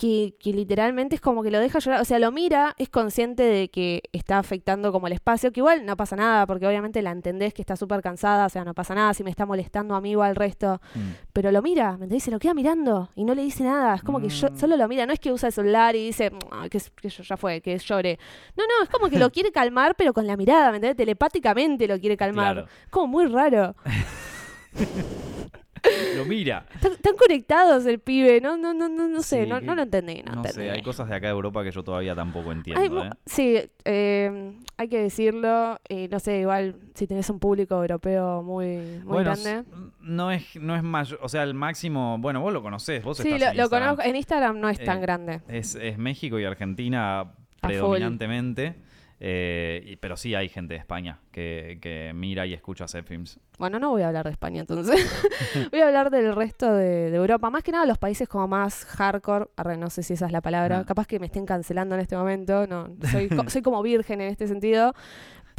que, 0.00 0.34
que 0.40 0.54
literalmente 0.54 1.14
es 1.14 1.20
como 1.20 1.42
que 1.42 1.50
lo 1.50 1.58
deja 1.60 1.78
llorar. 1.78 2.00
O 2.00 2.06
sea, 2.06 2.18
lo 2.18 2.32
mira, 2.32 2.74
es 2.78 2.88
consciente 2.88 3.42
de 3.42 3.68
que 3.68 4.02
está 4.12 4.38
afectando 4.38 4.92
como 4.92 5.08
el 5.08 5.12
espacio, 5.12 5.52
que 5.52 5.60
igual 5.60 5.84
no 5.84 5.94
pasa 5.94 6.16
nada, 6.16 6.46
porque 6.46 6.66
obviamente 6.66 7.02
la 7.02 7.10
entendés 7.10 7.52
que 7.52 7.60
está 7.60 7.76
súper 7.76 8.00
cansada, 8.00 8.46
o 8.46 8.48
sea, 8.48 8.64
no 8.64 8.72
pasa 8.72 8.94
nada 8.94 9.12
si 9.12 9.22
me 9.24 9.28
está 9.30 9.44
molestando 9.44 9.94
a 9.94 10.00
mí 10.00 10.16
o 10.16 10.22
al 10.22 10.36
resto. 10.36 10.80
Mm. 10.94 11.00
Pero 11.34 11.52
lo 11.52 11.60
mira, 11.60 11.88
¿me 11.98 12.04
entendés? 12.04 12.22
Se 12.22 12.30
lo 12.30 12.38
queda 12.38 12.54
mirando 12.54 13.10
y 13.14 13.24
no 13.24 13.34
le 13.34 13.42
dice 13.42 13.62
nada. 13.62 13.96
Es 13.96 14.02
como 14.02 14.20
que 14.22 14.30
yo, 14.30 14.48
Mm. 14.50 14.56
solo 14.56 14.78
lo 14.78 14.88
mira, 14.88 15.04
no 15.04 15.12
es 15.12 15.20
que 15.20 15.32
usa 15.32 15.48
el 15.48 15.52
celular 15.52 15.94
y 15.94 16.06
dice 16.06 16.30
"Ah, 16.50 16.66
que, 16.70 16.78
es- 16.78 16.88
que 16.90 17.10
yo- 17.10 17.22
ya 17.22 17.36
fue, 17.36 17.60
que 17.60 17.76
llore. 17.76 18.18
No, 18.56 18.64
no, 18.64 18.82
es 18.82 18.88
como 18.88 19.10
que 19.10 19.18
lo 19.18 19.28
quiere 19.32 19.52
calmar, 19.52 19.96
pero 19.96 20.14
con 20.14 20.26
la 20.26 20.38
mirada, 20.38 20.70
¿me 20.70 20.76
entendés? 20.76 20.96
Telepáticamente 20.96 21.86
lo 21.86 21.98
quiere 22.00 22.16
calmar. 22.16 22.54
Claro. 22.54 22.68
Como 22.88 23.06
muy 23.08 23.26
raro. 23.26 23.74
Lo 26.16 26.24
mira. 26.24 26.66
Están, 26.74 26.92
están 26.92 27.16
conectados 27.16 27.86
el 27.86 27.98
pibe, 28.00 28.40
no, 28.40 28.56
no, 28.56 28.74
no, 28.74 28.88
no, 28.88 29.08
no 29.08 29.22
sé, 29.22 29.44
Sí, 29.44 29.48
no, 29.48 29.60
no 29.60 29.74
lo 29.74 29.82
entendí, 29.82 30.22
no, 30.24 30.32
No 30.32 30.36
entendí. 30.38 30.54
sé, 30.68 30.70
hay 30.70 30.82
cosas 30.82 31.08
de 31.08 31.14
acá 31.14 31.26
de 31.28 31.32
Europa 31.32 31.62
que 31.64 31.70
yo 31.70 31.82
todavía 31.82 32.14
tampoco 32.14 32.52
entiendo. 32.52 33.00
Hay 33.02 33.06
¿eh? 33.08 33.10
Sí, 33.26 33.58
eh, 33.84 34.52
hay 34.76 34.88
que 34.88 35.00
decirlo, 35.02 35.78
eh, 35.88 36.08
no 36.10 36.18
sé, 36.20 36.40
igual 36.40 36.76
si 36.94 37.06
tenés 37.06 37.28
un 37.30 37.38
público 37.38 37.74
europeo 37.76 38.42
muy, 38.42 38.76
muy 38.76 39.00
bueno, 39.04 39.32
grande. 39.36 39.64
no 40.00 40.30
es, 40.30 40.56
no 40.56 40.76
es 40.76 40.82
mayor. 40.82 41.18
O 41.22 41.28
sea, 41.28 41.42
el 41.44 41.54
máximo. 41.54 42.18
Bueno, 42.18 42.40
vos 42.40 42.52
lo 42.52 42.62
conocés. 42.62 43.02
Vos 43.02 43.16
Sí, 43.18 43.28
estás 43.32 43.40
lo, 43.40 43.46
en 43.50 43.56
lo 43.56 43.62
Instagram. 43.64 43.88
conozco, 43.88 44.08
en 44.10 44.16
Instagram 44.16 44.60
no 44.60 44.68
es 44.68 44.84
tan 44.84 44.98
Eh, 44.98 45.00
grande. 45.00 45.40
Es, 45.48 45.74
es 45.74 45.96
México 45.98 46.38
y 46.38 46.44
Argentina 46.44 47.32
predominantemente. 47.60 48.74
Eh, 49.22 49.82
y- 49.86 49.96
pero 49.96 50.16
sí 50.16 50.34
hay 50.34 50.48
gente 50.48 50.74
de 50.74 50.80
España 50.80 51.20
que, 51.30 51.78
que 51.80 52.12
mira 52.14 52.46
y 52.46 52.54
escucha 52.54 52.84
hacer 52.84 53.04
films. 53.04 53.38
Bueno, 53.58 53.78
no 53.78 53.90
voy 53.90 54.00
a 54.02 54.08
hablar 54.08 54.24
de 54.24 54.32
España 54.32 54.60
entonces. 54.62 54.96
voy 55.70 55.80
a 55.80 55.86
hablar 55.86 56.10
del 56.10 56.34
resto 56.34 56.72
de, 56.72 57.10
de 57.10 57.16
Europa. 57.16 57.50
Más 57.50 57.62
que 57.62 57.72
nada 57.72 57.84
los 57.84 57.98
países 57.98 58.28
como 58.28 58.48
más 58.48 58.86
hardcore. 58.86 59.46
Arre, 59.56 59.76
no 59.76 59.90
sé 59.90 60.02
si 60.02 60.14
esa 60.14 60.24
es 60.26 60.32
la 60.32 60.40
palabra. 60.40 60.78
Ah. 60.78 60.84
Capaz 60.86 61.06
que 61.06 61.18
me 61.20 61.26
estén 61.26 61.44
cancelando 61.44 61.94
en 61.94 62.00
este 62.00 62.16
momento. 62.16 62.66
No, 62.66 62.88
soy, 63.10 63.28
co- 63.28 63.48
soy 63.50 63.60
como 63.62 63.82
virgen 63.82 64.22
en 64.22 64.30
este 64.30 64.48
sentido. 64.48 64.94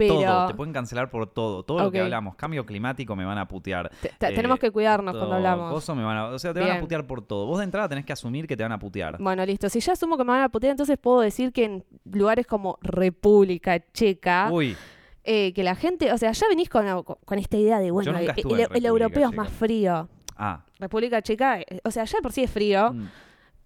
Pero 0.07 0.15
Todo, 0.21 0.47
te 0.47 0.53
pueden 0.53 0.73
cancelar 0.73 1.09
por 1.09 1.27
todo. 1.27 1.63
Todo 1.63 1.79
lo 1.79 1.91
que 1.91 1.99
hablamos. 1.99 2.35
Cambio 2.35 2.65
climático 2.65 3.15
me 3.15 3.25
van 3.25 3.37
a 3.37 3.47
putear. 3.47 3.89
te- 4.01 4.09
te- 4.17 4.27
eh, 4.27 4.35
tenemos 4.35 4.59
que 4.59 4.71
cuidarnos 4.71 5.15
cuando 5.15 5.35
hablamos. 5.35 5.71
coso 5.73 5.95
me 5.95 6.03
van 6.03 6.17
a- 6.17 6.25
o 6.27 6.39
sea, 6.39 6.53
te 6.53 6.59
van 6.59 6.71
a 6.71 6.79
putear 6.79 7.05
por 7.05 7.21
todo. 7.21 7.45
Vos 7.45 7.59
de 7.59 7.65
entrada 7.65 7.87
tenés 7.89 8.05
que 8.05 8.13
asumir 8.13 8.47
que 8.47 8.57
te 8.57 8.63
van 8.63 8.71
a 8.71 8.79
putear. 8.79 9.17
Bueno, 9.19 9.45
listo. 9.45 9.69
Si 9.69 9.79
ya 9.79 9.93
asumo 9.93 10.17
que 10.17 10.23
me 10.23 10.31
van 10.31 10.41
a 10.41 10.49
putear, 10.49 10.71
entonces 10.71 10.97
puedo 10.97 11.21
decir 11.21 11.51
que 11.51 11.65
en 11.65 11.85
lugares 12.05 12.47
como 12.47 12.77
República 12.81 13.79
Checa, 13.93 14.49
Uy, 14.51 14.75
eh, 15.23 15.53
que 15.53 15.63
la 15.63 15.75
gente, 15.75 16.11
o 16.11 16.17
sea, 16.17 16.31
ya 16.31 16.47
venís 16.49 16.69
con, 16.69 17.03
con 17.03 17.39
esta 17.39 17.57
idea 17.57 17.79
de, 17.79 17.91
bueno, 17.91 18.17
el, 18.17 18.85
europeo 18.85 19.29
es 19.29 19.35
más 19.35 19.49
frío. 19.49 20.09
Ah. 20.35 20.63
República 20.79 21.21
Checa, 21.21 21.59
eh, 21.59 21.79
o 21.83 21.91
sea, 21.91 22.05
ya 22.05 22.17
de 22.17 22.21
por 22.23 22.31
sí 22.31 22.41
es 22.43 22.49
frío, 22.49 22.91
mm. 22.93 23.07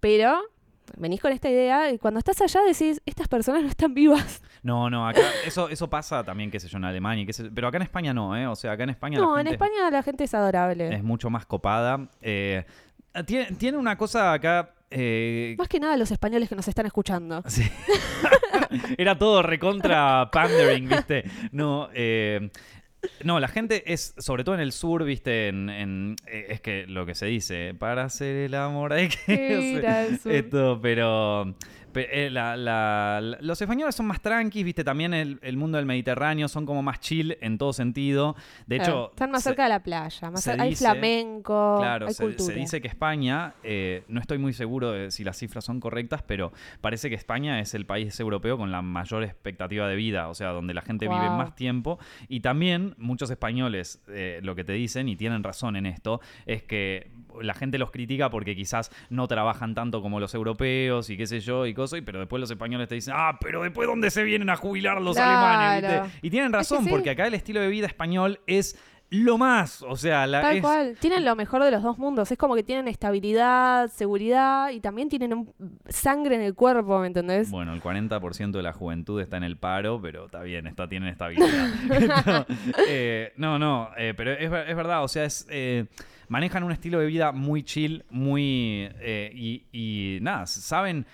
pero 0.00 0.38
venís 0.98 1.20
con 1.20 1.32
esta 1.32 1.48
idea 1.48 1.90
y 1.90 1.98
cuando 1.98 2.18
estás 2.18 2.40
allá 2.42 2.60
decís, 2.62 3.00
estas 3.06 3.28
personas 3.28 3.62
no 3.62 3.68
están 3.68 3.94
vivas. 3.94 4.42
No, 4.62 4.90
no, 4.90 5.08
acá 5.08 5.20
eso, 5.44 5.68
eso 5.68 5.88
pasa 5.90 6.24
también, 6.24 6.50
qué 6.50 6.58
sé 6.60 6.68
yo, 6.68 6.78
en 6.78 6.84
Alemania, 6.84 7.24
qué 7.26 7.32
sé 7.32 7.50
pero 7.54 7.68
acá 7.68 7.76
en 7.76 7.82
España 7.82 8.12
no, 8.14 8.36
¿eh? 8.36 8.46
O 8.46 8.56
sea, 8.56 8.72
acá 8.72 8.84
en 8.84 8.90
España 8.90 9.18
No, 9.18 9.34
la 9.36 9.40
en 9.42 9.46
España 9.48 9.90
la 9.90 10.02
gente 10.02 10.24
es 10.24 10.34
adorable. 10.34 10.94
es 10.94 11.02
mucho 11.04 11.30
más 11.30 11.46
copada. 11.46 12.08
Eh, 12.20 12.64
tiene, 13.26 13.46
tiene 13.52 13.78
una 13.78 13.96
cosa 13.96 14.32
acá... 14.32 14.70
eh, 14.90 15.54
Más 15.58 15.68
que 15.68 15.80
nada 15.80 15.96
los 15.96 16.10
españoles 16.10 16.48
que 16.48 16.54
nos 16.56 16.68
están 16.68 16.86
escuchando. 16.86 17.42
Sí. 17.46 17.62
Era 18.98 19.16
todo 19.18 19.42
recontra 19.42 20.28
pandering, 20.32 20.88
¿viste? 20.88 21.24
No, 21.52 21.88
eh, 21.94 22.50
no, 23.24 23.38
la 23.40 23.48
gente 23.48 23.92
es, 23.92 24.14
sobre 24.18 24.42
todo 24.44 24.54
en 24.54 24.60
el 24.60 24.72
sur, 24.72 25.04
¿viste? 25.04 25.48
En, 25.48 25.70
en- 25.70 26.16
eh, 26.26 26.46
es 26.50 26.60
que 26.60 26.86
lo 26.86 27.06
que 27.06 27.14
se 27.14 27.26
dice, 27.26 27.74
para 27.74 28.04
hacer 28.04 28.36
el 28.36 28.54
amor 28.54 28.92
hay 28.92 29.08
que... 29.08 30.18
Sur. 30.20 30.32
Esto, 30.32 30.78
pero... 30.82 31.54
eh, 31.96 32.30
la- 32.30 32.56
la- 32.56 33.20
la- 33.22 33.38
los 33.40 33.60
españoles 33.60 33.94
son 33.94 34.06
más 34.06 34.20
tranquis, 34.20 34.64
viste, 34.64 34.84
también 34.84 35.14
el, 35.14 35.38
el 35.42 35.56
mundo 35.56 35.76
del 35.78 35.86
Mediterráneo 35.86 36.48
son 36.48 36.66
como 36.66 36.82
más 36.82 37.00
chill 37.00 37.36
en 37.40 37.58
todo 37.58 37.72
sentido. 37.72 38.36
De 38.66 38.76
Claro, 38.78 38.92
hecho, 39.06 39.10
están 39.12 39.30
más 39.30 39.42
se- 39.42 39.50
cerca 39.50 39.64
de 39.64 39.68
la 39.70 39.80
playa, 39.82 40.30
más 40.30 40.42
se 40.42 40.52
cer- 40.52 40.60
hay 40.60 40.70
dice- 40.70 40.84
flamenco, 40.84 41.76
Claro, 41.80 42.06
hay 42.06 42.14
se, 42.14 42.22
cultura. 42.24 42.54
se 42.54 42.60
dice 42.60 42.80
que 42.80 42.88
España, 42.88 43.54
eh, 43.62 44.04
no 44.08 44.20
estoy 44.20 44.38
muy 44.38 44.52
seguro 44.52 44.92
de 44.92 45.10
si 45.10 45.24
las 45.24 45.36
cifras 45.38 45.64
son 45.64 45.80
correctas, 45.80 46.22
pero 46.22 46.52
parece 46.80 47.08
que 47.08 47.14
España 47.14 47.60
es 47.60 47.74
el 47.74 47.86
país 47.86 48.18
europeo 48.20 48.58
con 48.58 48.70
la 48.70 48.82
mayor 48.82 49.22
expectativa 49.24 49.88
de 49.88 49.96
vida, 49.96 50.28
o 50.28 50.34
sea, 50.34 50.48
donde 50.48 50.74
la 50.74 50.82
gente 50.82 51.08
vive 51.08 51.30
más 51.30 51.54
tiempo. 51.54 51.98
Y 52.28 52.40
también 52.40 52.94
muchos 52.98 53.30
españoles 53.30 54.02
eh, 54.08 54.40
lo 54.42 54.54
que 54.54 54.64
te 54.64 54.72
dicen, 54.72 55.08
y 55.08 55.16
tienen 55.16 55.42
razón 55.42 55.76
en 55.76 55.86
esto, 55.86 56.20
es 56.46 56.62
que 56.62 57.10
la 57.42 57.54
gente 57.54 57.78
los 57.78 57.90
critica 57.90 58.30
porque 58.30 58.54
quizás 58.56 58.90
no 59.10 59.26
trabajan 59.28 59.74
tanto 59.74 60.02
como 60.02 60.20
los 60.20 60.34
europeos 60.34 61.10
y 61.10 61.16
qué 61.16 61.26
sé 61.26 61.40
yo 61.40 61.66
y 61.66 61.74
cosas, 61.74 61.98
y- 61.98 62.02
pero 62.02 62.18
después 62.20 62.40
los 62.40 62.50
españoles 62.50 62.88
te 62.88 62.94
dicen, 62.96 63.14
ah, 63.16 63.38
pero 63.40 63.62
después 63.62 63.86
¿dónde 63.88 64.10
se 64.10 64.22
vienen 64.24 64.50
a 64.50 64.56
jubilar 64.56 65.00
los 65.00 65.16
alemanes? 65.16 65.80
Claro. 65.80 66.04
¿viste? 66.04 66.18
Y 66.26 66.30
tienen 66.30 66.48
Es 66.48 66.52
que 66.52 66.56
razón, 66.58 66.84
sí. 66.84 66.90
porque 66.90 67.10
acá 67.10 67.26
el 67.26 67.34
estilo 67.34 67.60
de 67.60 67.68
vida 67.68 67.86
español 67.86 68.40
es 68.46 68.78
lo 69.08 69.38
más, 69.38 69.82
o 69.82 69.94
sea, 69.94 70.26
la, 70.26 70.40
Tal 70.40 70.56
es- 70.56 70.62
cual, 70.62 70.96
tienen 71.00 71.24
lo 71.24 71.36
mejor 71.36 71.62
de 71.62 71.70
los 71.70 71.80
dos 71.80 71.96
mundos. 71.96 72.32
Es 72.32 72.36
como 72.36 72.56
que 72.56 72.64
tienen 72.64 72.88
estabilidad, 72.88 73.88
seguridad 73.88 74.70
y 74.70 74.80
también 74.80 75.08
tienen 75.08 75.32
un- 75.32 75.54
sangre 75.88 76.34
en 76.34 76.42
el 76.42 76.54
cuerpo, 76.54 76.98
¿me 76.98 77.06
entendés? 77.06 77.48
Bueno, 77.52 77.72
el 77.72 77.80
40% 77.80 78.50
de 78.58 78.62
la 78.64 78.72
juventud 78.72 79.20
está 79.20 79.36
en 79.36 79.44
el 79.44 79.58
paro, 79.58 80.00
pero 80.02 80.26
está 80.26 80.42
bien, 80.42 80.66
está, 80.66 80.88
tienen 80.88 81.08
estabilidad. 81.08 81.68
no, 82.26 82.46
eh, 82.88 83.32
no, 83.36 83.58
no, 83.60 83.90
eh, 83.96 84.12
pero 84.16 84.32
es, 84.32 84.40
es 84.40 84.76
verdad, 84.76 85.04
o 85.04 85.08
sea, 85.08 85.24
es, 85.24 85.46
eh, 85.50 85.86
manejan 86.28 86.62
un 86.64 86.72
estilo 86.72 86.98
de 87.00 87.06
vida 87.06 87.32
muy 87.32 87.62
chill, 87.62 88.04
muy... 88.10 88.88
eh, 89.00 89.30
y, 89.34 89.64
y 89.72 90.18
nada, 90.20 90.46
saben, 90.46 91.06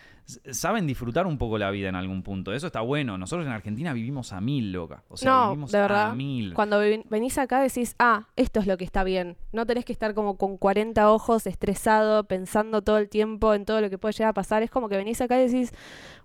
saben 0.50 0.86
disfrutar 0.86 1.26
un 1.26 1.36
poco 1.38 1.58
la 1.58 1.70
vida 1.70 1.88
en 1.88 1.94
algún 1.96 2.22
punto. 2.22 2.52
Eso 2.52 2.66
está 2.66 2.80
bueno. 2.80 3.18
Nosotros 3.18 3.46
en 3.46 3.52
Argentina 3.52 3.92
vivimos 3.92 4.32
a 4.32 4.40
mil, 4.40 4.72
loca. 4.72 5.02
O 5.08 5.16
sea, 5.16 5.30
no, 5.32 5.48
vivimos 5.50 5.72
de 5.72 5.78
verdad. 5.78 6.10
a 6.10 6.14
mil. 6.14 6.54
Cuando 6.54 6.78
ven- 6.78 7.04
venís 7.10 7.36
acá 7.38 7.60
decís, 7.60 7.94
ah, 7.98 8.28
esto 8.36 8.60
es 8.60 8.66
lo 8.66 8.76
que 8.78 8.84
está 8.84 9.04
bien. 9.04 9.36
No 9.52 9.66
tenés 9.66 9.84
que 9.84 9.92
estar 9.92 10.14
como 10.14 10.36
con 10.36 10.56
40 10.56 11.10
ojos, 11.10 11.46
estresado, 11.46 12.24
pensando 12.24 12.82
todo 12.82 12.98
el 12.98 13.08
tiempo 13.08 13.52
en 13.54 13.64
todo 13.64 13.80
lo 13.80 13.90
que 13.90 13.98
puede 13.98 14.12
llegar 14.12 14.30
a 14.30 14.34
pasar. 14.34 14.62
Es 14.62 14.70
como 14.70 14.88
que 14.88 14.96
venís 14.96 15.20
acá 15.20 15.38
y 15.40 15.46
decís, 15.48 15.72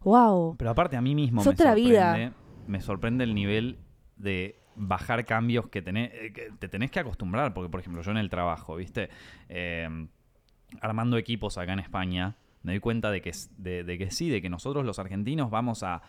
wow. 0.02 0.56
Pero 0.58 0.70
aparte 0.72 0.96
a 0.96 1.02
mí 1.02 1.16
mismo 1.16 1.42
Es 1.42 1.48
me 1.48 1.54
otra 1.54 1.68
sorprende, 1.72 1.90
vida. 1.90 2.34
me 2.68 2.82
sorprende 2.82 3.24
el 3.24 3.36
nivel 3.36 3.80
de 4.16 4.60
bajar 4.78 5.26
cambios 5.26 5.68
que, 5.70 5.82
tenés, 5.82 6.12
eh, 6.14 6.32
que 6.34 6.52
te 6.58 6.70
tenés 6.70 6.92
que 6.92 7.00
acostumbrar. 7.00 7.54
Porque, 7.54 7.70
por 7.70 7.80
ejemplo, 7.80 8.02
yo 8.02 8.12
en 8.12 8.18
el 8.18 8.30
trabajo, 8.30 8.76
¿viste? 8.76 9.10
Eh, 9.50 10.08
armando 10.82 11.18
equipos 11.18 11.58
acá 11.58 11.74
en 11.74 11.80
España, 11.80 12.36
me 12.64 12.74
doy 12.74 12.80
cuenta 12.80 13.12
de 13.12 13.22
que, 13.22 13.32
de 13.58 13.98
que 13.98 14.12
sí, 14.12 14.30
de 14.30 14.42
que 14.42 14.50
nosotros 14.50 14.86
los 14.86 15.00
argentinos 15.00 15.50
vamos 15.50 15.84
a... 15.84 16.02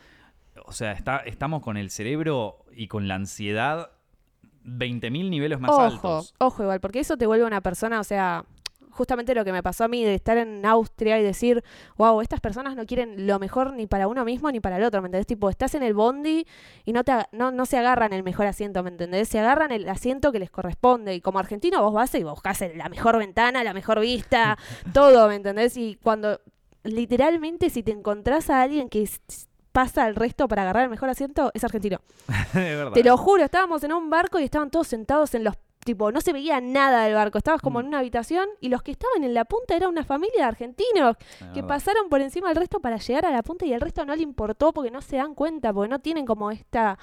O 0.67 0.73
sea, 0.73 0.93
está, 0.93 1.19
estamos 1.19 1.63
con 1.63 1.77
el 1.77 1.91
cerebro 1.91 2.65
y 2.73 2.89
con 2.89 3.07
la 3.07 3.15
ansiedad 3.15 3.93
20.000 4.65 5.31
niveles 5.31 5.61
más 5.61 5.71
ojo, 5.71 5.83
altos. 5.83 6.35
ojo 6.39 6.63
igual, 6.63 6.81
porque 6.81 7.01
eso 7.01 7.17
te 7.17 7.27
vuelve 7.27 7.45
una 7.45 7.61
persona, 7.61 8.01
o 8.01 8.05
sea, 8.05 8.45
justamente 8.99 9.33
lo 9.33 9.45
que 9.45 9.53
me 9.53 9.63
pasó 9.63 9.85
a 9.85 9.89
mí 9.89 10.05
de 10.05 10.17
estar 10.17 10.37
en 10.37 10.67
Austria 10.67 11.21
y 11.21 11.23
decir, 11.23 11.63
wow, 11.97 12.21
estas 12.21 12.41
personas 12.41 12.75
no 12.75 12.85
quieren 12.85 13.29
lo 13.29 13.39
mejor 13.39 13.73
ni 13.73 13.87
para 13.87 14.09
uno 14.09 14.25
mismo 14.25 14.51
ni 14.51 14.59
para 14.59 14.77
el 14.77 14.83
otro, 14.83 15.01
¿me 15.01 15.07
entendés? 15.07 15.27
Tipo, 15.29 15.49
estás 15.49 15.77
en 15.77 15.85
el 15.85 15.95
bondi 15.95 16.47
y 16.85 16.93
no, 16.93 17.05
te, 17.05 17.13
no, 17.31 17.53
no 17.53 17.65
se 17.65 17.79
agarran 17.79 18.13
el 18.13 18.25
mejor 18.25 18.47
asiento, 18.47 18.83
¿me 18.83 18.91
entendés? 18.91 19.29
Se 19.29 19.39
agarran 19.39 19.71
el 19.71 19.89
asiento 19.89 20.33
que 20.33 20.41
les 20.41 20.51
corresponde 20.51 21.15
y 21.15 21.21
como 21.21 21.39
argentino 21.39 21.81
vos 21.81 21.95
vas 21.95 22.13
y 22.17 22.25
buscas 22.25 22.61
la 22.75 22.89
mejor 22.89 23.19
ventana, 23.19 23.63
la 23.63 23.73
mejor 23.73 24.01
vista, 24.01 24.59
todo, 24.93 25.29
¿me 25.29 25.37
entendés? 25.37 25.77
Y 25.77 25.97
cuando 26.03 26.41
literalmente 26.83 27.71
si 27.71 27.85
te 27.85 27.93
encontrás 27.93 28.51
a 28.51 28.63
alguien 28.63 28.89
que 28.89 29.09
pasa 29.71 30.05
al 30.05 30.17
resto 30.17 30.49
para 30.49 30.63
agarrar 30.63 30.83
el 30.83 30.91
mejor 30.91 31.09
asiento, 31.09 31.53
es 31.55 31.63
argentino. 31.63 32.01
Es. 32.55 32.93
Te 32.93 33.05
lo 33.05 33.17
juro, 33.17 33.45
estábamos 33.45 33.85
en 33.85 33.93
un 33.93 34.11
barco 34.11 34.41
y 34.41 34.45
estaban 34.45 34.71
todos 34.71 34.89
sentados 34.89 35.35
en 35.35 35.45
los 35.45 35.55
tipo, 35.85 36.13
no 36.13 36.21
se 36.21 36.33
veía 36.33 36.61
nada 36.61 37.05
del 37.05 37.15
barco, 37.15 37.39
estabas 37.39 37.63
como 37.63 37.79
Mm. 37.79 37.83
en 37.83 37.87
una 37.89 37.99
habitación 38.01 38.47
y 38.61 38.69
los 38.69 38.83
que 38.83 38.91
estaban 38.91 39.25
en 39.25 39.33
la 39.35 39.45
punta 39.47 39.75
era 39.77 39.89
una 39.89 40.05
familia 40.05 40.37
de 40.39 40.45
argentinos 40.45 41.17
Es 41.41 41.47
que 41.55 41.63
pasaron 41.63 42.09
por 42.11 42.21
encima 42.21 42.49
del 42.49 42.57
resto 42.59 42.81
para 42.81 42.99
llegar 42.99 43.25
a 43.27 43.31
la 43.31 43.43
punta 43.43 43.65
y 43.65 43.73
el 43.73 43.81
resto 43.81 44.05
no 44.05 44.15
le 44.15 44.23
importó 44.23 44.73
porque 44.73 44.91
no 44.91 45.01
se 45.01 45.17
dan 45.17 45.35
cuenta, 45.35 45.73
porque 45.73 45.89
no 45.89 45.99
tienen 46.01 46.27
como 46.27 46.51
esta 46.51 46.99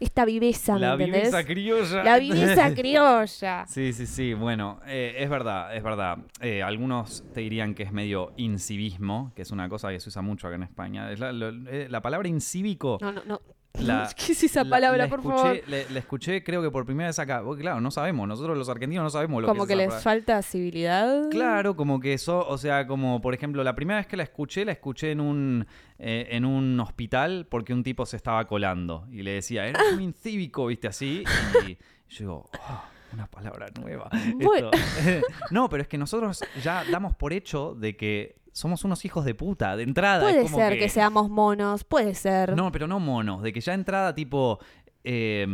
esta 0.00 0.24
viveza, 0.24 0.74
¿me 0.74 0.80
La 0.80 0.92
entendés? 0.94 1.20
viveza 1.30 1.44
criolla. 1.44 2.02
la 2.02 2.18
viveza 2.18 2.74
criolla. 2.74 3.64
Sí, 3.68 3.92
sí, 3.92 4.06
sí. 4.08 4.34
Bueno, 4.34 4.80
eh, 4.84 5.14
es 5.18 5.30
verdad, 5.30 5.76
es 5.76 5.82
verdad. 5.84 6.18
Eh, 6.40 6.60
algunos 6.60 7.22
te 7.32 7.40
dirían 7.42 7.74
que 7.76 7.84
es 7.84 7.92
medio 7.92 8.32
incivismo, 8.36 9.30
que 9.36 9.42
es 9.42 9.52
una 9.52 9.68
cosa 9.68 9.90
que 9.90 10.00
se 10.00 10.08
usa 10.08 10.20
mucho 10.20 10.48
acá 10.48 10.56
en 10.56 10.64
España. 10.64 11.12
Es 11.12 11.20
la, 11.20 11.30
lo- 11.30 11.50
eh, 11.70 11.86
la 11.88 12.00
palabra 12.02 12.26
incívico. 12.26 12.98
No, 13.00 13.12
no, 13.12 13.22
no. 13.24 13.40
La- 13.80 14.08
¿Qué 14.16 14.32
es 14.32 14.42
esa 14.44 14.64
la- 14.64 14.70
palabra, 14.70 15.04
la 15.04 15.08
por 15.08 15.20
escuché- 15.20 15.36
favor? 15.36 15.60
le- 15.68 15.90
La 15.90 15.98
escuché, 15.98 16.44
creo 16.44 16.60
que 16.62 16.70
por 16.70 16.84
primera 16.84 17.08
vez 17.08 17.18
acá. 17.18 17.42
Porque, 17.42 17.62
claro, 17.62 17.80
no 17.80 17.90
sabemos. 17.90 18.28
Nosotros 18.28 18.56
los 18.58 18.68
argentinos 18.68 19.02
no 19.04 19.10
sabemos 19.10 19.42
lo 19.42 19.48
Como 19.48 19.66
que 19.66 19.72
es 19.72 19.76
les 19.78 19.86
palabra. 19.88 20.02
falta 20.02 20.42
civilidad. 20.42 21.30
Claro, 21.30 21.74
como 21.76 21.98
que 22.00 22.12
eso, 22.12 22.46
o 22.46 22.58
sea, 22.58 22.86
como 22.86 23.20
por 23.20 23.34
ejemplo, 23.34 23.64
la 23.64 23.74
primera 23.74 23.98
vez 23.98 24.06
que 24.06 24.16
la 24.16 24.22
escuché, 24.24 24.64
la 24.64 24.72
escuché 24.72 25.10
en 25.12 25.20
un, 25.20 25.66
eh, 25.98 26.28
en 26.30 26.44
un 26.44 26.78
hospital 26.80 27.46
porque 27.50 27.72
un 27.72 27.82
tipo 27.82 28.04
se 28.06 28.16
estaba 28.16 28.46
colando 28.46 29.06
y 29.10 29.22
le 29.22 29.32
decía, 29.32 29.66
eres 29.66 29.82
un 29.94 30.02
incívico, 30.02 30.66
viste, 30.66 30.88
así. 30.88 31.24
Y 31.66 31.72
yo 32.10 32.18
digo, 32.18 32.50
"Oh, 32.68 32.82
una 33.14 33.26
palabra 33.26 33.66
nueva. 33.80 34.10
Bueno. 34.36 34.70
No, 35.50 35.68
pero 35.68 35.82
es 35.82 35.88
que 35.88 35.98
nosotros 35.98 36.42
ya 36.62 36.84
damos 36.90 37.14
por 37.14 37.32
hecho 37.32 37.74
de 37.74 37.96
que 37.96 38.36
somos 38.52 38.84
unos 38.84 39.04
hijos 39.04 39.24
de 39.24 39.34
puta, 39.34 39.76
de 39.76 39.82
entrada. 39.82 40.22
Puede 40.22 40.42
como 40.44 40.56
ser 40.58 40.78
que... 40.78 40.88
seamos 40.88 41.28
monos, 41.30 41.84
puede 41.84 42.14
ser. 42.14 42.54
no, 42.54 42.70
pero 42.70 42.86
no 42.86 43.00
monos, 43.00 43.42
de 43.42 43.52
que 43.52 43.60
ya 43.60 43.74
entrada 43.74 44.14
tipo... 44.14 44.58
eh, 45.04 45.46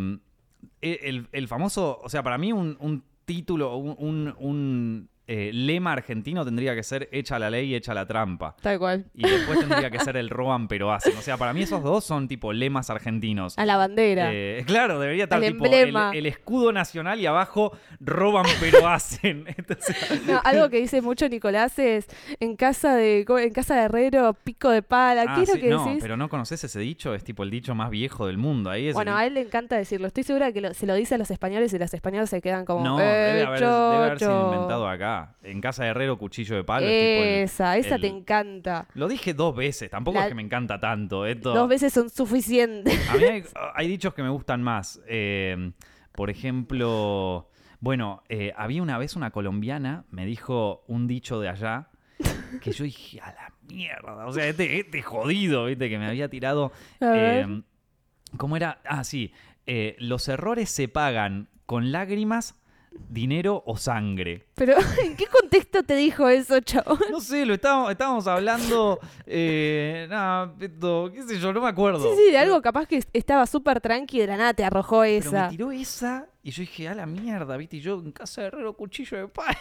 el, 0.81 1.29
el 1.33 1.49
famoso, 1.49 2.01
o 2.03 2.09
sea, 2.09 2.23
para 2.23 2.39
mí 2.39 2.53
un, 2.53 2.77
un 2.81 3.03
título, 3.25 3.77
un- 3.77 4.35
un, 4.39 5.09
eh, 5.29 5.51
lema 5.53 5.93
argentino 5.93 6.45
tendría 6.45 6.75
que 6.75 6.83
ser 6.83 7.09
echa 7.13 7.39
la 7.39 7.51
ley, 7.51 7.75
echa 7.75 7.93
la 7.95 8.07
trampa. 8.07 8.57
Tal 8.63 8.79
cual. 8.79 9.05
Y 9.15 9.29
después 9.29 9.61
tendría 9.61 9.91
que 9.91 9.99
ser 10.01 10.17
el 10.17 10.31
roban 10.31 10.69
pero 10.69 10.91
hacen. 10.93 11.17
O 11.17 11.21
sea, 11.21 11.37
para 11.37 11.53
mí 11.53 11.63
esos 11.63 11.83
dos 11.83 12.03
son 12.05 12.27
tipo 12.29 12.53
lemas 12.53 12.91
argentinos. 12.91 13.57
A 13.59 13.67
la 13.67 13.77
bandera. 13.77 14.31
Eh, 14.33 14.65
claro, 14.67 14.99
debería 14.99 15.25
estar 15.25 15.37
Al 15.43 15.53
tipo 15.53 15.67
emblema. 15.67 16.11
el, 16.13 16.19
el 16.21 16.27
escudo 16.27 16.73
nacional 16.73 17.21
y 17.21 17.27
abajo 17.27 17.77
roban 18.01 18.47
pero 18.59 18.89
hacen. 18.89 19.45
Entonces, 19.57 19.97
No, 20.27 20.41
algo 20.45 20.69
que 20.71 20.79
dice 20.79 21.03
mucho 21.03 21.29
Nicolás 21.29 21.79
es 21.79 22.07
en 22.41 22.57
casa 22.57 22.95
de 22.97 23.27
en 23.29 23.53
casa 23.53 23.77
de 23.77 23.83
herrero 23.83 24.35
pico 24.45 24.71
de 24.71 24.83
pala. 24.83 25.25
Ah, 25.29 25.35
¿Qué 25.37 25.43
es 25.43 25.49
lo 25.55 25.61
que 25.61 25.69
no, 25.69 25.85
decís? 25.85 25.99
pero 26.03 26.17
no 26.17 26.29
conoces 26.29 26.65
ese 26.65 26.81
dicho, 26.81 27.15
es 27.15 27.23
tipo 27.23 27.43
el 27.43 27.51
dicho 27.51 27.75
más 27.75 27.91
viejo 27.91 28.27
del 28.27 28.39
mundo. 28.39 28.71
Ahí 28.71 28.89
es 28.89 28.95
Bueno, 28.95 29.13
el- 29.13 29.19
a 29.19 29.27
él 29.27 29.35
le 29.35 29.41
encanta 29.43 29.77
decirlo. 29.77 30.07
Estoy 30.07 30.23
segura 30.25 30.53
que 30.53 30.61
lo- 30.63 30.73
se 30.73 30.87
lo 30.87 30.95
dice 30.95 31.17
a 31.17 31.19
los 31.19 31.31
españoles 31.31 31.73
y 31.75 31.79
los 31.79 31.93
españoles 31.93 32.31
se 32.31 32.41
quedan 32.41 32.65
como. 32.65 32.83
No, 32.85 32.99
"Eh, 33.01 33.05
debe, 33.05 33.43
haber, 33.45 33.61
debe 33.61 33.71
haber 33.75 34.19
sido 34.19 34.31
chocho". 34.31 34.53
inventado 34.55 34.89
acá. 34.89 35.18
En 35.43 35.61
casa 35.61 35.85
de 35.85 35.91
herrero, 35.91 36.19
cuchillo 36.19 36.57
de 36.57 36.65
palo. 36.65 36.87
es 36.87 36.93
tipo 36.93 37.25
el- 37.25 37.43
Esa, 37.45 37.77
esa 37.77 37.99
te 37.99 38.07
encanta. 38.09 38.87
Lo 38.95 39.09
dije 39.09 39.35
dos 39.35 39.55
veces, 39.57 39.91
tampoco 39.91 40.19
La- 40.19 40.25
es 40.25 40.29
que 40.29 40.35
me 40.35 40.43
encanta 40.43 40.79
tanto. 40.81 41.27
Esto... 41.27 41.55
Dos 41.55 41.69
veces 41.69 41.93
son 41.93 42.11
suficientes. 42.11 43.09
A 43.11 43.15
mí 43.17 43.25
hay, 43.25 43.45
hay 43.75 43.89
dichos 43.89 44.15
que 44.15 44.23
me 44.23 44.29
gustan 44.31 44.63
más. 44.63 45.01
Eh, 45.09 45.73
por 46.13 46.31
ejemplo, 46.31 47.49
bueno, 47.81 48.23
eh, 48.29 48.53
había 48.57 48.83
una 48.83 48.99
vez 48.99 49.17
una 49.17 49.31
colombiana, 49.31 50.05
me 50.11 50.27
dijo 50.27 50.85
un 50.89 51.07
dicho 51.07 51.41
de 51.41 51.49
allá, 51.49 51.89
que 52.61 52.73
yo 52.73 52.85
dije, 52.85 53.21
a 53.21 53.33
la 53.33 53.53
mierda. 53.69 54.27
O 54.27 54.33
sea, 54.33 54.47
este, 54.49 54.81
este 54.81 55.03
jodido, 55.03 55.67
¿viste? 55.67 55.89
Que 55.89 55.99
me 55.99 56.07
había 56.07 56.29
tirado. 56.29 56.73
Eh, 57.01 57.63
¿Cómo 58.37 58.57
era? 58.57 58.81
Ah, 58.85 59.05
sí. 59.05 59.33
eh, 59.67 59.97
los 59.99 60.29
errores 60.29 60.71
se 60.71 60.89
pagan 60.89 61.49
con 61.67 61.93
lágrimas, 61.93 62.61
dinero 63.09 63.63
o 63.67 63.77
sangre. 63.77 64.47
Pero, 64.55 64.75
¿en 65.05 65.17
qué 65.17 65.27
contexto 65.27 65.83
te 65.83 65.97
dijo 65.97 66.29
eso, 66.29 66.61
chabón? 66.61 66.99
No 67.11 67.21
sé, 67.21 67.47
lo 67.47 67.55
estábamos, 67.55 67.91
estábamos 67.91 68.27
hablando. 68.27 68.99
Eh, 69.27 70.07
nada, 70.09 70.55
esto, 70.61 71.11
qué 71.13 71.23
sé 71.23 71.39
yo, 71.39 71.53
no 71.53 71.61
me 71.61 71.69
acuerdo. 71.69 72.03
Sí, 72.03 72.23
sí, 72.25 72.31
de 72.31 72.39
algo 72.39 72.61
capaz 72.63 72.87
que 72.87 73.03
estaba 73.13 73.47
súper 73.47 73.81
tranqui 73.81 74.19
y 74.19 74.21
de 74.21 74.27
la 74.27 74.37
nada 74.37 74.55
te 74.55 74.65
arrojó 74.65 75.01
Pero 75.01 75.19
esa. 75.19 75.45
me 75.45 75.51
tiró 75.51 75.71
esa 75.73 76.27
y 76.43 76.51
yo 76.51 76.61
dije, 76.61 76.89
a 76.89 76.95
la 76.95 77.07
mierda, 77.07 77.57
¿viste? 77.57 77.77
Y 77.77 77.81
yo 77.81 77.95
en 77.95 78.13
casa 78.13 78.43
de 78.43 78.47
herrero, 78.49 78.73
cuchillo 78.75 79.19
de 79.19 79.29
pan. 79.29 79.55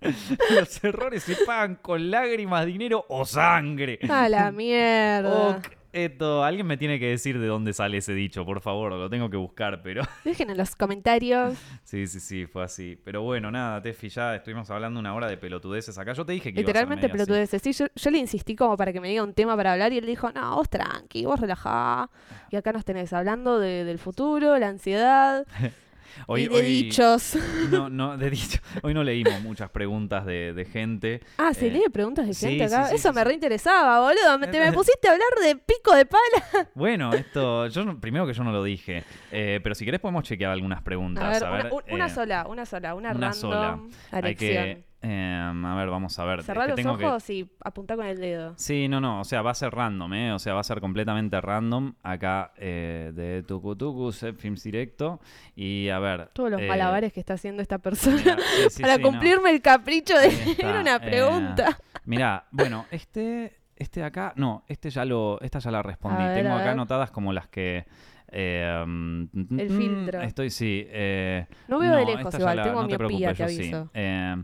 Los 0.54 0.84
errores 0.84 1.22
se 1.22 1.36
pagan 1.44 1.76
con 1.76 2.10
lágrimas, 2.10 2.66
dinero 2.66 3.04
o 3.08 3.24
sangre. 3.24 3.98
A 4.08 4.28
la 4.28 4.52
mierda. 4.52 5.60
Esto, 6.04 6.44
alguien 6.44 6.66
me 6.66 6.76
tiene 6.76 6.98
que 6.98 7.06
decir 7.08 7.38
de 7.38 7.46
dónde 7.46 7.72
sale 7.72 7.96
ese 7.98 8.12
dicho, 8.14 8.44
por 8.44 8.60
favor, 8.60 8.92
lo 8.92 9.08
tengo 9.10 9.30
que 9.30 9.36
buscar, 9.36 9.82
pero 9.82 10.02
Dejen 10.24 10.50
en 10.50 10.56
los 10.58 10.76
comentarios. 10.76 11.58
sí, 11.82 12.06
sí, 12.06 12.20
sí, 12.20 12.46
fue 12.46 12.64
así. 12.64 12.98
Pero 13.04 13.22
bueno, 13.22 13.50
nada, 13.50 13.80
Tefi, 13.82 14.08
ya 14.08 14.34
estuvimos 14.36 14.70
hablando 14.70 15.00
una 15.00 15.14
hora 15.14 15.28
de 15.28 15.36
pelotudeces 15.36 15.96
acá. 15.98 16.12
Yo 16.12 16.24
te 16.26 16.32
dije 16.32 16.52
que 16.52 16.60
a 16.60 16.62
Literalmente 16.62 17.06
así. 17.06 17.12
pelotudeces. 17.12 17.62
Sí, 17.62 17.72
yo, 17.72 17.86
yo 17.94 18.10
le 18.10 18.18
insistí 18.18 18.54
como 18.56 18.76
para 18.76 18.92
que 18.92 19.00
me 19.00 19.08
diga 19.08 19.22
un 19.22 19.34
tema 19.34 19.56
para 19.56 19.72
hablar 19.72 19.92
y 19.92 19.98
él 19.98 20.06
dijo, 20.06 20.30
no, 20.32 20.56
vos 20.56 20.68
tranqui, 20.68 21.24
vos 21.24 21.40
relajá. 21.40 22.10
Y 22.50 22.56
acá 22.56 22.72
nos 22.72 22.84
tenés 22.84 23.12
hablando 23.12 23.58
de- 23.58 23.84
del 23.84 23.98
futuro, 23.98 24.58
la 24.58 24.68
ansiedad 24.68 25.46
Hoy, 26.26 26.42
y 26.42 26.48
de 26.48 26.54
hoy- 26.56 26.62
dichos. 26.66 27.36
No, 27.70 27.88
no, 27.90 28.16
de 28.16 28.30
dicho. 28.30 28.58
Hoy 28.82 28.94
no 28.94 29.02
leímos 29.04 29.40
muchas 29.42 29.70
preguntas 29.70 30.24
de, 30.26 30.52
de 30.52 30.64
gente. 30.64 31.20
Ah, 31.38 31.52
¿se 31.54 31.68
Eh, 31.68 31.70
lee 31.70 31.84
preguntas 31.92 32.26
de 32.26 32.34
gente 32.34 32.68
sí, 32.68 32.74
acá? 32.74 32.88
sí, 32.88 32.96
Eso 32.96 33.12
me 33.12 33.22
reinteresaba, 33.24 34.00
boludo. 34.00 34.38
Me, 34.38 34.46
te 34.48 34.58
me 34.60 34.72
pusiste 34.72 35.08
a 35.08 35.12
hablar 35.12 35.28
de 35.42 35.56
pico 35.56 35.94
de 35.94 36.06
pala. 36.06 36.68
Bueno, 36.74 37.12
esto, 37.12 37.66
yo 37.68 37.98
primero 38.00 38.26
que 38.26 38.32
yo 38.32 38.44
no 38.44 38.52
lo 38.52 38.62
dije, 38.62 39.04
eh, 39.32 39.60
pero 39.62 39.74
si 39.74 39.84
querés 39.84 40.00
podemos 40.00 40.24
chequear 40.24 40.50
algunas 40.52 40.82
preguntas. 40.82 41.24
A 41.24 41.28
ver, 41.30 41.44
a 41.44 41.50
una, 41.52 41.62
ver, 41.64 41.72
un- 41.72 41.94
una 41.94 42.06
eh, 42.06 42.10
sola, 42.10 42.46
una 42.48 42.66
sola, 42.66 42.94
una, 42.94 43.10
una 43.10 43.20
random 43.28 43.32
sola. 43.40 43.80
Hay 44.10 44.34
que, 44.34 44.84
eh, 45.08 45.52
a 45.64 45.74
ver, 45.76 45.88
vamos 45.88 46.18
a 46.18 46.24
ver. 46.24 46.40
es 46.40 46.46
que 46.46 46.54
los 46.54 46.74
tengo 46.74 46.96
que- 46.98 47.04
ojos 47.06 47.30
y 47.30 47.48
apuntá 47.64 47.96
con 47.96 48.06
el 48.06 48.18
dedo. 48.18 48.54
Sí, 48.56 48.88
no, 48.88 49.00
no, 49.00 49.20
o 49.20 49.24
sea, 49.24 49.42
va 49.42 49.52
a 49.52 49.54
ser 49.54 49.72
random, 49.72 50.12
¿eh? 50.14 50.32
O 50.32 50.38
sea, 50.38 50.54
va 50.54 50.60
a 50.60 50.64
ser 50.64 50.80
completamente 50.80 51.40
random 51.40 51.94
acá 52.02 52.52
eh, 52.56 53.12
de 53.14 53.42
Tucutucu, 53.44 54.10
Films 54.12 54.62
Directo. 54.64 55.20
Y 55.54 55.88
a 55.88 55.98
ver. 55.98 56.28
Todos 56.32 56.50
los 56.50 56.60
eh, 56.60 56.66
malabares 56.68 57.12
que 57.12 57.20
está 57.20 57.34
haciendo 57.34 57.62
esta 57.62 57.78
persona 57.78 58.16
mirá, 58.16 58.36
sí, 58.38 58.70
sí, 58.70 58.82
para 58.82 58.96
sí, 58.96 59.02
no. 59.02 59.10
cumplirme 59.10 59.50
el 59.50 59.62
capricho 59.62 60.18
de 60.18 60.26
está, 60.50 60.80
una 60.80 60.96
eh, 60.96 61.00
pregunta. 61.00 61.78
Mirá, 62.04 62.46
bueno, 62.50 62.86
este, 62.90 63.56
este 63.76 64.00
de 64.00 64.06
acá, 64.06 64.32
no, 64.36 64.64
este 64.68 64.90
ya 64.90 65.04
lo, 65.04 65.40
esta 65.40 65.58
ya 65.58 65.70
la 65.70 65.82
respondí. 65.82 66.24
Ver, 66.24 66.42
Tengo 66.42 66.56
acá 66.56 66.72
anotadas 66.72 67.10
como 67.10 67.32
las 67.32 67.48
que. 67.48 67.84
eh, 68.28 68.84
mm, 68.86 69.24
El 69.58 69.70
mm, 69.70 69.76
filtro. 69.76 70.20
Estoy, 70.22 70.50
sí. 70.50 70.84
eh, 70.88 71.46
No 71.68 71.78
veo 71.78 71.94
de 71.96 72.04
lejos 72.06 72.34
igual, 72.38 72.56
la- 72.56 72.62
tengo 72.64 72.82
no 72.82 72.88
te 72.88 72.98
miopía, 72.98 73.32
preocupes, 73.32 73.36
te 73.38 73.42
yo 73.42 73.48
sí. 73.48 73.62
aviso. 73.74 73.90
Eh, 73.94 74.42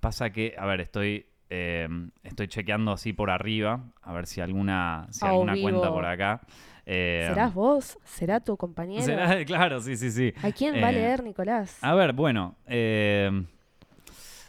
pasa 0.00 0.30
que, 0.30 0.54
a 0.58 0.66
ver, 0.66 0.80
estoy. 0.80 1.26
eh, 1.48 1.88
estoy 2.24 2.48
chequeando 2.48 2.92
así 2.92 3.12
por 3.12 3.30
arriba, 3.30 3.84
a 4.02 4.12
ver 4.12 4.26
si 4.26 4.40
alguna, 4.40 5.06
si 5.10 5.24
A 5.24 5.30
alguna 5.30 5.54
vivo. 5.54 5.62
cuenta 5.68 5.90
por 5.92 6.04
acá. 6.04 6.40
Eh, 6.84 7.26
¿Serás 7.28 7.54
vos? 7.54 7.98
¿Será 8.04 8.40
tu 8.40 8.56
compañero? 8.56 9.04
será- 9.04 9.44
claro, 9.46 9.80
sí, 9.80 9.96
sí, 9.96 10.10
sí. 10.10 10.32
¿A 10.42 10.50
quién 10.52 10.74
va 10.82 10.88
a 10.88 10.90
Eh, 10.90 10.94
leer, 10.94 11.22
Nicolás? 11.22 11.78
A 11.82 11.94
ver, 11.94 12.12
bueno. 12.12 12.56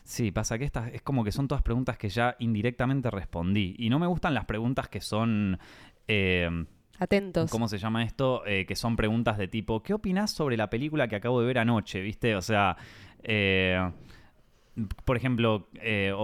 sí, 0.03 0.31
pasa 0.31 0.57
que 0.57 0.65
estas 0.65 0.91
es 0.93 1.01
como 1.01 1.23
que 1.23 1.31
son 1.31 1.47
todas 1.47 1.61
preguntas 1.61 1.97
que 1.97 2.09
ya 2.09 2.35
indirectamente 2.39 3.11
respondí. 3.11 3.75
Y 3.77 3.89
no 3.89 3.99
me 3.99 4.07
gustan 4.07 4.33
las 4.33 4.45
preguntas 4.45 4.87
que 4.87 5.01
son. 5.01 5.59
eh, 6.07 6.65
Atentos. 6.99 7.51
¿Cómo 7.51 7.67
se 7.67 7.77
llama 7.77 8.03
esto? 8.03 8.43
Eh, 8.47 8.65
que 8.65 8.75
son 8.75 8.95
preguntas 8.95 9.37
de 9.37 9.47
tipo, 9.47 9.83
¿qué 9.83 9.93
opinás 9.93 10.31
sobre 10.31 10.57
la 10.57 10.69
película 10.69 11.07
que 11.07 11.15
acabo 11.15 11.39
de 11.41 11.45
ver 11.47 11.59
anoche? 11.59 12.01
¿Viste? 12.01 12.35
O 12.35 12.41
sea. 12.41 12.75
eh, 13.23 13.91
por 15.05 15.17
ejemplo, 15.17 15.67
eh, 15.81 16.11
o, 16.15 16.19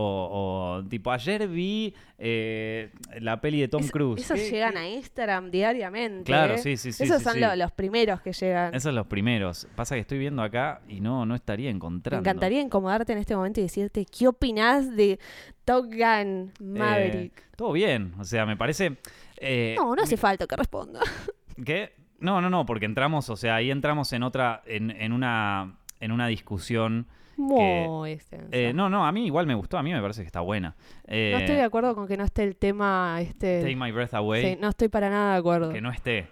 o 0.81 0.83
tipo, 0.87 1.11
ayer 1.11 1.47
vi 1.47 1.93
eh, 2.19 2.91
la 3.19 3.41
peli 3.41 3.59
de 3.61 3.67
Tom 3.67 3.81
Es- 3.81 3.91
Cruise. 3.91 4.21
Esos 4.21 4.39
¿Qué- 4.39 4.49
llegan 4.51 4.73
qué- 4.73 4.77
a 4.79 4.89
Instagram 4.89 5.49
diariamente. 5.49 6.23
Claro, 6.25 6.53
¿eh? 6.53 6.57
sí, 6.59 6.77
sí, 6.77 6.91
sí. 6.91 7.03
Esos 7.03 7.17
sí, 7.17 7.23
son 7.23 7.33
sí. 7.33 7.39
lo- 7.39 7.55
los 7.55 7.71
primeros 7.71 8.21
que 8.21 8.31
llegan. 8.33 8.69
Esos 8.73 8.83
son 8.83 8.95
los 8.95 9.07
primeros. 9.07 9.67
Pasa 9.75 9.95
que 9.95 10.01
estoy 10.01 10.19
viendo 10.19 10.41
acá 10.43 10.81
y 10.87 11.01
no, 11.01 11.25
no 11.25 11.33
estaría 11.35 11.69
Me 11.69 11.75
encontrando. 11.75 12.21
encantaría 12.29 12.61
incomodarte 12.61 13.11
en 13.13 13.17
este 13.19 13.35
momento 13.35 13.59
y 13.59 13.63
decirte, 13.63 14.05
¿qué 14.05 14.27
opinás 14.27 14.95
de 14.95 15.19
Top 15.65 15.85
Gun 15.87 16.51
Maverick? 16.59 17.37
Eh, 17.37 17.43
todo 17.55 17.71
bien, 17.71 18.13
o 18.19 18.23
sea, 18.23 18.45
me 18.45 18.55
parece... 18.57 18.97
eh, 19.37 19.73
no, 19.77 19.95
no 19.95 20.03
hace 20.03 20.17
falta 20.17 20.45
que 20.47 20.55
responda. 20.55 20.99
¿Qué? 21.65 21.93
No, 22.19 22.39
no, 22.39 22.49
no, 22.49 22.65
porque 22.65 22.85
entramos, 22.85 23.29
o 23.29 23.35
sea, 23.35 23.55
ahí 23.55 23.69
entramos 23.71 24.13
en 24.13 24.23
otra, 24.23 24.61
en, 24.65 24.91
en 24.91 25.11
una, 25.11 25.77
en 25.99 26.11
una 26.11 26.27
discusión. 26.27 27.07
Muy. 27.37 28.19
Eh, 28.51 28.71
no, 28.73 28.89
no, 28.89 29.05
a 29.05 29.11
mí 29.11 29.25
igual 29.25 29.47
me 29.47 29.55
gustó, 29.55 29.77
a 29.77 29.83
mí 29.83 29.91
me 29.91 30.01
parece 30.01 30.21
que 30.21 30.27
está 30.27 30.41
buena. 30.41 30.75
Eh, 31.07 31.31
No 31.33 31.39
estoy 31.39 31.55
de 31.55 31.63
acuerdo 31.63 31.95
con 31.95 32.07
que 32.07 32.15
no 32.17 32.23
esté 32.23 32.43
el 32.43 32.55
tema 32.55 33.17
este. 33.21 33.61
Take 33.61 33.75
My 33.75 33.91
Breath 33.91 34.13
Away, 34.13 34.43
Sí, 34.53 34.57
no 34.61 34.69
estoy 34.69 34.87
para 34.89 35.09
nada 35.09 35.33
de 35.33 35.39
acuerdo. 35.39 35.71
que 35.73 35.81
no 35.81 35.91
esté. 35.91 36.27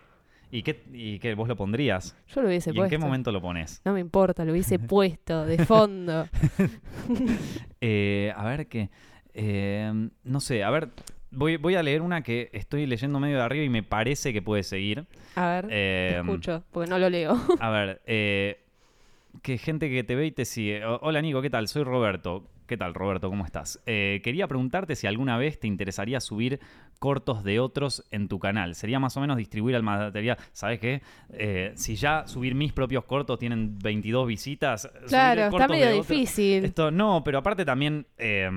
¿Y 0.54 0.64
qué, 0.64 0.84
¿Y 0.92 1.18
qué? 1.20 1.34
¿Vos 1.34 1.48
lo 1.48 1.56
pondrías? 1.56 2.16
Yo 2.28 2.42
lo 2.42 2.50
hubiese 2.50 2.72
¿Y 2.72 2.74
en 2.74 2.76
puesto. 2.78 2.90
qué 2.90 2.98
momento 2.98 3.32
lo 3.32 3.42
pones? 3.42 3.82
No 3.86 3.94
me 3.94 4.02
importa, 4.02 4.44
lo 4.44 4.52
hubiese 4.52 4.80
puesto 4.80 5.46
de 5.46 5.66
fondo. 5.66 6.28
Eh, 7.82 8.32
a 8.36 8.46
ver 8.46 8.68
qué. 8.68 8.90
eh, 9.34 9.92
no 10.24 10.40
sé, 10.40 10.64
a 10.64 10.70
ver. 10.70 10.90
Voy, 11.34 11.56
voy 11.56 11.76
a 11.76 11.84
leer 11.84 12.02
una 12.02 12.22
que 12.24 12.50
estoy 12.52 12.86
leyendo 12.86 13.18
medio 13.22 13.38
de 13.38 13.44
arriba 13.44 13.64
y 13.64 13.70
me 13.70 13.84
parece 13.84 14.34
que 14.34 14.42
puede 14.42 14.64
seguir. 14.64 15.06
A 15.36 15.48
ver, 15.48 15.68
te 15.68 15.74
Eh, 15.74 16.18
escucho, 16.20 16.64
porque 16.72 16.90
no 16.90 17.00
lo 17.00 17.10
leo. 17.10 17.38
A 17.62 17.70
ver, 17.70 18.02
eh, 18.06 18.61
que 19.42 19.58
gente 19.58 19.90
que 19.90 20.04
te 20.04 20.16
ve 20.16 20.28
y 20.28 20.32
te 20.32 20.46
sigue. 20.46 20.84
Hola 20.86 21.22
Nico, 21.22 21.42
¿qué 21.42 21.50
tal? 21.50 21.68
Soy 21.68 21.84
Roberto. 21.84 22.48
¿Qué 22.68 22.78
tal, 22.78 22.94
Roberto? 22.94 23.30
¿Cómo 23.30 23.44
estás? 23.44 23.84
Eh, 23.86 24.22
quería 24.24 24.48
preguntarte 24.48 24.96
si 24.96 25.06
alguna 25.06 25.38
vez 25.38 25.60
te 25.60 25.68
interesaría 25.68 26.22
subir 26.22 26.62
cortos 27.00 27.44
de 27.44 27.60
otros 27.60 28.06
en 28.12 28.30
tu 28.30 28.40
canal. 28.40 28.76
Sería 28.76 28.98
más 28.98 29.18
o 29.18 29.20
menos 29.20 29.36
distribuir 29.36 29.76
el 29.76 29.84
material. 29.84 30.38
¿Sabes 30.54 30.80
qué? 30.80 31.02
Eh, 31.32 31.74
si 31.76 31.96
ya 31.96 32.26
subir 32.28 32.56
mis 32.56 32.72
propios 32.72 33.04
cortos 33.04 33.38
tienen 33.40 33.78
22 33.80 34.26
visitas. 34.26 34.90
claro, 35.10 35.48
está 35.48 35.68
medio 35.68 35.92
difícil. 35.92 36.64
Esto, 36.64 36.92
no, 36.92 37.24
pero 37.26 37.40
aparte 37.40 37.66
también. 37.66 38.06
eh, 38.18 38.50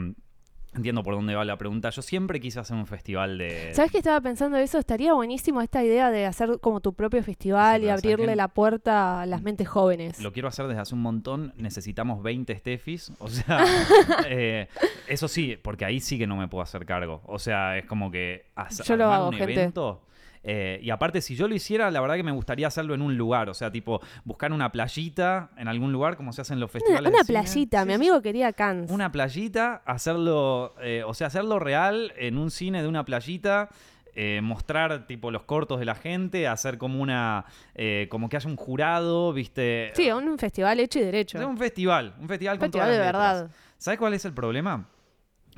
entiendo 0.75 1.03
por 1.03 1.15
dónde 1.15 1.35
va 1.35 1.45
la 1.45 1.57
pregunta. 1.57 1.91
Yo 1.91 2.03
siempre 2.03 2.41
quise 2.41 2.61
hacer 2.61 2.77
un 2.77 2.87
festival 2.87 3.39
de. 3.39 3.73
¿Sabes 3.75 3.91
qué 3.93 3.99
estaba 3.99 4.21
pensando 4.21 4.57
eso? 4.57 4.79
Estaría 4.79 5.15
buenísimo 5.15 5.61
esta 5.61 5.83
idea 5.83 6.11
de 6.11 6.27
hacer 6.27 6.59
como 6.61 6.81
tu 6.81 6.95
propio 6.95 7.23
festival 7.23 7.83
y 7.85 7.89
abrirle 7.89 8.37
la 8.37 8.49
puerta 8.49 9.23
a 9.23 9.27
las 9.27 9.43
mentes 9.43 9.69
jóvenes. 9.69 10.21
Lo 10.21 10.33
quiero 10.33 10.49
hacer 10.49 10.67
desde 10.67 10.81
hace 10.81 10.95
un 10.95 11.03
montón. 11.03 11.53
Necesitamos 11.57 12.23
20 12.23 12.57
Steffis. 12.57 13.13
O 13.19 13.29
sea, 13.29 13.65
eh, 14.29 14.69
eso 15.09 15.29
sí, 15.29 15.57
porque 15.61 15.85
ahí 15.85 16.01
sí 16.01 16.19
que 16.19 16.27
no 16.27 16.37
me 16.37 16.49
puedo 16.49 16.63
hacer 16.63 16.85
cargo. 16.87 17.23
O 17.27 17.39
sea, 17.39 17.79
es 17.79 17.87
como 17.87 18.11
que 18.11 18.47
Yo 18.85 18.97
lo 18.97 19.13
hago, 19.13 19.29
un 19.29 19.35
gente. 19.35 19.53
evento. 19.55 20.03
Eh, 20.47 20.79
y 20.83 20.91
aparte, 20.91 21.21
si 21.23 21.35
yo 21.37 21.49
lo 21.49 21.55
hiciera, 21.55 21.91
la 21.91 22.01
verdad 22.03 22.17
que 22.17 22.23
me 22.23 22.31
gustaría 22.33 22.67
hacerlo 22.67 22.95
en 22.95 23.01
un 23.03 23.17
lugar. 23.17 23.49
O 23.49 23.55
sea, 23.55 23.73
tipo, 23.73 24.01
buscar 24.25 24.53
una 24.53 24.71
playita 24.71 25.51
en 25.57 25.69
algún 25.69 25.91
lugar, 25.91 26.17
como 26.17 26.33
se 26.35 26.43
hacen 26.43 26.61
los 26.61 26.71
festivales. 26.71 27.09
una 27.11 27.19
de 27.21 27.25
cine. 27.25 27.41
playita, 27.41 27.81
Sí, 27.81 27.87
mi 27.87 27.93
sí, 27.93 27.95
amigo 27.97 28.21
quería 28.23 28.53
Cannes. 28.53 28.91
una 28.91 29.11
playita, 29.11 29.83
hacerlo, 29.87 30.75
eh, 30.83 31.03
o 31.07 31.15
sea, 31.15 31.29
hacerlo 31.29 31.59
real 31.59 32.13
en 32.17 32.37
un 32.39 32.51
cine 32.51 32.83
de 32.83 32.89
una 32.89 33.05
playita, 33.05 33.71
eh, 34.17 34.41
mostrar 34.43 35.07
tipo 35.09 35.31
los 35.33 35.43
cortos 35.45 35.81
de 35.81 35.87
la 35.87 35.95
gente, 35.97 36.47
hacer 36.47 36.79
como 36.79 37.01
una, 37.01 37.47
eh, 37.75 38.07
como 38.11 38.29
que 38.29 38.37
haya 38.37 38.49
un 38.49 38.57
jurado, 38.57 39.33
viste. 39.33 39.91
Sí, 39.95 40.11
un 40.11 40.39
festival 40.39 40.79
hecho 40.79 40.99
y 41.01 41.03
derecho. 41.03 41.39
Es 41.39 41.45
un 41.45 41.59
festival, 41.59 42.15
un 42.21 42.29
festival 42.29 42.59
con 42.59 42.67
festival 42.67 42.87
todas 42.89 42.99
de 42.99 43.05
las 43.05 43.13
verdad. 43.13 43.51
¿Sabes 43.79 43.99
cuál 43.99 44.15
es 44.15 44.25
el 44.25 44.33
problema? 44.33 44.87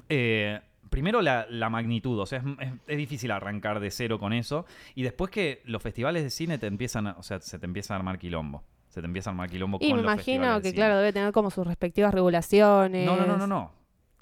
Eh, 0.08 0.60
primero 0.90 1.22
la, 1.22 1.46
la 1.50 1.68
magnitud, 1.70 2.18
o 2.18 2.26
sea, 2.26 2.38
es, 2.38 2.44
es- 2.68 2.72
es 2.86 2.96
difícil 2.96 3.30
arrancar 3.30 3.80
de 3.80 3.90
cero 3.90 4.18
con 4.18 4.32
eso. 4.32 4.66
Y 4.94 5.02
después 5.02 5.30
que 5.30 5.62
los 5.64 5.82
festivales 5.82 6.22
de 6.22 6.30
cine 6.30 6.58
te 6.58 6.66
empiezan, 6.66 7.06
a- 7.08 7.16
o 7.18 7.22
sea, 7.22 7.40
se 7.40 7.58
te 7.58 7.66
empieza 7.66 7.94
a 7.94 7.96
armar 7.98 8.18
quilombo. 8.18 8.62
Se 8.88 9.00
te 9.00 9.06
empieza 9.06 9.30
a 9.30 9.32
armar 9.32 9.50
quilombo 9.50 9.78
Y 9.80 9.88
con 9.90 9.96
me 9.98 10.02
los 10.02 10.12
imagino 10.12 10.16
festivales 10.42 10.56
de 10.56 10.62
que, 10.62 10.68
cine. 10.70 10.76
claro, 10.78 10.96
debe 10.98 11.12
tener 11.12 11.32
como 11.32 11.50
sus 11.50 11.66
respectivas 11.66 12.14
regulaciones. 12.14 13.04
No, 13.06 13.16
no, 13.16 13.26
no, 13.26 13.36
no, 13.36 13.46
no. 13.46 13.72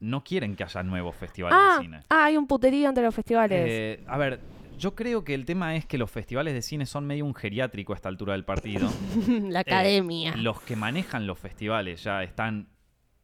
No 0.01 0.24
quieren 0.24 0.57
que 0.57 0.65
haya 0.65 0.82
nuevos 0.82 1.15
festivales 1.15 1.57
Ah, 1.61 1.77
de 1.78 1.85
cine. 1.85 2.01
ah, 2.11 2.24
hay 2.24 2.36
un 2.36 2.47
puterío 2.47 2.89
entre 2.89 3.05
los 3.05 3.15
festivales. 3.15 3.66
Eh, 3.70 4.05
a 4.09 4.19
ver, 4.19 4.41
yo 4.77 4.95
creo 4.97 5.23
que 5.23 5.35
el 5.35 5.45
tema 5.45 5.77
es 5.77 5.86
que 5.86 5.97
los 5.99 6.11
festivales 6.11 6.53
de 6.53 6.62
cine 6.62 6.85
son 6.86 7.07
medio 7.07 7.24
un 7.24 7.35
geriátrico 7.35 7.93
a 7.93 7.97
esta 7.97 8.09
altura 8.09 8.32
del 8.32 8.45
partido. 8.45 8.91
la 9.49 9.61
academia. 9.61 10.32
Eh, 10.32 10.36
los 10.39 10.61
que 10.62 10.74
manejan 10.74 11.27
los 11.28 11.39
festivales 11.39 12.03
ya 12.03 12.23
están 12.24 12.69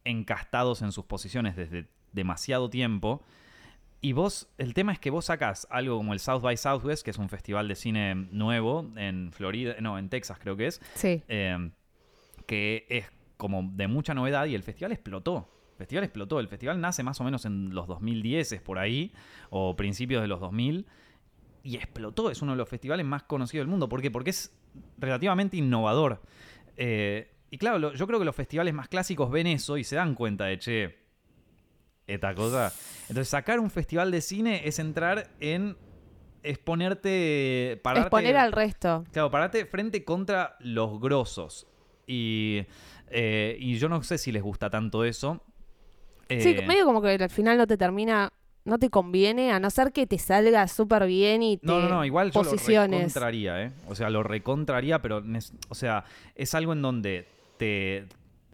encastados 0.05 0.81
en 0.81 0.91
sus 0.91 1.05
posiciones 1.05 1.55
desde 1.55 1.87
demasiado 2.13 2.69
tiempo. 2.69 3.21
Y 4.01 4.13
vos, 4.13 4.49
el 4.57 4.73
tema 4.73 4.93
es 4.93 4.99
que 4.99 5.11
vos 5.11 5.25
sacás 5.25 5.67
algo 5.69 5.97
como 5.97 6.13
el 6.13 6.19
South 6.19 6.41
by 6.41 6.57
Southwest, 6.57 7.03
que 7.03 7.11
es 7.11 7.17
un 7.19 7.29
festival 7.29 7.67
de 7.67 7.75
cine 7.75 8.15
nuevo 8.15 8.89
en 8.95 9.31
Florida, 9.31 9.75
no, 9.79 9.99
en 9.99 10.09
Texas 10.09 10.39
creo 10.41 10.57
que 10.57 10.67
es, 10.67 10.81
sí. 10.95 11.21
eh, 11.27 11.69
que 12.47 12.85
es 12.89 13.05
como 13.37 13.69
de 13.73 13.87
mucha 13.87 14.13
novedad 14.13 14.45
y 14.47 14.55
el 14.55 14.63
festival 14.63 14.91
explotó. 14.91 15.47
El 15.73 15.77
festival 15.77 16.03
explotó. 16.03 16.39
El 16.39 16.47
festival 16.47 16.79
nace 16.81 17.03
más 17.03 17.19
o 17.21 17.23
menos 17.23 17.45
en 17.45 17.73
los 17.73 17.87
2010, 17.87 18.51
es 18.53 18.61
por 18.61 18.77
ahí, 18.79 19.13
o 19.49 19.75
principios 19.75 20.21
de 20.21 20.27
los 20.27 20.39
2000, 20.39 20.85
y 21.63 21.75
explotó. 21.75 22.29
Es 22.31 22.41
uno 22.41 22.51
de 22.53 22.57
los 22.57 22.69
festivales 22.69 23.05
más 23.05 23.23
conocidos 23.23 23.61
del 23.65 23.69
mundo. 23.69 23.87
¿Por 23.89 24.01
qué? 24.01 24.09
Porque 24.11 24.31
es 24.31 24.51
relativamente 24.97 25.57
innovador. 25.57 26.21
Eh, 26.77 27.31
y 27.51 27.57
claro, 27.57 27.77
lo- 27.79 27.93
yo 27.93 28.07
creo 28.07 28.17
que 28.19 28.25
los 28.25 28.35
festivales 28.35 28.73
más 28.73 28.87
clásicos 28.87 29.29
ven 29.29 29.45
eso 29.47 29.77
y 29.77 29.83
se 29.83 29.95
dan 29.95 30.15
cuenta 30.15 30.45
de, 30.45 30.57
che, 30.59 30.97
esta 32.13 32.33
cosa. 32.35 32.73
Entonces, 33.09 33.27
sacar 33.29 33.59
un 33.59 33.69
festival 33.69 34.11
de 34.11 34.21
cine 34.21 34.61
es 34.67 34.79
entrar 34.79 35.29
en 35.39 35.75
exponerte, 36.43 37.79
pararte, 37.83 38.07
Exponer 38.07 38.37
al 38.37 38.51
resto. 38.51 39.03
Claro, 39.11 39.29
pararte 39.31 39.65
frente 39.65 40.03
contra 40.03 40.55
los 40.59 40.99
grosos. 40.99 41.67
Y, 42.07 42.63
eh, 43.09 43.57
y 43.59 43.75
yo 43.77 43.89
no 43.89 44.01
sé 44.03 44.17
si 44.17 44.31
les 44.31 44.41
gusta 44.41 44.69
tanto 44.69 45.03
eso. 45.03 45.43
Sí, 46.29 46.55
Eh, 46.57 46.65
medio 46.65 46.85
como 46.85 47.01
que 47.01 47.09
al 47.09 47.29
final 47.29 47.57
no 47.57 47.67
te 47.67 47.77
termina, 47.77 48.31
no 48.63 48.79
te 48.79 48.89
conviene, 48.89 49.51
a 49.51 49.59
no 49.59 49.69
ser 49.69 49.91
que 49.91 50.07
te 50.07 50.17
salga 50.17 50.67
súper 50.67 51.05
bien 51.05 51.43
y 51.43 51.57
te 51.57 51.67
No, 51.67 51.79
no, 51.81 51.89
no, 51.89 52.05
igual 52.05 52.31
yo 52.31 52.41
posiciones. 52.41 52.91
lo 52.91 52.97
recontraría, 52.99 53.63
¿eh? 53.63 53.71
O 53.87 53.95
sea, 53.95 54.09
lo 54.09 54.23
recontraría, 54.23 55.01
pero, 55.01 55.23
o 55.69 55.75
sea, 55.75 56.05
es 56.35 56.55
algo 56.55 56.73
en 56.73 56.81
donde 56.81 57.27
te 57.57 58.07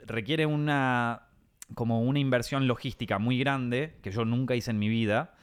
requiere 0.05 0.45
una, 0.45 1.26
como 1.75 2.01
una 2.01 2.19
inversión 2.19 2.67
logística 2.67 3.19
muy 3.19 3.37
grande, 3.39 3.97
que 4.01 4.11
yo 4.11 4.25
nunca 4.25 4.55
hice 4.55 4.71
en 4.71 4.79
mi 4.79 4.89
vida. 4.89 5.33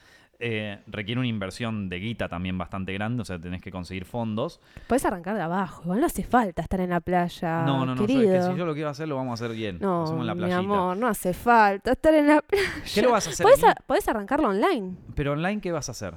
Eh, 0.41 0.83
requiere 0.89 1.21
una 1.21 1.29
inversión 1.29 1.89
de 1.89 2.01
guita 2.01 2.29
también 2.29 2.59
bastante 2.59 2.93
grande, 2.93 3.23
o 3.23 3.25
sea, 3.25 3.39
tenés 3.39 3.63
que 3.63 3.71
conseguir 3.71 4.05
fondos. 4.05 4.61
Puedes 4.89 5.05
arrancar 5.05 5.37
de 5.37 5.43
abajo, 5.43 5.83
igual 5.85 6.01
no 6.01 6.07
hace 6.07 6.25
falta 6.25 6.61
estar 6.61 6.81
en 6.81 6.91
la 6.91 7.01
playa. 7.01 7.63
no, 7.65 7.87
no, 7.87 7.95
no, 7.95 8.05
yo- 8.07 8.21
es 8.21 8.29
que 8.29 8.53
si 8.53 8.59
yo 8.59 8.67
lo 8.67 8.75
quiero 8.75 8.89
hacer, 8.89 9.07
lo 9.07 9.15
vamos 9.15 9.41
a 9.41 9.45
hacer 9.45 9.57
bien. 9.57 9.79
No, 9.81 10.05
en 10.21 10.27
la 10.27 10.35
mi 10.35 10.51
amor, 10.51 10.97
no 10.97 11.07
hace 11.07 11.33
falta 11.35 11.93
estar 11.93 12.13
en 12.15 12.27
la 12.27 12.41
playa. 12.43 12.67
¿Qué 12.93 13.01
lo 13.03 13.13
vas 13.13 13.29
a 13.29 13.31
hacer? 13.31 13.47
Podés, 13.87 14.09
a- 14.09 14.11
arrancarlo 14.11 14.49
online. 14.49 14.97
Pero 15.15 15.33
online, 15.33 15.61
¿qué 15.61 15.71
vas 15.71 15.89
a 15.89 15.93
hacer? 15.93 16.15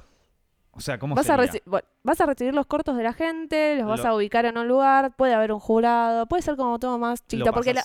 O 0.71 0.79
sea, 0.79 0.97
¿cómo 0.97 1.13
Vas 1.15 1.29
a, 1.29 1.37
sería? 1.37 1.61
bueno, 1.65 1.87
vas 2.03 2.19
a 2.19 2.25
recibir 2.25 2.53
los 2.55 2.65
cortos 2.65 2.97
de 2.97 3.03
la 3.03 3.13
gente, 3.13 3.77
los 3.77 3.87
vas 3.87 4.01
Lo- 4.01 4.07
a 4.09 4.15
ubicar 4.15 4.45
en 4.45 4.57
un 4.57 4.67
lugar, 4.67 5.15
puede 5.15 5.33
haber 5.35 5.51
un 5.51 5.59
jurado, 5.59 6.25
puede 6.25 6.41
ser 6.41 6.55
como 6.55 6.79
todo 6.79 6.97
más 6.97 7.21
Lo 7.21 7.27
chiquito, 7.27 7.51
porque 7.53 7.75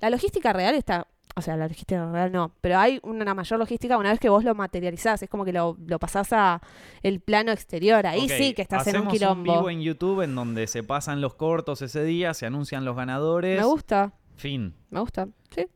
la 0.00 0.10
logística 0.10 0.52
real 0.52 0.74
está, 0.74 1.06
o 1.38 1.42
sea, 1.42 1.56
la 1.56 1.66
logística 1.68 2.10
real 2.12 2.30
no, 2.32 2.52
pero 2.60 2.78
hay 2.78 3.00
una 3.02 3.34
mayor 3.34 3.58
logística 3.58 3.96
una 3.96 4.10
vez 4.10 4.20
que 4.20 4.28
vos 4.28 4.44
lo 4.44 4.54
materializás, 4.54 5.22
es 5.22 5.30
como 5.30 5.44
que 5.44 5.52
lo, 5.52 5.76
lo 5.86 5.98
pasás 5.98 6.32
a 6.32 6.60
el 7.02 7.20
plano 7.20 7.50
exterior, 7.52 8.06
ahí 8.06 8.28
sí 8.28 8.54
que 8.54 8.62
estás 8.62 8.86
en 8.88 9.00
un 9.00 9.08
quilombo. 9.08 9.52
vivo 9.54 9.70
en 9.70 9.80
YouTube 9.80 10.22
en 10.22 10.34
donde 10.34 10.66
se 10.66 10.82
pasan 10.82 11.20
los 11.20 11.34
cortos 11.34 11.80
ese 11.82 12.04
día, 12.04 12.34
se 12.34 12.46
anuncian 12.46 12.84
los 12.84 12.94
ganadores. 12.96 13.58
Me 13.58 13.64
gusta, 13.66 14.12
Fin. 14.36 14.74
me 14.90 15.00
gusta, 15.00 15.28
sí. 15.50 15.66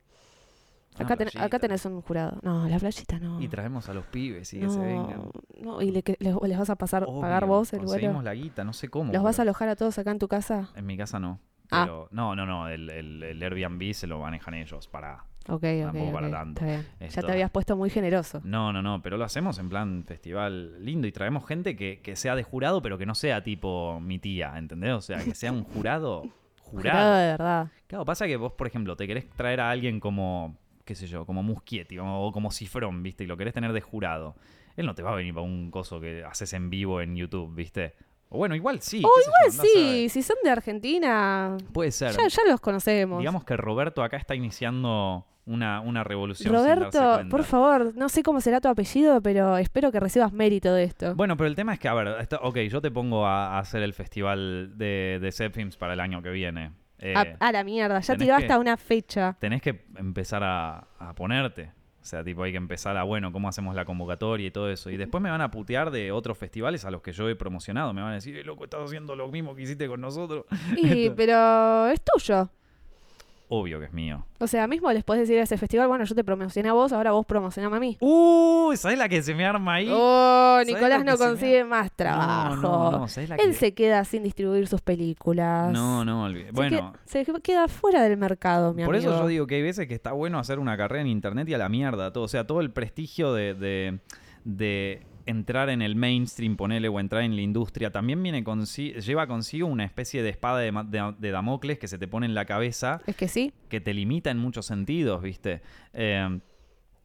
Acá, 0.99 1.17
ten- 1.17 1.29
acá 1.41 1.59
tenés 1.59 1.87
un 1.87 2.03
jurado. 2.03 2.39
No, 2.43 2.69
la 2.69 2.79
playita 2.79 3.19
no. 3.19 3.41
Y 3.41 3.49
traemos 3.49 3.89
a 3.89 3.95
los 3.95 4.05
pibes 4.05 4.53
y 4.53 4.61
que 4.61 4.69
se 4.69 4.79
vengan. 4.79 5.23
no, 5.63 5.81
y 5.81 5.91
le 5.91 6.05
les, 6.19 6.35
les 6.43 6.59
vas 6.59 6.69
a 6.69 6.77
pasar, 6.77 7.07
pagar 7.07 7.45
Obvio, 7.45 7.55
vos 7.55 7.73
el 7.73 7.79
conseguimos 7.81 8.17
vuelo. 8.17 8.31
la 8.31 8.35
guita, 8.35 8.63
no 8.63 8.75
sé 8.75 8.89
cómo. 8.91 9.11
¿Los 9.11 9.23
vas 9.23 9.39
a 9.39 9.43
alojar 9.43 9.71
a 9.71 9.77
todos 9.77 9.99
acá 9.99 10.11
en 10.11 10.19
tu 10.19 10.29
casa? 10.29 10.69
En 10.77 10.85
mi 10.85 10.99
casa 10.99 11.19
no. 11.19 11.41
Ah. 11.71 11.85
Pero, 11.87 12.09
no, 12.11 12.37
no, 12.37 12.45
no. 12.45 12.69
El, 12.69 12.91
el- 12.91 13.23
el 13.23 13.43
Airbnb 13.43 13.95
se 13.95 14.07
lo 14.07 14.19
manejan 14.19 14.53
ellos 14.53 14.87
para. 14.87 15.25
Ok, 15.49 15.55
ok, 15.65 15.83
Tampoco 15.93 16.13
para 16.13 16.27
ok, 16.29 16.33
tanto. 16.33 16.65
está 16.65 16.67
bien. 16.99 17.11
Ya 17.11 17.23
te 17.23 17.33
habías 17.33 17.51
puesto 17.51 17.77
muy 17.77 17.91
generoso. 17.91 18.41
No, 18.45 18.73
no, 18.73 18.81
no. 18.83 19.03
Pero 19.03 19.17
lo 19.17 19.25
hacemos 19.25 19.59
en 19.59 19.69
plan 19.69 20.05
festival 20.07 20.85
lindo 20.85 21.07
y 21.07 21.13
traemos 21.13 21.47
gente 21.47 21.75
que, 21.77 22.01
que 22.01 22.15
sea 22.17 22.37
de 22.37 22.43
jurado, 22.45 22.81
pero 22.83 22.97
que 22.99 23.07
no 23.07 23.15
sea 23.15 23.43
tipo 23.43 23.99
mi 24.01 24.19
tía, 24.19 24.53
¿entendés? 24.57 24.93
O 24.93 25.01
sea, 25.01 25.19
que 25.23 25.35
sea 25.35 25.53
un 25.53 25.65
jurado. 25.65 26.23
Jurado 26.73 26.99
Jurado. 26.99 27.17
de 27.17 27.27
verdad. 27.27 27.69
Claro, 27.87 28.05
pasa 28.07 28.27
que 28.27 28.37
vos, 28.39 28.53
por 28.53 28.67
ejemplo, 28.67 28.97
te 28.97 29.07
querés 29.07 29.29
traer 29.31 29.61
a 29.61 29.69
alguien 29.71 30.01
como, 30.01 30.57
qué 30.87 30.95
sé 30.95 31.07
yo, 31.07 31.27
como 31.27 31.43
Muschietti 31.43 31.99
o 32.01 32.31
como 32.33 32.51
Cifrón, 32.51 33.03
¿viste? 33.03 33.25
Y 33.25 33.27
lo 33.27 33.37
querés 33.37 33.53
tener 33.53 33.75
de 33.75 33.81
jurado. 33.83 34.37
Él 34.77 34.87
no 34.87 34.95
te 34.95 35.03
va 35.03 35.13
a 35.13 35.15
venir 35.17 35.35
para 35.35 35.45
un 35.45 35.71
coso 35.71 36.01
que 36.01 36.25
haces 36.25 36.51
en 36.55 36.71
vivo 36.71 37.03
en 37.03 37.15
YouTube, 37.15 37.55
¿viste? 37.55 37.95
O 38.31 38.39
bueno, 38.39 38.55
igual 38.55 38.81
sí. 38.81 39.03
O 39.05 39.11
yo, 39.11 39.33
a 39.47 39.51
Sí, 39.51 40.09
si 40.09 40.23
son 40.23 40.37
de 40.43 40.49
Argentina, 40.49 41.59
Puede 41.75 41.91
ser. 41.91 42.13
ya, 42.13 42.27
ya 42.27 42.43
los 42.49 42.59
conocemos. 42.61 43.19
Digamos 43.19 43.45
que 43.45 43.55
Roberto 43.59 44.03
acá 44.03 44.17
está 44.17 44.35
iniciando 44.35 45.27
una, 45.47 45.81
una 45.81 46.05
revolución. 46.05 46.53
Roberto, 46.55 47.21
por 47.31 47.43
favor, 47.45 47.93
no 47.97 48.09
sé 48.09 48.23
cómo 48.23 48.41
será 48.41 48.61
tu 48.61 48.69
apellido, 48.69 49.21
pero 49.21 49.57
espero 49.59 49.91
que 49.91 49.99
recibas 50.01 50.33
mérito 50.33 50.73
de 50.73 50.85
esto. 50.85 51.15
Bueno, 51.15 51.37
pero 51.37 51.49
el 51.49 51.57
tema 51.57 51.75
es 51.75 51.79
que, 51.81 51.89
a 51.89 51.95
ver, 51.95 52.09
está- 52.21 52.39
ok, 52.43 52.59
yo 52.71 52.81
te 52.81 52.91
pongo 52.91 53.27
a, 53.27 53.57
a 53.57 53.59
hacer 53.59 53.83
el 53.83 53.93
festival 53.93 54.73
de, 54.77 55.19
de 55.21 55.33
Zepfilms 55.33 55.77
para 55.77 55.95
el 55.95 56.01
año 56.01 56.23
que 56.23 56.31
viene. 56.31 56.73
Eh, 56.99 57.15
a, 57.17 57.49
a 57.49 57.51
la 57.53 57.65
mierda, 57.65 57.99
ya 58.01 58.17
tiró 58.17 58.37
hasta 58.37 58.59
una 58.61 58.77
fecha. 58.77 59.37
tenés 59.41 59.61
que 59.61 59.85
empezar 59.97 60.45
a, 60.45 60.87
a 61.01 61.15
ponerte. 61.15 61.73
O 62.01 62.05
sea, 62.05 62.25
tipo, 62.25 62.43
hay 62.43 62.51
que 62.51 62.57
empezar 62.59 62.97
a, 62.97 63.05
bueno, 63.05 63.31
cómo 63.31 63.49
hacemos 63.49 63.77
la 63.77 63.85
convocatoria 63.85 64.49
y 64.49 64.51
todo 64.51 64.69
eso. 64.71 64.91
Y 64.91 64.97
después 64.97 65.23
me 65.23 65.31
van 65.31 65.41
a 65.41 65.53
putear 65.53 65.93
de 65.93 66.11
otros 66.11 66.37
festivales 66.37 66.85
a 66.85 66.91
los 66.91 67.01
que 67.01 67.13
yo 67.13 67.29
he 67.29 67.37
promocionado. 67.37 67.93
Me 67.93 68.03
van 68.03 68.11
a 68.11 68.15
decir, 68.15 68.37
"Eh, 68.37 68.43
loco, 68.43 68.65
estás 68.65 68.81
haciendo 68.85 69.15
lo 69.15 69.29
mismo 69.29 69.55
que 69.55 69.63
hiciste 69.63 69.87
con 69.87 70.01
nosotros. 70.01 70.45
Y, 70.77 71.11
pero 71.17 71.87
es 71.89 72.01
tuyo. 72.03 72.49
Obvio 73.55 73.79
que 73.81 73.85
es 73.85 73.93
mío. 73.93 74.25
O 74.39 74.47
sea, 74.47 74.67
mismo 74.67 74.91
les 74.93 75.05
podés 75.05 75.29
decir 75.29 75.39
a 75.39 75.43
ese 75.43 75.59
festival, 75.59 75.87
bueno, 75.87 76.05
yo 76.05 76.15
te 76.15 76.25
promocioné 76.25 76.71
a 76.71 76.73
vos, 76.73 76.91
ahora 76.93 77.13
vos 77.13 77.27
promocioname 77.27 77.77
a 77.77 77.81
mí. 77.81 77.99
Uy, 78.01 78.79
¿sabes 78.79 78.97
la 78.97 79.11
que 79.11 79.23
se 79.23 79.35
me 79.35 79.45
arma 79.45 79.75
ahí? 79.75 79.89
Oh, 79.93 80.55
¿Sabés 80.63 80.69
Nicolás 80.69 81.05
no 81.05 81.13
me- 81.13 81.19
consigue 81.19 81.63
más 81.63 81.93
trabajo. 81.93 82.57
No, 82.57 82.91
no, 82.91 82.99
no, 83.01 83.09
¿sabés 83.09 83.29
la 83.29 83.37
Él 83.37 83.49
que- 83.49 83.53
se 83.55 83.75
queda 83.75 84.05
sin 84.07 84.23
distribuir 84.23 84.67
sus 84.69 84.81
películas. 84.81 85.71
No, 85.71 86.03
no, 86.03 86.25
olvidé. 86.25 86.51
Bueno, 86.53 86.95
se 87.05 87.27
queda 87.43 87.69
fuera 87.69 88.03
del 88.03 88.17
mercado, 88.17 88.73
mi 88.73 88.85
por 88.87 88.95
amigo. 88.95 89.11
eso 89.13 89.21
yo 89.21 89.27
digo 89.29 89.47
que 89.47 89.57
hay 89.57 89.63
veces 89.63 89.87
que 89.87 89.95
está 89.95 90.13
bueno 90.13 90.39
hacer 90.39 90.59
una 90.59 90.77
carrera 90.79 91.03
en 91.03 91.09
internet 91.09 91.47
y 91.51 91.55
a 91.55 91.59
la 91.59 91.69
mierda 91.69 92.11
todo. 92.11 92.25
O 92.25 92.29
sea, 92.29 92.47
todo 92.47 92.61
el 92.63 92.71
prestigio 92.71 93.35
de, 93.35 93.53
de, 93.53 93.99
de 94.45 95.03
entrar 95.27 95.69
en 95.71 95.83
el 95.83 95.97
mainstream, 95.97 96.57
ponele, 96.57 96.89
o 96.89 96.99
entrar 97.01 97.23
en 97.23 97.35
la 97.37 97.43
industria, 97.43 97.91
también 97.91 98.23
viene 98.23 98.43
consi- 98.45 98.95
lleva 99.01 99.27
consigo 99.27 99.67
una 99.69 99.85
especie 99.85 100.23
de 100.23 100.29
espada 100.31 100.59
de, 100.59 100.73
ma- 100.73 100.85
de- 100.85 101.15
de 101.19 101.31
Damocles 101.31 101.79
que 101.79 101.89
se 101.89 101.99
te 101.99 102.09
pone 102.09 102.27
en 102.27 102.35
la 102.35 102.45
cabeza 102.45 103.01
Es 103.07 103.17
que 103.17 103.29
sí. 103.29 103.53
que 103.69 103.81
te 103.81 103.95
limita 103.95 104.31
en 104.31 104.39
muchos 104.39 104.67
sentidos, 104.67 105.23
¿viste? 105.23 105.63
Eh, 105.93 106.41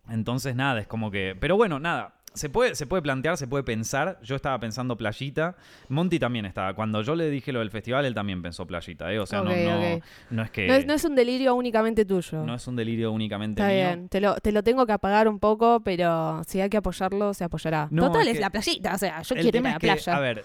entonces, 0.10 0.56
nada, 0.56 0.80
es 0.80 0.88
como 0.88 1.12
que. 1.12 1.36
Pero 1.40 1.58
bueno, 1.58 1.80
nada. 1.80 2.14
Se 2.38 2.50
puede, 2.50 2.76
se 2.76 2.86
puede 2.88 3.02
plantear, 3.02 3.36
se 3.38 3.48
puede 3.48 3.64
pensar. 3.64 4.20
Yo 4.24 4.36
estaba 4.36 4.60
pensando 4.60 4.96
playita. 4.96 5.56
Monty 5.90 6.20
también 6.20 6.46
estaba. 6.46 6.74
Cuando 6.74 7.02
yo 7.02 7.16
le 7.16 7.30
dije 7.30 7.52
lo 7.52 7.60
del 7.60 7.72
festival, 7.72 8.06
él 8.06 8.14
también 8.14 8.42
pensó 8.42 8.66
playita, 8.66 9.12
¿eh? 9.12 9.20
O 9.20 9.26
sea, 9.26 9.42
no, 9.42 9.50
no, 9.56 10.00
no 10.30 10.44
es 10.44 10.52
que. 10.52 10.68
No, 10.68 10.74
es, 10.76 10.86
no 10.86 10.94
es 10.94 11.04
un 11.04 11.16
delirio 11.16 11.56
únicamente 11.56 12.06
tuyo. 12.06 12.44
no 12.44 12.56
es 12.56 12.66
un 12.68 12.76
delirio 12.76 13.12
únicamente 13.12 13.62
Está 13.62 13.74
mío. 13.74 13.86
bien, 13.88 14.10
te 14.10 14.22
lo, 14.22 14.36
te 14.36 14.52
lo 14.52 14.64
tengo 14.64 14.86
que 14.86 14.94
apagar 14.94 15.28
un 15.28 15.40
poco, 15.40 15.82
pero 15.82 16.42
si 16.48 16.62
hay 16.62 16.70
que 16.70 16.78
apoyarlo, 16.78 17.34
se 17.34 17.44
apoyará. 17.44 17.90
Total, 17.94 18.28
es 18.28 18.36
que- 18.36 18.40
la 18.40 18.50
playita, 18.50 18.94
o 18.94 18.98
sea, 18.98 19.22
yo 19.24 19.36
quiero 19.36 19.58
ir 19.60 19.68
a 19.68 19.72
la 19.72 19.80
que, 19.80 19.88
playa. 19.88 20.16
a 20.16 20.20
ver, 20.20 20.44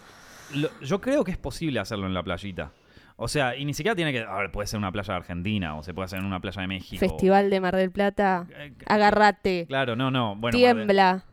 lo- 0.55 0.71
yo 0.81 1.01
creo 1.01 1.23
que 1.25 1.31
es 1.33 1.39
posible 1.39 1.79
hacerlo 1.81 2.07
en 2.07 2.15
la 2.15 2.23
playita. 2.23 2.73
O 3.17 3.29
sea, 3.29 3.55
y 3.55 3.65
ni 3.65 3.75
siquiera 3.75 3.95
tiene 3.95 4.11
que. 4.11 4.21
A 4.21 4.35
ver, 4.37 4.51
puede 4.51 4.67
ser 4.67 4.79
una 4.79 4.91
playa 4.91 5.13
de 5.15 5.19
Argentina 5.19 5.77
o 5.77 5.83
se 5.83 5.93
puede 5.95 6.07
hacer 6.07 6.19
en 6.19 6.25
una 6.25 6.41
playa 6.41 6.63
de 6.63 6.67
México. 6.67 6.99
Festival 6.99 7.51
de 7.51 7.61
Mar 7.61 7.77
del 7.77 7.91
Plata, 7.93 8.47
Eh, 8.57 8.73
agárrate, 8.87 9.67
Claro, 9.69 9.95
no, 9.95 10.11
no. 10.11 10.35
Bueno, 10.35 10.57
tiembla. 10.57 11.25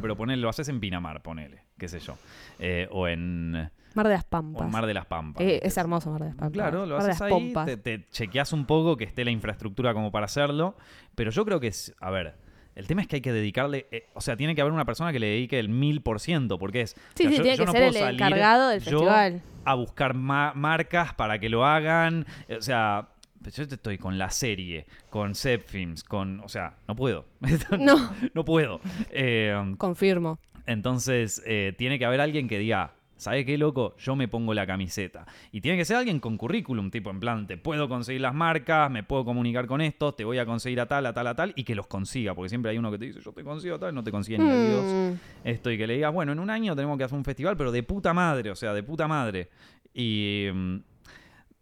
Pero 0.00 0.16
ponele, 0.16 0.40
lo 0.42 0.48
haces 0.48 0.68
en 0.68 0.78
Pinamar, 0.80 1.22
ponele, 1.22 1.62
qué 1.78 1.88
sé 1.88 1.98
yo. 2.00 2.16
Eh, 2.58 2.86
o 2.90 3.08
en 3.08 3.52
Mar 3.94 4.06
de 4.06 4.14
las 4.14 4.24
o 4.24 4.28
Pampas. 4.28 4.62
en 4.62 4.70
Mar 4.70 4.86
de 4.86 4.94
las 4.94 5.06
Pampas. 5.06 5.42
Eh, 5.42 5.60
es 5.62 5.76
hermoso 5.76 6.10
Mar 6.10 6.20
de 6.20 6.26
las 6.28 6.36
Pampas. 6.36 6.52
Claro, 6.52 6.86
lo 6.86 6.96
Mar 6.98 7.10
haces 7.10 7.20
ahí, 7.22 7.52
te, 7.66 7.76
te 7.76 8.06
chequeas 8.10 8.52
un 8.52 8.66
poco 8.66 8.96
que 8.96 9.04
esté 9.04 9.24
la 9.24 9.30
infraestructura 9.30 9.92
como 9.94 10.12
para 10.12 10.26
hacerlo, 10.26 10.76
pero 11.14 11.30
yo 11.30 11.44
creo 11.44 11.58
que 11.60 11.68
es, 11.68 11.94
a 12.00 12.10
ver, 12.10 12.34
el 12.76 12.86
tema 12.86 13.02
es 13.02 13.08
que 13.08 13.16
hay 13.16 13.22
que 13.22 13.32
dedicarle, 13.32 13.88
eh, 13.90 14.08
o 14.14 14.20
sea, 14.20 14.36
tiene 14.36 14.54
que 14.54 14.60
haber 14.60 14.72
una 14.72 14.84
persona 14.84 15.12
que 15.12 15.18
le 15.18 15.26
dedique 15.26 15.58
el 15.58 15.68
mil 15.68 16.02
por 16.02 16.20
ciento, 16.20 16.58
porque 16.58 16.82
es... 16.82 16.90
Sí, 17.14 17.26
o 17.26 17.28
sea, 17.28 17.30
sí, 17.30 17.36
yo- 17.38 17.42
tiene 17.42 17.56
yo 17.56 17.62
que 17.62 17.66
no 17.66 17.72
ser 17.72 17.82
el 17.82 18.14
encargado 18.14 18.68
del 18.68 18.80
yo 18.80 18.90
festival. 19.00 19.42
a 19.64 19.74
buscar 19.74 20.14
ma- 20.14 20.52
marcas 20.54 21.12
para 21.14 21.38
que 21.40 21.48
lo 21.48 21.66
hagan, 21.66 22.26
eh, 22.48 22.56
o 22.56 22.62
sea... 22.62 23.08
pues 23.42 23.56
Yo 23.56 23.62
estoy 23.64 23.98
con 23.98 24.18
la 24.18 24.30
serie, 24.30 24.86
con 25.08 25.34
Zepfilms, 25.34 26.04
con... 26.04 26.40
O 26.40 26.48
sea, 26.48 26.76
no 26.88 26.94
puedo. 26.96 27.26
No, 27.78 28.12
no 28.34 28.44
puedo. 28.44 28.80
Eh, 29.10 29.74
confirmo. 29.78 30.38
entonces, 30.66 31.42
eh, 31.46 31.74
tiene 31.76 31.98
que 31.98 32.04
haber 32.04 32.20
alguien 32.20 32.48
que 32.48 32.58
diga, 32.58 32.94
¿sabe 33.16 33.44
qué, 33.44 33.58
loco? 33.58 33.94
Yo 33.98 34.16
me 34.16 34.28
pongo 34.28 34.54
la 34.54 34.66
camiseta. 34.66 35.26
Y 35.52 35.60
tiene 35.60 35.76
que 35.78 35.84
ser 35.84 35.96
alguien 35.96 36.20
con 36.20 36.36
currículum, 36.36 36.90
tipo, 36.90 37.10
en 37.10 37.20
plan, 37.20 37.46
te 37.46 37.56
puedo 37.56 37.88
conseguir 37.88 38.20
las 38.22 38.34
marcas, 38.34 38.90
me 38.90 39.02
puedo 39.02 39.24
comunicar 39.24 39.66
con 39.66 39.80
estos, 39.80 40.16
te 40.16 40.24
voy 40.24 40.38
a 40.38 40.46
conseguir 40.46 40.80
a 40.80 40.86
tal, 40.86 41.06
a 41.06 41.12
tal, 41.12 41.26
a 41.26 41.34
tal, 41.34 41.52
y 41.54 41.64
que 41.64 41.74
los 41.74 41.86
consiga, 41.86 42.34
porque 42.34 42.48
siempre 42.48 42.70
hay 42.72 42.78
uno 42.78 42.90
que 42.90 42.98
te 42.98 43.04
dice, 43.06 43.20
yo 43.20 43.32
te 43.32 43.44
consigo 43.44 43.76
a 43.76 43.78
tal, 43.78 43.94
no 43.94 44.02
te 44.02 44.10
consigue 44.10 44.38
ni 44.38 44.48
a 44.50 44.54
Dios. 44.54 44.84
Mm, 44.84 45.48
Esto, 45.48 45.70
y 45.70 45.78
que 45.78 45.86
le 45.86 45.94
digas, 45.94 46.12
bueno, 46.12 46.32
en 46.32 46.38
un 46.38 46.50
año 46.50 46.74
tenemos 46.74 46.96
que 46.98 47.04
hacer 47.04 47.16
un 47.16 47.24
festival, 47.24 47.56
pero 47.56 47.72
de 47.72 47.82
puta 47.82 48.12
madre, 48.14 48.50
o 48.50 48.56
sea, 48.56 48.72
de 48.72 48.82
puta 48.82 49.06
madre. 49.06 49.48
Y 49.92 50.46
mm, 50.52 50.76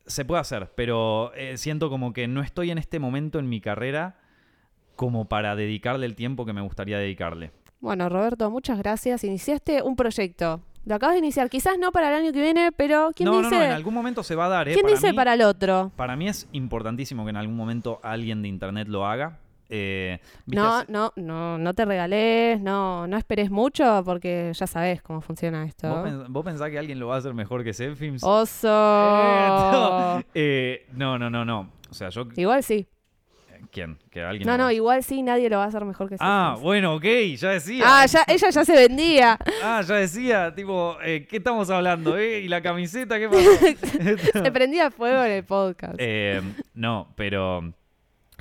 se 0.09 0.25
puede 0.25 0.41
hacer, 0.41 0.73
pero 0.75 1.33
eh, 1.35 1.57
siento 1.57 1.89
como 1.91 2.13
que 2.13 2.27
no 2.27 2.43
estoy 2.43 2.71
en 2.71 2.79
este 2.79 2.99
momento 2.99 3.39
en 3.39 3.49
mi 3.49 3.61
carrera 3.61 4.17
como 4.97 5.29
para 5.29 5.55
dedicarle 5.55 6.07
el 6.07 6.17
tiempo 6.17 6.45
que 6.45 6.53
me 6.53 6.61
gustaría 6.61 6.99
dedicarle. 6.99 7.53
Bueno, 7.81 8.09
Roberto, 8.09 8.51
muchas 8.51 8.79
gracias. 8.79 9.23
Iniciaste 9.23 9.83
un 9.83 9.95
proyecto. 9.95 10.61
Lo 10.85 10.97
acabas 10.97 11.15
de 11.15 11.21
iniciar. 11.21 11.49
Quizás 11.51 11.79
no 11.79 11.93
para 11.93 12.09
el 12.09 12.25
año 12.25 12.33
que 12.33 12.41
viene, 12.41 12.73
pero 12.73 13.11
¿quién 13.15 13.29
no, 13.29 13.39
dice, 13.39 13.51
no, 13.51 13.59
no, 13.59 13.65
en 13.65 13.73
algún 13.73 13.95
momento 13.95 14.23
se 14.23 14.35
va 14.35 14.47
a 14.47 14.49
dar, 14.49 14.69
¿eh? 14.69 14.73
¿quién 14.73 14.85
para 14.85 14.95
dice 14.95 15.11
mí, 15.11 15.17
para 15.17 15.35
el 15.35 15.43
otro? 15.43 15.93
para 15.95 16.17
mí 16.17 16.29
es 16.29 16.49
importantísimo 16.53 17.25
que 17.25 17.31
en 17.31 17.37
algún 17.37 17.57
momento 17.57 18.01
alguien 18.03 18.43
de 18.43 18.49
internet 18.49 18.89
lo 18.89 19.07
haga. 19.07 19.39
Eh, 19.71 20.19
¿viste 20.47 20.61
No, 20.63 20.83
no, 20.89 21.13
no, 21.17 21.59
no 21.59 21.75
te 21.75 21.85
regales, 21.85 22.61
no, 22.61 23.07
no 23.07 23.17
esperes 23.19 23.51
mucho 23.51 24.03
porque 24.05 24.53
ya 24.55 24.67
sabes 24.67 25.03
cómo 25.03 25.21
funciona 25.21 25.65
esto. 25.67 25.89
¿Vos, 25.89 26.09
pens- 26.09 26.27
vos 26.29 26.45
pensás 26.45 26.71
que 26.71 26.79
alguien 26.79 26.99
lo 26.99 27.09
va 27.09 27.17
a 27.17 27.19
hacer 27.19 27.35
mejor 27.35 27.63
que 27.65 27.73
Zepfilms? 27.75 28.23
Oso. 28.25 28.69
Eh, 30.35 30.87
no, 30.95 31.19
no, 31.19 31.29
no, 31.31 31.45
no. 31.45 31.71
O 31.91 31.95
sea, 31.95 32.09
yo... 32.11 32.27
Igual 32.37 32.63
sí. 32.63 32.87
¿Quién? 33.71 33.99
¿Que 34.11 34.23
alguien 34.23 34.47
No, 34.47 34.57
no, 34.57 34.65
va- 34.65 34.73
igual 34.73 35.03
sí, 35.03 35.21
nadie 35.23 35.51
lo 35.51 35.59
va 35.59 35.65
a 35.65 35.67
hacer 35.67 35.85
mejor 35.85 36.09
que 36.09 36.17
Ah, 36.21 36.53
Zephyrs. 36.55 36.63
bueno, 36.65 36.95
ok, 36.95 37.05
ya 37.37 37.51
decía. 37.51 37.85
Ah, 37.87 38.07
ya, 38.07 38.25
ella 38.27 38.51
ya 38.51 38.65
se 38.65 38.73
vendía. 38.73 39.39
Ah, 39.63 39.83
ya 39.87 39.95
decía, 39.97 40.55
tipo, 40.55 40.97
eh, 41.05 41.27
¿qué 41.29 41.37
estamos 41.39 41.69
hablando? 41.69 42.17
Eh? 42.17 42.41
¿Y 42.41 42.49
la 42.49 42.63
camiseta 42.63 43.19
qué 43.19 43.29
pasó? 43.29 44.41
Se 44.43 44.53
prendía 44.53 44.91
fuego 44.91 45.23
en 45.25 45.33
el 45.33 45.45
podcast. 45.45 45.97
Eh, 45.99 46.41
no, 46.75 47.13
pero 47.17 47.75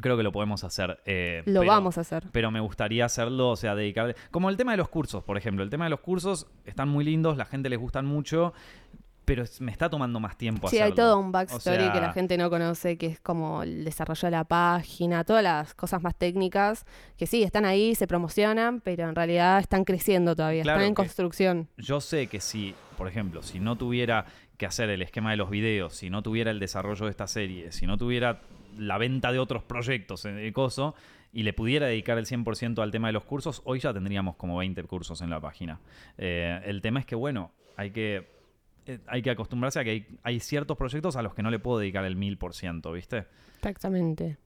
creo 0.02 0.16
que 0.18 0.24
lo 0.24 0.32
podemos 0.32 0.64
hacer. 0.64 1.00
eh, 1.06 1.44
lo 1.46 1.62
pero- 1.62 1.72
vamos 1.72 1.98
a 1.98 2.02
hacer. 2.02 2.24
Pero 2.32 2.52
me 2.52 2.60
gustaría 2.60 3.06
hacerlo, 3.06 3.50
o 3.50 3.56
sea, 3.56 3.76
dedicarle. 3.76 4.16
Como 4.32 4.50
el 4.50 4.58
tema 4.58 4.72
de 4.72 4.78
los 4.78 4.90
cursos, 4.90 5.24
por 5.24 5.38
ejemplo. 5.38 5.64
El 5.64 5.70
tema 5.70 5.86
de 5.86 5.90
los 5.90 6.00
cursos 6.00 6.48
están 6.66 6.90
muy 6.90 7.04
lindos, 7.04 7.38
la 7.38 7.46
gente 7.46 7.70
les 7.70 7.80
gustan 7.80 8.06
mucho, 8.06 8.54
pero 9.26 9.44
me 9.60 9.72
está 9.74 9.90
tomando 9.90 10.22
más 10.22 10.38
tiempo 10.38 10.70
Sí, 10.70 10.78
hay 10.78 10.84
hacerlo. 10.84 10.96
todo 11.04 11.20
un 11.20 11.32
backstory 11.34 11.78
O 11.78 11.82
sea, 11.82 11.92
que 11.94 12.00
la 12.00 12.14
gente 12.14 12.38
no 12.38 12.50
conoce, 12.50 12.98
que 12.98 13.08
es 13.08 13.20
como 13.20 13.64
el 13.64 13.84
desarrollo 13.84 14.22
de 14.28 14.32
la 14.32 14.44
página, 14.46 15.26
todas 15.26 15.44
las 15.44 15.74
cosas 15.74 16.02
más 16.02 16.16
técnicas, 16.16 16.86
que 17.18 17.28
sí, 17.28 17.44
están 17.44 17.66
ahí, 17.66 17.94
se 17.96 18.08
promocionan, 18.08 18.80
pero 18.80 19.10
en 19.10 19.16
realidad 19.16 19.60
están 19.60 19.84
creciendo 19.84 20.34
todavía, 20.34 20.64
Claro 20.64 20.78
están 20.80 20.88
en 20.88 20.96
construcción. 20.96 21.68
Yo 21.78 22.00
sé 22.00 22.28
que 22.28 22.40
si, 22.40 22.74
por 22.98 23.10
ejemplo, 23.10 23.44
si 23.44 23.60
no 23.60 23.76
tuviera 23.76 24.26
que 24.56 24.66
hacer 24.66 24.90
el 24.90 25.02
esquema 25.02 25.32
de 25.32 25.38
los 25.38 25.50
videos, 25.50 25.94
si 25.94 26.10
no 26.10 26.22
tuviera 26.24 26.50
el 26.52 26.60
desarrollo 26.62 27.04
de 27.06 27.12
esta 27.12 27.28
serie, 27.28 27.74
si 27.74 27.86
no 27.86 27.98
tuviera 27.98 28.40
la 28.78 28.98
venta 28.98 29.32
de 29.32 29.40
otros 29.40 29.64
proyectos 29.64 30.26
en 30.26 30.38
el 30.38 30.54
coso 30.54 30.96
y 31.34 31.44
le 31.44 31.54
pudiera 31.54 31.88
dedicar 31.88 32.18
el 32.18 32.26
100% 32.26 32.82
al 32.82 32.92
tema 32.92 33.08
de 33.08 33.14
los 33.14 33.24
cursos, 33.26 33.62
hoy 33.66 33.80
ya 33.80 33.94
tendríamos 33.94 34.36
como 34.38 34.58
20 34.58 34.82
cursos 34.84 35.22
en 35.22 35.30
la 35.30 35.40
página. 35.40 35.80
Eh, 36.18 36.62
el 36.66 36.82
tema 36.82 37.00
es 37.00 37.06
que, 37.06 37.16
bueno, 37.16 37.52
hay 37.76 37.92
que, 37.92 38.28
eh, 38.86 39.00
hay 39.08 39.22
que 39.22 39.30
acostumbrarse 39.32 39.80
a 39.80 39.84
que 39.84 39.90
hay, 39.92 40.08
hay 40.24 40.40
ciertos 40.40 40.78
proyectos 40.78 41.16
a 41.16 41.22
los 41.22 41.34
que 41.34 41.44
no 41.44 41.52
le 41.52 41.60
puedo 41.60 41.80
dedicar 41.80 42.06
el 42.06 42.16
1000%, 42.18 42.92
¿viste? 42.94 43.26
Exactamente. 43.62 44.38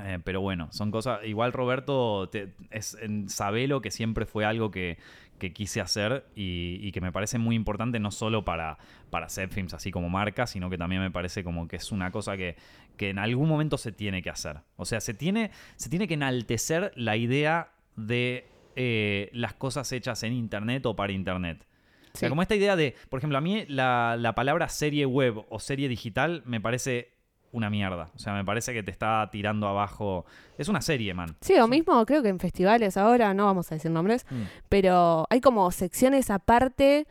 Eh, 0.00 0.20
pero 0.22 0.40
bueno, 0.40 0.68
son 0.70 0.92
cosas. 0.92 1.20
Igual 1.24 1.52
Roberto 1.52 2.28
te- 2.30 2.52
es 2.70 2.96
en 3.02 3.28
Sabelo 3.28 3.80
que 3.80 3.90
siempre 3.90 4.26
fue 4.26 4.44
algo 4.44 4.70
que, 4.70 4.96
que 5.40 5.52
quise 5.52 5.80
hacer 5.80 6.24
y, 6.36 6.78
y 6.80 6.92
que 6.92 7.00
me 7.00 7.10
parece 7.10 7.38
muy 7.38 7.56
importante, 7.56 7.98
no 7.98 8.12
solo 8.12 8.44
para, 8.44 8.78
para 9.10 9.28
Zepfilms 9.28 9.74
así 9.74 9.90
como 9.90 10.08
marca, 10.08 10.46
sino 10.46 10.70
que 10.70 10.78
también 10.78 11.02
me 11.02 11.10
parece 11.10 11.42
como 11.42 11.66
que 11.66 11.76
es 11.76 11.90
una 11.90 12.12
cosa 12.12 12.36
que, 12.36 12.54
que 12.98 13.08
en 13.08 13.18
algún 13.18 13.48
momento 13.48 13.78
se 13.78 13.92
tiene 13.92 14.20
que 14.20 14.28
hacer. 14.28 14.58
O 14.76 14.84
sea, 14.84 15.00
se 15.00 15.14
tiene, 15.14 15.50
se 15.76 15.88
tiene 15.88 16.06
que 16.06 16.14
enaltecer 16.14 16.92
la 16.96 17.16
idea 17.16 17.70
de 17.96 18.46
eh, 18.76 19.30
las 19.32 19.54
cosas 19.54 19.90
hechas 19.92 20.22
en 20.22 20.34
internet 20.34 20.84
o 20.84 20.94
para 20.94 21.12
internet. 21.14 21.66
O 22.14 22.18
sea, 22.18 22.28
como 22.28 22.42
esta 22.42 22.54
idea 22.56 22.74
de, 22.76 22.94
por 23.08 23.18
ejemplo, 23.18 23.38
a 23.38 23.40
mí 23.40 23.64
la, 23.68 24.16
la 24.18 24.34
palabra 24.34 24.68
serie 24.68 25.06
web 25.06 25.44
o 25.48 25.58
serie 25.60 25.88
digital 25.88 26.42
me 26.46 26.60
parece 26.60 27.12
una 27.52 27.70
mierda. 27.70 28.10
O 28.14 28.18
sea, 28.18 28.34
me 28.34 28.44
parece 28.44 28.72
que 28.74 28.82
te 28.82 28.90
está 28.90 29.28
tirando 29.32 29.68
abajo. 29.68 30.26
Es 30.58 30.68
una 30.68 30.80
serie, 30.82 31.14
man. 31.14 31.34
Sí, 31.40 31.54
lo 31.56 31.66
mismo 31.68 32.04
creo 32.06 32.22
que 32.22 32.28
en 32.28 32.38
festivales 32.38 32.96
ahora, 32.96 33.32
no 33.34 33.46
vamos 33.46 33.70
a 33.72 33.76
decir 33.76 33.90
nombres, 33.90 34.26
Mm. 34.30 34.42
pero 34.68 35.26
hay 35.30 35.40
como 35.40 35.70
secciones 35.70 36.30
aparte 36.30 37.06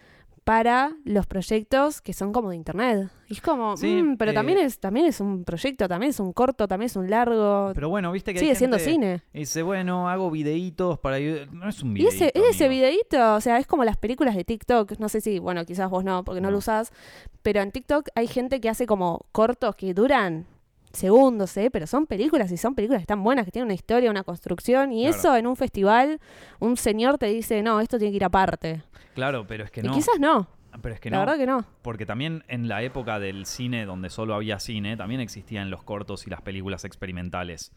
para 0.48 0.94
los 1.04 1.28
proyectos 1.28 2.00
que 2.02 2.14
son 2.14 2.32
como 2.32 2.52
de 2.52 2.56
internet. 2.56 3.10
Y 3.28 3.34
es 3.34 3.42
como, 3.42 3.76
Sí, 3.76 4.02
mm, 4.02 4.16
pero 4.16 4.32
eh, 4.32 4.34
también 4.34 4.58
es 4.60 4.80
también 4.80 5.06
es 5.06 5.20
un 5.20 5.44
proyecto, 5.44 5.90
también 5.90 6.12
es 6.12 6.22
un 6.22 6.32
corto, 6.32 6.70
también 6.70 6.86
es 6.86 6.96
un 6.96 7.10
largo. 7.10 7.72
Pero 7.76 7.90
bueno, 7.90 8.14
viste 8.14 8.32
que 8.34 8.40
hay 8.40 8.46
Sigue 8.46 8.56
siendo 8.56 8.80
cine. 8.80 9.24
Dice, 9.34 9.62
bueno, 9.62 10.08
hago 10.08 10.32
videitos 10.32 11.00
para... 11.00 11.20
No 11.20 11.68
es 11.68 11.84
un 11.84 11.92
Y 11.92 11.96
videito, 11.96 12.16
ese, 12.16 12.32
ese 12.34 12.66
amigo. 12.68 12.80
videíto, 12.80 13.36
o 13.36 13.42
sea, 13.42 13.58
es 13.58 13.68
como 13.68 13.84
las 13.84 13.98
películas 13.98 14.36
de 14.38 14.46
TikTok. 14.46 14.98
No 15.00 15.10
sé 15.10 15.20
si, 15.20 15.40
bueno, 15.40 15.66
quizás 15.66 15.90
vos 15.90 16.06
no, 16.06 16.24
porque 16.24 16.40
no, 16.40 16.48
No. 16.48 16.52
lo 16.54 16.60
usás. 16.60 16.94
Pero 17.42 17.62
en 17.62 17.74
TikTok 17.74 18.08
hay 18.16 18.28
gente 18.28 18.62
que 18.62 18.70
hace 18.70 18.86
como 18.86 19.26
cortos 19.34 19.76
que 19.76 19.94
duran 19.94 20.46
segundos, 20.94 21.56
¿eh? 21.58 21.70
Pero 21.72 21.88
son 21.88 22.06
películas 22.08 22.52
y 22.52 22.58
son 22.58 22.76
películas 22.76 23.00
que 23.00 23.04
están 23.04 23.24
buenas, 23.24 23.46
que 23.46 23.52
tienen 23.52 23.68
una 23.68 23.74
historia, 23.76 24.10
una 24.12 24.24
construcción. 24.24 24.92
Y 24.92 25.04
Claro. 25.04 25.18
eso 25.18 25.36
en 25.38 25.48
un 25.48 25.56
festival, 25.56 26.20
un 26.60 26.78
señor 26.78 27.18
te 27.18 27.28
dice, 27.28 27.62
no, 27.64 27.80
esto 27.80 27.98
tiene 27.98 28.12
que 28.12 28.18
ir 28.18 28.24
aparte. 28.26 28.84
Claro, 29.16 29.46
pero 29.48 29.64
es 29.64 29.72
que 29.72 29.82
y 29.82 29.84
no. 29.84 29.94
quizás 29.94 30.20
no, 30.20 30.48
Pero 30.82 30.94
es 30.96 31.02
que 31.02 31.10
la 31.10 31.18
no. 31.18 31.22
verdad 31.26 31.38
que 31.38 31.46
no. 31.48 31.66
Porque 31.82 32.06
también 32.06 32.44
en 32.48 32.68
la 32.68 32.84
época 32.84 33.20
del 33.20 33.46
cine, 33.46 33.86
donde 33.86 34.10
solo 34.10 34.36
había 34.36 34.60
cine, 34.60 34.96
también 34.98 35.22
existían 35.22 35.70
los 35.72 35.84
cortos 35.84 36.28
y 36.28 36.30
las 36.30 36.42
películas 36.42 36.86
experimentales. 36.86 37.72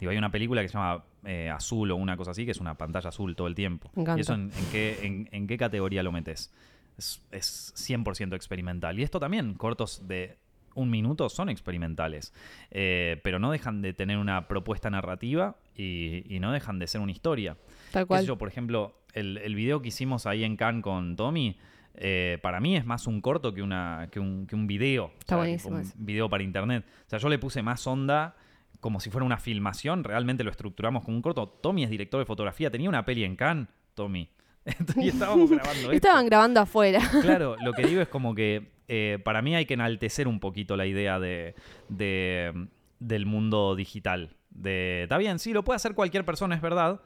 Digo, 0.00 0.10
hay 0.10 0.18
una 0.18 0.30
película 0.32 0.60
que 0.62 0.68
se 0.68 0.74
llama 0.74 1.04
eh, 1.24 1.48
Azul 1.48 1.90
o 1.92 1.96
una 1.96 2.16
cosa 2.16 2.32
así, 2.32 2.44
que 2.44 2.50
es 2.50 2.58
una 2.60 2.74
pantalla 2.74 3.08
azul 3.08 3.36
todo 3.36 3.46
el 3.46 3.54
tiempo. 3.54 3.90
Me. 3.94 4.04
¿Y 4.16 4.20
eso 4.20 4.34
en, 4.34 4.50
en 4.56 4.64
qué, 4.72 4.98
en, 5.06 5.28
en 5.30 5.46
qué 5.46 5.56
categoría 5.56 6.02
lo 6.02 6.10
metes? 6.12 6.52
Es, 6.98 7.22
es 7.30 7.72
100% 7.76 8.34
experimental. 8.34 8.98
Y 8.98 9.02
esto 9.04 9.20
también, 9.20 9.54
cortos 9.54 10.06
de 10.08 10.36
un 10.74 10.90
minuto 10.90 11.28
son 11.28 11.48
experimentales. 11.48 12.32
Eh, 12.70 13.20
pero 13.22 13.38
no 13.38 13.50
dejan 13.50 13.82
de 13.82 13.92
tener 13.92 14.18
una 14.18 14.48
propuesta 14.48 14.90
narrativa 14.90 15.56
y, 15.74 16.24
y 16.34 16.40
no 16.40 16.52
dejan 16.52 16.78
de 16.78 16.86
ser 16.86 17.00
una 17.00 17.12
historia. 17.12 17.56
Tal 17.90 18.06
cual. 18.06 18.26
yo, 18.26 18.38
por 18.38 18.48
ejemplo, 18.48 19.02
el, 19.12 19.38
el 19.38 19.54
video 19.54 19.82
que 19.82 19.88
hicimos 19.88 20.26
ahí 20.26 20.44
en 20.44 20.56
Cannes 20.56 20.82
con 20.82 21.16
Tommy, 21.16 21.56
eh, 21.94 22.38
para 22.42 22.60
mí 22.60 22.76
es 22.76 22.86
más 22.86 23.06
un 23.06 23.20
corto 23.20 23.52
que, 23.52 23.62
una, 23.62 24.08
que, 24.10 24.20
un, 24.20 24.46
que 24.46 24.54
un 24.54 24.66
video. 24.66 25.12
Está 25.18 25.24
O 25.24 25.28
sea, 25.28 25.36
buenísimo 25.38 25.76
Un 25.76 26.06
video 26.06 26.28
para 26.28 26.42
internet. 26.42 26.84
O 27.06 27.10
sea, 27.10 27.18
yo 27.18 27.28
le 27.28 27.38
puse 27.38 27.62
más 27.62 27.86
onda 27.86 28.34
como 28.80 28.98
si 29.00 29.10
fuera 29.10 29.24
una 29.24 29.38
filmación. 29.38 30.04
Realmente 30.04 30.44
lo 30.44 30.50
estructuramos 30.50 31.04
como 31.04 31.16
un 31.16 31.22
corto. 31.22 31.48
Tommy 31.48 31.84
es 31.84 31.90
director 31.90 32.18
de 32.18 32.26
fotografía. 32.26 32.70
Tenía 32.70 32.88
una 32.88 33.04
peli 33.04 33.24
en 33.24 33.36
Cannes, 33.36 33.68
Tommy. 33.94 34.30
y 34.96 35.08
estábamos 35.08 35.50
grabando 35.50 35.80
esto. 35.80 35.92
Estaban 35.92 36.26
grabando 36.26 36.60
afuera. 36.60 37.00
Claro, 37.20 37.56
lo 37.62 37.72
que 37.72 37.86
digo 37.86 38.00
es 38.00 38.08
como 38.08 38.34
que 38.34 38.72
eh, 38.94 39.18
para 39.24 39.40
mí 39.40 39.54
hay 39.56 39.64
que 39.64 39.72
enaltecer 39.74 40.28
un 40.28 40.38
poquito 40.38 40.76
la 40.76 40.84
idea 40.84 41.18
de, 41.18 41.54
de- 41.88 42.68
del 42.98 43.24
mundo 43.24 43.74
digital. 43.74 44.36
De, 44.50 45.04
está 45.04 45.16
bien, 45.16 45.38
sí, 45.38 45.54
lo 45.54 45.64
puede 45.64 45.76
hacer 45.76 45.94
cualquier 45.94 46.26
persona, 46.26 46.54
es 46.54 46.60
verdad, 46.60 47.00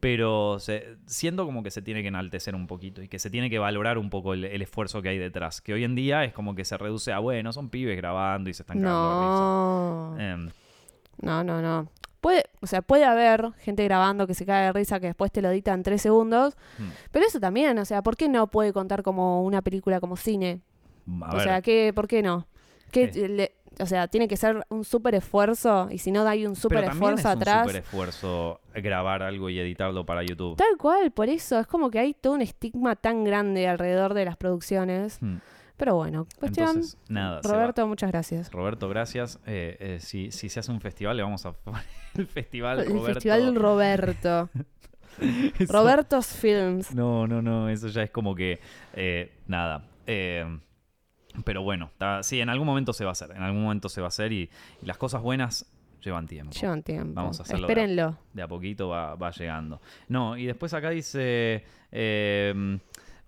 pero 0.00 0.58
se- 0.58 0.96
siento 1.06 1.46
como 1.46 1.62
que 1.62 1.70
se 1.70 1.82
tiene 1.82 2.02
que 2.02 2.08
enaltecer 2.08 2.54
un 2.56 2.66
poquito 2.66 3.00
y 3.00 3.06
que 3.08 3.18
se 3.20 3.30
tiene 3.30 3.48
que 3.48 3.58
valorar 3.60 3.96
un 3.98 4.10
poco 4.10 4.34
el, 4.34 4.44
el 4.44 4.60
esfuerzo 4.62 5.02
que 5.02 5.10
hay 5.10 5.18
detrás. 5.18 5.60
Que 5.60 5.72
hoy 5.72 5.84
en 5.84 5.94
día 5.94 6.24
es 6.24 6.32
como 6.32 6.54
que 6.56 6.64
se 6.64 6.76
reduce 6.76 7.12
a, 7.12 7.20
bueno, 7.20 7.52
son 7.52 7.68
pibes 7.70 7.96
grabando 7.96 8.50
y 8.50 8.54
se 8.54 8.62
están 8.64 8.80
cagando 8.80 10.10
No. 10.10 10.14
de 10.16 10.22
risa. 10.24 10.32
Em, 10.34 10.50
No, 11.22 11.44
no, 11.44 11.62
no. 11.62 11.88
Puede, 12.20 12.44
o 12.60 12.66
sea, 12.66 12.82
puede 12.82 13.04
haber 13.04 13.52
gente 13.60 13.84
grabando 13.84 14.26
que 14.26 14.34
se 14.34 14.44
cae 14.44 14.66
de 14.66 14.72
risa 14.72 15.00
que 15.00 15.06
después 15.06 15.32
te 15.32 15.40
lo 15.40 15.48
dicta 15.50 15.72
en 15.72 15.82
tres 15.82 16.02
segundos. 16.02 16.54
Hmm. 16.78 16.88
Pero 17.12 17.24
eso 17.26 17.40
también, 17.40 17.78
o 17.78 17.84
sea, 17.86 18.02
¿por 18.02 18.16
qué 18.16 18.28
no 18.28 18.46
puede 18.48 18.72
contar 18.74 19.02
como 19.02 19.42
una 19.42 19.62
película 19.62 20.00
como 20.00 20.16
cine? 20.16 20.60
A 21.22 21.30
o 21.30 21.34
ver, 21.36 21.42
sea, 21.44 21.62
¿qué, 21.62 21.92
¿por 21.94 22.06
qué 22.08 22.22
no? 22.22 22.46
¿Qué 22.90 23.12
Sí. 23.12 23.28
le- 23.28 23.52
o 23.78 23.86
sea, 23.86 24.08
tiene 24.08 24.28
que 24.28 24.36
ser 24.36 24.62
un 24.68 24.84
súper 24.84 25.14
esfuerzo 25.14 25.88
y 25.90 25.98
si 25.98 26.10
no 26.12 26.26
hay 26.28 26.44
un 26.44 26.54
súper 26.54 26.84
también 26.84 27.14
es 27.14 27.20
esfuerzo 27.20 27.28
un 27.28 27.36
atrás. 27.42 27.62
súper 27.66 27.76
esfuerzo 27.82 28.60
grabar 28.74 29.22
algo 29.22 29.48
y 29.48 29.58
editarlo 29.58 30.04
para 30.04 30.22
YouTube. 30.22 30.56
Tal 30.56 30.76
cual, 30.76 31.10
por 31.12 31.28
eso 31.30 31.58
es 31.60 31.66
como 31.66 31.90
que 31.90 31.98
hay 31.98 32.12
todo 32.12 32.34
un 32.34 32.42
estigma 32.42 32.94
tan 32.96 33.24
grande 33.24 33.68
alrededor 33.68 34.12
de 34.12 34.24
las 34.26 34.36
producciones. 34.36 35.18
Hmm. 35.22 35.36
Pero 35.78 35.94
bueno, 35.94 36.26
cuestión. 36.38 36.68
Entonces, 36.68 36.98
nada. 37.08 37.40
Roberto, 37.42 37.86
muchas 37.86 38.10
gracias. 38.10 38.50
Roberto, 38.52 38.86
gracias. 38.90 39.38
Eh, 39.46 39.78
eh, 39.80 39.98
si, 40.00 40.30
si 40.30 40.50
se 40.50 40.60
hace 40.60 40.70
un 40.72 40.80
festival, 40.82 41.16
le 41.16 41.22
vamos 41.22 41.46
a 41.46 41.52
poner 41.64 41.82
el 42.16 42.26
festival 42.26 42.80
El 42.80 42.86
Roberto. 42.88 43.14
Festival 43.14 43.54
Roberto. 43.54 44.50
Eso- 45.58 45.72
Roberto's 45.72 46.26
Films. 46.26 46.94
No, 46.94 47.26
no, 47.26 47.40
no, 47.40 47.68
eso 47.70 47.88
ya 47.88 48.02
es 48.02 48.10
como 48.10 48.34
que. 48.34 48.60
eh, 48.92 49.32
nada. 49.46 49.84
Eh, 50.06 50.44
pero 51.44 51.62
bueno, 51.62 51.90
sí, 52.22 52.40
en 52.40 52.48
algún 52.48 52.66
momento 52.66 52.92
se 52.92 53.04
va 53.04 53.10
a 53.10 53.12
hacer. 53.12 53.30
En 53.32 53.42
algún 53.42 53.62
momento 53.62 53.88
se 53.88 54.00
va 54.00 54.06
a 54.06 54.08
hacer 54.08 54.32
y, 54.32 54.50
y 54.82 54.86
las 54.86 54.96
cosas 54.98 55.22
buenas 55.22 55.66
llevan 56.02 56.26
tiempo. 56.26 56.52
Llevan 56.58 56.82
tiempo. 56.82 57.12
Vamos 57.14 57.38
a 57.40 57.42
hacerlo 57.42 57.66
de 57.66 57.72
a- 57.72 57.76
Espérenlo. 57.76 58.16
De 58.32 58.42
a 58.42 58.48
poquito 58.48 58.88
va, 58.88 59.14
va 59.16 59.30
llegando. 59.32 59.80
No, 60.08 60.36
y 60.36 60.46
después 60.46 60.72
acá 60.74 60.90
dice. 60.90 61.64
eh, 61.92 62.78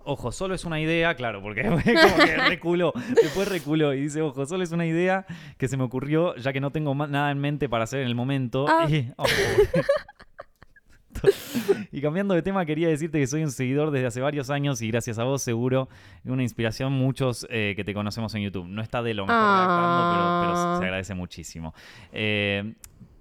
Ojo, 0.04 0.32
solo 0.32 0.56
es 0.56 0.64
una 0.64 0.80
idea, 0.80 1.14
claro, 1.14 1.40
porque 1.42 1.62
como 1.68 1.76
que 1.78 2.36
reculó, 2.48 2.92
después 3.22 3.46
reculó 3.46 3.94
y 3.94 4.00
dice, 4.00 4.20
ojo, 4.20 4.44
solo 4.46 4.64
es 4.64 4.72
una 4.72 4.84
idea 4.84 5.24
que 5.58 5.68
se 5.68 5.76
me 5.76 5.84
ocurrió 5.84 6.34
ya 6.34 6.52
que 6.52 6.60
no 6.60 6.72
tengo 6.72 6.92
nada 7.06 7.30
en 7.30 7.38
mente 7.38 7.68
para 7.68 7.84
hacer 7.84 8.00
en 8.00 8.08
el 8.08 8.16
momento. 8.16 8.66
Ah. 8.68 8.88
Y, 8.90 9.12
Y 11.90 12.00
cambiando 12.00 12.34
de 12.34 12.42
tema, 12.42 12.64
quería 12.64 12.88
decirte 12.88 13.18
que 13.18 13.26
soy 13.26 13.42
un 13.42 13.50
seguidor 13.50 13.90
desde 13.90 14.06
hace 14.06 14.20
varios 14.20 14.50
años 14.50 14.80
y 14.82 14.88
gracias 14.90 15.18
a 15.18 15.24
vos 15.24 15.42
seguro 15.42 15.88
una 16.24 16.42
inspiración 16.42 16.92
muchos 16.92 17.46
eh, 17.50 17.74
que 17.76 17.84
te 17.84 17.92
conocemos 17.94 18.34
en 18.34 18.42
YouTube. 18.42 18.66
No 18.66 18.82
está 18.82 19.02
de 19.02 19.14
lo 19.14 19.26
mejor 19.26 19.40
redactando, 19.42 20.10
pero, 20.12 20.40
pero 20.40 20.52
Ah. 20.54 20.76
se 20.78 20.84
agradece 20.84 21.14
muchísimo. 21.14 21.74
Eh, 22.12 22.74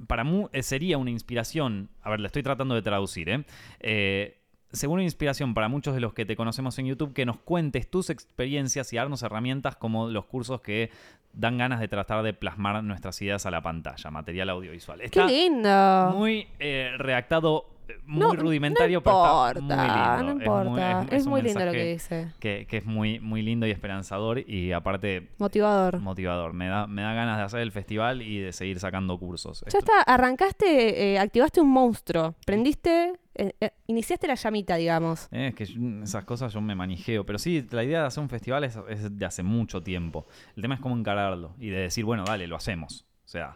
para 0.07 0.23
mí 0.23 0.45
sería 0.61 0.97
una 0.97 1.11
inspiración, 1.11 1.89
a 2.01 2.09
ver, 2.09 2.19
la 2.21 2.27
estoy 2.27 2.43
tratando 2.43 2.75
de 2.75 2.81
traducir, 2.81 3.29
¿eh? 3.29 3.45
Eh, 3.81 4.37
según 4.71 5.01
inspiración 5.01 5.53
para 5.53 5.67
muchos 5.67 5.93
de 5.93 5.99
los 5.99 6.13
que 6.13 6.25
te 6.25 6.35
conocemos 6.37 6.79
en 6.79 6.85
YouTube, 6.85 7.13
que 7.13 7.25
nos 7.25 7.37
cuentes 7.37 7.89
tus 7.89 8.09
experiencias 8.09 8.91
y 8.93 8.95
darnos 8.95 9.21
herramientas 9.21 9.75
como 9.75 10.07
los 10.09 10.25
cursos 10.25 10.61
que 10.61 10.89
dan 11.33 11.57
ganas 11.57 11.79
de 11.81 11.87
tratar 11.89 12.23
de 12.23 12.33
plasmar 12.33 12.81
nuestras 12.83 13.21
ideas 13.21 13.45
a 13.45 13.51
la 13.51 13.61
pantalla, 13.61 14.09
material 14.11 14.49
audiovisual. 14.49 14.99
¡Qué 14.99 15.05
Está 15.05 15.25
lindo! 15.27 16.13
muy 16.15 16.47
eh, 16.59 16.91
redactado, 16.97 17.65
eh, 17.80 17.80
muy 18.05 18.19
No, 18.19 18.33
rudimentario, 18.33 18.99
no 18.99 19.03
pero 19.03 19.47
está 19.47 19.59
importa, 19.59 19.75
muy 19.75 19.87
lindo. 19.87 20.23
no 20.23 20.29
Es 20.31 20.35
muy- 20.35 20.79
importa. 20.81 21.15
es- 21.15 21.27
muy 21.27 21.41
lindo 21.41 21.65
lo 21.65 21.71
que 21.71 21.85
dice. 21.93 22.31
Que, 22.39 22.65
que 22.67 22.77
es 22.77 22.85
muy, 22.85 23.19
muy 23.19 23.41
lindo 23.41 23.65
y 23.67 23.71
esperanzador 23.71 24.39
y 24.49 24.71
aparte 24.71 25.29
Motivador. 25.37 25.99
motivador. 25.99 26.53
Me 26.53 26.67
da, 26.67 26.87
me 26.87 27.01
da 27.01 27.13
ganas 27.13 27.37
de 27.37 27.43
hacer 27.43 27.59
el 27.61 27.71
festival 27.71 28.21
y 28.21 28.39
de 28.39 28.53
seguir 28.53 28.79
sacando 28.79 29.17
cursos. 29.17 29.61
Ya 29.61 29.67
Esto- 29.67 29.79
está, 29.79 30.01
arrancaste, 30.01 31.13
eh, 31.13 31.19
activaste 31.19 31.61
un 31.61 31.69
monstruo, 31.69 32.35
prendiste, 32.45 33.13
eh, 33.35 33.53
eh, 33.61 33.71
iniciaste 33.87 34.27
la 34.27 34.35
llamita, 34.35 34.75
digamos. 34.75 35.27
Es 35.31 35.55
que 35.55 35.65
yo- 35.65 35.79
esas 36.03 36.23
cosas 36.25 36.53
yo 36.53 36.61
me 36.61 36.75
manijeo. 36.75 37.25
Pero 37.25 37.39
sí, 37.39 37.65
la 37.71 37.83
idea 37.83 38.01
de 38.01 38.07
hacer 38.07 38.21
un 38.21 38.29
festival 38.29 38.63
es, 38.63 38.77
es 38.89 39.17
de 39.17 39.25
hace 39.25 39.43
mucho 39.43 39.81
tiempo. 39.81 40.25
El 40.55 40.61
tema 40.61 40.75
es 40.75 40.81
cómo 40.81 40.95
encararlo 40.97 41.55
y 41.59 41.69
de 41.69 41.79
decir, 41.81 42.03
bueno, 42.05 42.23
dale, 42.25 42.47
lo 42.47 42.55
hacemos. 42.55 43.05
O 43.25 43.27
sea, 43.31 43.55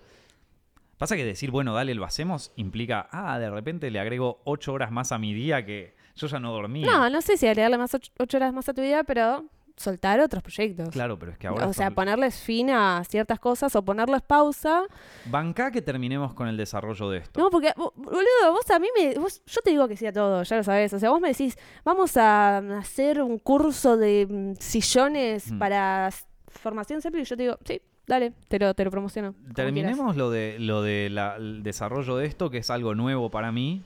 pasa 0.98 1.16
que 1.16 1.26
decir, 1.26 1.52
bueno, 1.52 1.74
dale, 1.74 1.94
lo 1.96 2.06
hacemos 2.06 2.52
implica, 2.56 3.08
ah, 3.12 3.38
de 3.40 3.50
repente 3.50 3.92
le 3.92 4.00
agrego 4.00 4.42
ocho 4.46 4.74
horas 4.74 4.92
más 4.92 5.12
a 5.12 5.18
mi 5.18 5.34
día 5.34 5.66
que 5.66 5.96
yo 6.16 6.28
ya 6.28 6.40
no 6.40 6.52
dormía. 6.52 6.86
No, 6.86 7.10
no 7.10 7.22
sé 7.22 7.38
si 7.38 7.48
agregarle 7.48 7.78
más 7.78 7.94
ocho, 7.94 8.12
ocho 8.20 8.38
horas 8.38 8.54
más 8.54 8.68
a 8.70 8.74
tu 8.74 8.82
vida, 8.82 9.04
pero 9.04 9.46
soltar 9.78 10.22
otros 10.22 10.42
proyectos. 10.42 10.88
Claro, 10.88 11.20
pero 11.20 11.34
es 11.34 11.38
que 11.38 11.48
ahora... 11.48 11.68
o 11.68 11.74
sea, 11.74 11.88
son- 11.88 11.96
ponerles 11.96 12.40
fin 12.40 12.70
a 12.70 13.04
ciertas 13.04 13.42
cosas 13.42 13.76
o 13.76 13.84
ponerles 13.84 14.22
pausa. 14.22 14.84
Bancá 15.26 15.70
que 15.70 15.82
terminemos 15.82 16.34
con 16.34 16.48
el 16.48 16.56
desarrollo 16.56 17.10
de 17.10 17.18
esto. 17.18 17.38
No, 17.42 17.50
porque, 17.50 17.74
bo- 17.76 17.92
boludo, 17.98 18.52
vos 18.52 18.72
a 18.72 18.80
mí 18.80 18.88
me. 18.98 19.16
vos- 19.20 19.42
yo 19.46 19.60
te 19.62 19.72
digo 19.72 19.86
que 19.90 19.98
sí 19.98 20.06
a 20.08 20.14
todo, 20.14 20.44
ya 20.44 20.56
lo 20.56 20.64
sabes. 20.64 20.94
O 20.94 21.00
sea, 21.00 21.10
vos 21.10 21.20
me 21.20 21.28
decís, 21.28 21.58
vamos 21.84 22.16
a 22.16 22.60
hacer 22.78 23.22
un 23.22 23.38
curso 23.38 23.98
de 23.98 24.26
mm, 24.30 24.54
sillones 24.62 25.52
Mm. 25.52 25.60
para 25.60 26.10
formación 26.48 27.02
simple. 27.02 27.20
Y 27.22 27.26
yo 27.26 27.36
te 27.36 27.44
digo, 27.44 27.58
sí, 27.66 27.82
dale, 28.08 28.34
te 28.48 28.60
lo, 28.60 28.74
te 28.74 28.84
lo 28.86 28.92
promociono. 28.92 29.36
Terminemos 29.54 30.16
lo 30.16 30.30
de 30.32 30.58
lo 30.60 30.82
de 30.82 31.10
la- 31.10 31.36
el 31.38 31.64
desarrollo 31.64 32.16
de 32.18 32.26
esto, 32.26 32.50
que 32.50 32.60
es 32.60 32.70
algo 32.70 32.96
nuevo 32.96 33.30
para 33.32 33.52
mí. 33.52 33.84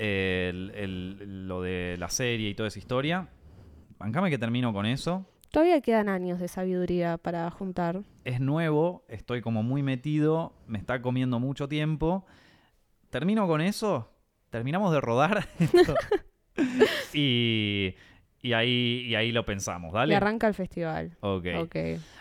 eh, 0.00 0.50
el- 0.50 0.70
el- 0.76 1.48
lo 1.48 1.60
de 1.60 1.96
la 1.98 2.08
serie 2.08 2.50
y 2.50 2.54
toda 2.54 2.68
esa 2.68 2.78
historia. 2.78 3.28
Bancame 3.98 4.30
que 4.30 4.38
termino 4.38 4.72
con 4.72 4.86
eso. 4.86 5.26
Todavía 5.50 5.80
quedan 5.80 6.08
años 6.08 6.38
de 6.38 6.46
sabiduría 6.46 7.18
para 7.18 7.50
juntar. 7.50 8.02
Es 8.24 8.38
nuevo, 8.40 9.04
estoy 9.08 9.40
como 9.40 9.64
muy 9.64 9.82
metido, 9.82 10.52
me 10.68 10.78
está 10.78 11.02
comiendo 11.02 11.40
mucho 11.40 11.66
tiempo. 11.68 12.24
Termino 13.10 13.48
con 13.48 13.60
eso. 13.60 14.08
Terminamos 14.50 14.92
de 14.92 15.00
rodar. 15.00 15.48
y, 17.12 17.94
y 18.40 18.52
ahí, 18.52 19.04
y 19.06 19.14
ahí 19.14 19.32
lo 19.32 19.44
pensamos, 19.44 19.90
Y 19.92 19.94
¿dale? 19.94 20.14
arranca 20.16 20.46
el 20.48 20.54
festival. 20.54 21.16
Ok. 21.20 21.46
Ok. 21.60 21.76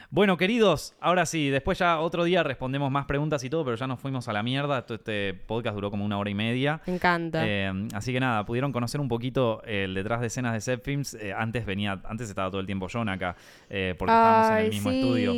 Bueno, 0.10 0.38
queridos, 0.38 0.94
ahora 1.02 1.26
sí, 1.26 1.50
después 1.50 1.80
ya 1.80 2.00
otro 2.00 2.24
día 2.24 2.42
respondemos 2.42 2.90
más 2.90 3.06
preguntas 3.06 3.44
y 3.44 3.50
todo, 3.50 3.66
pero 3.66 3.76
ya 3.76 3.88
nos 3.88 4.00
fuimos 4.00 4.30
a 4.30 4.34
la 4.34 4.42
mierda. 4.42 4.86
Este 4.88 5.34
podcast 5.34 5.76
duró 5.76 5.92
como 5.92 6.06
una 6.06 6.18
hora 6.18 6.30
y 6.30 6.34
media. 6.34 6.80
Me 6.88 6.94
encanta. 6.94 7.46
Eh, 7.46 7.88
así 7.94 8.14
que 8.14 8.20
nada, 8.22 8.46
pudieron 8.46 8.72
conocer 8.72 9.02
un 9.02 9.10
poquito 9.10 9.62
el 9.64 9.94
detrás 9.94 10.22
de 10.22 10.28
escenas 10.28 10.54
de 10.54 10.62
Set 10.62 10.82
Films. 10.82 11.14
Eh, 11.16 11.34
antes 11.34 11.66
venía, 11.66 12.02
antes 12.06 12.30
estaba 12.30 12.50
todo 12.50 12.62
el 12.62 12.66
tiempo 12.66 12.88
John 12.92 13.10
acá, 13.10 13.36
eh, 13.70 13.96
porque 14.00 14.14
estábamos 14.14 14.52
en 14.52 14.58
el 14.58 14.70
mismo 14.70 14.90
sí. 14.92 14.96
estudio. 14.98 15.34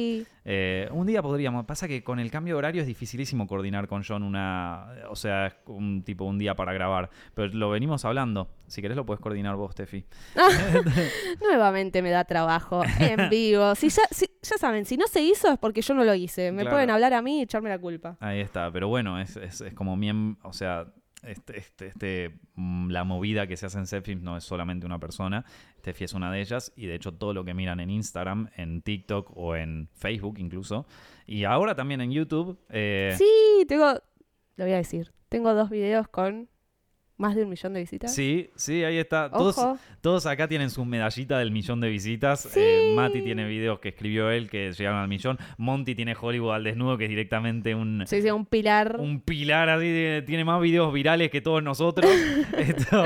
Eh, 0.51 0.89
un 0.91 1.05
día 1.05 1.21
podríamos, 1.21 1.63
pasa 1.67 1.87
que 1.87 2.03
con 2.03 2.17
el 2.19 2.31
cambio 2.31 2.55
de 2.55 2.57
horario 2.57 2.81
es 2.81 2.87
dificilísimo 2.87 3.45
coordinar 3.45 3.87
con 3.87 4.03
John 4.03 4.23
una, 4.23 4.87
o 5.07 5.15
sea, 5.15 5.45
es 5.45 5.55
un 5.67 6.01
tipo 6.03 6.23
un 6.25 6.39
día 6.39 6.55
para 6.55 6.73
grabar, 6.73 7.11
pero 7.35 7.53
lo 7.53 7.69
venimos 7.69 8.03
hablando. 8.03 8.49
Si 8.65 8.81
querés 8.81 8.97
lo 8.97 9.05
puedes 9.05 9.21
coordinar 9.21 9.55
vos, 9.57 9.75
Tefi. 9.75 10.03
Nuevamente 11.41 12.01
me 12.01 12.09
da 12.09 12.23
trabajo 12.25 12.81
en 12.99 13.29
vivo. 13.29 13.75
Si 13.75 13.89
ya, 13.89 14.03
si- 14.11 14.29
ya 14.41 14.57
saben, 14.57 14.85
si 14.85 14.97
no 14.97 15.07
se 15.07 15.21
hizo 15.21 15.51
es 15.51 15.59
porque 15.59 15.81
yo 15.81 15.93
no 15.93 16.03
lo 16.03 16.13
hice. 16.15 16.51
Me 16.51 16.61
Claro. 16.63 16.75
pueden 16.77 16.89
hablar 16.89 17.13
a 17.13 17.21
mí 17.21 17.39
y 17.39 17.41
echarme 17.43 17.69
la 17.69 17.79
culpa. 17.79 18.17
Ahí 18.19 18.39
está, 18.39 18.71
pero 18.71 18.87
bueno, 18.87 19.19
es, 19.19 19.35
es, 19.37 19.61
es 19.61 19.73
como 19.73 19.95
bien, 19.97 20.37
o 20.43 20.53
sea, 20.53 20.87
este, 21.23 21.57
este, 21.59 21.87
este, 21.87 22.39
mm, 22.55 22.89
la 22.91 23.03
movida 23.03 23.45
que 23.45 23.57
se 23.57 23.65
hace 23.65 23.77
en 23.77 23.87
Setfilms 23.87 24.23
no 24.23 24.37
es 24.37 24.43
solamente 24.43 24.85
una 24.85 24.99
persona, 24.99 25.43
Steffi 25.79 26.03
es 26.03 26.13
una 26.13 26.31
de 26.31 26.41
ellas, 26.41 26.71
y 26.75 26.85
de 26.85 26.95
hecho 26.95 27.13
todo 27.13 27.33
lo 27.33 27.43
que 27.43 27.53
miran 27.53 27.79
en 27.79 27.89
Instagram, 27.89 28.49
en 28.55 28.81
TikTok 28.81 29.35
o 29.35 29.55
en 29.55 29.89
Facebook 29.93 30.37
incluso, 30.37 30.85
y 31.25 31.43
ahora 31.45 31.75
también 31.75 32.01
en 32.01 32.11
YouTube, 32.11 32.59
eh, 32.69 33.15
Sí, 33.17 33.65
tengo. 33.67 33.93
Lo 34.55 34.65
voy 34.65 34.73
a 34.73 34.77
decir. 34.77 35.11
Tengo 35.29 35.53
dos 35.53 35.69
videos 35.69 36.07
con 36.07 36.49
más 37.19 37.35
de 37.35 37.43
un 37.43 37.49
millón 37.49 37.73
de 37.73 37.81
visitas. 37.81 38.15
sí, 38.15 38.49
sí, 38.55 38.83
ahí 38.83 38.97
está. 38.97 39.29
Todos, 39.29 39.57
Ojo. 39.59 39.77
todos 40.01 40.25
acá 40.25 40.47
tienen 40.47 40.69
su 40.71 40.83
medallita 40.85 41.37
del 41.37 41.51
millón 41.51 41.79
de 41.81 41.89
visitas. 41.89 42.39
Sí. 42.51 42.59
Eh, 42.59 42.93
Mati 42.95 43.21
tiene 43.21 43.45
videos 43.47 43.79
que 43.79 43.89
escribió 43.89 44.31
él 44.31 44.49
que 44.49 44.71
llegaron 44.71 44.99
al 44.99 45.07
millón. 45.07 45.37
Monty 45.57 45.93
tiene 45.95 46.15
Hollywood 46.19 46.53
al 46.55 46.63
desnudo, 46.63 46.97
que 46.97 47.03
es 47.03 47.09
directamente 47.09 47.75
un, 47.75 48.03
Se 48.07 48.15
dice 48.15 48.31
un 48.31 48.45
pilar. 48.45 48.95
un 48.99 49.21
pilar 49.21 49.69
así, 49.69 49.85
de- 49.91 50.23
tiene 50.25 50.43
más 50.45 50.59
videos 50.61 50.91
virales 50.93 51.29
que 51.29 51.41
todos 51.41 51.61
nosotros. 51.61 52.09
Esto, 52.57 53.05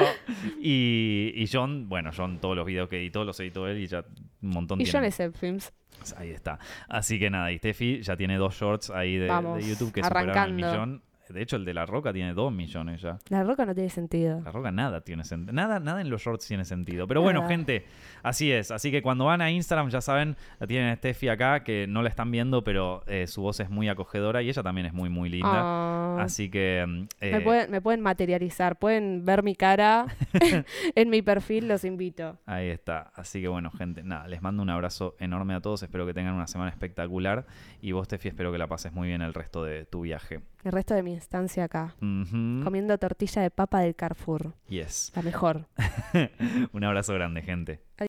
y, 0.61 1.33
y 1.35 1.47
John, 1.51 1.89
bueno, 1.89 2.11
John 2.15 2.39
todos 2.39 2.55
los 2.55 2.65
videos 2.65 2.87
que 2.89 2.97
editó 2.97 3.23
los 3.25 3.39
editó 3.39 3.67
él 3.67 3.79
y 3.79 3.87
ya 3.87 4.05
un 4.41 4.49
montón 4.49 4.79
y 4.79 4.83
tiene. 4.85 4.99
John 4.99 5.05
S. 5.05 5.31
Films. 5.31 5.73
Ahí 6.17 6.29
está. 6.31 6.59
Así 6.89 7.17
que 7.19 7.29
nada, 7.29 7.51
y 7.51 7.57
Steffi 7.57 8.01
ya 8.01 8.17
tiene 8.17 8.37
dos 8.37 8.55
shorts 8.55 8.89
ahí 8.89 9.15
de, 9.17 9.27
Vamos, 9.27 9.57
de 9.63 9.69
YouTube 9.69 9.91
que 9.93 10.03
superaron 10.03 10.29
el 10.29 10.37
arrancando. 10.37 10.55
millón. 10.67 11.03
De 11.33 11.41
hecho, 11.41 11.55
el 11.55 11.65
de 11.65 11.73
La 11.73 11.85
Roca 11.85 12.13
tiene 12.13 12.33
dos 12.33 12.51
millones 12.53 13.01
ya. 13.01 13.17
La 13.29 13.43
roca 13.43 13.65
no 13.65 13.73
tiene 13.73 13.89
sentido. 13.89 14.41
La 14.41 14.51
Roca 14.51 14.71
nada 14.71 15.01
tiene 15.01 15.23
sentido. 15.23 15.53
Nada, 15.53 15.79
nada 15.79 16.01
en 16.01 16.09
los 16.09 16.21
shorts 16.21 16.47
tiene 16.47 16.65
sentido. 16.65 17.07
Pero 17.07 17.21
bueno, 17.21 17.41
Nada. 17.41 17.51
gente, 17.51 17.85
así 18.21 18.51
es. 18.51 18.71
Así 18.71 18.91
que 18.91 19.01
cuando 19.01 19.25
van 19.25 19.41
a 19.41 19.51
Instagram, 19.51 19.89
ya 19.89 20.01
saben, 20.01 20.37
la 20.59 20.67
tienen 20.67 20.89
a 20.89 20.95
Steffi 20.95 21.29
acá, 21.29 21.63
que 21.63 21.87
no 21.87 22.01
la 22.01 22.09
están 22.09 22.31
viendo, 22.31 22.63
pero 22.63 23.03
eh, 23.07 23.27
su 23.27 23.41
voz 23.41 23.59
es 23.59 23.69
muy 23.69 23.89
acogedora 23.89 24.41
y 24.41 24.49
ella 24.49 24.63
también 24.63 24.87
es 24.87 24.93
muy, 24.93 25.09
muy 25.09 25.29
linda. 25.29 25.49
Ah, 25.51 26.17
Así 26.21 26.49
que. 26.49 26.85
mm, 26.87 26.91
me, 26.91 27.07
eh, 27.37 27.41
pueden, 27.41 27.71
me 27.71 27.81
pueden 27.81 28.01
materializar, 28.01 28.77
pueden 28.77 29.25
ver 29.25 29.43
mi 29.43 29.55
cara 29.55 30.05
en 30.95 31.09
mi 31.09 31.21
perfil, 31.21 31.67
los 31.67 31.83
invito. 31.83 32.37
Ahí 32.45 32.69
está. 32.69 33.11
Así 33.15 33.41
que 33.41 33.47
bueno, 33.47 33.71
gente, 33.71 34.03
nada, 34.03 34.27
les 34.27 34.41
mando 34.41 34.61
un 34.61 34.69
abrazo 34.69 35.15
enorme 35.19 35.53
a 35.55 35.61
todos. 35.61 35.83
Espero 35.83 36.05
que 36.05 36.13
tengan 36.13 36.33
una 36.33 36.47
semana 36.47 36.69
espectacular. 36.69 37.45
Y 37.81 37.91
vos, 37.91 38.07
Tefi, 38.07 38.29
espero 38.29 38.51
que 38.51 38.57
la 38.57 38.67
pases 38.67 38.93
muy 38.93 39.07
bien 39.07 39.21
el 39.21 39.33
resto 39.33 39.63
de 39.63 39.85
tu 39.85 40.01
viaje. 40.01 40.41
El 40.63 40.71
resto 40.71 40.93
de 40.93 41.03
mi 41.03 41.13
estancia 41.13 41.65
acá, 41.65 41.95
comiendo 41.99 42.97
tortilla 42.97 43.41
de 43.41 43.51
papa 43.51 43.81
del 43.81 43.95
Carrefour. 43.95 44.53
Yes. 44.69 45.11
La 45.13 45.21
mejor. 45.21 45.67
un 46.71 46.83
abrazo 46.85 47.13
grande, 47.13 47.41
gente. 47.41 47.81